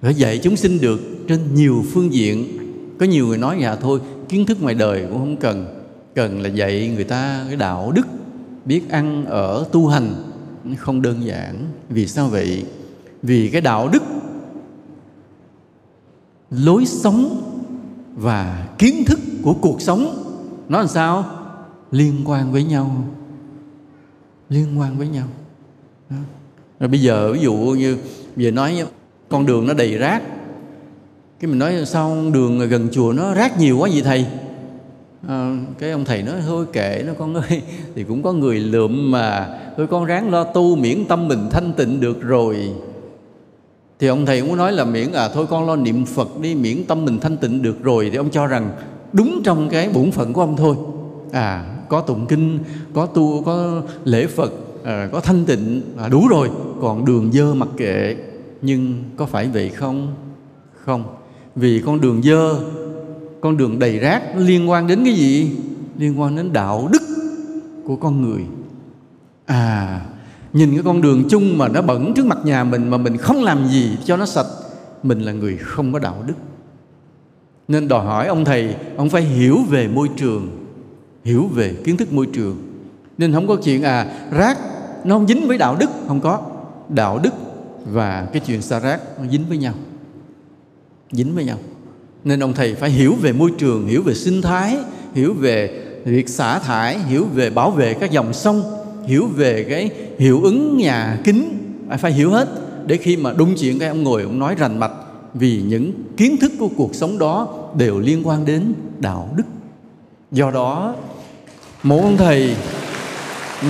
Phải 0.00 0.14
dạy 0.14 0.40
chúng 0.42 0.56
sinh 0.56 0.80
được 0.80 1.00
trên 1.28 1.54
nhiều 1.54 1.84
phương 1.92 2.12
diện 2.12 2.59
có 3.00 3.06
nhiều 3.06 3.26
người 3.26 3.38
nói 3.38 3.58
dạ 3.62 3.76
thôi, 3.76 4.00
kiến 4.28 4.46
thức 4.46 4.62
ngoài 4.62 4.74
đời 4.74 5.06
cũng 5.08 5.18
không 5.18 5.36
cần. 5.36 5.84
Cần 6.14 6.42
là 6.42 6.48
dạy 6.48 6.92
người 6.94 7.04
ta 7.04 7.44
cái 7.46 7.56
đạo 7.56 7.92
đức, 7.94 8.06
biết 8.64 8.90
ăn 8.90 9.24
ở, 9.24 9.66
tu 9.72 9.86
hành. 9.86 10.14
Không 10.76 11.02
đơn 11.02 11.24
giản. 11.24 11.64
Vì 11.88 12.06
sao 12.06 12.28
vậy? 12.28 12.64
Vì 13.22 13.48
cái 13.48 13.60
đạo 13.60 13.88
đức, 13.88 14.02
lối 16.50 16.86
sống 16.86 17.42
và 18.14 18.68
kiến 18.78 19.04
thức 19.06 19.18
của 19.42 19.54
cuộc 19.60 19.80
sống, 19.80 20.24
nó 20.68 20.78
làm 20.78 20.88
sao? 20.88 21.24
Liên 21.90 22.14
quan 22.24 22.52
với 22.52 22.64
nhau. 22.64 23.04
Liên 24.48 24.80
quan 24.80 24.98
với 24.98 25.08
nhau. 25.08 25.26
Đó. 26.10 26.16
rồi 26.80 26.88
bây 26.88 27.02
giờ 27.02 27.32
ví 27.32 27.40
dụ 27.40 27.54
như 27.54 27.98
về 28.36 28.50
nói 28.50 28.84
con 29.28 29.46
đường 29.46 29.66
nó 29.66 29.74
đầy 29.74 29.98
rác 29.98 30.22
cái 31.40 31.50
mình 31.50 31.58
nói 31.58 31.86
sao 31.86 32.16
đường 32.32 32.68
gần 32.68 32.88
chùa 32.92 33.12
nó 33.12 33.34
rác 33.34 33.58
nhiều 33.58 33.78
quá 33.78 33.88
vậy 33.92 34.02
thầy? 34.02 34.26
À, 35.28 35.56
cái 35.78 35.90
ông 35.90 36.04
thầy 36.04 36.22
nói 36.22 36.34
thôi 36.46 36.66
kệ 36.72 37.04
nó 37.06 37.12
con 37.18 37.34
ơi. 37.34 37.62
Thì 37.94 38.04
cũng 38.04 38.22
có 38.22 38.32
người 38.32 38.60
lượm 38.60 39.10
mà 39.10 39.58
thôi 39.76 39.86
con 39.90 40.04
ráng 40.04 40.30
lo 40.30 40.44
tu 40.44 40.76
miễn 40.76 41.04
tâm 41.04 41.28
mình 41.28 41.48
thanh 41.50 41.72
tịnh 41.72 42.00
được 42.00 42.22
rồi. 42.22 42.72
Thì 43.98 44.06
ông 44.06 44.26
thầy 44.26 44.40
cũng 44.40 44.56
nói 44.56 44.72
là 44.72 44.84
miễn 44.84 45.12
à 45.12 45.28
thôi 45.28 45.46
con 45.50 45.66
lo 45.66 45.76
niệm 45.76 46.04
phật 46.04 46.40
đi 46.40 46.54
miễn 46.54 46.84
tâm 46.84 47.04
mình 47.04 47.18
thanh 47.20 47.36
tịnh 47.36 47.62
được 47.62 47.82
rồi. 47.82 48.10
Thì 48.10 48.16
ông 48.16 48.30
cho 48.30 48.46
rằng 48.46 48.72
đúng 49.12 49.40
trong 49.44 49.68
cái 49.68 49.88
bổn 49.88 50.10
phận 50.10 50.32
của 50.32 50.40
ông 50.40 50.56
thôi. 50.56 50.76
À 51.32 51.64
có 51.88 52.00
tụng 52.00 52.26
kinh 52.26 52.58
có 52.94 53.06
tu 53.06 53.42
có 53.42 53.82
lễ 54.04 54.26
phật 54.26 54.52
à, 54.84 55.08
có 55.12 55.20
thanh 55.20 55.44
tịnh 55.44 55.82
à, 55.98 56.08
đủ 56.08 56.28
rồi. 56.28 56.50
Còn 56.80 57.04
đường 57.04 57.32
dơ 57.32 57.54
mặc 57.54 57.68
kệ 57.76 58.16
nhưng 58.62 59.04
có 59.16 59.26
phải 59.26 59.48
vậy 59.48 59.68
không? 59.68 60.14
Không 60.84 61.19
vì 61.56 61.82
con 61.86 62.00
đường 62.00 62.22
dơ, 62.22 62.60
con 63.40 63.56
đường 63.56 63.78
đầy 63.78 63.98
rác 63.98 64.22
liên 64.36 64.70
quan 64.70 64.86
đến 64.86 65.04
cái 65.04 65.14
gì? 65.14 65.56
Liên 65.98 66.20
quan 66.20 66.36
đến 66.36 66.52
đạo 66.52 66.88
đức 66.92 67.02
của 67.84 67.96
con 67.96 68.22
người. 68.22 68.42
À 69.46 70.00
nhìn 70.52 70.70
cái 70.74 70.82
con 70.84 71.02
đường 71.02 71.24
chung 71.28 71.58
mà 71.58 71.68
nó 71.68 71.82
bẩn 71.82 72.14
trước 72.14 72.26
mặt 72.26 72.38
nhà 72.44 72.64
mình 72.64 72.90
mà 72.90 72.96
mình 72.96 73.16
không 73.16 73.42
làm 73.42 73.68
gì 73.68 73.96
cho 74.04 74.16
nó 74.16 74.26
sạch, 74.26 74.46
mình 75.02 75.20
là 75.20 75.32
người 75.32 75.56
không 75.56 75.92
có 75.92 75.98
đạo 75.98 76.24
đức. 76.26 76.34
Nên 77.68 77.88
đòi 77.88 78.04
hỏi 78.04 78.26
ông 78.26 78.44
thầy, 78.44 78.74
ông 78.96 79.10
phải 79.10 79.22
hiểu 79.22 79.58
về 79.68 79.88
môi 79.88 80.08
trường, 80.16 80.66
hiểu 81.24 81.46
về 81.46 81.74
kiến 81.84 81.96
thức 81.96 82.12
môi 82.12 82.26
trường. 82.26 82.56
Nên 83.18 83.32
không 83.32 83.46
có 83.46 83.56
chuyện 83.56 83.82
à 83.82 84.06
rác 84.30 84.58
nó 85.04 85.14
không 85.14 85.26
dính 85.26 85.48
với 85.48 85.58
đạo 85.58 85.76
đức, 85.80 85.90
không 86.08 86.20
có. 86.20 86.42
Đạo 86.88 87.20
đức 87.22 87.34
và 87.86 88.28
cái 88.32 88.42
chuyện 88.46 88.62
xả 88.62 88.78
rác 88.78 89.00
nó 89.18 89.28
dính 89.30 89.44
với 89.48 89.58
nhau 89.58 89.74
dính 91.12 91.34
với 91.34 91.44
nhau. 91.44 91.58
Nên 92.24 92.42
ông 92.42 92.52
thầy 92.52 92.74
phải 92.74 92.90
hiểu 92.90 93.14
về 93.20 93.32
môi 93.32 93.50
trường, 93.58 93.86
hiểu 93.86 94.02
về 94.02 94.14
sinh 94.14 94.42
thái, 94.42 94.76
hiểu 95.14 95.34
về 95.34 95.84
việc 96.04 96.28
xả 96.28 96.58
thải, 96.58 96.98
hiểu 96.98 97.26
về 97.34 97.50
bảo 97.50 97.70
vệ 97.70 97.94
các 97.94 98.10
dòng 98.10 98.32
sông, 98.32 98.62
hiểu 99.06 99.26
về 99.26 99.64
cái 99.68 99.90
hiệu 100.18 100.40
ứng 100.42 100.76
nhà 100.76 101.18
kính. 101.24 101.58
Phải 101.98 102.12
hiểu 102.12 102.30
hết. 102.30 102.48
Để 102.86 102.96
khi 102.96 103.16
mà 103.16 103.32
đúng 103.32 103.54
chuyện 103.58 103.78
cái 103.78 103.88
ông 103.88 104.02
ngồi 104.02 104.22
ông 104.22 104.38
nói 104.38 104.54
rành 104.58 104.78
mạch, 104.78 104.92
vì 105.34 105.62
những 105.62 105.92
kiến 106.16 106.36
thức 106.36 106.52
của 106.58 106.68
cuộc 106.76 106.94
sống 106.94 107.18
đó 107.18 107.48
đều 107.76 107.98
liên 107.98 108.28
quan 108.28 108.44
đến 108.44 108.72
đạo 108.98 109.30
đức. 109.36 109.42
Do 110.32 110.50
đó, 110.50 110.94
một 111.82 112.00
ông 112.02 112.16
thầy 112.16 112.54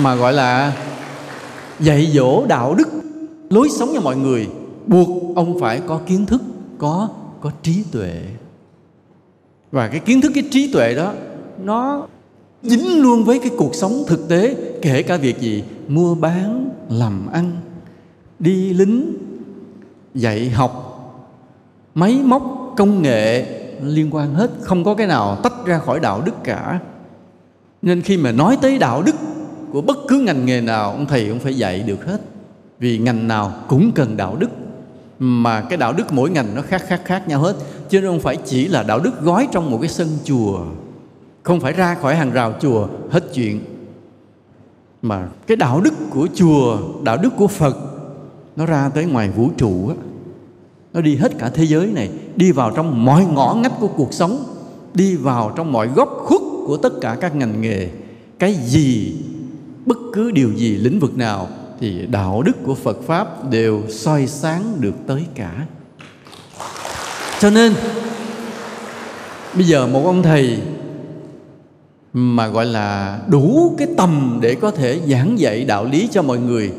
mà 0.01 0.15
gọi 0.15 0.33
là 0.33 0.73
dạy 1.79 2.11
dỗ 2.13 2.45
đạo 2.45 2.75
đức, 2.75 2.87
lối 3.49 3.69
sống 3.69 3.91
cho 3.93 4.01
mọi 4.01 4.17
người, 4.17 4.47
buộc 4.87 5.35
ông 5.35 5.59
phải 5.59 5.81
có 5.87 5.99
kiến 6.07 6.25
thức, 6.25 6.41
có 6.77 7.09
có 7.41 7.51
trí 7.61 7.83
tuệ. 7.91 8.21
Và 9.71 9.87
cái 9.87 9.99
kiến 9.99 10.21
thức, 10.21 10.31
cái 10.35 10.43
trí 10.51 10.73
tuệ 10.73 10.95
đó, 10.95 11.13
nó 11.63 12.07
dính 12.63 13.01
luôn 13.01 13.23
với 13.23 13.39
cái 13.39 13.51
cuộc 13.57 13.75
sống 13.75 14.03
thực 14.07 14.29
tế, 14.29 14.55
kể 14.81 15.03
cả 15.03 15.17
việc 15.17 15.39
gì, 15.39 15.63
mua 15.87 16.15
bán, 16.15 16.69
làm 16.89 17.27
ăn, 17.27 17.57
đi 18.39 18.73
lính, 18.73 19.17
dạy 20.15 20.49
học, 20.49 20.87
máy 21.95 22.19
móc, 22.23 22.73
công 22.77 23.01
nghệ, 23.01 23.45
liên 23.83 24.15
quan 24.15 24.33
hết, 24.33 24.51
không 24.61 24.83
có 24.83 24.95
cái 24.95 25.07
nào 25.07 25.35
tách 25.43 25.65
ra 25.65 25.79
khỏi 25.79 25.99
đạo 25.99 26.21
đức 26.25 26.35
cả. 26.43 26.79
Nên 27.81 28.01
khi 28.01 28.17
mà 28.17 28.31
nói 28.31 28.57
tới 28.61 28.77
đạo 28.77 29.01
đức 29.01 29.15
của 29.71 29.81
bất 29.81 29.97
cứ 30.07 30.19
ngành 30.19 30.45
nghề 30.45 30.61
nào, 30.61 30.91
ông 30.91 31.05
thầy 31.05 31.29
cũng 31.29 31.39
phải 31.39 31.57
dạy 31.57 31.79
được 31.79 32.05
hết. 32.05 32.21
Vì 32.79 32.97
ngành 32.97 33.27
nào 33.27 33.53
cũng 33.67 33.91
cần 33.91 34.17
đạo 34.17 34.35
đức 34.35 34.49
mà 35.23 35.61
cái 35.61 35.77
đạo 35.77 35.93
đức 35.93 36.13
mỗi 36.13 36.29
ngành 36.29 36.55
nó 36.55 36.61
khác 36.61 36.83
khác 36.87 37.01
khác 37.05 37.27
nhau 37.27 37.39
hết. 37.39 37.55
Chứ 37.89 38.01
không 38.01 38.19
phải 38.19 38.37
chỉ 38.45 38.67
là 38.67 38.83
đạo 38.83 38.99
đức 38.99 39.21
gói 39.21 39.47
trong 39.51 39.71
một 39.71 39.77
cái 39.81 39.89
sân 39.89 40.07
chùa, 40.23 40.59
không 41.43 41.59
phải 41.59 41.73
ra 41.73 41.95
khỏi 41.95 42.15
hàng 42.15 42.31
rào 42.31 42.53
chùa 42.61 42.87
hết 43.11 43.23
chuyện, 43.33 43.59
mà 45.01 45.29
cái 45.47 45.57
đạo 45.57 45.81
đức 45.81 45.93
của 46.09 46.27
chùa, 46.35 46.77
đạo 47.03 47.17
đức 47.17 47.29
của 47.37 47.47
phật 47.47 47.77
nó 48.55 48.65
ra 48.65 48.89
tới 48.89 49.05
ngoài 49.05 49.29
vũ 49.29 49.49
trụ 49.57 49.87
á. 49.89 49.95
Nó 50.93 51.01
đi 51.01 51.15
hết 51.15 51.31
cả 51.39 51.49
thế 51.53 51.63
giới 51.63 51.87
này, 51.87 52.09
đi 52.35 52.51
vào 52.51 52.71
trong 52.75 53.05
mọi 53.05 53.25
ngõ 53.25 53.53
ngách 53.53 53.73
của 53.79 53.87
cuộc 53.87 54.13
sống, 54.13 54.43
đi 54.93 55.15
vào 55.15 55.53
trong 55.55 55.71
mọi 55.71 55.87
góc 55.87 56.09
khuất 56.17 56.41
của 56.67 56.77
tất 56.77 56.93
cả 57.01 57.17
các 57.21 57.35
ngành 57.35 57.61
nghề. 57.61 57.89
Cái 58.39 58.53
gì, 58.53 59.15
bất 59.85 59.97
cứ 60.13 60.31
điều 60.31 60.53
gì, 60.53 60.75
lĩnh 60.75 60.99
vực 60.99 61.17
nào 61.17 61.47
thì 61.81 62.07
đạo 62.07 62.41
đức 62.41 62.51
của 62.63 62.75
phật 62.75 62.97
pháp 63.01 63.49
đều 63.49 63.81
soi 63.89 64.27
sáng 64.27 64.63
được 64.79 64.93
tới 65.07 65.25
cả. 65.35 65.65
Cho 67.39 67.49
nên, 67.49 67.73
bây 69.55 69.63
giờ 69.63 69.87
một 69.87 70.05
ông 70.05 70.23
thầy 70.23 70.59
mà 72.13 72.47
gọi 72.47 72.65
là 72.65 73.19
đủ 73.27 73.75
cái 73.77 73.87
tầm 73.97 74.39
để 74.41 74.55
có 74.55 74.71
thể 74.71 75.01
giảng 75.07 75.39
dạy 75.39 75.65
đạo 75.65 75.85
lý 75.85 76.07
cho 76.11 76.21
mọi 76.21 76.37
người, 76.37 76.71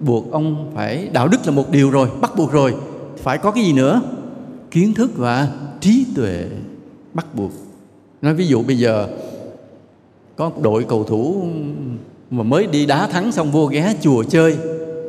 buộc 0.00 0.32
ông 0.32 0.72
phải, 0.74 1.08
đạo 1.12 1.28
đức 1.28 1.46
là 1.46 1.52
một 1.52 1.70
điều 1.70 1.90
rồi, 1.90 2.08
bắt 2.20 2.32
buộc 2.36 2.52
rồi, 2.52 2.74
phải 3.16 3.38
có 3.38 3.50
cái 3.50 3.64
gì 3.64 3.72
nữa? 3.72 4.02
Kiến 4.70 4.94
thức 4.94 5.10
và 5.16 5.48
trí 5.80 6.06
tuệ 6.16 6.44
bắt 7.14 7.34
buộc. 7.34 7.50
Nói 8.22 8.34
ví 8.34 8.46
dụ 8.46 8.62
bây 8.62 8.78
giờ 8.78 9.08
có 10.36 10.50
đội 10.62 10.84
cầu 10.88 11.04
thủ 11.04 11.46
mà 12.30 12.42
mới 12.42 12.66
đi 12.66 12.86
đá 12.86 13.06
thắng 13.06 13.32
xong 13.32 13.50
vô 13.50 13.66
ghé 13.66 13.94
chùa 14.00 14.24
chơi, 14.24 14.58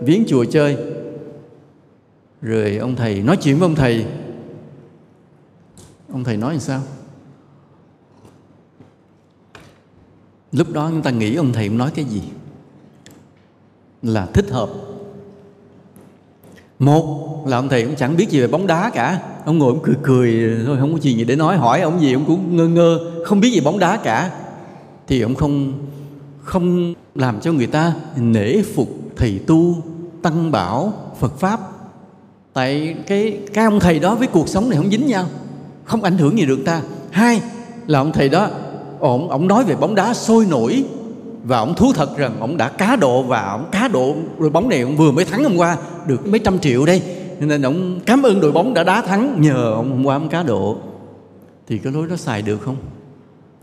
viếng 0.02 0.24
chùa 0.28 0.46
chơi. 0.46 0.78
Rồi 2.42 2.78
ông 2.78 2.96
thầy 2.96 3.22
nói 3.22 3.38
chuyện 3.38 3.60
với 3.60 3.66
ông 3.66 3.76
thầy. 3.76 4.06
Ông 6.12 6.24
thầy 6.24 6.38
nói 6.38 6.54
làm 6.54 6.60
sao? 6.60 6.82
Lúc 10.52 10.74
đó 10.74 10.90
chúng 10.90 11.02
ta 11.02 11.12
nghĩ 11.12 11.36
ông 11.36 11.54
thầy 11.54 11.70
nói 11.70 11.92
cái 11.96 12.06
gì? 12.06 12.22
Là 14.02 14.26
thích 14.26 14.46
hợp. 14.50 14.70
Một 16.80 17.44
là 17.48 17.58
ông 17.58 17.70
thầy 17.70 17.86
cũng 17.86 17.96
chẳng 17.96 18.18
biết 18.18 18.30
gì 18.30 18.42
về 18.42 18.48
bóng 18.48 18.68
đá 18.68 18.90
cả. 18.94 19.22
Ông 19.46 19.58
ngồi 19.58 19.74
ông 19.74 19.84
cười 19.84 19.96
cười, 20.04 20.58
thôi 20.66 20.78
không 20.80 20.94
có 20.94 21.00
chuyện 21.02 21.18
gì 21.18 21.24
để 21.24 21.36
nói, 21.36 21.58
hỏi 21.58 21.82
ông 21.82 22.02
gì 22.02 22.14
ông 22.14 22.26
cũng 22.28 22.58
ngơ 22.58 22.68
ngơ, 22.68 23.00
không 23.26 23.40
biết 23.40 23.50
gì 23.50 23.60
bóng 23.60 23.80
đá 23.80 23.98
cả. 23.98 24.32
Thì 25.08 25.22
ông 25.22 25.36
không 25.36 25.74
không 26.50 26.94
làm 27.16 27.40
cho 27.42 27.52
người 27.52 27.68
ta 27.68 27.94
nể 28.18 28.62
phục 28.76 28.90
thầy 29.18 29.40
tu, 29.48 29.76
tăng 30.22 30.52
bảo, 30.52 30.94
phật 31.20 31.40
pháp. 31.40 31.60
Tại 32.54 32.96
cái 33.08 33.40
cái 33.54 33.66
ông 33.66 33.80
thầy 33.80 34.00
đó 34.00 34.16
với 34.16 34.28
cuộc 34.28 34.48
sống 34.48 34.70
này 34.70 34.78
không 34.78 34.90
dính 34.90 35.08
nhau, 35.08 35.26
không 35.84 36.04
ảnh 36.04 36.18
hưởng 36.18 36.38
gì 36.38 36.46
được 36.46 36.60
ta. 36.66 36.82
Hai 37.12 37.42
là 37.88 38.00
ông 38.00 38.12
thầy 38.12 38.30
đó, 38.30 38.48
ổng 39.00 39.30
ổng 39.30 39.48
nói 39.48 39.64
về 39.64 39.76
bóng 39.76 39.96
đá 39.96 40.14
sôi 40.14 40.46
nổi 40.46 40.84
và 41.44 41.60
ổng 41.60 41.76
thú 41.76 41.94
thật 41.96 42.18
rằng 42.18 42.40
ổng 42.40 42.58
đã 42.58 42.70
cá 42.70 42.96
độ 42.96 43.24
và 43.24 43.52
ổng 43.52 43.66
cá 43.72 43.88
độ 43.88 44.16
đội 44.40 44.50
bóng 44.50 44.70
này, 44.70 44.82
ổng 44.82 44.98
vừa 44.98 45.12
mới 45.12 45.26
thắng 45.26 45.44
hôm 45.44 45.58
qua 45.58 45.78
được 46.08 46.28
mấy 46.28 46.40
trăm 46.40 46.60
triệu 46.60 46.86
đây. 46.86 47.02
Nên 47.40 47.62
ổng 47.62 48.00
cảm 48.06 48.24
ơn 48.24 48.42
đội 48.42 48.52
bóng 48.52 48.74
đã 48.74 48.84
đá 48.84 49.02
thắng, 49.02 49.42
nhờ 49.42 49.72
ông 49.74 49.92
hôm 49.92 50.06
qua 50.06 50.16
ông 50.16 50.30
cá 50.30 50.44
độ. 50.44 50.78
Thì 51.68 51.78
cái 51.78 51.94
lối 51.94 52.08
đó 52.08 52.16
xài 52.16 52.42
được 52.42 52.62
không? 52.62 52.78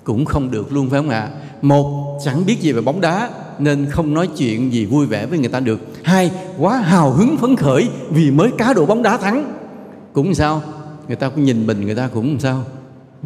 Cũng 0.05 0.24
không 0.24 0.51
được 0.51 0.72
luôn 0.72 0.91
phải 0.91 1.01
không 1.01 1.09
ạ? 1.09 1.30
Một, 1.69 2.19
chẳng 2.25 2.47
biết 2.47 2.61
gì 2.61 2.73
về 2.73 2.81
bóng 2.81 3.01
đá, 3.01 3.31
nên 3.59 3.87
không 3.91 4.14
nói 4.14 4.29
chuyện 4.37 4.73
gì 4.73 4.87
vui 4.87 5.07
vẻ 5.07 5.27
với 5.27 5.39
người 5.39 5.49
ta 5.49 5.61
được. 5.61 5.81
Hai, 6.03 6.31
quá 6.59 6.77
hào 6.77 7.11
hứng 7.11 7.37
phấn 7.37 7.57
khởi 7.57 7.89
vì 8.11 8.31
mới 8.31 8.51
cá 8.59 8.73
độ 8.73 8.87
bóng 8.87 9.03
đá 9.03 9.17
thắng. 9.17 9.55
Cũng 10.12 10.35
sao? 10.35 10.62
Người 11.07 11.17
ta 11.17 11.29
cũng 11.29 11.45
nhìn 11.45 11.67
mình, 11.67 11.87
người 11.87 11.95
ta 11.95 12.09
cũng 12.14 12.39
sao? 12.41 12.62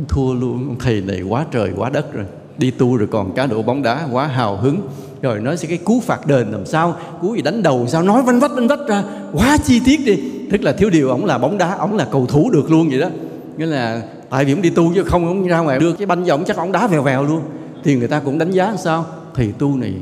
Thua 0.08 0.34
luôn 0.34 0.68
ông 0.68 0.76
thầy 0.78 1.00
này 1.00 1.22
quá 1.22 1.44
trời, 1.50 1.70
quá 1.76 1.90
đất 1.90 2.14
rồi. 2.14 2.24
Đi 2.58 2.70
tu 2.70 2.96
rồi 2.96 3.08
còn 3.10 3.32
cá 3.34 3.46
độ 3.46 3.62
bóng 3.62 3.82
đá, 3.82 4.08
quá 4.12 4.26
hào 4.26 4.56
hứng. 4.56 4.80
Rồi 5.22 5.40
nói 5.40 5.56
sẽ 5.56 5.68
cái 5.68 5.78
cú 5.78 6.00
phạt 6.00 6.26
đền 6.26 6.50
làm 6.50 6.66
sao? 6.66 6.96
Cú 7.22 7.34
gì 7.34 7.42
đánh 7.42 7.62
đầu 7.62 7.86
sao? 7.88 8.02
Nói 8.02 8.22
vanh 8.22 8.40
vách 8.40 8.50
vanh 8.54 8.68
vách 8.68 8.88
ra. 8.88 9.04
Quá 9.32 9.56
chi 9.64 9.80
tiết 9.84 10.00
đi. 10.06 10.18
Tức 10.50 10.62
là 10.62 10.72
thiếu 10.72 10.90
điều, 10.90 11.08
ổng 11.08 11.24
là 11.24 11.38
bóng 11.38 11.58
đá, 11.58 11.74
ổng 11.74 11.96
là 11.96 12.06
cầu 12.12 12.26
thủ 12.26 12.50
được 12.50 12.70
luôn 12.70 12.88
vậy 12.88 13.00
đó. 13.00 13.08
Nghĩa 13.56 13.66
là 13.66 14.02
tại 14.30 14.44
vì 14.44 14.52
ổng 14.52 14.62
đi 14.62 14.70
tu 14.70 14.92
chứ 14.94 15.04
không 15.04 15.26
ổng 15.26 15.46
ra 15.46 15.58
ngoài 15.58 15.78
đưa 15.78 15.92
cái 15.92 16.06
banh 16.06 16.24
cho 16.26 16.34
ổng 16.34 16.44
chắc 16.44 16.56
ổng 16.56 16.72
đá 16.72 16.86
vèo 16.86 17.02
vèo 17.02 17.24
luôn 17.24 17.40
thì 17.84 17.96
người 17.96 18.08
ta 18.08 18.20
cũng 18.20 18.38
đánh 18.38 18.50
giá 18.50 18.76
sao? 18.76 19.06
Thầy 19.34 19.52
tu 19.52 19.76
này, 19.76 19.94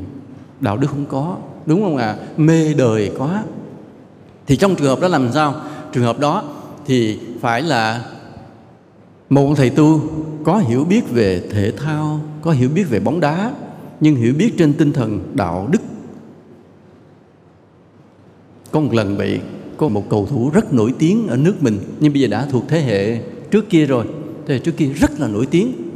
đạo 0.59 0.77
đức 0.77 0.87
không 0.87 1.05
có, 1.05 1.37
đúng 1.65 1.81
không 1.81 1.97
ạ? 1.97 2.05
À? 2.05 2.17
mê 2.37 2.73
đời 2.73 3.11
quá. 3.17 3.43
Thì 4.47 4.57
trong 4.57 4.75
trường 4.75 4.87
hợp 4.87 4.99
đó 5.01 5.07
làm 5.07 5.31
sao? 5.33 5.55
Trường 5.93 6.03
hợp 6.03 6.19
đó 6.19 6.43
thì 6.85 7.19
phải 7.41 7.61
là 7.61 8.05
một 9.29 9.53
thầy 9.55 9.69
tu 9.69 10.01
có 10.43 10.57
hiểu 10.57 10.83
biết 10.83 11.01
về 11.11 11.41
thể 11.51 11.71
thao, 11.77 12.21
có 12.41 12.51
hiểu 12.51 12.69
biết 12.69 12.89
về 12.89 12.99
bóng 12.99 13.19
đá, 13.19 13.51
nhưng 13.99 14.15
hiểu 14.15 14.33
biết 14.37 14.53
trên 14.57 14.73
tinh 14.73 14.93
thần 14.93 15.19
đạo 15.33 15.67
đức. 15.71 15.81
Có 18.71 18.79
một 18.79 18.93
lần 18.93 19.17
bị, 19.17 19.39
có 19.77 19.87
một 19.87 20.09
cầu 20.09 20.25
thủ 20.25 20.49
rất 20.53 20.73
nổi 20.73 20.93
tiếng 20.99 21.27
ở 21.27 21.37
nước 21.37 21.55
mình, 21.63 21.79
nhưng 21.99 22.13
bây 22.13 22.21
giờ 22.21 22.27
đã 22.27 22.47
thuộc 22.51 22.63
thế 22.67 22.81
hệ 22.81 23.21
trước 23.51 23.69
kia 23.69 23.85
rồi. 23.85 24.05
Thế 24.47 24.53
hệ 24.53 24.59
trước 24.59 24.77
kia 24.77 24.85
rất 24.85 25.19
là 25.19 25.27
nổi 25.27 25.45
tiếng 25.45 25.88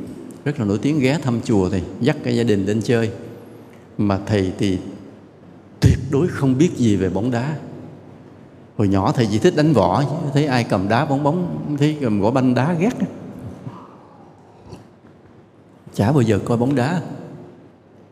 rất 0.46 0.60
là 0.60 0.66
nổi 0.66 0.80
tiếng 0.82 1.00
ghé 1.00 1.18
thăm 1.24 1.40
chùa 1.44 1.70
thì 1.70 1.82
dắt 2.02 2.18
cả 2.24 2.32
gia 2.32 2.44
đình 2.44 2.66
đến 2.66 2.82
chơi. 2.84 3.12
Mà 3.98 4.20
thầy 4.26 4.52
thì 4.58 4.78
tuyệt 5.80 5.98
đối 6.12 6.28
không 6.28 6.58
biết 6.58 6.70
gì 6.78 6.96
về 6.96 7.10
bóng 7.10 7.32
đá. 7.32 7.56
Hồi 8.78 8.88
nhỏ 8.88 9.12
thầy 9.12 9.28
chỉ 9.32 9.40
thích 9.40 9.56
đánh 9.56 9.74
võ 9.74 10.04
thấy 10.34 10.46
ai 10.46 10.64
cầm 10.64 10.90
đá 10.90 11.06
bóng 11.06 11.24
bóng 11.24 11.76
thấy 11.80 11.98
cầm 12.02 12.22
gõ 12.22 12.32
banh 12.32 12.54
đá 12.54 12.74
ghét. 12.74 12.94
Chả 15.94 16.12
bao 16.12 16.22
giờ 16.22 16.40
coi 16.46 16.58
bóng 16.58 16.76
đá. 16.76 17.02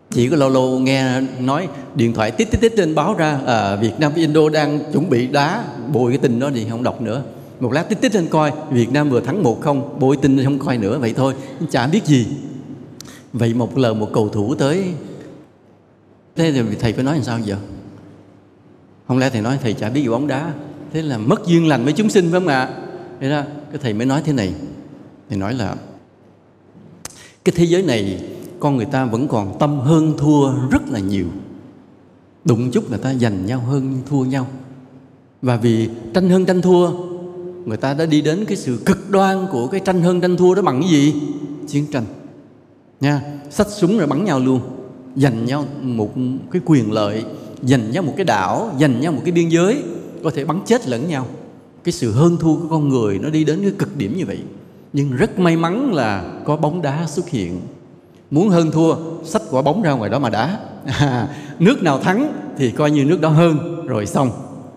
Chỉ 0.09 0.29
có 0.29 0.35
lâu 0.35 0.49
lâu 0.49 0.79
nghe 0.79 1.21
nói 1.39 1.67
điện 1.95 2.13
thoại 2.13 2.31
tít 2.31 2.51
tít 2.51 2.61
tít 2.61 2.73
trên 2.77 2.95
báo 2.95 3.13
ra 3.13 3.39
à, 3.45 3.75
Việt 3.75 3.99
Nam 3.99 4.11
Indo 4.15 4.49
đang 4.49 4.79
chuẩn 4.93 5.09
bị 5.09 5.27
đá. 5.27 5.63
Bồi 5.93 6.11
cái 6.11 6.17
tin 6.17 6.39
đó 6.39 6.49
thì 6.53 6.67
không 6.69 6.83
đọc 6.83 7.01
nữa 7.01 7.23
một 7.61 7.71
lát 7.73 7.83
tích 7.83 8.01
tích 8.01 8.15
lên 8.15 8.27
coi, 8.29 8.51
Việt 8.71 8.91
Nam 8.91 9.09
vừa 9.09 9.19
thắng 9.19 9.43
một 9.43 9.61
không 9.61 9.99
bồi 9.99 10.17
tin 10.17 10.43
không 10.43 10.59
coi 10.59 10.77
nữa, 10.77 10.99
vậy 10.99 11.13
thôi. 11.17 11.33
Chả 11.69 11.87
biết 11.87 12.05
gì. 12.05 12.27
Vậy 13.33 13.53
một 13.53 13.77
lần 13.77 13.99
một 13.99 14.09
cầu 14.13 14.29
thủ 14.29 14.55
tới. 14.55 14.83
Thế 16.35 16.51
thì 16.51 16.61
thầy 16.79 16.93
phải 16.93 17.03
nói 17.03 17.15
làm 17.15 17.23
sao 17.23 17.39
giờ? 17.39 17.57
Không 19.07 19.17
lẽ 19.17 19.29
thầy 19.29 19.41
nói 19.41 19.59
thầy 19.61 19.73
chả 19.73 19.89
biết 19.89 20.01
gì 20.01 20.09
bóng 20.09 20.27
đá? 20.27 20.53
Thế 20.93 21.01
là 21.01 21.17
mất 21.17 21.47
duyên 21.47 21.67
lành 21.67 21.83
với 21.83 21.93
chúng 21.93 22.09
sinh 22.09 22.31
phải 22.31 22.39
không 22.39 22.47
ạ? 22.47 22.69
Thế 23.19 23.29
đó, 23.29 23.41
cái 23.71 23.79
thầy 23.83 23.93
mới 23.93 24.05
nói 24.05 24.21
thế 24.25 24.33
này. 24.33 24.53
Thầy 25.29 25.37
nói 25.37 25.53
là, 25.53 25.75
cái 27.45 27.53
thế 27.55 27.65
giới 27.65 27.83
này, 27.83 28.23
con 28.59 28.77
người 28.77 28.85
ta 28.85 29.05
vẫn 29.05 29.27
còn 29.27 29.59
tâm 29.59 29.79
hơn 29.79 30.13
thua 30.17 30.53
rất 30.71 30.89
là 30.89 30.99
nhiều. 30.99 31.25
Đụng 32.45 32.71
chút 32.71 32.89
người 32.89 32.99
ta 32.99 33.13
giành 33.13 33.45
nhau 33.45 33.59
hơn 33.59 33.99
thua 34.09 34.25
nhau. 34.25 34.47
Và 35.41 35.57
vì 35.57 35.89
tranh 36.13 36.29
hơn 36.29 36.45
tranh 36.45 36.61
thua 36.61 37.10
người 37.65 37.77
ta 37.77 37.93
đã 37.93 38.05
đi 38.05 38.21
đến 38.21 38.45
cái 38.45 38.57
sự 38.57 38.79
cực 38.85 39.09
đoan 39.09 39.47
của 39.51 39.67
cái 39.67 39.79
tranh 39.79 40.01
hơn 40.01 40.21
tranh 40.21 40.37
thua 40.37 40.55
đó 40.55 40.61
bằng 40.61 40.81
cái 40.81 40.89
gì? 40.89 41.13
Chiến 41.67 41.85
tranh. 41.91 42.05
Nha 43.01 43.21
sách 43.49 43.67
súng 43.69 43.97
rồi 43.97 44.07
bắn 44.07 44.25
nhau 44.25 44.39
luôn. 44.39 44.61
Giành 45.15 45.45
nhau 45.45 45.65
một 45.81 46.13
cái 46.51 46.61
quyền 46.65 46.91
lợi 46.91 47.23
giành 47.63 47.91
nhau 47.91 48.03
một 48.03 48.13
cái 48.17 48.25
đảo 48.25 48.71
giành 48.79 49.01
nhau 49.01 49.11
một 49.11 49.21
cái 49.25 49.31
biên 49.31 49.49
giới 49.49 49.83
có 50.23 50.31
thể 50.35 50.45
bắn 50.45 50.59
chết 50.65 50.87
lẫn 50.87 51.07
nhau. 51.07 51.27
Cái 51.83 51.93
sự 51.93 52.11
hơn 52.11 52.37
thua 52.37 52.55
của 52.55 52.67
con 52.69 52.89
người 52.89 53.19
nó 53.19 53.29
đi 53.29 53.43
đến 53.43 53.59
cái 53.61 53.71
cực 53.77 53.97
điểm 53.97 54.17
như 54.17 54.25
vậy. 54.25 54.39
Nhưng 54.93 55.15
rất 55.15 55.39
may 55.39 55.57
mắn 55.57 55.93
là 55.93 56.39
có 56.45 56.55
bóng 56.57 56.81
đá 56.81 57.05
xuất 57.07 57.29
hiện. 57.29 57.61
Muốn 58.31 58.49
hơn 58.49 58.71
thua 58.71 58.95
sách 59.23 59.41
quả 59.51 59.61
bóng 59.61 59.81
ra 59.81 59.91
ngoài 59.91 60.09
đó 60.09 60.19
mà 60.19 60.29
đá. 60.29 60.59
À, 60.85 61.27
nước 61.59 61.83
nào 61.83 61.99
thắng 61.99 62.33
thì 62.57 62.71
coi 62.71 62.91
như 62.91 63.05
nước 63.05 63.21
đó 63.21 63.29
hơn. 63.29 63.85
Rồi 63.87 64.05
xong 64.05 64.31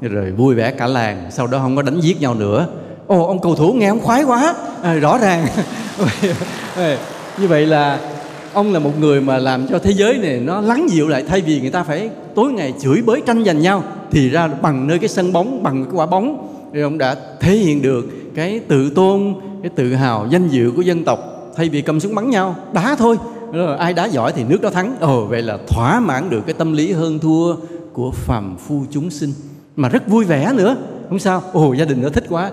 rồi 0.09 0.31
vui 0.31 0.55
vẻ 0.55 0.71
cả 0.71 0.87
làng 0.87 1.27
sau 1.31 1.47
đó 1.47 1.59
không 1.59 1.77
có 1.77 1.83
đánh 1.83 2.01
giết 2.01 2.21
nhau 2.21 2.35
nữa. 2.35 2.67
Ồ 3.07 3.27
ông 3.27 3.41
cầu 3.41 3.55
thủ 3.55 3.73
nghe 3.73 3.87
ông 3.87 4.01
khoái 4.01 4.25
quá. 4.25 4.55
À, 4.83 4.95
rõ 4.95 5.19
ràng. 5.19 5.47
Như 7.39 7.49
vậy 7.49 7.67
là 7.67 8.01
ông 8.53 8.73
là 8.73 8.79
một 8.79 9.01
người 9.01 9.21
mà 9.21 9.39
làm 9.39 9.67
cho 9.69 9.79
thế 9.79 9.91
giới 9.91 10.19
này 10.19 10.41
nó 10.41 10.61
lắng 10.61 10.87
dịu 10.91 11.09
lại 11.09 11.25
thay 11.29 11.41
vì 11.41 11.61
người 11.61 11.71
ta 11.71 11.83
phải 11.83 12.11
tối 12.35 12.53
ngày 12.53 12.75
chửi 12.81 13.03
bới 13.03 13.23
tranh 13.27 13.45
giành 13.45 13.61
nhau 13.61 13.83
thì 14.11 14.31
ra 14.31 14.47
bằng 14.47 14.87
nơi 14.87 14.99
cái 14.99 15.09
sân 15.09 15.33
bóng 15.33 15.63
bằng 15.63 15.85
cái 15.85 15.93
quả 15.95 16.07
bóng 16.07 16.49
thì 16.75 16.81
ông 16.81 16.99
đã 16.99 17.17
thể 17.41 17.53
hiện 17.53 17.83
được 17.83 18.07
cái 18.35 18.61
tự 18.69 18.91
tôn 18.91 19.35
cái 19.63 19.71
tự 19.77 19.95
hào 19.95 20.27
danh 20.31 20.49
dự 20.49 20.73
của 20.77 20.83
dân 20.83 21.05
tộc 21.05 21.19
thay 21.57 21.69
vì 21.69 21.83
cầm 21.83 22.01
súng 22.01 22.15
bắn 22.15 22.31
nhau. 22.31 22.57
Đá 22.73 22.97
thôi. 22.99 23.17
Rồi 23.53 23.77
ai 23.77 23.93
đá 23.93 24.05
giỏi 24.05 24.33
thì 24.33 24.45
nước 24.45 24.61
đó 24.63 24.71
thắng. 24.71 24.97
Ồ 25.01 25.25
vậy 25.25 25.43
là 25.43 25.59
thỏa 25.69 26.01
mãn 26.01 26.31
được 26.31 26.41
cái 26.47 26.55
tâm 26.55 26.73
lý 26.73 26.93
hơn 26.93 27.19
thua 27.19 27.57
của 27.93 28.11
phàm 28.11 28.57
phu 28.57 28.85
chúng 28.91 29.11
sinh 29.11 29.33
mà 29.77 29.89
rất 29.89 30.09
vui 30.09 30.25
vẻ 30.25 30.53
nữa. 30.53 30.77
Không 31.09 31.19
sao. 31.19 31.43
Ồ, 31.53 31.73
gia 31.73 31.85
đình 31.85 32.03
nó 32.03 32.09
thích 32.09 32.25
quá. 32.29 32.51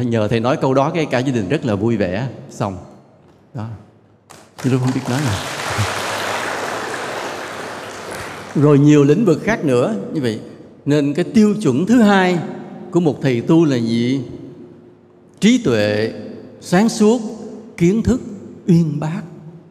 Nhờ 0.00 0.28
thầy 0.28 0.40
nói 0.40 0.56
câu 0.56 0.74
đó, 0.74 0.90
cái 0.94 1.06
cả 1.06 1.18
gia 1.18 1.32
đình 1.32 1.48
rất 1.48 1.66
là 1.66 1.74
vui 1.74 1.96
vẻ. 1.96 2.28
Xong. 2.50 2.76
Đó. 3.54 3.66
Tôi 4.64 4.78
không 4.78 4.90
biết 4.94 5.00
nói 5.08 5.20
nào. 5.24 5.38
Rồi 8.54 8.78
nhiều 8.78 9.04
lĩnh 9.04 9.24
vực 9.24 9.40
khác 9.44 9.64
nữa. 9.64 9.94
Như 10.12 10.20
vậy, 10.20 10.40
nên 10.84 11.14
cái 11.14 11.24
tiêu 11.24 11.54
chuẩn 11.62 11.86
thứ 11.86 12.02
hai 12.02 12.38
của 12.90 13.00
một 13.00 13.22
thầy 13.22 13.40
tu 13.40 13.64
là 13.64 13.76
gì? 13.76 14.20
Trí 15.40 15.62
tuệ, 15.64 16.12
sáng 16.60 16.88
suốt, 16.88 17.20
kiến 17.76 18.02
thức, 18.02 18.20
uyên 18.66 19.00
bác. 19.00 19.20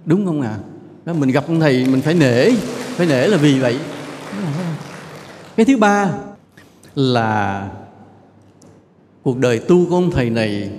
Đúng 0.05 0.25
không 0.25 0.41
ạ? 0.41 0.57
À? 1.05 1.13
mình 1.13 1.32
gặp 1.32 1.43
ông 1.47 1.59
thầy, 1.59 1.86
mình 1.86 2.01
phải 2.01 2.13
nể. 2.13 2.51
Phải 2.95 3.07
nể 3.07 3.27
là 3.27 3.38
vì 3.38 3.59
vậy. 3.59 3.77
Cái 5.55 5.65
thứ 5.65 5.77
ba 5.77 6.11
là 6.95 7.71
cuộc 9.23 9.37
đời 9.37 9.59
tu 9.59 9.89
của 9.89 9.95
ông 9.95 10.11
thầy 10.11 10.29
này 10.29 10.71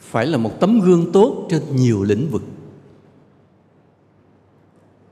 phải 0.00 0.26
là 0.26 0.38
một 0.38 0.60
tấm 0.60 0.80
gương 0.80 1.12
tốt 1.12 1.46
trên 1.50 1.62
nhiều 1.76 2.02
lĩnh 2.02 2.28
vực. 2.30 2.42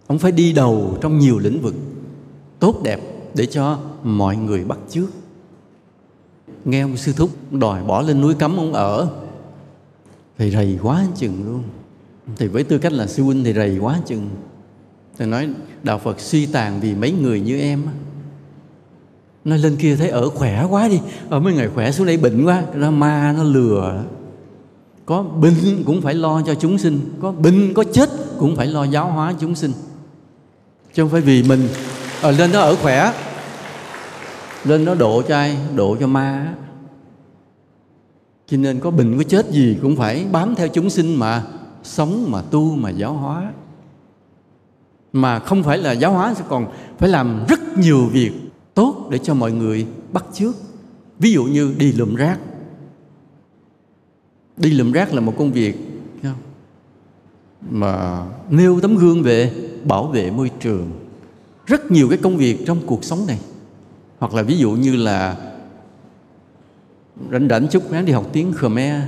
Ông 0.07 0.18
phải 0.18 0.32
đi 0.32 0.53
đầu 0.53 0.98
trong 1.01 1.18
nhiều 1.18 1.38
lĩnh 1.38 1.61
vực, 1.61 1.74
tốt 2.59 2.80
đẹp 2.82 3.01
để 3.34 3.46
cho 3.46 3.78
mọi 4.03 4.36
người 4.36 4.64
bắt 4.64 4.78
chước. 4.90 5.09
Nghe 6.64 6.80
ông 6.80 6.96
sư 6.96 7.12
thúc 7.16 7.30
đòi 7.51 7.84
bỏ 7.84 8.03
lên 8.03 8.20
núi 8.20 8.34
cấm, 8.34 8.57
ông 8.57 8.72
ở. 8.72 9.09
Thầy 10.38 10.51
rầy 10.51 10.78
quá 10.82 11.07
chừng 11.16 11.46
luôn. 11.46 11.62
Thì 12.36 12.46
với 12.46 12.64
tư 12.64 12.78
cách 12.78 12.92
là 12.92 13.07
sư 13.07 13.22
huynh 13.22 13.44
thì 13.44 13.53
rầy 13.53 13.78
quá 13.78 14.01
chừng. 14.07 14.30
Thì 15.18 15.26
nói, 15.26 15.48
đạo 15.82 15.98
phật 15.98 16.20
suy 16.20 16.46
tàn 16.46 16.80
vì 16.80 16.94
mấy 16.94 17.12
người 17.12 17.40
như 17.40 17.61
em 17.61 17.82
nó 19.45 19.57
lên 19.57 19.76
kia 19.76 19.97
thấy 19.97 20.09
ở 20.09 20.28
khỏe 20.30 20.66
quá 20.70 20.88
đi. 20.88 21.01
Ở 21.28 21.41
mấy 21.41 21.55
ngày 21.55 21.68
khỏe 21.74 21.91
xuống 21.93 22.07
đây 22.07 22.16
bệnh 22.16 22.45
quá. 22.45 22.62
Nó 22.74 22.91
ma 22.91 23.34
nó 23.36 23.43
lừa. 23.43 24.05
Có 25.07 25.22
bệnh 25.22 25.84
cũng 25.86 26.01
phải 26.03 26.14
lo 26.14 26.43
cho 26.47 26.55
chúng 26.55 26.78
sinh. 26.78 27.01
Có 27.20 27.32
bệnh, 27.32 27.74
có 27.74 27.84
chết 27.93 28.11
cũng 28.38 28.57
phải 28.57 28.66
lo 28.66 28.84
giáo 28.84 29.07
hóa 29.07 29.34
chúng 29.41 29.55
sinh. 29.55 29.72
Chứ 30.95 31.03
không 31.03 31.11
phải 31.11 31.20
vì 31.20 31.43
mình. 31.43 31.68
Ở 32.22 32.30
lên 32.30 32.53
đó 32.53 32.61
ở 32.61 32.76
khỏe. 32.76 33.12
Lên 34.64 34.84
đó 34.84 34.95
độ 34.95 35.22
cho 35.22 35.36
ai? 35.36 35.57
Độ 35.74 35.97
cho 36.01 36.07
ma. 36.07 36.55
Cho 38.47 38.57
nên 38.57 38.80
có 38.80 38.91
bệnh, 38.91 39.18
có 39.18 39.24
chết 39.24 39.51
gì 39.51 39.76
cũng 39.82 39.97
phải 39.97 40.26
bám 40.32 40.55
theo 40.55 40.68
chúng 40.68 40.91
sinh 40.91 41.16
mà 41.16 41.43
sống, 41.82 42.26
mà 42.30 42.43
tu, 42.43 42.76
mà 42.76 42.91
giáo 42.91 43.12
hóa. 43.12 43.53
Mà 45.12 45.38
không 45.38 45.62
phải 45.62 45.78
là 45.78 45.93
giáo 45.93 46.12
hóa 46.12 46.34
sẽ 46.34 46.45
còn 46.49 46.66
phải 46.99 47.09
làm 47.09 47.45
rất 47.49 47.78
nhiều 47.78 48.07
việc 48.12 48.32
tốt 48.81 49.09
để 49.11 49.18
cho 49.18 49.35
mọi 49.35 49.53
người 49.53 49.87
bắt 50.12 50.24
chước. 50.33 50.55
Ví 51.18 51.33
dụ 51.33 51.45
như 51.45 51.74
đi 51.78 51.93
lượm 51.93 52.14
rác. 52.14 52.39
Đi 54.57 54.70
lượm 54.70 54.93
rác 54.93 55.14
là 55.14 55.20
một 55.20 55.35
công 55.39 55.53
việc 55.53 55.76
mà 57.70 58.24
nêu 58.51 58.81
tấm 58.81 58.97
gương 58.97 59.22
về 59.22 59.53
bảo 59.85 60.07
vệ 60.07 60.31
môi 60.31 60.51
trường. 60.61 60.91
Rất 61.66 61.91
nhiều 61.91 62.09
cái 62.09 62.18
công 62.18 62.37
việc 62.37 62.66
trong 62.66 62.78
cuộc 62.87 63.05
sống 63.05 63.26
này. 63.26 63.39
Hoặc 64.18 64.35
là 64.35 64.43
ví 64.43 64.57
dụ 64.57 64.70
như 64.70 64.97
là 64.97 65.37
rảnh 67.33 67.49
rảnh 67.49 67.68
chút 67.68 67.91
ráng 67.91 68.05
đi 68.05 68.12
học 68.12 68.31
tiếng 68.33 68.53
Khmer. 68.53 69.03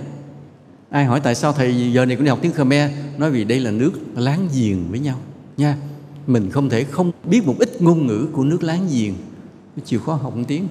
Ai 0.90 1.04
hỏi 1.04 1.20
tại 1.20 1.34
sao 1.34 1.52
thầy 1.52 1.92
giờ 1.92 2.06
này 2.06 2.16
cũng 2.16 2.24
đi 2.24 2.28
học 2.28 2.38
tiếng 2.42 2.52
Khmer? 2.52 2.90
Nói 3.18 3.30
vì 3.30 3.44
đây 3.44 3.60
là 3.60 3.70
nước 3.70 3.92
láng 4.16 4.48
giềng 4.54 4.78
với 4.90 4.98
nhau. 4.98 5.18
Nha, 5.56 5.76
mình 6.26 6.50
không 6.50 6.68
thể 6.68 6.84
không 6.84 7.12
biết 7.24 7.46
một 7.46 7.54
ít 7.58 7.82
ngôn 7.82 8.06
ngữ 8.06 8.26
của 8.32 8.44
nước 8.44 8.62
láng 8.62 8.88
giềng 8.92 9.14
chịu 9.84 10.00
khó 10.00 10.14
học 10.14 10.36
một 10.36 10.42
tiếng. 10.48 10.68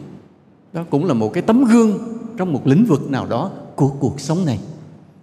Đó 0.74 0.84
cũng 0.89 1.06
là 1.06 1.14
một 1.14 1.34
cái 1.34 1.43
tấm 1.43 1.64
gương 1.64 1.99
trong 2.38 2.54
một 2.54 2.68
lĩnh 2.68 2.86
vực 2.86 3.10
nào 3.10 3.26
đó 3.26 3.52
của 3.76 3.88
cuộc 3.88 4.20
sống 4.20 4.45
này. 4.45 4.60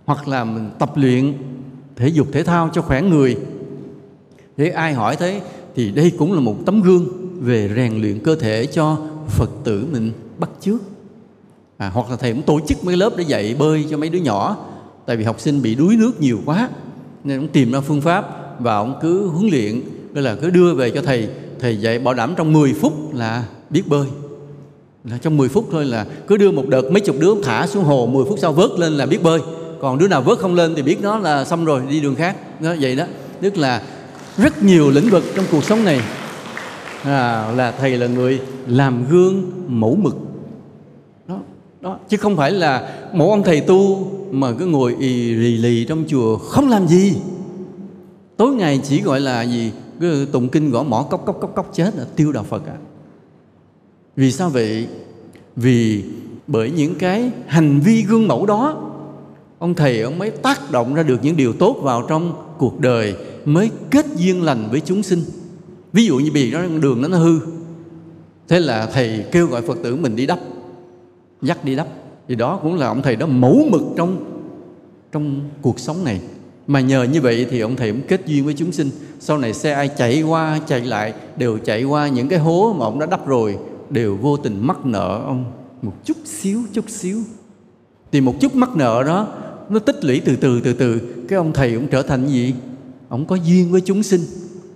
Hoặc 0.05 0.29
là 0.29 0.45
mình 0.45 0.71
tập 0.79 0.93
luyện 0.97 1.35
thể 1.97 2.09
dục 2.09 2.27
thể 2.33 2.43
thao 2.43 2.71
cho 2.73 2.83
khỏe 2.83 3.03
người. 3.03 3.37
Thế 4.57 4.69
ai 4.69 4.93
hỏi 4.93 5.17
thế 5.17 5.41
thì 5.75 5.91
đây 5.91 6.13
cũng 6.19 6.33
là 6.33 6.41
một 6.41 6.57
tấm 6.67 6.83
gương 6.83 7.07
về 7.41 7.71
rèn 7.77 8.01
luyện 8.01 8.19
cơ 8.19 8.37
thể 8.37 8.67
cho 8.67 8.99
phật 9.29 9.51
tử 9.65 9.87
mình 9.93 10.13
bắt 10.39 10.51
chước. 10.61 10.81
À, 11.77 11.91
hoặc 11.95 12.11
là 12.11 12.17
thầy 12.17 12.33
cũng 12.33 12.43
tổ 12.43 12.61
chức 12.69 12.85
mấy 12.85 12.97
lớp 12.97 13.13
để 13.17 13.25
dạy 13.25 13.57
bơi 13.59 13.87
cho 13.91 13.97
mấy 13.97 14.09
đứa 14.09 14.19
nhỏ. 14.19 14.57
Tại 15.07 15.17
vì 15.17 15.25
học 15.25 15.41
sinh 15.41 15.63
bị 15.63 15.75
đuối 15.75 15.97
nước 15.97 16.21
nhiều 16.21 16.39
quá 16.45 16.69
nên 17.25 17.41
cũng 17.41 17.49
tìm 17.49 17.73
ra 17.73 17.81
phương 17.81 18.01
pháp 18.01 18.27
và 18.61 18.77
ông 18.77 18.99
cứ 19.03 19.27
huấn 19.27 19.49
luyện. 19.51 19.83
Tức 20.15 20.21
là 20.21 20.35
cứ 20.35 20.51
đưa 20.51 20.75
về 20.75 20.91
cho 20.91 21.03
thầy. 21.03 21.29
Thầy 21.61 21.77
dạy 21.77 21.99
bảo 21.99 22.15
đảm 22.15 22.35
trong 22.37 22.53
10 22.53 22.75
phút 22.75 23.15
là 23.15 23.45
biết 23.71 23.83
bơi. 23.89 24.07
Là 25.05 25.19
trong 25.19 25.37
10 25.37 25.49
phút 25.49 25.69
thôi 25.71 25.85
là 25.85 26.07
cứ 26.27 26.37
đưa 26.37 26.51
một 26.51 26.69
đợt 26.69 26.91
mấy 26.91 27.01
chục 27.01 27.17
đứa 27.19 27.35
thả 27.43 27.67
xuống 27.67 27.85
hồ 27.85 28.07
10 28.07 28.25
phút 28.25 28.39
sau 28.39 28.53
vớt 28.53 28.71
lên 28.79 28.93
là 28.93 29.07
biết 29.07 29.23
bơi. 29.23 29.41
Còn 29.81 29.99
đứa 29.99 30.09
nào 30.09 30.23
vớt 30.23 30.39
không 30.39 30.55
lên 30.55 30.75
thì 30.75 30.83
biết 30.83 31.03
nó 31.03 31.19
là 31.19 31.45
xong 31.45 31.65
rồi 31.65 31.83
đi 31.91 32.01
đường 32.01 32.15
khác. 32.15 32.37
Nó 32.61 32.75
vậy 32.81 32.97
đó. 32.97 33.05
Tức 33.41 33.57
là 33.57 33.83
rất 34.37 34.63
nhiều 34.63 34.91
lĩnh 34.91 35.09
vực 35.11 35.25
trong 35.37 35.45
cuộc 35.51 35.65
sống 35.65 35.85
này 35.85 36.01
à, 37.03 37.53
là 37.57 37.71
thầy 37.71 37.97
là 37.97 38.07
người 38.07 38.41
làm 38.67 39.09
gương 39.11 39.51
mẫu 39.67 39.95
mực. 39.95 40.17
Đó 41.29 41.39
đó. 41.81 41.99
Chứ 42.09 42.17
không 42.17 42.37
phải 42.37 42.53
là 42.53 42.95
một 43.13 43.31
ông 43.31 43.43
thầy 43.43 43.61
tu 43.61 44.07
mà 44.31 44.53
cứ 44.59 44.67
ngồi 44.67 44.97
ì 44.99 45.35
lì 45.35 45.57
lì 45.57 45.85
trong 45.85 46.05
chùa 46.09 46.37
không 46.37 46.69
làm 46.69 46.89
gì. 46.89 47.13
Tối 48.37 48.55
ngày 48.55 48.81
chỉ 48.85 49.03
gọi 49.03 49.21
là 49.21 49.43
gì? 49.43 49.73
Cứ 50.01 50.27
tụng 50.33 50.49
kinh 50.49 50.71
gõ 50.71 50.83
mỏ 50.83 51.07
cốc 51.11 51.27
cốc 51.27 51.39
cốc 51.41 51.53
cốc 51.55 51.71
chết 51.75 51.97
là 51.97 52.05
tiêu 52.17 52.33
đạo 52.33 52.45
phật 52.45 52.67
à 52.67 52.77
vì 54.19 54.33
sao 54.33 54.51
vậy? 54.51 54.87
Vì 55.57 56.05
bởi 56.47 56.71
những 56.71 56.95
cái 56.95 57.31
hành 57.47 57.81
vi 57.81 58.03
gương 58.03 58.29
mẫu 58.29 58.47
đó, 58.47 58.91
ông 59.59 59.75
thầy 59.75 60.01
ông 60.01 60.19
mới 60.19 60.31
tác 60.31 60.71
động 60.71 60.95
ra 60.95 61.03
được 61.03 61.19
những 61.23 61.37
điều 61.37 61.53
tốt 61.53 61.77
vào 61.83 62.07
trong 62.09 62.33
cuộc 62.59 62.81
đời, 62.81 63.15
mới 63.45 63.71
kết 63.91 64.07
duyên 64.17 64.43
lành 64.43 64.69
với 64.71 64.81
chúng 64.81 65.03
sinh. 65.03 65.23
Ví 65.93 66.07
dụ 66.07 66.17
như 66.17 66.31
bị 66.33 66.51
đó 66.51 66.61
đường 66.81 67.11
nó 67.11 67.19
hư. 67.19 67.41
Thế 68.49 68.61
là 68.61 68.87
thầy 68.87 69.25
kêu 69.33 69.47
gọi 69.47 69.63
phật 69.63 69.79
tử 69.83 69.97
mình 69.97 70.17
đi 70.17 70.27
đắp, 70.27 70.39
dắt 71.43 71.65
đi 71.65 71.75
đắp. 71.77 71.87
Thì 72.29 72.35
đó 72.35 72.61
cũng 72.63 72.75
là 72.75 72.89
ông 72.89 73.03
thầy 73.03 73.17
đó 73.17 73.27
mẫu 73.27 73.67
mực 73.71 73.83
trong 73.97 74.25
trong 75.13 75.41
cuộc 75.63 75.81
sống 75.81 76.05
này. 76.05 76.21
Mà 76.67 76.81
nhờ 76.81 77.03
như 77.03 77.21
vậy 77.21 77.47
thì 77.51 77.61
ông 77.61 77.77
thầy 77.77 77.93
cũng 77.93 78.03
kết 78.09 78.27
duyên 78.27 78.45
với 78.45 78.55
chúng 78.55 78.73
sinh. 78.73 78.91
Sau 79.21 79.39
này 79.39 79.55
xe 79.55 79.73
ai 79.73 79.89
chạy 79.89 80.23
qua, 80.23 80.61
chạy 80.67 80.81
lại, 80.81 81.13
đều 81.37 81.59
chạy 81.59 81.85
qua 81.85 82.09
những 82.09 82.29
cái 82.29 82.39
hố 82.39 82.75
mà 82.79 82.85
ông 82.85 82.99
đã 82.99 83.07
đắp 83.07 83.27
rồi 83.27 83.59
đều 83.91 84.17
vô 84.17 84.37
tình 84.37 84.67
mắc 84.67 84.87
nợ 84.87 85.23
ông. 85.25 85.53
Một 85.83 85.93
chút 86.05 86.17
xíu 86.25 86.63
chút 86.73 86.91
xíu. 86.91 87.19
Thì 88.13 88.21
một 88.21 88.35
chút 88.41 88.55
mắc 88.55 88.77
nợ 88.77 89.03
đó, 89.07 89.29
nó 89.69 89.79
tích 89.79 90.05
lũy 90.05 90.21
từ 90.25 90.37
từ 90.37 90.61
từ 90.61 90.73
từ. 90.73 91.01
Cái 91.29 91.37
ông 91.37 91.53
thầy 91.53 91.75
cũng 91.75 91.89
trở 91.89 92.03
thành 92.03 92.29
gì? 92.29 92.55
Ông 93.09 93.27
có 93.27 93.37
duyên 93.37 93.71
với 93.71 93.81
chúng 93.81 94.03
sinh. 94.03 94.21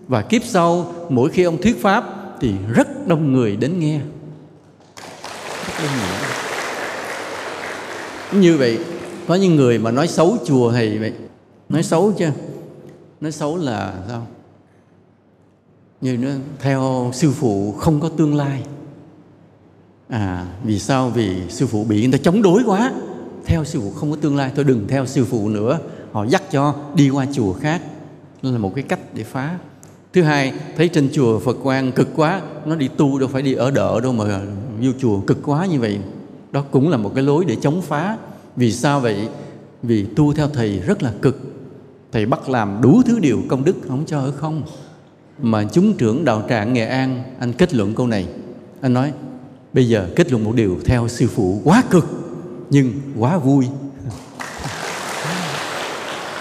Và 0.09 0.23
kiếp 0.23 0.45
sau, 0.45 0.93
mỗi 1.09 1.31
khi 1.31 1.43
ông 1.43 1.63
thuyết 1.63 1.83
pháp, 1.83 2.05
thì 2.41 2.55
rất 2.75 3.09
đông 3.09 3.33
người 3.33 3.57
đến 3.57 3.79
nghe. 3.79 4.01
Rất 5.67 5.75
đông 5.79 5.97
người. 5.99 6.19
như 8.43 8.57
vậy, 8.57 8.79
có 9.29 9.35
những 9.35 9.57
người 9.57 9.79
mà 9.79 9.91
nói 9.91 10.09
xấu 10.09 10.37
chùa 10.45 10.73
thầy 10.73 10.99
vậy. 10.99 11.13
Nói 11.69 11.83
xấu 11.83 12.13
chứ 12.13 12.29
nói 13.23 13.33
xấu 13.33 13.57
là 13.57 13.95
sao? 14.09 14.27
Như 16.01 16.17
nó, 16.17 16.29
theo 16.61 17.11
sư 17.15 17.33
phụ 17.33 17.73
không 17.73 18.01
có 18.01 18.09
tương 18.09 18.35
lai 18.35 18.63
à 20.13 20.47
vì 20.65 20.79
sao? 20.79 21.11
Vì 21.11 21.49
sư 21.49 21.67
phụ 21.67 21.85
bị 21.85 22.03
người 22.03 22.13
ta 22.13 22.19
chống 22.25 22.43
đối 22.43 22.63
quá. 22.67 22.93
Theo 23.45 23.65
sư 23.65 23.81
phụ 23.81 23.91
không 23.91 24.11
có 24.11 24.17
tương 24.21 24.37
lai 24.37 24.53
tôi 24.55 24.65
đừng 24.65 24.89
theo 24.89 25.07
sư 25.07 25.25
phụ 25.25 25.49
nữa. 25.49 25.79
Họ 26.13 26.25
dắt 26.25 26.43
cho 26.51 26.75
đi 26.95 27.11
qua 27.11 27.27
chùa 27.33 27.53
khác. 27.53 27.83
Đó 28.43 28.51
là 28.51 28.59
một 28.59 28.75
cái 28.75 28.85
cách 28.85 29.01
để 29.15 29.25
phá. 29.25 29.59
Thứ 30.13 30.23
hai, 30.23 30.53
thấy 30.77 30.89
trên 30.89 31.09
chùa 31.13 31.39
phật 31.39 31.57
quan 31.63 31.93
cực 31.93 32.09
quá, 32.17 32.41
nó 32.67 32.75
đi 32.75 32.89
tu 32.89 33.19
đâu 33.19 33.29
phải 33.29 33.43
đi 33.43 33.55
ở 33.55 33.71
đỡ 33.71 34.01
đâu 34.01 34.13
mà 34.13 34.41
vô 34.81 34.91
chùa 34.99 35.21
cực 35.21 35.39
quá 35.45 35.67
như 35.67 35.81
vậy. 35.81 35.99
Đó 36.53 36.65
cũng 36.71 36.89
là 36.89 36.97
một 36.97 37.13
cái 37.15 37.25
lối 37.25 37.45
để 37.45 37.57
chống 37.63 37.83
phá. 37.83 38.17
Vì 38.57 38.73
sao 38.73 39.01
vậy? 39.01 39.29
Vì 39.83 40.07
tu 40.17 40.35
theo 40.35 40.49
thầy 40.49 40.79
rất 40.79 41.03
là 41.03 41.13
cực. 41.23 41.39
Thầy 42.13 42.27
bắt 42.27 42.49
làm 42.49 42.79
đủ 42.83 43.03
thứ 43.07 43.19
điều 43.19 43.43
công 43.49 43.65
đức 43.65 43.77
không 43.89 44.05
cho 44.07 44.19
ở 44.19 44.33
không. 44.33 44.63
Mà 45.43 45.65
chúng 45.73 45.95
trưởng 45.95 46.25
đạo 46.25 46.43
tràng 46.49 46.73
nghệ 46.73 46.87
an, 46.87 47.23
anh 47.39 47.53
kết 47.53 47.75
luận 47.75 47.95
câu 47.95 48.07
này. 48.07 48.27
Anh 48.81 48.93
nói 48.93 49.13
bây 49.75 49.89
giờ 49.89 50.09
kết 50.17 50.31
luận 50.31 50.45
một 50.45 50.55
điều 50.55 50.79
theo 50.85 51.09
sư 51.09 51.29
phụ 51.35 51.61
quá 51.65 51.83
cực, 51.91 52.07
nhưng 52.71 52.93
quá 53.19 53.39
vui. 53.39 53.67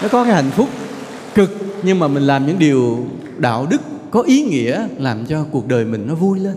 Nó 0.02 0.08
có 0.08 0.24
cái 0.24 0.34
hạnh 0.34 0.50
phúc 0.50 0.68
cực, 1.34 1.50
nhưng 1.82 1.98
mà 1.98 2.08
mình 2.08 2.22
làm 2.22 2.46
những 2.46 2.58
điều 2.58 3.06
đạo 3.38 3.66
đức 3.70 3.80
có 4.10 4.22
ý 4.22 4.44
nghĩa 4.44 4.88
làm 4.98 5.26
cho 5.26 5.44
cuộc 5.44 5.68
đời 5.68 5.84
mình 5.84 6.06
nó 6.06 6.14
vui 6.14 6.38
lên. 6.38 6.54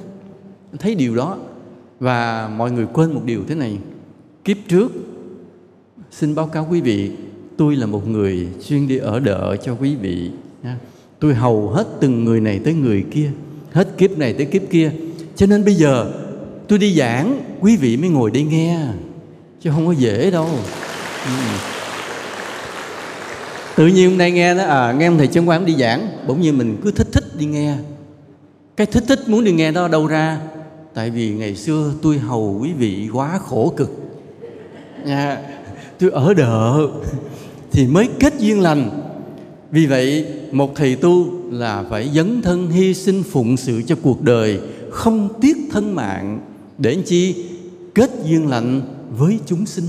Thấy 0.80 0.96
điều 0.96 1.16
đó, 1.16 1.38
và 2.00 2.50
mọi 2.58 2.72
người 2.72 2.86
quên 2.94 3.14
một 3.14 3.22
điều 3.26 3.42
thế 3.48 3.56
này. 3.56 3.78
Kiếp 4.44 4.58
trước, 4.70 4.92
xin 6.12 6.36
báo 6.36 6.48
cáo 6.48 6.68
quý 6.72 6.82
vị, 6.82 7.12
tôi 7.58 7.76
là 7.76 7.86
một 7.86 8.08
người 8.08 8.48
chuyên 8.68 8.88
đi 8.88 8.98
ở 8.98 9.20
đợ 9.20 9.56
cho 9.64 9.76
quý 9.82 9.96
vị 9.96 10.30
tôi 11.20 11.34
hầu 11.34 11.70
hết 11.70 11.88
từng 12.00 12.26
người 12.26 12.42
này 12.42 12.60
tới 12.64 12.74
người 12.74 13.06
kia, 13.12 13.32
hết 13.72 13.98
kiếp 13.98 14.18
này 14.18 14.34
tới 14.34 14.46
kiếp 14.46 14.62
kia. 14.70 14.92
Cho 15.36 15.46
nên 15.46 15.66
bây 15.66 15.74
giờ 15.74 16.12
tôi 16.68 16.80
đi 16.80 16.96
giảng, 16.96 17.44
quý 17.60 17.76
vị 17.78 17.98
mới 17.98 18.10
ngồi 18.10 18.32
đây 18.32 18.44
nghe, 18.44 18.80
chứ 19.62 19.70
không 19.70 19.88
có 19.88 19.92
dễ 19.92 20.32
đâu. 20.32 20.50
Ừ. 21.26 21.32
tự 23.76 23.88
nhiên 23.88 24.10
hôm 24.10 24.18
nay 24.18 24.32
nghe 24.32 24.56
đó 24.56 24.64
à 24.64 24.92
nghe 24.92 25.08
ông 25.08 25.18
thầy 25.18 25.28
chân 25.28 25.50
quán 25.50 25.66
đi 25.66 25.76
giảng, 25.76 26.08
bỗng 26.28 26.42
nhiên 26.42 26.58
mình 26.58 26.78
cứ 26.84 26.92
thích 26.92 27.08
thích 27.12 27.24
đi 27.38 27.46
nghe. 27.46 27.76
Cái 28.78 28.88
thích 28.88 29.04
thích 29.08 29.20
muốn 29.28 29.44
đi 29.44 29.52
nghe 29.52 29.72
đó 29.72 29.88
đâu 29.88 30.08
ra, 30.08 30.40
tại 30.94 31.10
vì 31.10 31.30
ngày 31.30 31.56
xưa 31.56 31.92
tôi 32.02 32.18
hầu 32.18 32.60
quý 32.62 32.74
vị 32.74 33.10
quá 33.14 33.40
khổ 33.46 33.74
cực. 33.78 33.92
Nha, 35.06 35.38
tôi 36.00 36.10
ở 36.12 36.34
đợ, 36.34 36.88
thì 37.72 37.88
mới 37.88 38.10
kết 38.20 38.34
duyên 38.40 38.62
lành. 38.62 39.02
Vì 39.72 39.86
vậy, 39.86 40.26
một 40.52 40.76
thầy 40.76 40.96
tu 40.96 41.26
là 41.52 41.84
phải 41.90 42.10
dấn 42.16 42.42
thân 42.42 42.70
hy 42.70 42.94
sinh 42.94 43.24
phụng 43.24 43.58
sự 43.58 43.82
cho 43.88 43.96
cuộc 44.02 44.22
đời, 44.22 44.60
không 44.92 45.30
tiếc 45.42 45.58
thân 45.72 45.96
mạng 45.96 46.40
để 46.78 46.98
chi? 47.06 47.46
Kết 47.96 48.10
duyên 48.24 48.50
lành 48.50 48.82
với 49.18 49.40
chúng 49.46 49.66
sinh. 49.66 49.86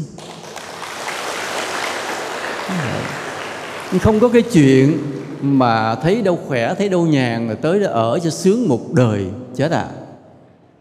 Không 4.02 4.20
có 4.20 4.28
cái 4.28 4.42
chuyện 4.42 4.98
mà 5.42 5.94
thấy 5.94 6.22
đâu 6.22 6.38
khỏe, 6.46 6.74
thấy 6.78 6.88
đâu 6.88 7.06
nhàn 7.06 7.46
rồi 7.46 7.56
tới 7.56 7.80
đó 7.80 7.88
ở 7.90 8.18
cho 8.18 8.30
sướng 8.30 8.68
một 8.68 8.92
đời 8.92 9.26
chết 9.54 9.72
à. 9.72 9.90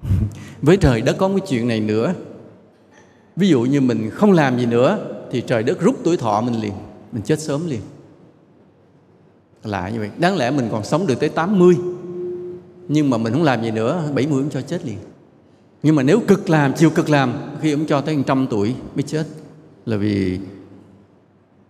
Với 0.61 0.77
trời 0.77 1.01
đất 1.01 1.15
có 1.17 1.27
cái 1.27 1.39
chuyện 1.47 1.67
này 1.67 1.79
nữa. 1.79 2.13
Ví 3.35 3.47
dụ 3.47 3.61
như 3.61 3.81
mình 3.81 4.09
không 4.09 4.31
làm 4.31 4.59
gì 4.59 4.65
nữa 4.65 4.99
thì 5.31 5.41
trời 5.41 5.63
đất 5.63 5.81
rút 5.81 5.95
tuổi 6.03 6.17
thọ 6.17 6.41
mình 6.41 6.61
liền, 6.61 6.73
mình 7.11 7.23
chết 7.23 7.39
sớm 7.39 7.67
liền. 7.67 7.81
Lạ 9.63 9.89
như 9.89 9.99
vậy. 9.99 10.09
Đáng 10.17 10.37
lẽ 10.37 10.51
mình 10.51 10.69
còn 10.71 10.83
sống 10.83 11.07
được 11.07 11.19
tới 11.19 11.29
80 11.29 11.75
nhưng 12.87 13.09
mà 13.09 13.17
mình 13.17 13.33
không 13.33 13.43
làm 13.43 13.63
gì 13.63 13.71
nữa 13.71 14.03
70 14.15 14.43
cũng 14.43 14.49
cho 14.49 14.61
chết 14.61 14.85
liền 14.85 14.97
nhưng 15.85 15.95
mà 15.95 16.03
nếu 16.03 16.19
cực 16.27 16.49
làm, 16.49 16.73
chiều 16.73 16.89
cực 16.89 17.09
làm, 17.09 17.33
khi 17.61 17.71
ông 17.71 17.85
cho 17.85 18.01
tới 18.01 18.17
trăm 18.27 18.47
tuổi 18.49 18.75
mới 18.95 19.03
chết, 19.03 19.25
là 19.85 19.97
vì 19.97 20.39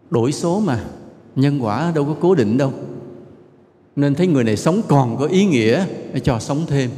đổi 0.10 0.32
số 0.32 0.60
mà, 0.60 0.84
nhân 1.36 1.60
quả 1.64 1.92
đâu 1.96 2.06
có 2.06 2.16
cố 2.22 2.36
định 2.36 2.58
đâu. 2.58 2.74
Nên 3.96 4.16
thấy 4.16 4.28
người 4.28 4.44
này 4.44 4.58
sống 4.58 4.82
còn 4.88 5.18
có 5.18 5.26
ý 5.26 5.46
nghĩa 5.46 5.86
để 6.14 6.20
cho 6.20 6.40
sống 6.40 6.66
thêm. 6.68 6.90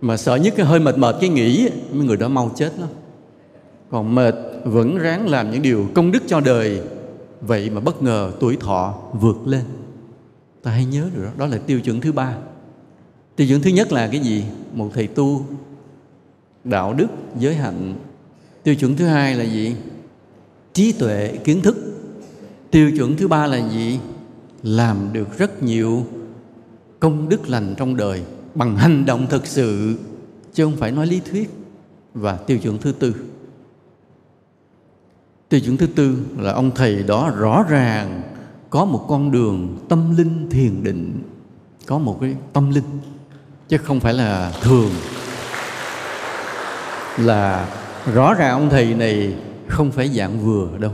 Mà 0.00 0.16
sợ 0.16 0.36
nhất 0.36 0.54
cái 0.56 0.66
hơi 0.66 0.80
mệt 0.80 0.98
mệt 0.98 1.16
cái 1.20 1.30
nghĩ 1.30 1.68
mấy 1.92 2.06
người 2.06 2.16
đó 2.16 2.28
mau 2.28 2.52
chết 2.56 2.72
lắm. 2.78 2.88
Còn 3.90 4.14
mệt, 4.14 4.34
vẫn 4.64 4.98
ráng 4.98 5.28
làm 5.28 5.50
những 5.50 5.62
điều 5.62 5.86
công 5.94 6.12
đức 6.12 6.22
cho 6.26 6.40
đời. 6.40 6.80
Vậy 7.40 7.70
mà 7.70 7.80
bất 7.80 8.02
ngờ 8.02 8.32
tuổi 8.40 8.56
thọ 8.56 8.94
vượt 9.12 9.46
lên. 9.46 9.64
Ta 10.62 10.70
hãy 10.70 10.84
nhớ 10.84 11.08
được 11.14 11.22
đó 11.24 11.30
đó 11.38 11.46
là 11.46 11.58
tiêu 11.58 11.80
chuẩn 11.80 12.00
thứ 12.00 12.12
ba. 12.12 12.36
Tiêu 13.36 13.46
chuẩn 13.48 13.62
thứ 13.62 13.70
nhất 13.70 13.92
là 13.92 14.08
cái 14.08 14.20
gì? 14.20 14.44
Một 14.72 14.90
thầy 14.94 15.06
tu 15.06 15.42
đạo 16.66 16.94
đức, 16.94 17.06
giới 17.38 17.54
hạnh. 17.54 17.94
Tiêu 18.62 18.74
chuẩn 18.74 18.96
thứ 18.96 19.06
hai 19.06 19.34
là 19.34 19.44
gì? 19.44 19.76
Trí 20.72 20.92
tuệ, 20.92 21.38
kiến 21.44 21.62
thức. 21.62 21.76
Tiêu 22.70 22.90
chuẩn 22.96 23.16
thứ 23.16 23.28
ba 23.28 23.46
là 23.46 23.68
gì? 23.70 23.98
Làm 24.62 25.12
được 25.12 25.38
rất 25.38 25.62
nhiều 25.62 26.06
công 27.00 27.28
đức 27.28 27.48
lành 27.48 27.74
trong 27.76 27.96
đời, 27.96 28.22
bằng 28.54 28.76
hành 28.76 29.06
động 29.06 29.26
thực 29.30 29.46
sự, 29.46 29.96
chứ 30.52 30.64
không 30.64 30.76
phải 30.76 30.92
nói 30.92 31.06
lý 31.06 31.20
thuyết. 31.30 31.50
Và 32.14 32.36
tiêu 32.36 32.58
chuẩn 32.58 32.78
thứ 32.78 32.92
tư. 32.92 33.14
Tiêu 35.48 35.60
chuẩn 35.60 35.76
thứ 35.76 35.86
tư 35.86 36.18
là 36.38 36.52
ông 36.52 36.70
thầy 36.74 37.02
đó 37.02 37.32
rõ 37.38 37.64
ràng 37.68 38.22
có 38.70 38.84
một 38.84 39.06
con 39.08 39.32
đường 39.32 39.78
tâm 39.88 40.16
linh 40.16 40.50
thiền 40.50 40.82
định, 40.82 41.22
có 41.86 41.98
một 41.98 42.18
cái 42.20 42.36
tâm 42.52 42.70
linh, 42.70 42.98
chứ 43.68 43.78
không 43.78 44.00
phải 44.00 44.14
là 44.14 44.52
thường 44.62 44.90
là 47.18 47.68
rõ 48.14 48.34
ràng 48.34 48.50
ông 48.50 48.70
thầy 48.70 48.94
này 48.94 49.34
không 49.68 49.90
phải 49.90 50.08
dạng 50.08 50.40
vừa 50.40 50.68
đâu 50.78 50.92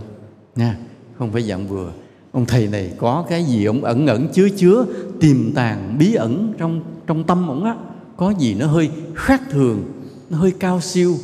nha 0.57 0.77
không 1.19 1.33
phải 1.33 1.43
dạng 1.43 1.67
vừa. 1.67 1.93
Ông 2.33 2.47
thầy 2.47 2.67
này 2.67 2.93
có 2.99 3.25
cái 3.29 3.45
gì 3.45 3.65
ông 3.65 3.85
ẩn 3.85 4.07
ẩn 4.07 4.29
chứa 4.29 4.49
chứa 4.57 4.87
tiềm 5.21 5.53
tàng 5.55 5.97
bí 5.99 6.15
ẩn 6.15 6.53
trong 6.59 6.81
trong 7.07 7.25
tâm 7.25 7.49
ông 7.49 7.65
á 7.65 7.77
có 8.17 8.31
gì 8.39 8.55
nó 8.55 8.67
hơi 8.67 8.91
khác 9.15 9.43
thường 9.51 9.85
nó 10.31 10.39
hơi 10.39 10.53
cao 10.59 10.81
siêu. 10.81 11.15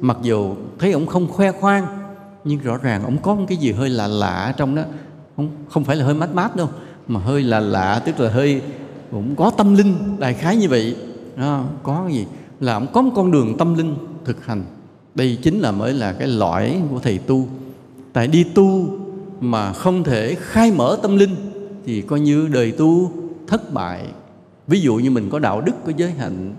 Mặc 0.00 0.16
dù 0.22 0.54
thấy 0.78 0.92
ông 0.92 1.06
không 1.06 1.28
khoe 1.28 1.52
khoang 1.52 1.86
nhưng 2.44 2.60
rõ 2.60 2.76
ràng 2.76 3.04
ông 3.04 3.16
có 3.22 3.34
một 3.34 3.44
cái 3.48 3.58
gì 3.58 3.72
hơi 3.72 3.88
lạ 3.88 4.06
lạ 4.06 4.54
trong 4.56 4.74
đó. 4.74 4.82
Không 5.36 5.50
không 5.68 5.84
phải 5.84 5.96
là 5.96 6.04
hơi 6.04 6.14
mát 6.14 6.34
mát 6.34 6.56
đâu 6.56 6.68
mà 7.08 7.20
hơi 7.20 7.42
là 7.42 7.60
lạ 7.60 8.02
tức 8.06 8.20
là 8.20 8.30
hơi 8.30 8.62
cũng 9.10 9.36
có 9.36 9.50
tâm 9.50 9.74
linh 9.74 10.16
đại 10.18 10.34
khái 10.34 10.56
như 10.56 10.68
vậy. 10.68 10.96
Đó, 11.36 11.64
có 11.82 12.08
gì? 12.12 12.26
Là 12.60 12.72
ông 12.72 12.86
có 12.92 13.02
một 13.02 13.12
con 13.16 13.30
đường 13.30 13.56
tâm 13.58 13.74
linh 13.74 13.94
thực 14.28 14.46
hành. 14.46 14.64
Đây 15.14 15.38
chính 15.42 15.60
là 15.60 15.72
mới 15.72 15.92
là 15.94 16.12
cái 16.12 16.28
lõi 16.28 16.82
của 16.90 17.00
thầy 17.00 17.18
tu. 17.18 17.48
Tại 18.12 18.26
đi 18.26 18.44
tu 18.54 18.98
mà 19.40 19.72
không 19.72 20.04
thể 20.04 20.36
khai 20.40 20.72
mở 20.72 20.98
tâm 21.02 21.16
linh 21.16 21.36
thì 21.86 22.02
coi 22.02 22.20
như 22.20 22.48
đời 22.48 22.72
tu 22.72 23.12
thất 23.46 23.72
bại. 23.72 24.04
Ví 24.66 24.80
dụ 24.80 24.94
như 24.96 25.10
mình 25.10 25.30
có 25.30 25.38
đạo 25.38 25.60
đức, 25.60 25.72
có 25.86 25.92
giới 25.96 26.10
hạnh. 26.10 26.54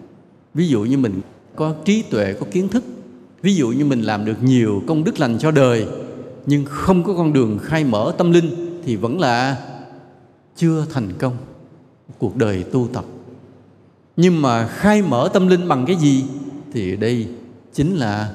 Ví 0.53 0.67
dụ 0.67 0.83
như 0.83 0.97
mình 0.97 1.21
có 1.55 1.75
trí 1.85 2.01
tuệ, 2.01 2.33
có 2.39 2.45
kiến 2.51 2.67
thức. 2.67 2.83
Ví 3.41 3.55
dụ 3.55 3.69
như 3.69 3.85
mình 3.85 4.01
làm 4.01 4.25
được 4.25 4.43
nhiều 4.43 4.83
công 4.87 5.03
đức 5.03 5.19
lành 5.19 5.37
cho 5.39 5.51
đời, 5.51 5.87
nhưng 6.45 6.65
không 6.65 7.03
có 7.03 7.13
con 7.13 7.33
đường 7.33 7.59
khai 7.63 7.83
mở 7.83 8.13
tâm 8.17 8.31
linh 8.31 8.79
thì 8.85 8.95
vẫn 8.95 9.19
là 9.19 9.57
chưa 10.55 10.85
thành 10.93 11.13
công 11.19 11.37
cuộc 12.17 12.35
đời 12.35 12.63
tu 12.63 12.87
tập. 12.93 13.05
Nhưng 14.17 14.41
mà 14.41 14.67
khai 14.67 15.01
mở 15.01 15.29
tâm 15.33 15.47
linh 15.47 15.67
bằng 15.67 15.85
cái 15.85 15.95
gì 15.95 16.23
thì 16.73 16.95
đây 16.95 17.27
chính 17.73 17.95
là 17.95 18.29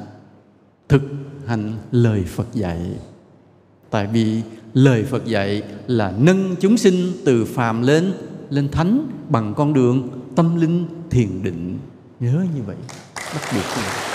thực 0.89 1.03
hành 1.47 1.73
lời 1.93 2.25
phật 2.25 2.47
dạy. 2.55 2.81
Tại 3.91 4.07
vì 4.07 4.43
lời 4.75 5.05
phật 5.05 5.25
dạy 5.25 5.63
là 5.87 6.13
nâng 6.19 6.55
chúng 6.61 6.77
sinh 6.77 7.13
từ 7.25 7.45
phàm 7.45 7.83
lên 7.83 8.13
lên 8.51 8.69
thánh 8.69 9.07
bằng 9.29 9.55
con 9.57 9.73
đường 9.73 10.09
tâm 10.37 10.57
linh 10.57 10.87
thiền 11.11 11.43
định. 11.43 11.79
Nhớ 12.21 12.45
như 12.55 12.63
vậy, 12.67 12.77
bắt 13.15 13.43
buộc 13.55 13.65
như 13.77 13.83
vậy. 13.85 14.15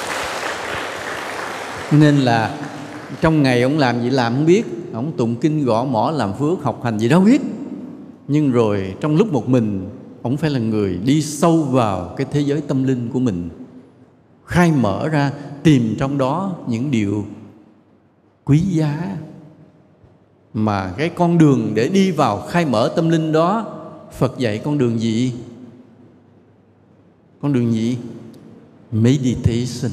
Nên 1.91 2.15
là 2.17 2.57
trong 3.21 3.43
ngày 3.43 3.61
ông 3.61 3.77
làm 3.77 4.01
gì 4.01 4.09
làm 4.09 4.33
không 4.35 4.45
biết, 4.45 4.65
ông 4.93 5.11
tụng 5.17 5.35
kinh 5.35 5.65
gõ 5.65 5.83
mỏ 5.83 6.11
làm 6.11 6.33
phước, 6.39 6.63
học 6.63 6.83
hành 6.83 6.99
gì 6.99 7.09
đâu 7.09 7.21
biết. 7.21 7.41
Nhưng 8.27 8.51
rồi 8.51 8.95
trong 9.01 9.15
lúc 9.15 9.33
một 9.33 9.49
mình, 9.49 9.89
ông 10.21 10.37
phải 10.37 10.49
là 10.49 10.59
người 10.59 10.97
đi 10.97 11.21
sâu 11.21 11.63
vào 11.63 12.13
cái 12.17 12.27
thế 12.31 12.41
giới 12.41 12.61
tâm 12.61 12.83
linh 12.83 13.09
của 13.13 13.19
mình 13.19 13.49
khai 14.49 14.71
mở 14.71 15.09
ra 15.09 15.31
tìm 15.63 15.95
trong 15.99 16.17
đó 16.17 16.55
những 16.67 16.91
điều 16.91 17.25
quý 18.45 18.59
giá 18.59 19.17
mà 20.53 20.93
cái 20.97 21.09
con 21.09 21.37
đường 21.37 21.71
để 21.73 21.87
đi 21.87 22.11
vào 22.11 22.41
khai 22.41 22.65
mở 22.65 22.93
tâm 22.95 23.09
linh 23.09 23.31
đó 23.31 23.75
Phật 24.17 24.37
dạy 24.37 24.61
con 24.65 24.77
đường 24.77 24.99
gì? 24.99 25.33
Con 27.41 27.53
đường 27.53 27.73
gì? 27.73 27.97
Meditation 28.91 29.91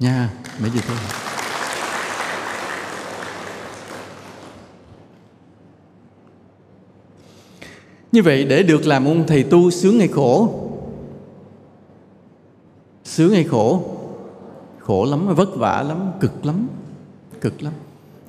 nha, 0.00 0.30
meditation. 0.62 0.96
Như 8.12 8.22
vậy 8.22 8.44
để 8.44 8.62
được 8.62 8.86
làm 8.86 9.04
ông 9.04 9.26
thầy 9.26 9.42
tu 9.42 9.70
sướng 9.70 9.98
hay 9.98 10.08
khổ? 10.08 10.62
Sướng 13.04 13.32
hay 13.32 13.44
khổ? 13.44 13.82
Khổ 14.78 15.04
lắm, 15.04 15.34
vất 15.34 15.56
vả 15.56 15.82
lắm, 15.82 15.98
cực 16.20 16.46
lắm, 16.46 16.68
cực 17.40 17.62
lắm. 17.62 17.72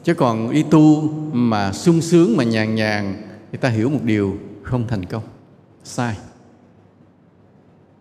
Chứ 0.04 0.14
còn 0.14 0.50
y 0.50 0.64
tu 0.64 1.02
mà 1.32 1.74
sung 1.74 2.02
sướng 2.02 2.38
mà 2.38 2.44
nhàn 2.44 2.76
nhàn, 2.76 3.22
thì 3.52 3.58
ta 3.58 3.70
hiểu 3.70 3.90
một 3.90 4.00
điều 4.04 4.38
không 4.64 4.88
thành 4.88 5.06
công. 5.06 5.24
Sai. 5.84 6.18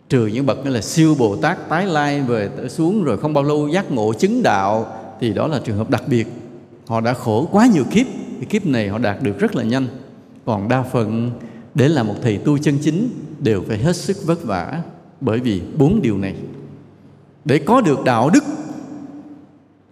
Trừ 0.09 0.25
những 0.25 0.45
bậc 0.45 0.65
là 0.65 0.81
siêu 0.81 1.15
Bồ 1.19 1.35
Tát 1.35 1.69
tái 1.69 1.85
lai 1.85 2.21
về 2.21 2.49
xuống 2.69 3.03
rồi 3.03 3.17
không 3.17 3.33
bao 3.33 3.43
lâu 3.43 3.67
giác 3.67 3.91
ngộ 3.91 4.13
chứng 4.13 4.43
đạo 4.43 4.87
thì 5.19 5.33
đó 5.33 5.47
là 5.47 5.61
trường 5.65 5.77
hợp 5.77 5.89
đặc 5.89 6.03
biệt. 6.07 6.27
Họ 6.87 7.01
đã 7.01 7.13
khổ 7.13 7.47
quá 7.51 7.67
nhiều 7.73 7.83
kiếp, 7.91 8.05
thì 8.39 8.45
kiếp 8.45 8.65
này 8.65 8.89
họ 8.89 8.97
đạt 8.97 9.21
được 9.21 9.39
rất 9.39 9.55
là 9.55 9.63
nhanh. 9.63 9.87
Còn 10.45 10.67
đa 10.67 10.83
phần 10.83 11.31
để 11.75 11.87
là 11.87 12.03
một 12.03 12.15
thầy 12.21 12.37
tu 12.37 12.57
chân 12.57 12.77
chính 12.81 13.09
đều 13.39 13.63
phải 13.67 13.77
hết 13.77 13.95
sức 13.95 14.17
vất 14.25 14.43
vả 14.43 14.81
bởi 15.21 15.39
vì 15.39 15.61
bốn 15.77 16.01
điều 16.01 16.17
này 16.17 16.35
để 17.45 17.59
có 17.59 17.81
được 17.81 18.03
đạo 18.03 18.29
đức, 18.29 18.43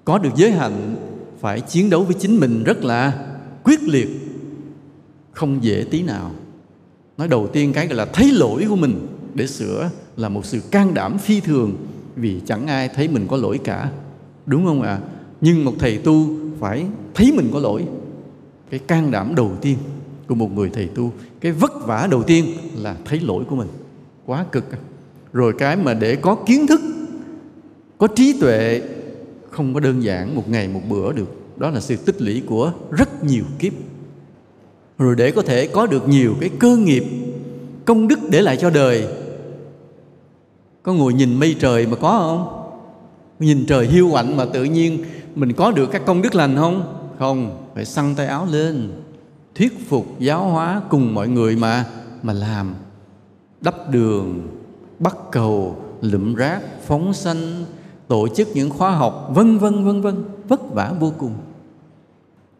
có 0.05 0.17
được 0.17 0.29
giới 0.35 0.51
hạnh, 0.51 0.95
phải 1.39 1.61
chiến 1.61 1.89
đấu 1.89 2.03
với 2.03 2.15
chính 2.19 2.39
mình 2.39 2.63
rất 2.63 2.83
là 2.83 3.27
quyết 3.63 3.83
liệt, 3.83 4.09
không 5.31 5.63
dễ 5.63 5.85
tí 5.91 6.03
nào. 6.03 6.31
Nói 7.17 7.27
đầu 7.27 7.47
tiên 7.47 7.73
cái 7.73 7.87
gọi 7.87 7.95
là 7.95 8.05
thấy 8.05 8.31
lỗi 8.31 8.65
của 8.69 8.75
mình 8.75 9.07
để 9.33 9.47
sửa 9.47 9.89
là 10.17 10.29
một 10.29 10.45
sự 10.45 10.61
can 10.71 10.93
đảm 10.93 11.17
phi 11.17 11.39
thường, 11.39 11.75
vì 12.15 12.41
chẳng 12.45 12.67
ai 12.67 12.89
thấy 12.89 13.07
mình 13.07 13.27
có 13.27 13.37
lỗi 13.37 13.59
cả, 13.63 13.91
đúng 14.45 14.65
không 14.65 14.81
ạ? 14.81 14.89
À? 14.89 14.99
nhưng 15.41 15.65
một 15.65 15.73
thầy 15.79 15.97
tu 15.97 16.27
phải 16.59 16.85
thấy 17.13 17.33
mình 17.37 17.49
có 17.53 17.59
lỗi. 17.59 17.85
Cái 18.69 18.79
can 18.79 19.11
đảm 19.11 19.35
đầu 19.35 19.51
tiên 19.61 19.77
của 20.27 20.35
một 20.35 20.51
người 20.55 20.69
thầy 20.73 20.87
tu, 20.87 21.11
cái 21.41 21.51
vất 21.51 21.71
vả 21.85 22.07
đầu 22.11 22.23
tiên 22.23 22.45
là 22.75 22.95
thấy 23.05 23.19
lỗi 23.19 23.43
của 23.49 23.55
mình. 23.55 23.67
Quá 24.25 24.45
cực. 24.51 24.65
Rồi 25.33 25.53
cái 25.57 25.75
mà 25.75 25.93
để 25.93 26.15
có 26.15 26.35
kiến 26.45 26.67
thức 26.67 26.81
có 28.01 28.07
trí 28.07 28.39
tuệ 28.39 28.81
không 29.49 29.73
có 29.73 29.79
đơn 29.79 30.03
giản 30.03 30.35
một 30.35 30.49
ngày 30.49 30.67
một 30.67 30.81
bữa 30.89 31.13
được. 31.13 31.57
Đó 31.57 31.69
là 31.69 31.79
sự 31.79 31.95
tích 31.95 32.21
lũy 32.21 32.43
của 32.47 32.71
rất 32.91 33.23
nhiều 33.23 33.43
kiếp. 33.59 33.73
Rồi 34.97 35.15
để 35.15 35.31
có 35.31 35.41
thể 35.41 35.67
có 35.67 35.87
được 35.87 36.07
nhiều 36.07 36.35
cái 36.39 36.49
cơ 36.59 36.77
nghiệp, 36.77 37.03
công 37.85 38.07
đức 38.07 38.19
để 38.29 38.41
lại 38.41 38.57
cho 38.57 38.69
đời. 38.69 39.07
Có 40.83 40.93
ngồi 40.93 41.13
nhìn 41.13 41.39
mây 41.39 41.55
trời 41.59 41.87
mà 41.87 41.95
có 41.95 42.11
không? 42.19 42.71
Nhìn 43.39 43.65
trời 43.65 43.87
hiu 43.87 44.11
quạnh 44.11 44.37
mà 44.37 44.45
tự 44.45 44.63
nhiên 44.63 45.03
mình 45.35 45.53
có 45.53 45.71
được 45.71 45.91
các 45.91 46.01
công 46.05 46.21
đức 46.21 46.35
lành 46.35 46.55
không? 46.55 46.97
Không, 47.19 47.67
phải 47.75 47.85
săn 47.85 48.15
tay 48.15 48.27
áo 48.27 48.47
lên, 48.51 48.91
thuyết 49.55 49.89
phục, 49.89 50.19
giáo 50.19 50.49
hóa 50.49 50.81
cùng 50.89 51.13
mọi 51.13 51.27
người 51.27 51.55
mà 51.55 51.85
mà 52.23 52.33
làm. 52.33 52.75
Đắp 53.61 53.91
đường, 53.91 54.47
bắt 54.99 55.15
cầu, 55.31 55.75
lụm 56.01 56.35
rác, 56.35 56.61
phóng 56.85 57.13
sanh 57.13 57.65
tổ 58.11 58.27
chức 58.27 58.47
những 58.53 58.69
khóa 58.69 58.91
học, 58.91 59.31
vân 59.33 59.57
vân 59.57 59.83
vân 59.85 60.01
vân, 60.01 60.23
vất 60.47 60.73
vả 60.73 60.93
vô 60.99 61.13
cùng. 61.17 61.33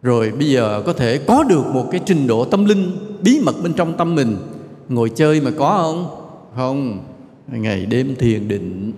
Rồi 0.02 0.32
bây 0.32 0.50
giờ 0.50 0.84
có 0.86 0.94
thể 0.94 1.18
có 1.28 1.44
được 1.44 1.64
một 1.74 1.88
cái 1.92 2.02
trình 2.06 2.28
độ 2.28 2.46
tâm 2.46 2.66
linh 2.66 2.92
bí 3.24 3.42
mật 3.46 3.56
bên 3.64 3.74
trong 3.74 3.98
tâm 3.98 4.16
mình. 4.16 4.38
Ngồi 4.90 5.10
chơi 5.10 5.42
mà 5.42 5.52
có 5.58 5.78
không? 5.78 6.28
Không. 6.56 7.00
Ngày 7.48 7.86
đêm 7.86 8.16
thiền 8.16 8.48
định. 8.48 8.94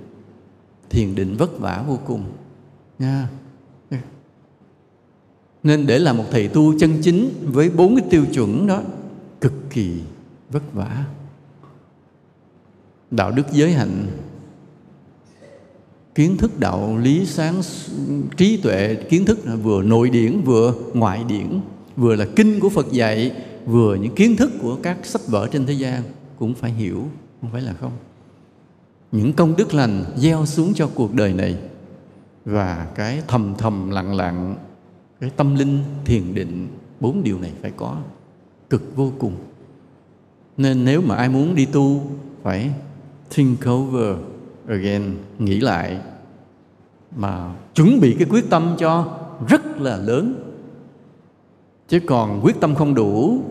Thiền 0.89 1.15
định 1.15 1.35
vất 1.37 1.59
vả 1.59 1.83
vô 1.87 1.99
cùng. 2.05 2.23
Nha. 2.99 3.27
Nên 5.63 5.87
để 5.87 5.99
làm 5.99 6.17
một 6.17 6.25
thầy 6.31 6.47
tu 6.47 6.79
chân 6.79 7.01
chính 7.01 7.29
với 7.43 7.69
bốn 7.69 7.95
cái 7.95 8.05
tiêu 8.09 8.25
chuẩn 8.33 8.67
đó, 8.67 8.81
cực 9.41 9.53
kỳ 9.69 10.01
vất 10.51 10.73
vả. 10.73 11.05
Đạo 13.11 13.31
đức 13.31 13.51
giới 13.51 13.71
hạnh 13.71 14.07
kiến 16.15 16.37
thức 16.37 16.59
đạo 16.59 16.97
lý 16.97 17.25
sáng 17.25 17.61
trí 18.37 18.57
tuệ, 18.57 18.95
kiến 19.09 19.25
thức 19.25 19.39
vừa 19.63 19.83
nội 19.83 20.09
điển, 20.09 20.41
vừa 20.41 20.73
ngoại 20.93 21.23
điển, 21.27 21.59
vừa 21.95 22.15
là 22.15 22.25
kinh 22.35 22.59
của 22.59 22.69
phật 22.69 22.91
dạy, 22.91 23.31
vừa 23.65 23.95
những 23.95 24.15
kiến 24.15 24.35
thức 24.35 24.51
của 24.61 24.77
các 24.83 24.97
sách 25.03 25.21
vở 25.27 25.47
trên 25.51 25.65
thế 25.65 25.73
gian. 25.73 26.03
Cũng 26.39 26.53
phải 26.53 26.71
hiểu, 26.71 27.03
không 27.41 27.49
phải 27.51 27.61
là 27.61 27.73
không. 27.73 27.91
Những 29.11 29.33
công 29.33 29.55
đức 29.55 29.73
lành 29.73 30.05
gieo 30.15 30.45
xuống 30.45 30.73
cho 30.73 30.89
cuộc 30.95 31.13
đời 31.13 31.33
này 31.33 31.57
và 32.45 32.87
cái 32.95 33.21
thầm 33.27 33.53
thầm 33.57 33.89
lặng 33.89 34.15
lặng, 34.15 34.55
cái 35.19 35.29
tâm 35.29 35.55
linh 35.55 35.79
thiền 36.05 36.33
định, 36.33 36.67
bốn 36.99 37.23
điều 37.23 37.39
này 37.39 37.51
phải 37.61 37.71
có. 37.77 37.97
Cực 38.69 38.95
vô 38.95 39.11
cùng. 39.19 39.35
Nên 40.57 40.85
nếu 40.85 41.01
mà 41.01 41.15
ai 41.15 41.29
muốn 41.29 41.55
đi 41.55 41.65
tu, 41.65 42.03
phải 42.43 42.69
think 43.29 43.69
over 43.69 44.17
again 44.67 45.17
nghĩ 45.39 45.59
lại 45.59 45.97
mà 47.15 47.53
chuẩn 47.75 47.99
bị 47.99 48.15
cái 48.19 48.27
quyết 48.29 48.49
tâm 48.49 48.75
cho 48.79 49.19
rất 49.47 49.81
là 49.81 49.97
lớn. 49.97 50.49
Chứ 51.87 51.99
còn 52.07 52.41
quyết 52.43 52.59
tâm 52.59 52.75
không 52.75 52.95
đủ 52.95 53.41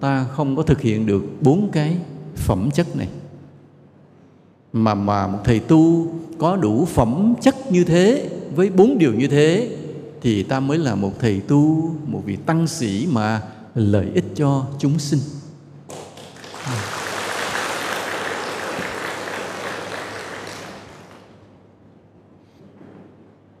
ta 0.00 0.26
không 0.32 0.56
có 0.56 0.62
thực 0.62 0.80
hiện 0.80 1.06
được 1.06 1.24
bốn 1.40 1.70
cái 1.72 1.98
phẩm 2.34 2.70
chất 2.74 2.96
này. 2.96 3.08
Mà 4.72 4.94
mà 4.94 5.26
một 5.26 5.38
thầy 5.44 5.60
tu 5.60 6.06
có 6.38 6.56
đủ 6.56 6.84
phẩm 6.84 7.34
chất 7.40 7.54
như 7.72 7.84
thế 7.84 8.30
với 8.54 8.70
bốn 8.70 8.98
điều 8.98 9.14
như 9.14 9.28
thế 9.28 9.76
thì 10.20 10.42
ta 10.42 10.60
mới 10.60 10.78
là 10.78 10.94
một 10.94 11.12
thầy 11.18 11.40
tu 11.40 11.90
một 12.06 12.22
vị 12.24 12.36
tăng 12.36 12.66
sĩ 12.66 13.08
mà 13.12 13.42
lợi 13.74 14.06
ích 14.14 14.24
cho 14.34 14.66
chúng 14.78 14.98
sinh 14.98 15.20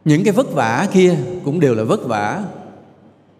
những 0.08 0.24
cái 0.24 0.32
vất 0.32 0.52
vả 0.52 0.88
kia 0.92 1.16
cũng 1.44 1.60
đều 1.60 1.74
là 1.74 1.84
vất 1.84 2.06
vả. 2.06 2.44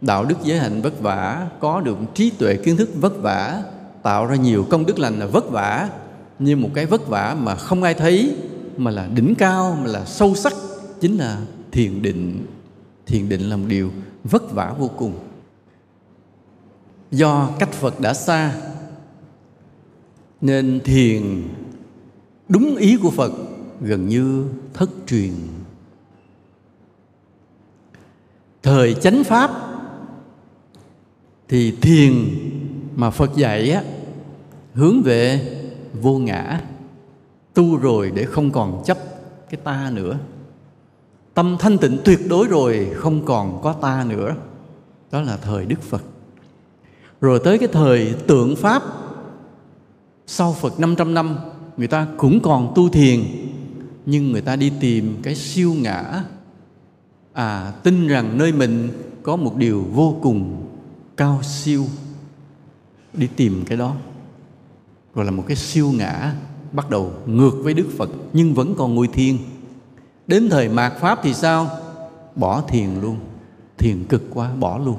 Đạo 0.00 0.24
đức 0.24 0.34
giới 0.42 0.58
hạnh 0.58 0.82
vất 0.82 1.00
vả, 1.00 1.48
có 1.60 1.80
được 1.80 1.98
trí 2.14 2.30
tuệ 2.30 2.56
kiến 2.56 2.76
thức 2.76 2.90
vất 3.00 3.22
vả, 3.22 3.62
tạo 4.02 4.26
ra 4.26 4.36
nhiều 4.36 4.66
công 4.70 4.86
đức 4.86 4.98
lành 4.98 5.18
là 5.18 5.26
vất 5.26 5.50
vả. 5.50 5.90
Như 6.38 6.56
một 6.56 6.68
cái 6.74 6.86
vất 6.86 7.08
vả 7.08 7.36
mà 7.40 7.54
không 7.54 7.82
ai 7.82 7.94
thấy, 7.94 8.36
mà 8.76 8.90
là 8.90 9.08
đỉnh 9.14 9.34
cao, 9.34 9.78
mà 9.82 9.90
là 9.90 10.04
sâu 10.04 10.34
sắc, 10.34 10.52
chính 11.00 11.16
là 11.16 11.40
thiền 11.72 12.02
định. 12.02 12.46
Thiền 13.06 13.28
định 13.28 13.40
là 13.40 13.56
một 13.56 13.66
điều 13.68 13.90
vất 14.24 14.52
vả 14.52 14.74
vô 14.78 14.90
cùng. 14.96 15.12
Do 17.10 17.50
cách 17.58 17.72
phật 17.72 18.00
đã 18.00 18.14
xa, 18.14 18.54
nên 20.40 20.80
thiền 20.84 21.48
đúng 22.48 22.76
ý 22.76 22.96
của 22.96 23.10
phật 23.10 23.32
gần 23.80 24.08
như 24.08 24.44
thất 24.74 24.90
truyền 25.06 25.32
thời 28.62 28.94
chánh 28.94 29.24
pháp 29.24 29.50
thì 31.48 31.70
thiền 31.70 32.12
mà 32.96 33.10
phật 33.10 33.36
dạy 33.36 33.70
á, 33.70 33.82
hướng 34.74 35.02
về 35.02 35.40
vô 36.00 36.18
ngã, 36.18 36.60
tu 37.54 37.76
rồi 37.76 38.12
để 38.14 38.24
không 38.24 38.50
còn 38.50 38.82
chấp 38.84 38.98
cái 39.50 39.60
ta 39.64 39.90
nữa. 39.94 40.18
Tâm 41.34 41.56
thanh 41.58 41.78
tịnh 41.78 41.98
tuyệt 42.04 42.18
đối 42.28 42.46
rồi 42.46 42.90
không 42.94 43.24
còn 43.24 43.62
có 43.62 43.72
ta 43.72 44.04
nữa. 44.08 44.34
Đó 45.10 45.20
là 45.20 45.36
thời 45.36 45.66
đức 45.66 45.82
phật. 45.82 46.02
Rồi 47.20 47.40
tới 47.44 47.58
cái 47.58 47.68
thời 47.72 48.14
tượng 48.26 48.56
pháp, 48.56 48.82
sau 50.26 50.52
Phật 50.52 50.80
500 50.80 51.14
năm, 51.14 51.36
người 51.76 51.88
ta 51.88 52.06
cũng 52.16 52.40
còn 52.40 52.72
tu 52.74 52.88
thiền, 52.88 53.20
nhưng 54.06 54.32
người 54.32 54.40
ta 54.40 54.56
đi 54.56 54.72
tìm 54.80 55.16
cái 55.22 55.34
siêu 55.34 55.74
ngã 55.74 56.24
à 57.32 57.72
tin 57.82 58.08
rằng 58.08 58.38
nơi 58.38 58.52
mình 58.52 58.88
có 59.22 59.36
một 59.36 59.56
điều 59.56 59.84
vô 59.92 60.16
cùng 60.22 60.66
cao 61.16 61.42
siêu. 61.42 61.84
Đi 63.14 63.28
tìm 63.36 63.64
cái 63.66 63.78
đó. 63.78 63.94
Rồi 65.14 65.24
là 65.24 65.30
một 65.30 65.44
cái 65.46 65.56
siêu 65.56 65.92
ngã 65.94 66.34
bắt 66.72 66.90
đầu 66.90 67.12
ngược 67.26 67.54
với 67.62 67.74
Đức 67.74 67.86
Phật, 67.98 68.10
nhưng 68.32 68.54
vẫn 68.54 68.74
còn 68.78 68.94
ngôi 68.94 69.08
thiền. 69.08 69.36
Đến 70.26 70.48
thời 70.50 70.68
mạt 70.68 70.92
pháp 71.00 71.18
thì 71.22 71.34
sao? 71.34 71.70
Bỏ 72.36 72.60
thiền 72.60 73.00
luôn. 73.00 73.16
Thiền 73.78 74.04
cực 74.04 74.22
quá, 74.34 74.50
bỏ 74.60 74.78
luôn. 74.78 74.96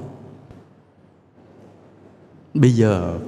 Bây 2.53 2.71
giờ, 2.71 3.19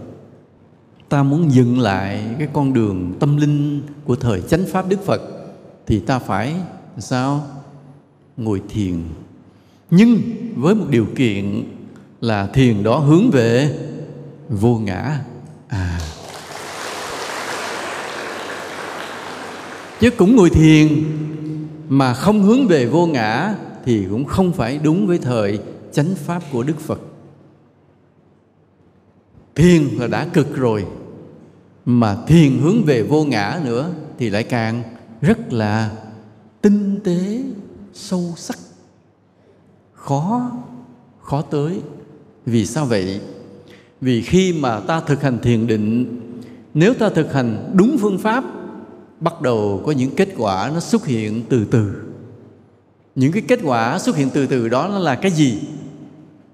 ta 1.10 1.24
muốn 1.24 1.52
dừng 1.52 1.80
lại 1.80 2.36
cái 2.40 2.48
con 2.54 2.74
đường 2.74 3.14
tâm 3.20 3.38
linh 3.38 3.82
của 4.06 4.16
thời 4.16 4.42
chánh 4.42 4.66
pháp 4.72 4.90
đức 4.90 5.06
phật, 5.06 5.22
thì 5.88 6.00
ta 6.00 6.20
phải, 6.20 6.56
sao? 6.98 7.48
Ngồi 8.44 8.62
thiền. 8.70 9.04
Nhưng 9.90 10.22
với 10.56 10.76
một 10.76 10.86
điều 10.90 11.06
kiện 11.16 11.64
là 12.22 12.48
thiền 12.48 12.84
đó 12.84 12.98
hướng 12.98 13.32
về 13.32 13.76
vô 14.50 14.78
ngã. 14.78 15.20
À. 15.68 16.00
Chứ 20.00 20.10
cũng 20.10 20.36
ngồi 20.36 20.50
thiền 20.50 20.88
mà 21.90 22.14
không 22.14 22.44
hướng 22.44 22.68
về 22.68 22.86
vô 22.86 23.08
ngã 23.08 23.56
thì 23.86 24.06
cũng 24.10 24.26
không 24.26 24.52
phải 24.54 24.80
đúng 24.84 25.08
với 25.08 25.18
thời 25.18 25.60
chánh 25.92 26.16
pháp 26.16 26.44
của 26.52 26.64
đức 26.64 26.80
phật. 26.80 27.00
Thiền 29.56 29.84
là 29.84 30.08
đã 30.08 30.28
cực 30.34 30.56
rồi, 30.56 30.86
mà 31.86 32.18
thiền 32.28 32.58
hướng 32.58 32.84
về 32.84 33.04
vô 33.04 33.24
ngã 33.24 33.60
nữa 33.66 33.94
thì 34.20 34.30
lại 34.30 34.44
càng 34.44 34.84
rất 35.22 35.54
là 35.54 35.92
tinh 36.62 37.00
tế 37.04 37.42
sâu 37.94 38.34
sắc. 38.38 38.58
Khó 39.94 40.52
khó 41.22 41.42
tới. 41.42 41.82
Vì 42.46 42.66
sao 42.66 42.86
vậy? 42.86 43.22
Vì 44.02 44.22
khi 44.22 44.54
mà 44.54 44.80
ta 44.80 45.00
thực 45.00 45.22
hành 45.22 45.40
thiền 45.40 45.68
định, 45.68 46.20
nếu 46.74 46.94
ta 46.94 47.10
thực 47.10 47.34
hành 47.34 47.72
đúng 47.74 47.98
phương 48.02 48.18
pháp, 48.18 48.44
bắt 49.20 49.42
đầu 49.42 49.82
có 49.86 49.92
những 49.92 50.16
kết 50.16 50.30
quả 50.38 50.72
nó 50.74 50.80
xuất 50.80 51.06
hiện 51.06 51.44
từ 51.50 51.66
từ. 51.66 51.92
Những 53.16 53.32
cái 53.32 53.44
kết 53.48 53.60
quả 53.64 54.00
xuất 54.00 54.16
hiện 54.16 54.30
từ 54.34 54.48
từ 54.48 54.70
đó 54.70 54.88
nó 54.88 55.00
là 55.00 55.16
cái 55.16 55.32
gì? 55.32 55.60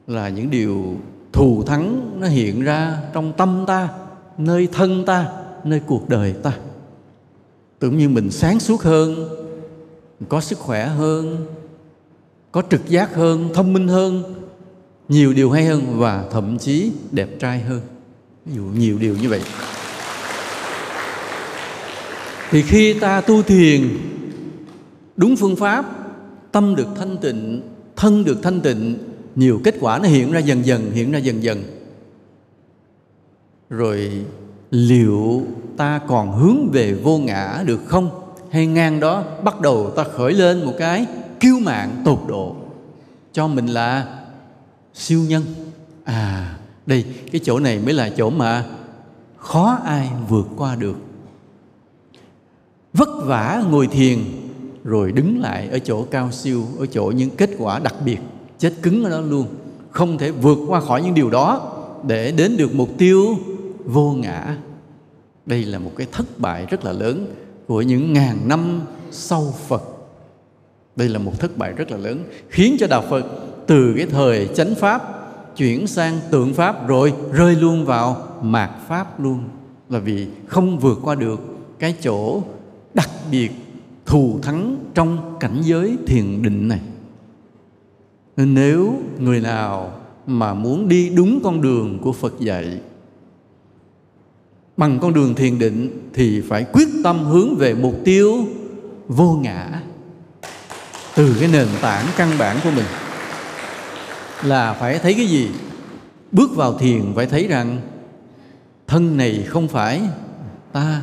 Là 0.07 0.29
những 0.29 0.49
điều 0.49 0.97
thù 1.33 1.63
thắng 1.63 2.11
nó 2.19 2.27
hiện 2.27 2.61
ra 2.61 3.01
trong 3.13 3.33
tâm 3.37 3.63
ta, 3.67 3.89
nơi 4.37 4.67
thân 4.71 5.05
ta, 5.05 5.29
nơi 5.63 5.81
cuộc 5.85 6.09
đời 6.09 6.33
ta. 6.43 6.51
Tưởng 7.79 7.97
như 7.97 8.09
mình 8.09 8.31
sáng 8.31 8.59
suốt 8.59 8.81
hơn 8.81 9.29
có 10.29 10.41
sức 10.41 10.59
khỏe 10.59 10.87
hơn, 10.87 11.45
có 12.51 12.61
trực 12.69 12.89
giác 12.89 13.15
hơn, 13.15 13.49
thông 13.53 13.73
minh 13.73 13.87
hơn, 13.87 14.23
nhiều 15.09 15.33
điều 15.33 15.51
hay 15.51 15.65
hơn 15.65 15.99
và 15.99 16.25
thậm 16.31 16.57
chí 16.57 16.91
đẹp 17.11 17.29
trai 17.39 17.59
hơn. 17.59 17.81
Ví 18.45 18.55
dụ 18.55 18.63
nhiều 18.63 18.97
điều 18.99 19.15
như 19.21 19.29
vậy. 19.29 19.41
Thì 22.51 22.61
khi 22.61 22.93
ta 22.93 23.21
tu 23.21 23.41
thiền 23.41 23.97
đúng 25.15 25.35
phương 25.35 25.55
pháp, 25.55 25.85
tâm 26.51 26.75
được 26.75 26.87
thanh 26.95 27.17
tịnh, 27.17 27.61
thân 27.95 28.23
được 28.23 28.37
thanh 28.43 28.61
tịnh, 28.61 28.97
nhiều 29.35 29.61
kết 29.63 29.75
quả 29.79 29.99
nó 29.99 30.09
hiện 30.09 30.31
ra 30.31 30.39
dần 30.39 30.65
dần, 30.65 30.91
hiện 30.91 31.11
ra 31.11 31.19
dần 31.19 31.43
dần. 31.43 31.63
Rồi 33.69 34.11
liệu 34.71 35.43
ta 35.77 35.99
còn 36.07 36.31
hướng 36.31 36.69
về 36.71 36.93
vô 36.93 37.17
ngã 37.17 37.63
được 37.65 37.79
không? 37.85 38.26
Hay 38.51 38.65
ngang 38.67 38.99
đó 38.99 39.23
bắt 39.43 39.61
đầu 39.61 39.91
ta 39.95 40.03
khởi 40.03 40.33
lên 40.33 40.65
một 40.65 40.73
cái 40.77 41.05
kiêu 41.39 41.59
mạng 41.59 42.01
tột 42.05 42.19
độ. 42.27 42.55
Cho 43.33 43.47
mình 43.47 43.67
là 43.67 44.19
siêu 44.93 45.21
nhân. 45.27 45.43
À 46.03 46.57
đây, 46.85 47.05
cái 47.31 47.41
chỗ 47.43 47.59
này 47.59 47.79
mới 47.79 47.93
là 47.93 48.09
chỗ 48.17 48.29
mà 48.29 48.65
khó 49.37 49.79
ai 49.85 50.09
vượt 50.29 50.47
qua 50.57 50.75
được. 50.75 50.95
Vất 52.93 53.09
vả 53.25 53.63
ngồi 53.69 53.87
thiền, 53.87 54.19
rồi 54.83 55.11
đứng 55.11 55.41
lại 55.41 55.69
ở 55.69 55.79
chỗ 55.79 56.03
cao 56.03 56.31
siêu, 56.31 56.63
ở 56.79 56.85
chỗ 56.85 57.13
những 57.15 57.29
kết 57.29 57.49
quả 57.57 57.79
đặc 57.79 57.95
biệt, 58.05 58.17
chết 58.59 58.73
cứng 58.81 59.03
ở 59.03 59.09
đó 59.09 59.19
luôn. 59.19 59.47
Không 59.91 60.17
thể 60.17 60.31
vượt 60.31 60.57
qua 60.67 60.79
khỏi 60.79 61.01
những 61.01 61.13
điều 61.13 61.29
đó 61.29 61.73
để 62.07 62.31
đến 62.31 62.57
được 62.57 62.75
mục 62.75 62.89
tiêu 62.97 63.35
vô 63.85 64.11
ngã. 64.11 64.57
Đây 65.45 65.63
là 65.63 65.79
một 65.79 65.91
cái 65.97 66.07
thất 66.11 66.39
bại 66.39 66.65
rất 66.69 66.85
là 66.85 66.91
lớn 66.91 67.25
của 67.67 67.81
những 67.81 68.13
ngàn 68.13 68.37
năm 68.47 68.81
sau 69.11 69.53
phật. 69.67 69.83
Đây 70.95 71.09
là 71.09 71.19
một 71.19 71.39
thất 71.39 71.57
bại 71.57 71.73
rất 71.73 71.91
là 71.91 71.97
lớn, 71.97 72.23
khiến 72.49 72.75
cho 72.79 72.87
đạo 72.87 73.03
phật 73.09 73.25
từ 73.67 73.93
cái 73.97 74.05
thời 74.05 74.49
chánh 74.55 74.75
pháp 74.75 75.13
chuyển 75.57 75.87
sang 75.87 76.19
tượng 76.31 76.53
pháp 76.53 76.87
rồi 76.87 77.13
rơi 77.31 77.55
luôn 77.55 77.85
vào 77.85 78.27
mạt 78.41 78.71
pháp 78.87 79.19
luôn. 79.19 79.43
Là 79.89 79.99
vì 79.99 80.27
không 80.47 80.79
vượt 80.79 80.99
qua 81.03 81.15
được 81.15 81.39
cái 81.79 81.95
chỗ 82.01 82.41
đặc 82.93 83.09
biệt 83.31 83.51
thù 84.05 84.39
thắng 84.41 84.77
trong 84.93 85.37
cảnh 85.39 85.61
giới 85.61 85.97
thiền 86.07 86.41
định 86.41 86.67
này. 86.67 86.81
Nên 88.37 88.53
nếu 88.53 88.93
người 89.19 89.41
nào 89.41 89.93
mà 90.27 90.53
muốn 90.53 90.87
đi 90.87 91.09
đúng 91.09 91.39
con 91.43 91.61
đường 91.61 91.99
của 92.01 92.11
phật 92.11 92.39
dạy 92.39 92.81
bằng 94.77 94.99
con 94.99 95.13
đường 95.13 95.35
thiền 95.35 95.59
định 95.59 96.09
thì 96.13 96.41
phải 96.41 96.65
quyết 96.73 96.87
tâm 97.03 97.25
hướng 97.25 97.55
về 97.55 97.73
mục 97.73 97.95
tiêu 98.05 98.45
vô 99.07 99.39
ngã 99.41 99.81
từ 101.15 101.35
cái 101.39 101.49
nền 101.51 101.67
tảng 101.81 102.07
căn 102.17 102.29
bản 102.37 102.57
của 102.63 102.71
mình. 102.71 102.85
Là 104.43 104.73
phải 104.73 104.99
thấy 104.99 105.13
cái 105.13 105.25
gì? 105.27 105.49
Bước 106.31 106.55
vào 106.55 106.77
thiền 106.77 107.13
phải 107.15 107.25
thấy 107.25 107.47
rằng 107.47 107.81
thân 108.87 109.17
này 109.17 109.43
không 109.47 109.67
phải 109.67 110.01
ta, 110.73 111.01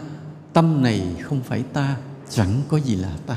tâm 0.52 0.82
này 0.82 1.02
không 1.22 1.40
phải 1.42 1.62
ta, 1.72 1.96
chẳng 2.30 2.62
có 2.68 2.76
gì 2.76 2.96
là 2.96 3.12
ta. 3.26 3.36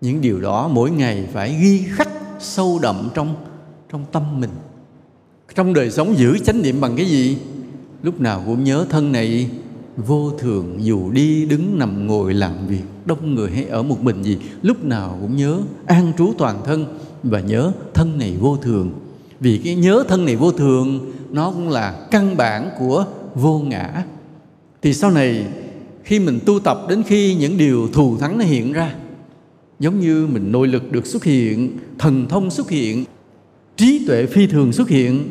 Những 0.00 0.20
điều 0.20 0.40
đó 0.40 0.68
mỗi 0.68 0.90
ngày 0.90 1.28
phải 1.32 1.58
ghi 1.62 1.84
khắc 1.88 2.08
sâu 2.40 2.78
đậm 2.82 3.08
trong 3.14 3.34
trong 3.92 4.04
tâm 4.12 4.40
mình. 4.40 4.50
Trong 5.54 5.74
đời 5.74 5.90
sống 5.90 6.18
giữ 6.18 6.38
chánh 6.38 6.62
niệm 6.62 6.80
bằng 6.80 6.96
cái 6.96 7.06
gì? 7.06 7.38
Lúc 8.02 8.20
nào 8.20 8.42
cũng 8.46 8.64
nhớ 8.64 8.86
thân 8.90 9.12
này. 9.12 9.50
Vô 10.06 10.30
thường 10.38 10.76
dù 10.78 11.10
đi 11.10 11.46
đứng 11.46 11.78
nằm 11.78 12.06
ngồi 12.06 12.34
làm 12.34 12.66
việc, 12.68 12.82
đông 13.06 13.34
người 13.34 13.50
hay 13.50 13.64
ở 13.64 13.82
một 13.82 14.02
mình 14.02 14.22
gì, 14.22 14.38
lúc 14.62 14.84
nào 14.84 15.18
cũng 15.20 15.36
nhớ, 15.36 15.60
an 15.86 16.12
trú 16.18 16.32
toàn 16.38 16.56
thân 16.64 16.98
và 17.22 17.40
nhớ 17.40 17.72
thân 17.94 18.18
này 18.18 18.36
vô 18.40 18.56
thường. 18.56 18.90
Vì 19.40 19.60
cái 19.64 19.74
nhớ 19.74 20.04
thân 20.08 20.24
này 20.24 20.36
vô 20.36 20.52
thường, 20.52 21.12
nó 21.30 21.50
cũng 21.50 21.68
là 21.68 22.06
căn 22.10 22.36
bản 22.36 22.70
của 22.78 23.04
vô 23.34 23.58
ngã. 23.58 24.04
Thì 24.82 24.94
sau 24.94 25.10
này, 25.10 25.46
khi 26.04 26.18
mình 26.20 26.38
tu 26.46 26.60
tập 26.60 26.86
đến 26.88 27.02
khi 27.02 27.34
những 27.34 27.58
điều 27.58 27.88
thù 27.88 28.16
thắng 28.16 28.38
nó 28.38 28.44
hiện 28.44 28.72
ra, 28.72 28.94
giống 29.78 30.00
như 30.00 30.26
mình 30.32 30.52
nội 30.52 30.68
lực 30.68 30.92
được 30.92 31.06
xuất 31.06 31.24
hiện, 31.24 31.78
thần 31.98 32.26
thông 32.28 32.50
xuất 32.50 32.70
hiện, 32.70 33.04
trí 33.76 34.04
tuệ 34.06 34.26
phi 34.26 34.46
thường 34.46 34.72
xuất 34.72 34.88
hiện, 34.88 35.28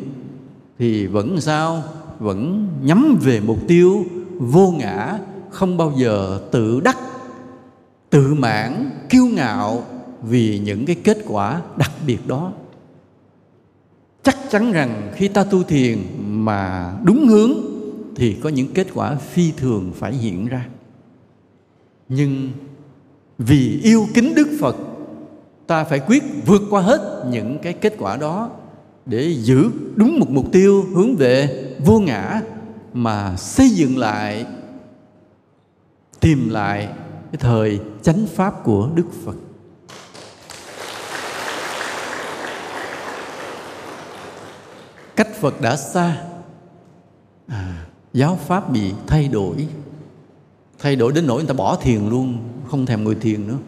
thì 0.78 1.06
vẫn 1.06 1.40
sao? 1.40 1.82
Vẫn 2.18 2.68
nhắm 2.82 3.18
về 3.22 3.40
mục 3.40 3.58
tiêu 3.68 4.04
vô 4.38 4.74
ngã, 4.78 5.18
không 5.50 5.76
bao 5.76 5.92
giờ 5.96 6.40
tự 6.50 6.80
đắc, 6.80 6.98
tự 8.10 8.34
mãn, 8.34 8.90
kiêu 9.08 9.24
ngạo 9.26 9.84
vì 10.22 10.58
những 10.58 10.86
cái 10.86 10.96
kết 11.04 11.18
quả 11.26 11.62
đặc 11.76 11.90
biệt 12.06 12.26
đó. 12.26 12.52
Chắc 14.22 14.36
chắn 14.50 14.72
rằng 14.72 15.12
khi 15.14 15.28
ta 15.28 15.44
tu 15.44 15.62
thiền 15.62 15.98
mà 16.28 16.92
đúng 17.04 17.26
hướng 17.28 17.52
thì 18.16 18.36
có 18.42 18.48
những 18.48 18.68
kết 18.74 18.86
quả 18.94 19.14
phi 19.14 19.52
thường 19.56 19.92
phải 19.94 20.12
hiện 20.12 20.46
ra. 20.46 20.66
Nhưng 22.08 22.50
vì 23.38 23.80
yêu 23.82 24.06
kính 24.14 24.34
đức 24.34 24.48
phật, 24.60 24.76
ta 25.66 25.84
phải 25.84 26.00
quyết 26.06 26.22
vượt 26.46 26.62
qua 26.70 26.82
hết 26.82 27.24
những 27.30 27.58
cái 27.62 27.72
kết 27.72 27.94
quả 27.98 28.16
đó 28.16 28.50
để 29.06 29.34
giữ 29.38 29.70
đúng 29.94 30.18
một 30.18 30.30
mục 30.30 30.52
tiêu 30.52 30.84
hướng 30.94 31.16
về 31.16 31.67
vô 31.84 31.98
ngã 31.98 32.40
mà 32.92 33.36
xây 33.36 33.70
dựng 33.70 33.98
lại 33.98 34.46
tìm 36.20 36.48
lại 36.48 36.88
cái 37.32 37.38
thời 37.38 37.80
chánh 38.02 38.26
pháp 38.26 38.64
của 38.64 38.90
Đức 38.94 39.06
Phật. 39.24 39.36
Cách 45.16 45.28
Phật 45.40 45.60
đã 45.60 45.76
xa, 45.76 46.16
à, 47.46 47.86
giáo 48.12 48.38
pháp 48.46 48.70
bị 48.70 48.92
thay 49.06 49.28
đổi, 49.28 49.66
thay 50.78 50.96
đổi 50.96 51.12
đến 51.12 51.26
nỗi 51.26 51.38
người 51.38 51.48
ta 51.48 51.54
bỏ 51.54 51.76
thiền 51.76 52.08
luôn, 52.08 52.38
không 52.70 52.86
thèm 52.86 53.04
ngồi 53.04 53.14
thiền 53.14 53.48
nữa. 53.48 53.58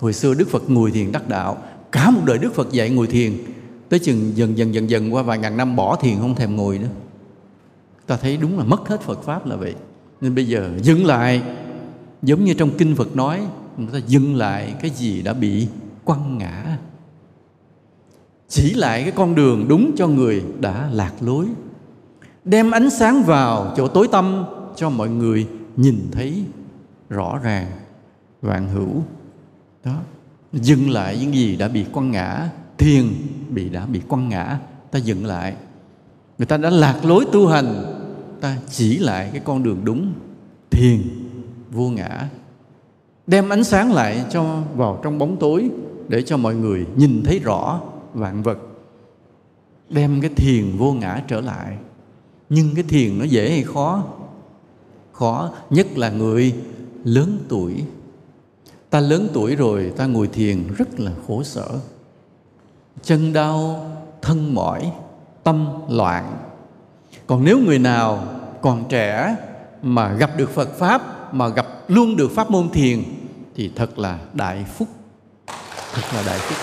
Hồi 0.00 0.12
xưa 0.12 0.34
Đức 0.34 0.48
Phật 0.48 0.70
ngồi 0.70 0.90
thiền 0.90 1.12
đắc 1.12 1.28
đạo, 1.28 1.56
cả 1.92 2.10
một 2.10 2.20
đời 2.24 2.38
Đức 2.38 2.54
Phật 2.54 2.72
dạy 2.72 2.90
ngồi 2.90 3.06
thiền, 3.06 3.38
tới 3.88 3.98
chừng 3.98 4.36
dần 4.36 4.58
dần 4.58 4.74
dần 4.74 4.90
dần 4.90 5.14
qua 5.14 5.22
vài 5.22 5.38
ngàn 5.38 5.56
năm 5.56 5.76
bỏ 5.76 5.96
thiền 5.96 6.18
không 6.18 6.34
thèm 6.34 6.56
ngồi 6.56 6.78
nữa. 6.78 6.88
Ta 8.08 8.16
thấy 8.16 8.36
đúng 8.36 8.58
là 8.58 8.64
mất 8.64 8.88
hết 8.88 9.00
Phật 9.00 9.22
pháp 9.22 9.46
là 9.46 9.56
vậy. 9.56 9.74
Nên 10.20 10.34
bây 10.34 10.46
giờ 10.46 10.70
dừng 10.82 11.06
lại, 11.06 11.42
giống 12.22 12.44
như 12.44 12.54
trong 12.54 12.70
kinh 12.78 12.96
Phật 12.96 13.16
nói, 13.16 13.40
người 13.76 13.88
ta 13.92 13.98
dừng 14.06 14.36
lại 14.36 14.74
cái 14.80 14.90
gì 14.90 15.22
đã 15.22 15.32
bị 15.32 15.68
quăng 16.04 16.38
ngã. 16.38 16.78
Chỉ 18.48 18.74
lại 18.74 19.02
cái 19.02 19.12
con 19.12 19.34
đường 19.34 19.68
đúng 19.68 19.90
cho 19.96 20.06
người 20.06 20.44
đã 20.60 20.90
lạc 20.92 21.12
lối. 21.20 21.46
Đem 22.44 22.70
ánh 22.70 22.90
sáng 22.90 23.22
vào 23.22 23.74
chỗ 23.76 23.88
tối 23.88 24.08
tâm 24.12 24.44
cho 24.76 24.90
mọi 24.90 25.08
người 25.08 25.46
nhìn 25.76 26.08
thấy 26.12 26.44
rõ 27.08 27.38
ràng, 27.42 27.66
vạn 28.42 28.68
hữu. 28.68 29.02
Đó, 29.84 29.94
dừng 30.52 30.90
lại 30.90 31.18
những 31.20 31.34
gì 31.34 31.56
đã 31.56 31.68
bị 31.68 31.84
quăng 31.92 32.10
ngã, 32.10 32.50
thiền 32.78 33.04
bị 33.48 33.68
đã 33.68 33.86
bị 33.86 34.00
quăng 34.08 34.28
ngã, 34.28 34.58
ta 34.90 34.98
dừng 34.98 35.26
lại. 35.26 35.54
Người 36.38 36.46
ta 36.46 36.56
đã 36.56 36.70
lạc 36.70 37.04
lối 37.04 37.26
tu 37.32 37.48
hành 37.48 37.97
ta 38.40 38.56
chỉ 38.70 38.98
lại 38.98 39.30
cái 39.32 39.42
con 39.44 39.62
đường 39.62 39.80
đúng, 39.84 40.12
thiền, 40.70 41.02
vô 41.70 41.88
ngã, 41.88 42.28
đem 43.26 43.48
ánh 43.48 43.64
sáng 43.64 43.92
lại 43.92 44.24
cho 44.30 44.62
vào 44.76 45.00
trong 45.02 45.18
bóng 45.18 45.36
tối 45.36 45.70
để 46.08 46.22
cho 46.22 46.36
mọi 46.36 46.54
người 46.54 46.86
nhìn 46.96 47.22
thấy 47.24 47.38
rõ 47.38 47.80
vạn 48.14 48.42
vật. 48.42 48.58
Đem 49.90 50.20
cái 50.20 50.30
thiền 50.36 50.76
vô 50.76 50.92
ngã 50.92 51.22
trở 51.28 51.40
lại. 51.40 51.78
Nhưng 52.48 52.74
cái 52.74 52.84
thiền 52.84 53.18
nó 53.18 53.24
dễ 53.24 53.50
hay 53.50 53.62
khó? 53.62 54.04
Khó, 55.12 55.50
nhất 55.70 55.86
là 55.98 56.10
người 56.10 56.54
lớn 57.04 57.38
tuổi. 57.48 57.84
Ta 58.90 59.00
lớn 59.00 59.28
tuổi 59.32 59.56
rồi, 59.56 59.92
ta 59.96 60.06
ngồi 60.06 60.28
thiền 60.28 60.66
rất 60.76 61.00
là 61.00 61.12
khổ 61.26 61.42
sở. 61.42 61.68
Chân 63.02 63.32
đau, 63.32 63.90
thân 64.22 64.54
mỏi, 64.54 64.92
tâm 65.44 65.68
loạn 65.88 66.47
còn 67.28 67.44
nếu 67.44 67.58
người 67.58 67.78
nào 67.78 68.24
còn 68.62 68.84
trẻ 68.88 69.36
mà 69.82 70.12
gặp 70.12 70.30
được 70.36 70.50
phật 70.50 70.78
pháp, 70.78 71.34
mà 71.34 71.48
gặp 71.48 71.66
luôn 71.88 72.16
được 72.16 72.30
pháp 72.34 72.50
môn 72.50 72.70
thiền, 72.70 73.02
thì 73.56 73.70
thật 73.76 73.98
là 73.98 74.18
đại 74.32 74.64
phúc. 74.64 74.88
Thật 75.92 76.02
là 76.14 76.22
đại 76.26 76.38
phúc. 76.38 76.58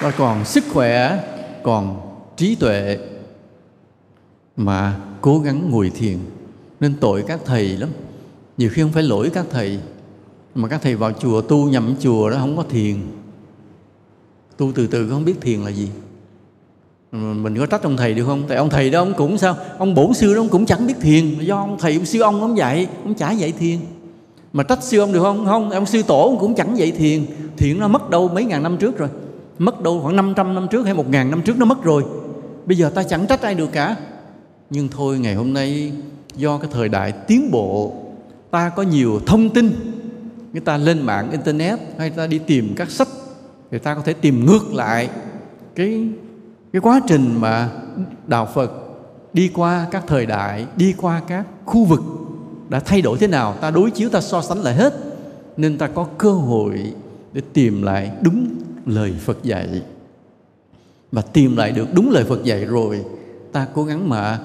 Và 0.00 0.10
còn 0.10 0.44
sức 0.44 0.64
khỏe, 0.72 1.24
còn 1.62 2.00
trí 2.36 2.54
tuệ 2.54 2.98
mà 4.56 5.00
cố 5.20 5.38
gắng 5.38 5.70
ngồi 5.70 5.90
thiền. 5.90 6.18
Nên 6.80 6.94
tội 7.00 7.24
các 7.26 7.40
thầy 7.44 7.68
lắm. 7.68 7.88
Nhiều 8.56 8.70
khi 8.72 8.82
không 8.82 8.92
phải 8.92 9.02
lỗi 9.02 9.30
các 9.34 9.46
thầy, 9.50 9.78
mà 10.54 10.68
các 10.68 10.82
thầy 10.82 10.96
vào 10.96 11.12
chùa 11.12 11.40
tu, 11.40 11.68
nhầm 11.68 11.94
chùa 12.00 12.30
đó 12.30 12.36
không 12.38 12.56
có 12.56 12.64
thiền. 12.70 12.96
Tu 14.56 14.72
từ 14.74 14.86
từ 14.86 15.10
không 15.10 15.24
biết 15.24 15.40
thiền 15.40 15.60
là 15.60 15.70
gì 15.70 15.90
mình 17.12 17.58
có 17.58 17.66
trách 17.66 17.82
ông 17.82 17.96
thầy 17.96 18.14
được 18.14 18.24
không? 18.24 18.42
Tại 18.48 18.56
ông 18.56 18.70
thầy 18.70 18.90
đó 18.90 19.00
ông 19.00 19.14
cũng 19.16 19.38
sao? 19.38 19.56
Ông 19.78 19.94
bổn 19.94 20.14
sư 20.14 20.34
đó 20.34 20.40
ông 20.40 20.48
cũng 20.48 20.66
chẳng 20.66 20.86
biết 20.86 20.94
thiền. 21.00 21.38
Do 21.38 21.56
ông 21.56 21.76
thầy, 21.78 21.94
ông 21.94 22.04
sư 22.04 22.20
ông 22.20 22.40
ông 22.40 22.58
dạy, 22.58 22.86
ông 23.04 23.14
chả 23.14 23.30
dạy 23.30 23.52
thiền. 23.52 23.78
Mà 24.52 24.62
trách 24.62 24.82
sư 24.82 24.98
ông 24.98 25.12
được 25.12 25.22
không? 25.22 25.46
Không, 25.46 25.70
ông 25.70 25.86
sư 25.86 26.02
tổ 26.02 26.22
ông 26.22 26.38
cũng 26.38 26.54
chẳng 26.54 26.78
dạy 26.78 26.90
thiền. 26.90 27.26
Thiền 27.56 27.78
nó 27.78 27.88
mất 27.88 28.10
đâu 28.10 28.28
mấy 28.28 28.44
ngàn 28.44 28.62
năm 28.62 28.76
trước 28.76 28.98
rồi. 28.98 29.08
Mất 29.58 29.82
đâu 29.82 30.00
khoảng 30.02 30.16
500 30.16 30.54
năm 30.54 30.68
trước 30.70 30.84
hay 30.84 30.94
một 30.94 31.10
ngàn 31.10 31.30
năm 31.30 31.42
trước 31.42 31.58
nó 31.58 31.64
mất 31.64 31.82
rồi. 31.82 32.04
Bây 32.66 32.76
giờ 32.76 32.90
ta 32.90 33.02
chẳng 33.02 33.26
trách 33.26 33.42
ai 33.42 33.54
được 33.54 33.72
cả. 33.72 33.96
Nhưng 34.70 34.88
thôi, 34.88 35.18
ngày 35.18 35.34
hôm 35.34 35.52
nay, 35.52 35.92
do 36.36 36.58
cái 36.58 36.70
thời 36.72 36.88
đại 36.88 37.12
tiến 37.12 37.50
bộ, 37.50 37.92
ta 38.50 38.68
có 38.68 38.82
nhiều 38.82 39.20
thông 39.26 39.50
tin. 39.50 39.70
Người 40.52 40.60
ta 40.60 40.76
lên 40.76 41.02
mạng 41.02 41.30
internet 41.30 41.78
hay 41.98 42.10
ta 42.10 42.26
đi 42.26 42.38
tìm 42.38 42.72
các 42.76 42.90
sách, 42.90 43.08
thì 43.70 43.78
ta 43.78 43.94
có 43.94 44.02
thể 44.02 44.12
tìm 44.12 44.46
ngược 44.46 44.74
lại 44.74 45.08
cái 45.74 46.08
cái 46.72 46.80
quá 46.80 47.00
trình 47.08 47.40
mà 47.40 47.68
đạo 48.26 48.48
phật 48.54 48.72
đi 49.32 49.50
qua 49.54 49.86
các 49.90 50.04
thời 50.06 50.26
đại, 50.26 50.66
đi 50.76 50.94
qua 50.96 51.22
các 51.26 51.46
khu 51.64 51.84
vực 51.84 52.00
đã 52.68 52.80
thay 52.80 53.02
đổi 53.02 53.18
thế 53.18 53.26
nào, 53.26 53.54
ta 53.60 53.70
đối 53.70 53.90
chiếu, 53.90 54.08
ta 54.08 54.20
so 54.20 54.42
sánh 54.42 54.58
lại 54.58 54.74
hết, 54.74 54.94
nên 55.56 55.78
ta 55.78 55.86
có 55.86 56.06
cơ 56.18 56.32
hội 56.32 56.92
để 57.32 57.42
tìm 57.52 57.82
lại 57.82 58.12
đúng 58.22 58.48
lời 58.86 59.14
phật 59.20 59.42
dạy. 59.42 59.82
Và 61.12 61.22
tìm 61.22 61.56
lại 61.56 61.72
được 61.72 61.88
đúng 61.94 62.10
lời 62.10 62.24
phật 62.24 62.44
dạy 62.44 62.64
rồi, 62.64 63.04
ta 63.52 63.66
cố 63.74 63.84
gắng 63.84 64.08
mà 64.08 64.38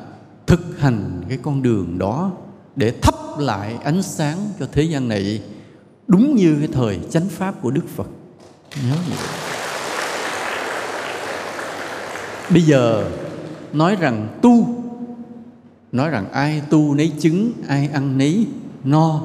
thực 0.47 0.79
hành 0.79 1.21
cái 1.29 1.37
con 1.41 1.61
đường 1.61 1.97
đó 1.97 2.31
để 2.75 2.91
thắp 3.01 3.15
lại 3.37 3.77
ánh 3.83 4.01
sáng 4.01 4.37
cho 4.59 4.67
thế 4.71 4.83
gian 4.83 5.07
này, 5.07 5.41
đúng 6.07 6.35
như 6.35 6.55
cái 6.59 6.69
thời 6.71 6.99
chánh 7.09 7.29
pháp 7.29 7.61
của 7.61 7.71
đức 7.71 7.87
phật. 7.95 8.07
Nhớ 8.83 8.95
vậy 9.09 9.17
bây 12.49 12.61
giờ 12.61 13.11
nói 13.73 13.95
rằng 13.95 14.27
tu, 14.41 14.67
nói 15.91 16.09
rằng 16.09 16.31
ai 16.31 16.61
tu 16.69 16.93
nấy 16.93 17.11
chứng, 17.19 17.51
ai 17.67 17.89
ăn 17.93 18.17
nấy 18.17 18.47
no. 18.83 19.21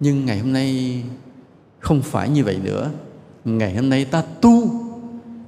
Nhưng 0.00 0.26
ngày 0.26 0.38
hôm 0.38 0.52
nay 0.52 1.02
không 1.78 2.02
phải 2.02 2.28
như 2.28 2.44
vậy 2.44 2.60
nữa. 2.62 2.90
Ngày 3.44 3.76
hôm 3.76 3.88
nay 3.88 4.04
ta 4.04 4.22
tu 4.40 4.70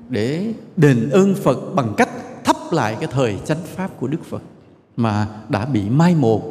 để 0.08 0.52
đền 0.76 1.10
ơn 1.10 1.34
phật 1.34 1.58
bằng 1.74 1.94
cách 1.96 2.08
thắp 2.44 2.56
lại 2.72 2.96
cái 3.00 3.08
thời 3.12 3.38
chánh 3.44 3.62
pháp 3.76 3.90
của 4.00 4.06
đức 4.06 4.24
phật 4.30 4.42
mà 4.96 5.28
đã 5.48 5.66
bị 5.66 5.90
mai 5.90 6.14
một. 6.14 6.42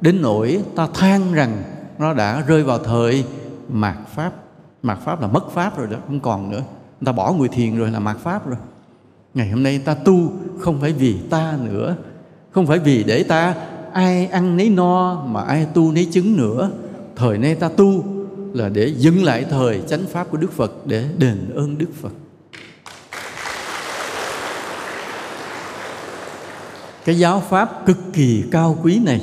Đến 0.00 0.22
nỗi 0.22 0.62
ta 0.76 0.88
than 0.94 1.32
rằng 1.32 1.62
nó 1.98 2.14
đã 2.14 2.40
rơi 2.40 2.62
vào 2.62 2.78
thời 2.78 3.24
mạt 3.68 3.96
pháp. 4.14 4.32
Mạt 4.82 4.98
pháp 5.04 5.20
là 5.20 5.28
mất 5.28 5.50
pháp 5.50 5.78
rồi 5.78 5.86
đó, 5.86 5.96
không 6.06 6.20
còn 6.20 6.50
nữa. 6.50 6.62
Ta 7.04 7.12
bỏ 7.12 7.32
người 7.32 7.48
thiền 7.48 7.76
rồi 7.76 7.90
là 7.90 7.98
mạt 7.98 8.16
pháp 8.18 8.48
rồi 8.48 8.58
ngày 9.36 9.50
hôm 9.50 9.62
nay 9.62 9.78
ta 9.78 9.94
tu, 9.94 10.32
không 10.58 10.80
phải 10.80 10.92
vì 10.92 11.16
ta 11.30 11.58
nữa. 11.64 11.96
Không 12.50 12.66
phải 12.66 12.78
vì 12.78 13.04
để 13.04 13.22
ta 13.22 13.54
ai 13.92 14.26
ăn 14.26 14.56
nấy 14.56 14.68
no 14.68 15.24
mà 15.24 15.40
ai 15.40 15.66
tu 15.74 15.92
nấy 15.92 16.08
chứng 16.12 16.36
nữa. 16.36 16.70
Thời 17.16 17.38
nay 17.38 17.54
ta 17.54 17.68
tu 17.68 18.04
là 18.52 18.68
để 18.68 18.86
dừng 18.86 19.24
lại 19.24 19.44
thời 19.50 19.82
chánh 19.88 20.06
pháp 20.06 20.30
của 20.30 20.38
đức 20.38 20.52
phật, 20.52 20.86
để 20.86 21.08
đền 21.18 21.50
ơn 21.54 21.78
đức 21.78 21.86
phật. 22.00 22.12
Cái 27.04 27.18
giáo 27.18 27.42
pháp 27.48 27.86
cực 27.86 27.98
kỳ 28.12 28.44
cao 28.50 28.78
quý 28.82 29.00
này 29.04 29.22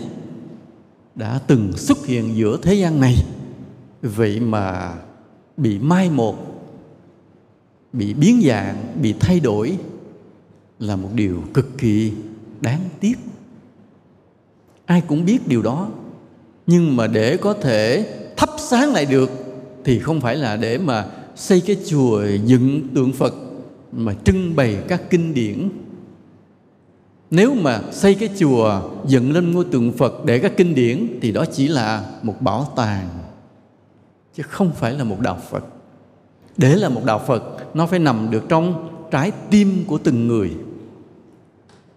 đã 1.15 1.39
từng 1.47 1.77
xuất 1.77 2.05
hiện 2.05 2.35
giữa 2.35 2.57
thế 2.61 2.73
gian 2.73 3.01
này. 3.01 3.15
Vậy 4.01 4.39
mà 4.39 4.93
bị 5.57 5.79
mai 5.79 6.09
một, 6.09 6.37
bị 7.93 8.13
biến 8.13 8.41
dạng, 8.45 8.75
bị 9.01 9.13
thay 9.19 9.39
đổi 9.39 9.77
là 10.79 10.95
một 10.95 11.09
điều 11.13 11.43
cực 11.53 11.77
kỳ 11.77 12.11
đáng 12.61 12.81
tiếc. 12.99 13.15
Ai 14.85 15.01
cũng 15.01 15.25
biết 15.25 15.47
điều 15.47 15.61
đó, 15.61 15.87
nhưng 16.67 16.95
mà 16.95 17.07
để 17.07 17.37
có 17.37 17.53
thể 17.53 18.05
thắp 18.37 18.49
sáng 18.57 18.93
lại 18.93 19.05
được 19.05 19.29
thì 19.83 19.99
không 19.99 20.21
phải 20.21 20.35
là 20.35 20.55
để 20.55 20.77
mà 20.77 21.05
xây 21.35 21.61
cái 21.61 21.77
chùa 21.85 22.23
dựng 22.45 22.87
tượng 22.95 23.11
phật 23.11 23.33
mà 23.91 24.13
trưng 24.25 24.55
bày 24.55 24.77
các 24.87 25.01
kinh 25.09 25.33
điển. 25.33 25.69
Nếu 27.31 27.53
mà 27.53 27.81
xây 27.91 28.15
cái 28.15 28.29
chùa 28.39 28.81
dựng 29.07 29.31
lên 29.31 29.51
ngôi 29.51 29.65
tượng 29.65 29.91
phật 29.91 30.25
để 30.25 30.39
các 30.39 30.53
kinh 30.57 30.75
điển 30.75 31.19
thì 31.21 31.31
đó 31.31 31.45
chỉ 31.51 31.67
là 31.67 32.05
một 32.21 32.41
bảo 32.41 32.73
tàng, 32.75 33.09
chứ 34.35 34.43
không 34.43 34.71
phải 34.71 34.93
là 34.93 35.03
một 35.03 35.19
đạo 35.19 35.39
phật. 35.49 35.65
Để 36.57 36.75
là 36.75 36.89
một 36.89 37.01
đạo 37.05 37.21
phật, 37.27 37.43
nó 37.75 37.85
phải 37.85 37.99
nằm 37.99 38.31
được 38.31 38.43
trong 38.49 38.89
trái 39.13 39.31
tim 39.49 39.85
của 39.87 39.97
từng 39.97 40.27
người. 40.27 40.51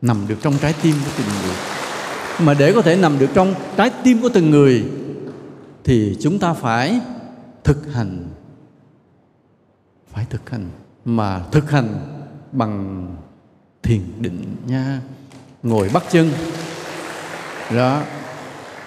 Nằm 0.02 0.28
được 0.28 0.36
trong 0.43 0.55
trái 0.62 0.74
tim 0.82 0.94
của 1.05 1.10
từng 1.18 1.26
người. 1.43 1.56
Mà 2.40 2.55
để 2.55 2.72
có 2.72 2.82
thể 2.82 2.97
nằm 2.97 3.18
được 3.18 3.30
trong 3.34 3.55
trái 3.76 3.90
tim 4.05 4.22
của 4.22 4.28
từng 4.34 4.51
người, 4.51 4.84
thì 5.84 6.16
chúng 6.20 6.38
ta 6.38 6.52
phải 6.52 7.01
thực 7.64 7.93
hành. 7.93 8.28
Phải 10.12 10.26
thực 10.30 10.51
hành, 10.51 10.70
mà 11.05 11.44
thực 11.52 11.70
hành 11.70 11.94
bằng 12.52 13.06
thiền 13.82 14.01
định 14.20 14.56
nha. 14.66 15.01
Ngồi 15.62 15.90
bắt 15.94 16.02
chân. 16.10 16.30
Đó. 17.74 18.02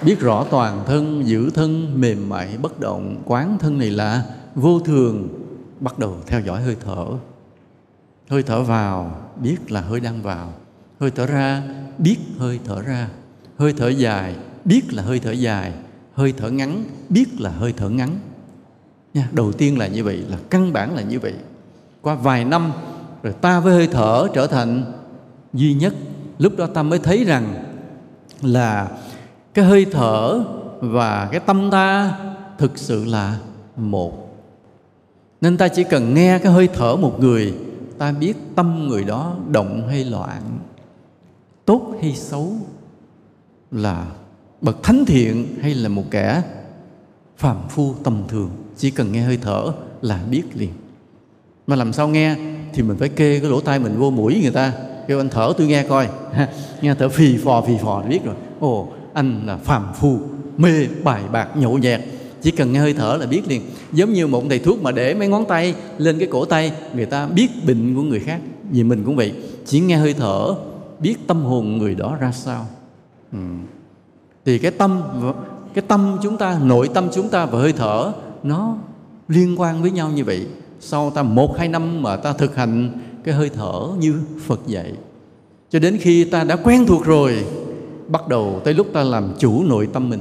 Biết 0.01 0.19
rõ 0.19 0.45
toàn 0.49 0.83
thân, 0.87 1.27
giữ 1.27 1.49
thân, 1.49 2.01
mềm 2.01 2.29
mại, 2.29 2.57
bất 2.61 2.79
động, 2.79 3.21
quán 3.25 3.57
thân 3.59 3.77
này 3.77 3.89
là 3.89 4.23
vô 4.55 4.79
thường. 4.79 5.27
Bắt 5.79 5.99
đầu 5.99 6.17
theo 6.27 6.41
dõi 6.41 6.61
hơi 6.61 6.75
thở 6.85 7.05
hơi 8.29 8.43
thở 8.43 8.63
vào, 8.63 9.21
biết 9.41 9.71
là 9.71 9.81
hơi 9.81 9.99
đang 9.99 10.21
vào. 10.21 10.53
Hơi 10.99 11.11
thở 11.11 11.25
ra, 11.25 11.63
biết 11.97 12.17
hơi 12.37 12.59
thở 12.65 12.81
ra. 12.81 13.09
Hơi 13.57 13.73
thở 13.77 13.89
dài, 13.89 14.35
biết 14.65 14.93
là 14.93 15.03
hơi 15.03 15.19
thở 15.19 15.31
dài. 15.31 15.73
Hơi 16.13 16.33
thở 16.37 16.49
ngắn, 16.49 16.83
biết 17.09 17.41
là 17.41 17.49
hơi 17.49 17.73
thở 17.77 17.89
ngắn. 17.89 18.19
Nha, 19.13 19.29
đầu 19.31 19.51
tiên 19.51 19.77
là 19.77 19.87
như 19.87 20.03
vậy, 20.03 20.17
là 20.29 20.37
căn 20.49 20.73
bản 20.73 20.95
là 20.95 21.01
như 21.01 21.19
vậy. 21.19 21.33
Qua 22.01 22.15
vài 22.15 22.45
năm, 22.45 22.71
rồi 23.23 23.33
ta 23.33 23.59
với 23.59 23.73
hơi 23.73 23.87
thở 23.87 24.27
trở 24.33 24.47
thành 24.47 24.83
duy 25.53 25.73
nhất. 25.73 25.93
Lúc 26.37 26.53
đó 26.57 26.67
ta 26.67 26.83
mới 26.83 26.99
thấy 26.99 27.23
rằng 27.23 27.63
là 28.41 28.87
cái 29.53 29.65
hơi 29.65 29.85
thở 29.85 30.43
và 30.79 31.29
cái 31.31 31.39
tâm 31.39 31.71
ta 31.71 32.19
thực 32.57 32.77
sự 32.77 33.05
là 33.05 33.39
một. 33.75 34.37
Nên 35.41 35.57
ta 35.57 35.67
chỉ 35.67 35.83
cần 35.83 36.13
nghe 36.13 36.39
cái 36.39 36.51
hơi 36.51 36.67
thở 36.73 36.95
một 36.95 37.19
người 37.19 37.53
ta 37.99 38.11
biết 38.11 38.37
tâm 38.55 38.87
người 38.87 39.03
đó 39.03 39.35
động 39.47 39.87
hay 39.87 40.05
loạn, 40.05 40.59
tốt 41.65 41.93
hay 42.01 42.15
xấu, 42.15 42.53
là 43.71 44.07
bậc 44.61 44.83
thánh 44.83 45.05
thiện 45.05 45.55
hay 45.61 45.73
là 45.73 45.89
một 45.89 46.03
kẻ 46.11 46.41
phàm 47.37 47.57
phu 47.69 47.93
tầm 48.03 48.23
thường. 48.27 48.49
Chỉ 48.77 48.91
cần 48.91 49.11
nghe 49.11 49.21
hơi 49.21 49.37
thở 49.41 49.71
là 50.01 50.19
biết 50.29 50.43
liền. 50.53 50.71
Mà 51.67 51.75
làm 51.75 51.93
sao 51.93 52.07
nghe 52.07 52.35
thì 52.73 52.83
mình 52.83 52.97
phải 52.97 53.09
kê 53.09 53.39
cái 53.39 53.49
lỗ 53.49 53.61
tai 53.61 53.79
mình 53.79 53.97
vô 53.97 54.11
mũi 54.11 54.39
người 54.41 54.51
ta. 54.51 54.73
Kêu 55.07 55.19
anh 55.19 55.29
thở 55.29 55.53
tôi 55.57 55.67
nghe 55.67 55.83
coi. 55.83 56.09
Nghe 56.81 56.95
thở 56.95 57.09
phì 57.09 57.37
phò 57.37 57.61
phì 57.61 57.77
phò 57.77 58.03
biết 58.09 58.19
rồi. 58.23 58.35
Ồ, 58.59 58.87
anh 59.13 59.45
là 59.45 59.57
phàm 59.57 59.93
phu, 59.93 60.19
mê 60.57 60.87
bài 61.03 61.23
bạc 61.31 61.49
nhậu 61.55 61.77
nhẹt 61.77 62.01
chỉ 62.41 62.51
cần 62.51 62.73
nghe 62.73 62.79
hơi 62.79 62.93
thở 62.93 63.17
là 63.19 63.25
biết 63.25 63.47
liền. 63.47 63.61
Giống 63.93 64.13
như 64.13 64.27
một 64.27 64.43
thầy 64.49 64.59
thuốc 64.59 64.81
mà 64.81 64.91
để 64.91 65.13
mấy 65.13 65.27
ngón 65.27 65.45
tay 65.45 65.75
lên 65.97 66.19
cái 66.19 66.27
cổ 66.31 66.45
tay, 66.45 66.71
người 66.95 67.05
ta 67.05 67.25
biết 67.25 67.47
bệnh 67.67 67.95
của 67.95 68.01
người 68.01 68.19
khác, 68.19 68.41
vì 68.71 68.83
mình 68.83 69.03
cũng 69.05 69.15
vậy. 69.15 69.33
Chỉ 69.65 69.79
nghe 69.79 69.97
hơi 69.97 70.13
thở, 70.13 70.55
biết 70.99 71.15
tâm 71.27 71.43
hồn 71.43 71.77
người 71.77 71.95
đó 71.95 72.17
ra 72.19 72.31
sao. 72.31 72.67
Ừ. 73.31 73.39
thì 74.45 74.59
cái 74.59 74.71
tâm 74.71 75.01
cái 75.73 75.83
tâm 75.87 76.17
chúng 76.23 76.37
ta, 76.37 76.59
nội 76.63 76.89
tâm 76.93 77.07
chúng 77.13 77.29
ta 77.29 77.45
và 77.45 77.59
hơi 77.59 77.73
thở, 77.73 78.11
nó 78.43 78.75
liên 79.27 79.59
quan 79.59 79.81
với 79.81 79.91
nhau 79.91 80.11
như 80.11 80.23
vậy. 80.23 80.47
Sau 80.79 81.11
ta 81.11 81.23
một, 81.23 81.57
hai 81.57 81.67
năm 81.67 82.01
mà 82.01 82.15
ta 82.15 82.33
thực 82.33 82.55
hành 82.55 82.91
cái 83.23 83.33
hơi 83.33 83.49
thở 83.49 83.87
như 83.99 84.15
Phật 84.45 84.59
dạy, 84.67 84.93
cho 85.69 85.79
đến 85.79 85.97
khi 86.01 86.23
ta 86.23 86.43
đã 86.43 86.55
quen 86.55 86.85
thuộc 86.87 87.05
rồi, 87.05 87.45
bắt 88.07 88.27
đầu 88.27 88.61
tới 88.63 88.73
lúc 88.73 88.87
ta 88.93 89.03
làm 89.03 89.33
chủ 89.39 89.63
nội 89.63 89.87
tâm 89.93 90.09
mình 90.09 90.19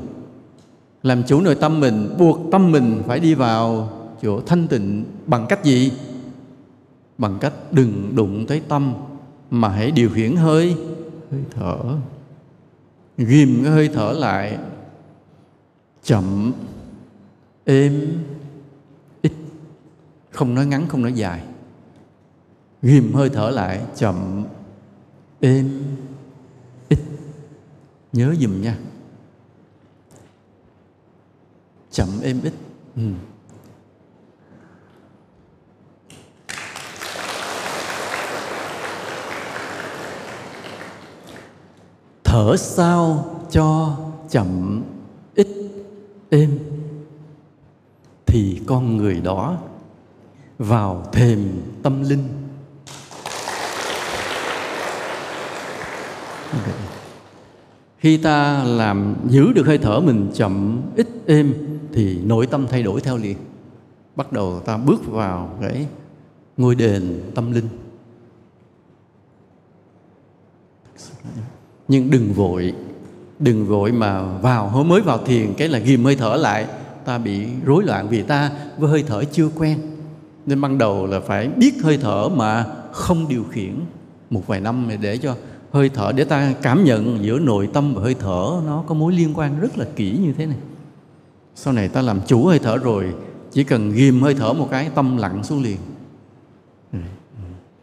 làm 1.08 1.22
chủ 1.22 1.40
nội 1.40 1.54
tâm 1.54 1.80
mình, 1.80 2.14
buộc 2.18 2.38
tâm 2.52 2.72
mình 2.72 3.02
phải 3.06 3.20
đi 3.20 3.34
vào 3.34 3.90
chỗ 4.22 4.40
thanh 4.40 4.68
tịnh. 4.68 5.04
Bằng 5.26 5.46
cách 5.48 5.64
gì? 5.64 5.92
Bằng 7.18 7.38
cách 7.40 7.52
đừng 7.70 8.12
đụng 8.16 8.46
tới 8.46 8.62
tâm, 8.68 8.94
mà 9.50 9.68
hãy 9.68 9.90
điều 9.90 10.10
khiển 10.10 10.36
hơi 10.36 10.76
hơi 11.30 11.40
thở. 11.50 11.76
Ghìm 13.16 13.60
cái 13.62 13.72
hơi 13.72 13.90
thở 13.94 14.12
lại. 14.12 14.58
Chậm, 16.02 16.52
êm, 17.64 18.22
ít. 19.22 19.32
Không 20.30 20.54
nói 20.54 20.66
ngắn, 20.66 20.88
không 20.88 21.02
nói 21.02 21.12
dài. 21.12 21.42
Ghìm 22.82 23.14
hơi 23.14 23.28
thở 23.28 23.50
lại, 23.50 23.80
chậm, 23.96 24.44
êm, 25.40 25.82
ít. 26.88 26.98
Nhớ 28.12 28.34
dùm 28.40 28.62
nha 28.62 28.78
chậm 31.90 32.08
êm 32.22 32.40
ít. 32.42 32.52
Ừ. 32.96 33.02
thở 42.38 42.56
sao 42.56 43.24
cho 43.50 43.96
chậm 44.30 44.82
ít 45.34 45.48
êm? 46.30 46.58
Thì 48.26 48.60
con 48.66 48.96
người 48.96 49.20
đó 49.20 49.56
vào 50.58 51.08
thềm 51.12 51.62
tâm 51.82 52.02
linh. 52.02 52.28
Khi 57.98 58.16
ta 58.16 58.64
làm 58.64 59.16
giữ 59.28 59.52
được 59.52 59.66
hơi 59.66 59.78
thở 59.78 60.00
mình 60.00 60.30
chậm 60.34 60.82
ít 60.96 61.06
êm 61.28 61.54
thì 61.92 62.18
nội 62.24 62.46
tâm 62.46 62.66
thay 62.70 62.82
đổi 62.82 63.00
theo 63.00 63.16
liền. 63.16 63.36
Bắt 64.16 64.32
đầu 64.32 64.60
ta 64.60 64.76
bước 64.76 65.06
vào 65.06 65.58
cái 65.60 65.86
ngôi 66.56 66.74
đền 66.74 67.20
tâm 67.34 67.52
linh. 67.52 67.68
Nhưng 71.88 72.10
đừng 72.10 72.32
vội 72.32 72.74
đừng 73.38 73.66
vội 73.66 73.92
mà 73.92 74.38
vào 74.38 74.68
hôm 74.68 74.88
mới 74.88 75.00
vào 75.00 75.18
thiền, 75.24 75.54
cái 75.54 75.68
là 75.68 75.78
ghìm 75.78 76.04
hơi 76.04 76.16
thở 76.16 76.36
lại, 76.36 76.66
ta 77.04 77.18
bị 77.18 77.46
rối 77.64 77.84
loạn 77.84 78.08
vì 78.08 78.22
ta 78.22 78.50
với 78.78 78.90
hơi 78.90 79.04
thở 79.06 79.24
chưa 79.24 79.48
quen. 79.48 79.78
Nên 80.46 80.60
ban 80.60 80.78
đầu 80.78 81.06
là 81.06 81.20
phải 81.20 81.48
biết 81.48 81.74
hơi 81.82 81.98
thở 82.00 82.28
mà 82.28 82.66
không 82.92 83.28
điều 83.28 83.44
khiển. 83.44 83.74
Một 84.30 84.46
vài 84.46 84.60
năm 84.60 84.90
để 85.00 85.16
cho 85.16 85.36
hơi 85.72 85.88
thở, 85.88 86.12
để 86.12 86.24
ta 86.24 86.54
cảm 86.62 86.84
nhận 86.84 87.24
giữa 87.24 87.38
nội 87.38 87.68
tâm 87.72 87.94
và 87.94 88.02
hơi 88.02 88.14
thở, 88.14 88.60
nó 88.66 88.84
có 88.86 88.94
mối 88.94 89.12
liên 89.12 89.34
quan 89.34 89.60
rất 89.60 89.78
là 89.78 89.86
kỹ 89.96 90.18
như 90.22 90.32
thế 90.32 90.46
này 90.46 90.58
sau 91.60 91.72
này 91.72 91.88
ta 91.88 92.02
làm 92.02 92.20
chủ 92.26 92.46
hơi 92.46 92.58
thở 92.58 92.76
rồi, 92.76 93.14
chỉ 93.52 93.64
cần 93.64 93.92
ghim 93.92 94.22
hơi 94.22 94.34
thở 94.34 94.52
một 94.52 94.68
cái, 94.70 94.90
tâm 94.94 95.16
lặng 95.16 95.44
xuống 95.44 95.62
liền. 95.62 95.76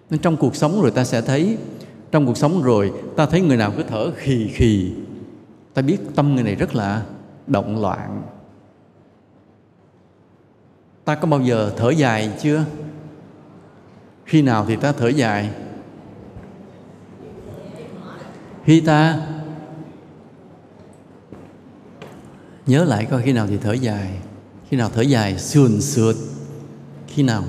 Nên 0.10 0.19
trong 0.22 0.38
cuộc 0.38 0.56
sống 0.56 0.81
rồi 0.81 0.91
ta 0.91 1.03
sẽ 1.03 1.22
thấy, 1.22 1.57
trong 2.11 2.26
cuộc 2.26 2.38
sống 2.38 2.61
rồi 2.61 2.93
ta 3.15 3.26
thấy 3.26 3.41
người 3.41 3.57
nào 3.57 3.73
cứ 3.77 3.84
thở 3.84 4.11
khì 4.15 4.47
khì. 4.47 4.91
Ta 5.73 5.81
biết 5.81 5.97
tâm 6.15 6.35
người 6.35 6.43
này 6.43 6.56
rất 6.56 6.76
là 6.76 7.03
động 7.47 7.81
loạn. 7.81 8.23
Ta 11.06 11.15
có 11.15 11.27
bao 11.27 11.41
giờ 11.41 11.73
thở 11.77 11.89
dài 11.89 12.31
chưa? 12.41 12.65
Khi 14.26 14.41
nào 14.41 14.65
thì 14.68 14.76
ta 14.76 14.91
thở 14.91 15.07
dài? 15.07 15.49
Khi 18.64 18.81
ta. 18.81 19.27
Nhớ 22.68 22.84
lại 22.84 23.06
coi 23.06 23.22
khi 23.22 23.34
nào 23.34 23.48
thì 23.48 23.58
thở 23.58 23.74
dài. 23.74 24.20
Khi 24.70 24.78
nào 24.78 24.90
thở 24.94 25.02
dài, 25.02 25.40
sườn 25.40 25.82
sượt. 25.82 26.16
Khi 27.08 27.24
nào? 27.24 27.44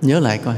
Nhớ 0.00 0.20
lại 0.20 0.38
coi. 0.38 0.56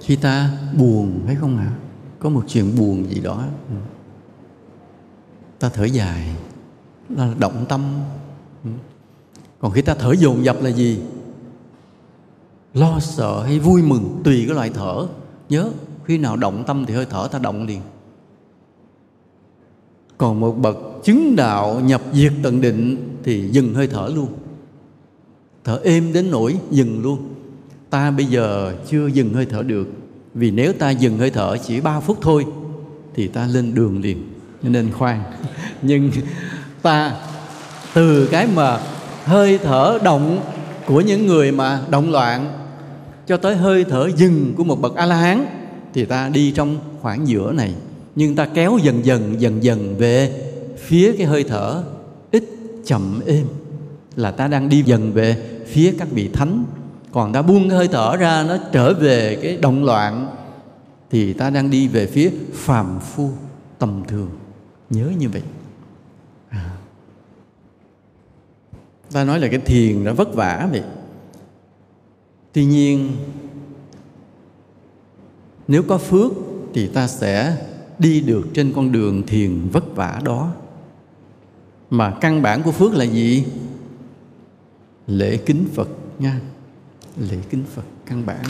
Khi 0.00 0.16
ta 0.16 0.50
buồn 0.78 1.22
phải 1.26 1.34
không 1.34 1.56
hả 1.56 1.72
có 2.18 2.28
một 2.28 2.44
chuyện 2.48 2.76
buồn 2.78 3.10
gì 3.14 3.20
đó. 3.20 3.44
Ừ. 3.68 3.76
Ta 5.58 5.68
thở 5.68 5.84
dài 5.84 6.34
là 7.08 7.34
động 7.38 7.66
tâm. 7.68 8.00
Ừ. 8.64 8.70
Còn 9.58 9.72
khi 9.72 9.82
ta 9.82 9.94
thở 9.94 10.12
dồn 10.12 10.44
dập 10.44 10.56
là 10.62 10.70
gì? 10.70 11.00
Lo 12.74 13.00
sợ 13.00 13.42
hay 13.42 13.58
vui 13.58 13.82
mừng 13.82 14.20
tùy 14.24 14.44
cái 14.46 14.54
loại 14.54 14.70
thở. 14.70 15.06
Nhớ 15.48 15.70
khi 16.08 16.18
nào 16.18 16.36
động 16.36 16.64
tâm 16.66 16.84
thì 16.86 16.94
hơi 16.94 17.06
thở 17.10 17.28
ta 17.32 17.38
động 17.38 17.66
liền. 17.66 17.80
Còn 20.18 20.40
một 20.40 20.52
bậc 20.52 20.76
chứng 21.04 21.36
đạo 21.36 21.80
nhập 21.84 22.02
diệt 22.12 22.32
tận 22.42 22.60
định 22.60 23.08
thì 23.24 23.48
dừng 23.48 23.74
hơi 23.74 23.86
thở 23.86 24.10
luôn. 24.14 24.28
Thở 25.64 25.80
êm 25.84 26.12
đến 26.12 26.30
nỗi 26.30 26.58
dừng 26.70 27.02
luôn. 27.02 27.34
Ta 27.90 28.10
bây 28.10 28.26
giờ 28.26 28.74
chưa 28.88 29.06
dừng 29.06 29.34
hơi 29.34 29.46
thở 29.46 29.62
được. 29.62 29.88
Vì 30.34 30.50
nếu 30.50 30.72
ta 30.72 30.90
dừng 30.90 31.18
hơi 31.18 31.30
thở 31.30 31.56
chỉ 31.56 31.80
3 31.80 32.00
phút 32.00 32.18
thôi 32.20 32.46
thì 33.14 33.28
ta 33.28 33.46
lên 33.46 33.74
đường 33.74 34.00
liền. 34.00 34.28
Nên 34.62 34.92
khoan. 34.92 35.22
Nhưng 35.82 36.10
ta 36.82 37.16
từ 37.94 38.28
cái 38.30 38.46
mà 38.54 38.80
hơi 39.24 39.58
thở 39.58 39.98
động 40.02 40.40
của 40.86 41.00
những 41.00 41.26
người 41.26 41.52
mà 41.52 41.80
động 41.90 42.10
loạn 42.10 42.52
cho 43.26 43.36
tới 43.36 43.56
hơi 43.56 43.84
thở 43.84 44.08
dừng 44.16 44.54
của 44.56 44.64
một 44.64 44.80
bậc 44.80 44.94
a 44.94 45.06
la 45.06 45.16
hán 45.16 45.57
thì 45.94 46.04
ta 46.04 46.28
đi 46.28 46.50
trong 46.50 46.78
khoảng 47.00 47.28
giữa 47.28 47.52
này. 47.52 47.74
Nhưng 48.14 48.36
ta 48.36 48.46
kéo 48.46 48.78
dần 48.82 49.04
dần 49.04 49.40
dần 49.40 49.62
dần 49.62 49.96
về 49.98 50.44
phía 50.76 51.12
cái 51.18 51.26
hơi 51.26 51.44
thở 51.44 51.82
ít 52.30 52.44
chậm 52.84 53.20
êm, 53.26 53.46
là 54.16 54.30
ta 54.30 54.48
đang 54.48 54.68
đi 54.68 54.82
dần 54.82 55.12
về 55.12 55.36
phía 55.66 55.94
các 55.98 56.08
vị 56.10 56.28
thánh. 56.32 56.64
Còn 57.12 57.32
ta 57.32 57.42
buông 57.42 57.68
cái 57.68 57.78
hơi 57.78 57.88
thở 57.88 58.16
ra, 58.16 58.44
nó 58.48 58.56
trở 58.72 58.94
về 58.94 59.38
cái 59.42 59.56
động 59.56 59.84
loạn, 59.84 60.36
thì 61.10 61.32
ta 61.32 61.50
đang 61.50 61.70
đi 61.70 61.88
về 61.88 62.06
phía 62.06 62.30
phàm 62.52 63.00
phu 63.00 63.30
tầm 63.78 64.02
thường. 64.08 64.30
Nhớ 64.90 65.10
như 65.18 65.28
vậy. 65.28 65.42
À. 66.48 66.70
ta 69.12 69.24
nói 69.24 69.40
là 69.40 69.48
cái 69.48 69.60
thiền 69.60 70.04
nó 70.04 70.14
vất 70.14 70.34
vả 70.34 70.68
vậy. 70.70 70.82
Tuy 72.52 72.64
nhiên 72.64 73.16
nếu 75.68 75.82
có 75.82 75.98
phước 75.98 76.32
thì 76.74 76.86
ta 76.86 77.08
sẽ 77.08 77.56
đi 77.98 78.20
được 78.20 78.46
trên 78.54 78.72
con 78.76 78.92
đường 78.92 79.22
thiền 79.26 79.68
vất 79.68 79.96
vả 79.96 80.20
đó. 80.24 80.52
Mà 81.90 82.14
căn 82.20 82.42
bản 82.42 82.62
của 82.62 82.72
phước 82.72 82.94
là 82.94 83.04
gì? 83.04 83.44
Lễ 85.06 85.36
kính 85.36 85.64
phật 85.74 85.88
nha. 86.18 86.40
Lễ 87.30 87.36
kính 87.50 87.64
phật 87.74 87.82
căn 88.06 88.26
bản. 88.26 88.44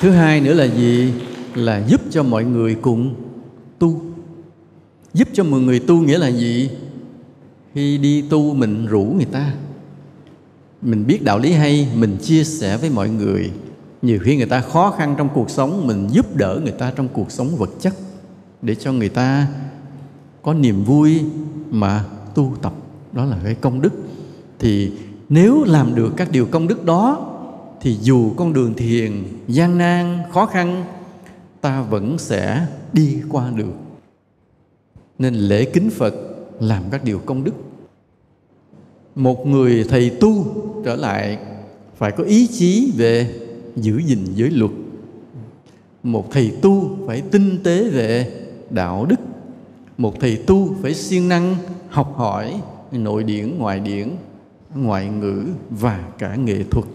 Thứ 0.00 0.10
hai 0.10 0.40
nữa 0.40 0.54
là 0.54 0.64
gì? 0.64 1.12
Là 1.54 1.86
giúp 1.86 2.00
cho 2.10 2.22
mọi 2.22 2.44
người 2.44 2.74
cùng 2.74 3.14
tu. 3.78 4.02
Giúp 5.14 5.28
cho 5.32 5.44
mọi 5.44 5.60
người 5.60 5.80
tu 5.80 6.00
nghĩa 6.00 6.18
là 6.18 6.28
gì? 6.28 6.70
Khi 7.74 7.98
đi 7.98 8.22
tu 8.22 8.54
mình 8.54 8.86
rủ 8.86 9.04
người 9.04 9.24
ta. 9.24 9.54
Mình 10.82 11.06
biết 11.06 11.24
đạo 11.24 11.38
lý 11.38 11.52
hay, 11.52 11.88
mình 11.94 12.16
chia 12.22 12.44
sẻ 12.44 12.76
với 12.76 12.90
mọi 12.90 13.08
người 13.08 13.50
nhiều 14.02 14.18
khi 14.22 14.36
người 14.36 14.46
ta 14.46 14.60
khó 14.60 14.90
khăn 14.90 15.14
trong 15.18 15.28
cuộc 15.34 15.50
sống, 15.50 15.86
mình 15.86 16.08
giúp 16.10 16.36
đỡ 16.36 16.60
người 16.62 16.72
ta 16.72 16.92
trong 16.96 17.08
cuộc 17.08 17.30
sống 17.30 17.56
vật 17.56 17.70
chất 17.80 17.94
để 18.62 18.74
cho 18.74 18.92
người 18.92 19.08
ta 19.08 19.46
có 20.42 20.54
niềm 20.54 20.84
vui 20.84 21.20
mà 21.70 22.04
tu 22.34 22.52
tập. 22.62 22.72
Đó 23.12 23.24
là 23.24 23.38
cái 23.44 23.54
công 23.54 23.80
đức. 23.80 23.92
Thì 24.58 24.92
nếu 25.28 25.64
làm 25.64 25.94
được 25.94 26.12
các 26.16 26.30
điều 26.30 26.46
công 26.46 26.68
đức 26.68 26.84
đó, 26.84 27.28
thì 27.80 27.98
dù 28.00 28.32
con 28.36 28.52
đường 28.52 28.74
thiền 28.74 29.24
gian 29.48 29.78
nan, 29.78 30.22
khó 30.32 30.46
khăn, 30.46 30.84
ta 31.60 31.82
vẫn 31.82 32.18
sẽ 32.18 32.66
đi 32.92 33.18
qua 33.28 33.50
được. 33.50 33.72
Nên 35.18 35.34
lễ 35.34 35.64
kính 35.64 35.90
phật 35.90 36.14
làm 36.60 36.82
các 36.90 37.04
điều 37.04 37.18
công 37.18 37.44
đức. 37.44 37.54
Một 39.14 39.46
người 39.46 39.84
thầy 39.88 40.10
tu 40.10 40.46
trở 40.84 40.96
lại 40.96 41.38
phải 41.96 42.12
có 42.12 42.24
ý 42.24 42.46
chí 42.46 42.92
về 42.96 43.34
giữ 43.76 43.98
gìn 43.98 44.24
giới 44.34 44.50
luật. 44.50 44.70
Một 46.02 46.30
thầy 46.30 46.56
tu 46.62 46.96
phải 47.06 47.20
tinh 47.20 47.58
tế 47.64 47.90
về 47.90 48.40
đạo 48.70 49.06
đức. 49.06 49.20
Một 49.98 50.20
thầy 50.20 50.36
tu 50.36 50.74
phải 50.82 50.94
siêng 50.94 51.28
năng 51.28 51.56
học 51.88 52.14
hỏi 52.16 52.60
nội 52.92 53.24
điển, 53.24 53.58
ngoại 53.58 53.80
điển, 53.80 54.08
ngoại 54.74 55.08
ngữ 55.08 55.44
và 55.70 56.08
cả 56.18 56.36
nghệ 56.36 56.64
thuật. 56.70 56.86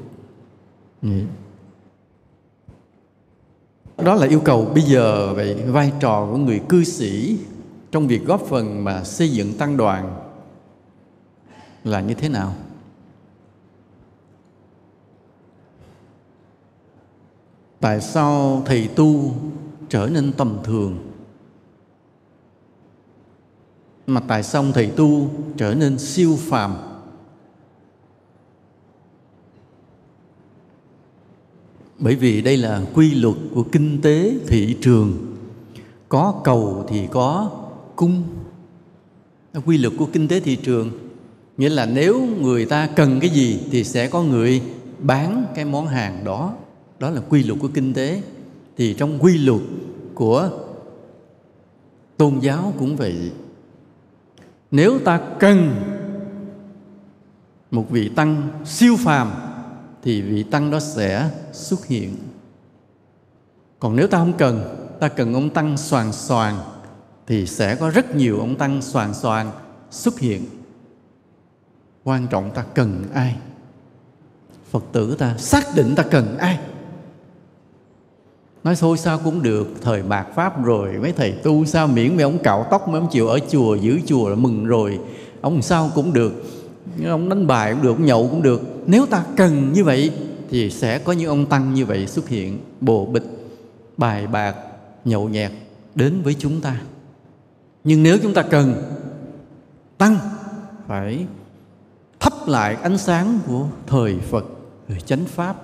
Đó 3.97 4.15
là 4.15 4.27
yêu 4.27 4.39
cầu 4.39 4.65
bây 4.65 4.83
giờ 4.83 5.33
về 5.33 5.53
vai 5.53 5.91
trò 5.99 6.27
của 6.31 6.37
người 6.37 6.61
cư 6.69 6.83
sĩ 6.83 7.37
trong 7.91 8.07
việc 8.07 8.25
góp 8.25 8.41
phần 8.41 8.83
mà 8.83 9.03
xây 9.03 9.29
dựng 9.29 9.53
tăng 9.53 9.77
đoàn. 9.77 10.19
Là 11.83 12.01
như 12.01 12.13
thế 12.13 12.29
nào? 12.29 12.55
Tại 17.79 18.01
sao 18.01 18.61
thầy 18.65 18.87
tu 18.87 19.33
trở 19.89 20.09
nên 20.11 20.31
tầm 20.31 20.57
thường? 20.63 20.97
Mà 24.07 24.21
tại 24.27 24.43
sao 24.43 24.65
thầy 24.73 24.87
tu 24.87 25.29
trở 25.57 25.73
nên 25.73 25.99
siêu 25.99 26.37
phàm? 26.39 26.75
Bởi 31.99 32.15
vì 32.15 32.41
đây 32.41 32.57
là 32.57 32.81
quy 32.93 33.15
luật 33.15 33.35
của 33.53 33.63
kinh 33.71 34.01
tế 34.01 34.33
thị 34.47 34.77
trường. 34.81 35.35
Có 36.09 36.41
cầu 36.43 36.85
thì 36.87 37.07
có 37.11 37.51
cung. 37.95 38.23
Quy 39.65 39.77
luật 39.77 39.93
của 39.97 40.07
kinh 40.13 40.27
tế 40.27 40.39
thị 40.39 40.55
trường. 40.55 40.91
Nghĩa 41.57 41.69
là 41.69 41.85
nếu 41.85 42.27
người 42.41 42.65
ta 42.65 42.87
cần 42.95 43.19
cái 43.19 43.29
gì 43.29 43.59
thì 43.71 43.83
sẽ 43.83 44.07
có 44.07 44.23
người 44.23 44.61
bán 44.99 45.45
cái 45.55 45.65
món 45.65 45.87
hàng 45.87 46.23
đó 46.23 46.53
đó 46.99 47.09
là 47.09 47.21
quy 47.29 47.43
luật 47.43 47.59
của 47.59 47.69
kinh 47.73 47.93
tế. 47.93 48.21
Thì 48.77 48.93
trong 48.93 49.19
quy 49.19 49.37
luật 49.37 49.61
của 50.15 50.49
tôn 52.17 52.39
giáo 52.39 52.73
cũng 52.79 52.95
vậy. 52.95 53.31
Nếu 54.71 54.99
ta 54.99 55.21
cần 55.39 55.75
một 57.71 57.89
vị 57.89 58.09
tăng 58.15 58.49
siêu 58.65 58.95
phàm, 58.99 59.31
thì 60.03 60.21
vị 60.21 60.43
tăng 60.43 60.71
đó 60.71 60.79
sẽ 60.79 61.29
xuất 61.53 61.85
hiện. 61.85 62.15
Còn 63.79 63.95
nếu 63.95 64.07
ta 64.07 64.17
không 64.17 64.37
cần, 64.37 64.85
ta 64.99 65.07
cần 65.07 65.33
ông 65.33 65.49
tăng 65.49 65.77
soàn 65.77 66.13
soàn 66.13 66.55
thì 67.27 67.45
sẽ 67.45 67.75
có 67.75 67.89
rất 67.89 68.15
nhiều 68.15 68.39
ông 68.39 68.55
tăng 68.55 68.81
soàn 68.81 69.13
soàn 69.13 69.51
xuất 69.91 70.19
hiện. 70.19 70.45
Quan 72.03 72.27
trọng 72.27 72.51
ta 72.51 72.65
cần 72.73 73.03
ai? 73.13 73.35
Phật 74.69 74.83
tử 74.91 75.15
ta 75.15 75.37
xác 75.37 75.63
định 75.75 75.93
ta 75.95 76.03
cần 76.03 76.37
ai? 76.37 76.59
Nói 78.67 78.75
thôi 78.75 78.97
sao 78.97 79.19
cũng 79.23 79.41
được, 79.41 79.67
thời 79.81 80.03
mạt 80.03 80.27
pháp 80.35 80.63
rồi. 80.63 80.93
Mấy 81.01 81.11
thầy 81.11 81.31
tu 81.31 81.65
sao 81.65 81.87
miễn 81.87 82.15
mấy 82.15 82.23
ông 82.23 82.39
cạo 82.43 82.67
tóc, 82.71 82.87
mấy 82.87 83.01
ông 83.01 83.09
chịu 83.11 83.27
ở 83.27 83.39
chùa, 83.49 83.75
giữ 83.75 83.99
chùa 84.05 84.29
là 84.29 84.35
mừng 84.35 84.65
rồi. 84.65 84.99
Ông 85.41 85.61
sao 85.61 85.91
cũng 85.95 86.13
được, 86.13 86.43
ông 87.05 87.29
đánh 87.29 87.47
bài 87.47 87.73
cũng 87.73 87.83
được, 87.83 87.89
ông 87.89 88.05
nhậu 88.05 88.27
cũng 88.27 88.41
được. 88.41 88.61
Nếu 88.85 89.05
ta 89.05 89.23
cần 89.37 89.73
như 89.73 89.83
vậy 89.83 90.11
thì 90.49 90.69
sẽ 90.69 90.99
có 90.99 91.13
những 91.13 91.27
ông 91.27 91.45
tăng 91.45 91.73
như 91.73 91.85
vậy 91.85 92.07
xuất 92.07 92.29
hiện. 92.29 92.59
Bồ 92.81 93.05
bịch, 93.05 93.23
bài 93.97 94.27
bạc, 94.27 94.55
nhậu 95.05 95.29
nhẹt 95.29 95.51
đến 95.95 96.21
với 96.23 96.35
chúng 96.39 96.61
ta. 96.61 96.81
Nhưng 97.83 98.03
nếu 98.03 98.17
chúng 98.23 98.33
ta 98.33 98.41
cần 98.41 98.73
tăng, 99.97 100.17
phải 100.87 101.25
thắp 102.19 102.33
lại 102.47 102.77
ánh 102.81 102.97
sáng 102.97 103.39
của 103.47 103.65
thời 103.87 104.19
phật 104.19 104.45
thời 104.87 104.99
chánh 104.99 105.25
pháp 105.25 105.55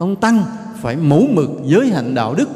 ông 0.00 0.16
tăng 0.16 0.44
phải 0.80 0.96
mẫu 0.96 1.26
mực 1.30 1.50
giới 1.64 1.88
hạnh 1.88 2.14
đạo 2.14 2.34
đức. 2.34 2.48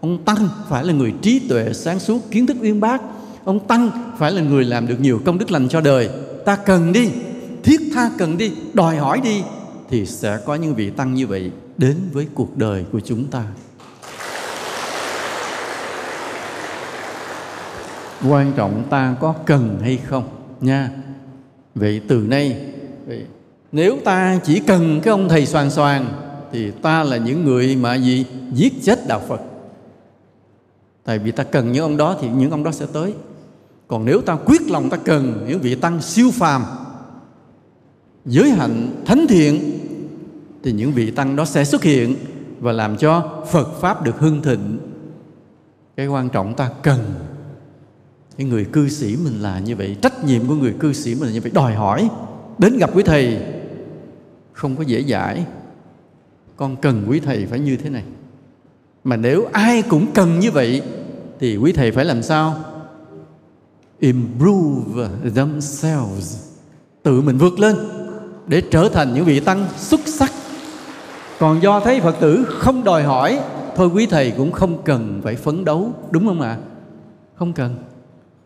Ông 0.00 0.24
tăng 0.24 0.48
phải 0.68 0.84
là 0.84 0.92
người 0.92 1.14
trí 1.22 1.38
tuệ 1.48 1.72
sáng 1.72 2.00
suốt 2.00 2.30
kiến 2.30 2.46
thức 2.46 2.56
uyên 2.60 2.80
bác. 2.80 3.02
Ông 3.44 3.66
tăng 3.66 3.90
phải 4.18 4.32
là 4.32 4.42
người 4.42 4.64
làm 4.64 4.86
được 4.86 5.00
nhiều 5.00 5.20
công 5.24 5.38
đức 5.38 5.50
lành 5.50 5.68
cho 5.68 5.80
đời. 5.80 6.08
Ta 6.44 6.56
cần 6.56 6.92
đi 6.92 7.10
thiết 7.62 7.80
tha 7.94 8.10
cần 8.18 8.38
đi 8.38 8.52
đòi 8.74 8.96
hỏi 8.96 9.20
đi 9.24 9.42
thì 9.90 10.06
sẽ 10.06 10.38
có 10.44 10.54
những 10.54 10.74
vị 10.74 10.90
tăng 10.90 11.14
như 11.14 11.26
vậy 11.26 11.50
đến 11.76 11.96
với 12.12 12.26
cuộc 12.34 12.56
đời 12.56 12.84
của 12.92 13.00
chúng 13.00 13.24
ta. 13.24 13.42
Quan 18.28 18.52
trọng 18.56 18.82
ta 18.90 19.16
có 19.20 19.34
cần 19.46 19.78
hay 19.82 19.98
không 20.08 20.28
nha. 20.60 20.90
Vậy 21.74 22.00
từ 22.08 22.16
nay 22.16 22.56
vậy, 23.06 23.24
nếu 23.72 23.98
ta 24.04 24.38
chỉ 24.44 24.60
cần 24.60 25.00
cái 25.00 25.10
ông 25.10 25.28
thầy 25.28 25.46
soàn 25.46 25.70
soàn 25.70 26.23
thì 26.54 26.70
ta 26.70 27.02
là 27.02 27.16
những 27.16 27.44
người 27.44 27.76
mà 27.76 27.94
gì 27.94 28.26
giết 28.52 28.72
chết 28.82 29.06
đạo 29.06 29.22
phật 29.28 29.40
tại 31.04 31.18
vì 31.18 31.30
ta 31.30 31.44
cần 31.44 31.72
những 31.72 31.82
ông 31.82 31.96
đó 31.96 32.16
thì 32.20 32.28
những 32.28 32.50
ông 32.50 32.64
đó 32.64 32.72
sẽ 32.72 32.86
tới 32.92 33.14
còn 33.88 34.04
nếu 34.04 34.20
ta 34.20 34.36
quyết 34.46 34.70
lòng 34.70 34.90
ta 34.90 34.96
cần 34.96 35.44
những 35.48 35.60
vị 35.60 35.74
tăng 35.74 36.02
siêu 36.02 36.30
phàm 36.30 36.64
giới 38.24 38.50
hạnh 38.50 39.02
thánh 39.06 39.26
thiện 39.28 39.80
thì 40.62 40.72
những 40.72 40.92
vị 40.92 41.10
tăng 41.10 41.36
đó 41.36 41.44
sẽ 41.44 41.64
xuất 41.64 41.82
hiện 41.82 42.16
và 42.60 42.72
làm 42.72 42.96
cho 42.96 43.42
Phật 43.50 43.80
pháp 43.80 44.02
được 44.02 44.18
hưng 44.18 44.42
thịnh. 44.42 44.78
Cái 45.96 46.06
quan 46.06 46.28
trọng 46.28 46.54
ta 46.54 46.70
cần 46.82 47.14
cái 48.36 48.46
người 48.46 48.64
cư 48.64 48.88
sĩ 48.88 49.16
mình 49.24 49.42
là 49.42 49.58
như 49.58 49.76
vậy, 49.76 49.96
trách 50.02 50.24
nhiệm 50.24 50.48
của 50.48 50.54
người 50.54 50.74
cư 50.80 50.92
sĩ 50.92 51.14
mình 51.14 51.24
là 51.24 51.32
như 51.32 51.40
vậy, 51.40 51.50
đòi 51.54 51.74
hỏi 51.74 52.08
đến 52.58 52.78
gặp 52.78 52.90
quý 52.94 53.02
thầy 53.02 53.38
không 54.52 54.76
có 54.76 54.82
dễ 54.82 55.02
dãi. 55.02 55.46
Con 56.56 56.76
cần 56.76 57.06
quý 57.08 57.20
thầy 57.20 57.46
phải 57.46 57.60
như 57.60 57.76
thế 57.76 57.90
này. 57.90 58.04
Mà 59.04 59.16
nếu 59.16 59.48
ai 59.52 59.82
cũng 59.82 60.06
cần 60.14 60.38
như 60.38 60.50
vậy, 60.50 60.82
thì 61.40 61.56
quý 61.56 61.72
thầy 61.72 61.92
phải 61.92 62.04
làm 62.04 62.22
sao? 62.22 62.56
Improve 63.98 65.08
themselves. 65.34 66.36
Tự 67.02 67.20
mình 67.20 67.38
vượt 67.38 67.58
lên, 67.58 67.76
để 68.46 68.62
trở 68.70 68.88
thành 68.88 69.14
những 69.14 69.24
vị 69.24 69.40
tăng 69.40 69.66
xuất 69.76 70.00
sắc 70.06 70.32
còn 71.38 71.62
do 71.62 71.80
thấy 71.80 72.00
phật 72.00 72.16
tử 72.20 72.46
không 72.48 72.84
đòi 72.84 73.02
hỏi, 73.02 73.40
thôi 73.76 73.90
quý 73.94 74.06
thầy 74.06 74.30
cũng 74.30 74.52
không 74.52 74.82
cần 74.84 75.20
phải 75.24 75.36
phấn 75.36 75.64
đấu, 75.64 75.92
đúng 76.10 76.26
không 76.26 76.40
ạ 76.40 76.58
không 77.34 77.52
cần 77.52 77.76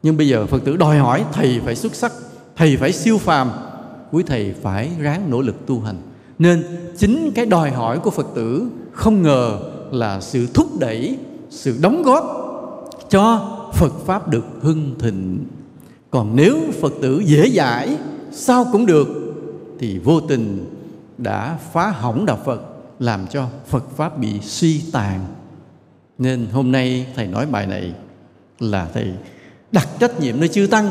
nhưng 0.03 0.17
bây 0.17 0.29
giờ 0.29 0.47
phật 0.47 0.65
tử 0.65 0.77
đòi 0.77 0.99
hỏi 0.99 1.25
thầy 1.33 1.61
phải 1.65 1.77
xuất 1.77 1.95
sắc, 1.95 2.13
thầy 2.57 2.77
phải 2.77 2.93
siêu 2.93 3.19
phàm, 3.19 3.51
quý 4.13 4.23
thầy 4.27 4.55
phải 4.63 4.91
ráng 5.01 5.31
nỗ 5.31 5.41
lực 5.41 5.67
tu 5.67 5.81
hành 5.81 5.97
nên 6.39 6.65
chính 6.99 7.33
cái 7.35 7.47
đòi 7.47 7.71
hỏi 7.71 7.99
của 7.99 8.11
phật 8.11 8.27
tử 8.35 8.69
không 8.93 9.23
ngờ 9.23 9.59
là 9.93 10.21
sự 10.21 10.47
thúc 10.55 10.69
đẩy, 10.81 11.19
sự 11.51 11.79
đóng 11.83 12.03
góp 12.03 12.25
cho 13.09 13.55
phật 13.75 13.93
pháp 14.07 14.29
được 14.29 14.45
hưng 14.61 14.95
thịnh 14.99 15.39
còn 16.11 16.37
nếu 16.37 16.59
phật 16.81 16.93
tử 17.03 17.23
dễ 17.27 17.51
dãi, 17.51 17.97
sao 18.33 18.67
cũng 18.73 18.87
được, 18.87 19.09
thì 19.79 19.99
vô 19.99 20.21
tình 20.21 20.75
đã 21.19 21.59
phá 21.73 21.91
hỏng 21.91 22.27
đạo 22.27 22.39
phật, 22.45 22.63
làm 22.99 23.27
cho 23.27 23.49
Phật 23.69 23.85
Pháp 23.97 24.19
bị 24.19 24.41
suy 24.41 24.83
tàn. 24.93 25.21
Nên 26.19 26.47
hôm 26.53 26.73
nay 26.73 27.07
Thầy 27.17 27.27
nói 27.27 27.47
bài 27.47 27.67
này 27.67 27.93
là 28.61 28.89
Thầy 28.95 29.13
đặt 29.73 29.89
trách 30.01 30.21
nhiệm 30.21 30.41
nơi 30.41 30.49
chư 30.49 30.67
Tăng, 30.71 30.91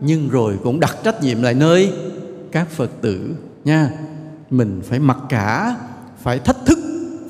nhưng 0.00 0.28
rồi 0.28 0.58
cũng 0.62 0.80
đặt 0.80 0.96
trách 1.04 1.22
nhiệm 1.22 1.42
lại 1.42 1.54
nơi 1.54 1.92
các 2.52 2.70
Phật 2.70 2.90
tử 3.00 3.34
nha. 3.64 3.90
Mình 4.52 4.80
phải 4.84 4.98
mặc 4.98 5.18
cả, 5.28 5.76
phải 6.18 6.38
thách 6.38 6.56
thức, 6.66 6.78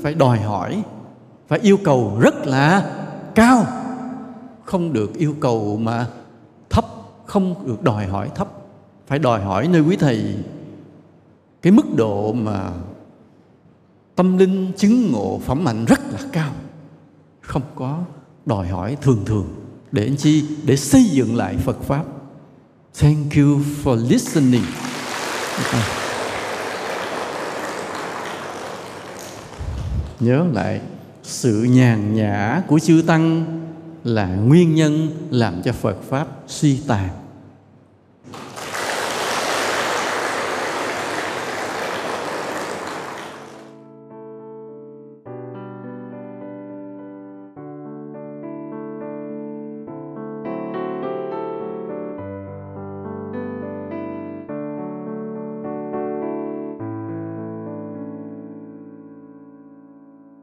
phải 0.02 0.14
đòi 0.14 0.40
hỏi, 0.40 0.82
phải 1.48 1.58
yêu 1.58 1.78
cầu 1.84 2.18
rất 2.20 2.46
là 2.46 2.92
cao. 3.34 3.66
Không 4.64 4.92
được 4.92 5.14
yêu 5.14 5.34
cầu 5.40 5.76
mà 5.82 6.06
thấp, 6.70 6.84
không 7.26 7.66
được 7.66 7.82
đòi 7.82 8.06
hỏi 8.06 8.30
thấp. 8.34 8.48
phải 9.06 9.18
đòi 9.18 9.42
hỏi 9.42 9.68
nơi 9.68 9.80
quý 9.80 9.96
thầy 9.96 10.34
cái 11.62 11.72
mức 11.72 11.86
độ 11.96 12.32
mà 12.32 12.70
tâm 14.16 14.38
linh 14.38 14.72
chứng 14.76 15.12
ngộ 15.12 15.40
phẩm 15.44 15.64
mạnh 15.64 15.84
rất 15.84 16.00
là 16.12 16.18
cao. 16.32 16.52
Không 17.40 17.62
có 17.74 17.98
đòi 18.46 18.68
hỏi 18.68 18.96
thường 19.00 19.24
thường. 19.26 19.48
Để 19.92 20.04
anh 20.04 20.16
chi? 20.16 20.44
Để 20.64 20.76
xây 20.76 21.04
dựng 21.04 21.36
lại 21.36 21.56
Phật 21.56 21.82
pháp. 21.82 22.04
Thank 23.00 23.32
you 23.34 23.60
for 23.84 24.08
listening. 24.08 24.64
Nhớ 30.22 30.46
lại, 30.52 30.80
sự 31.22 31.62
nhàn 31.62 32.14
nhã 32.14 32.62
của 32.66 32.78
chư 32.78 33.02
tăng 33.06 33.44
là 34.04 34.26
nguyên 34.26 34.74
nhân 34.74 35.08
làm 35.30 35.62
cho 35.62 35.72
Phật 35.72 36.02
pháp 36.08 36.26
suy 36.46 36.80
tàn. 36.86 37.08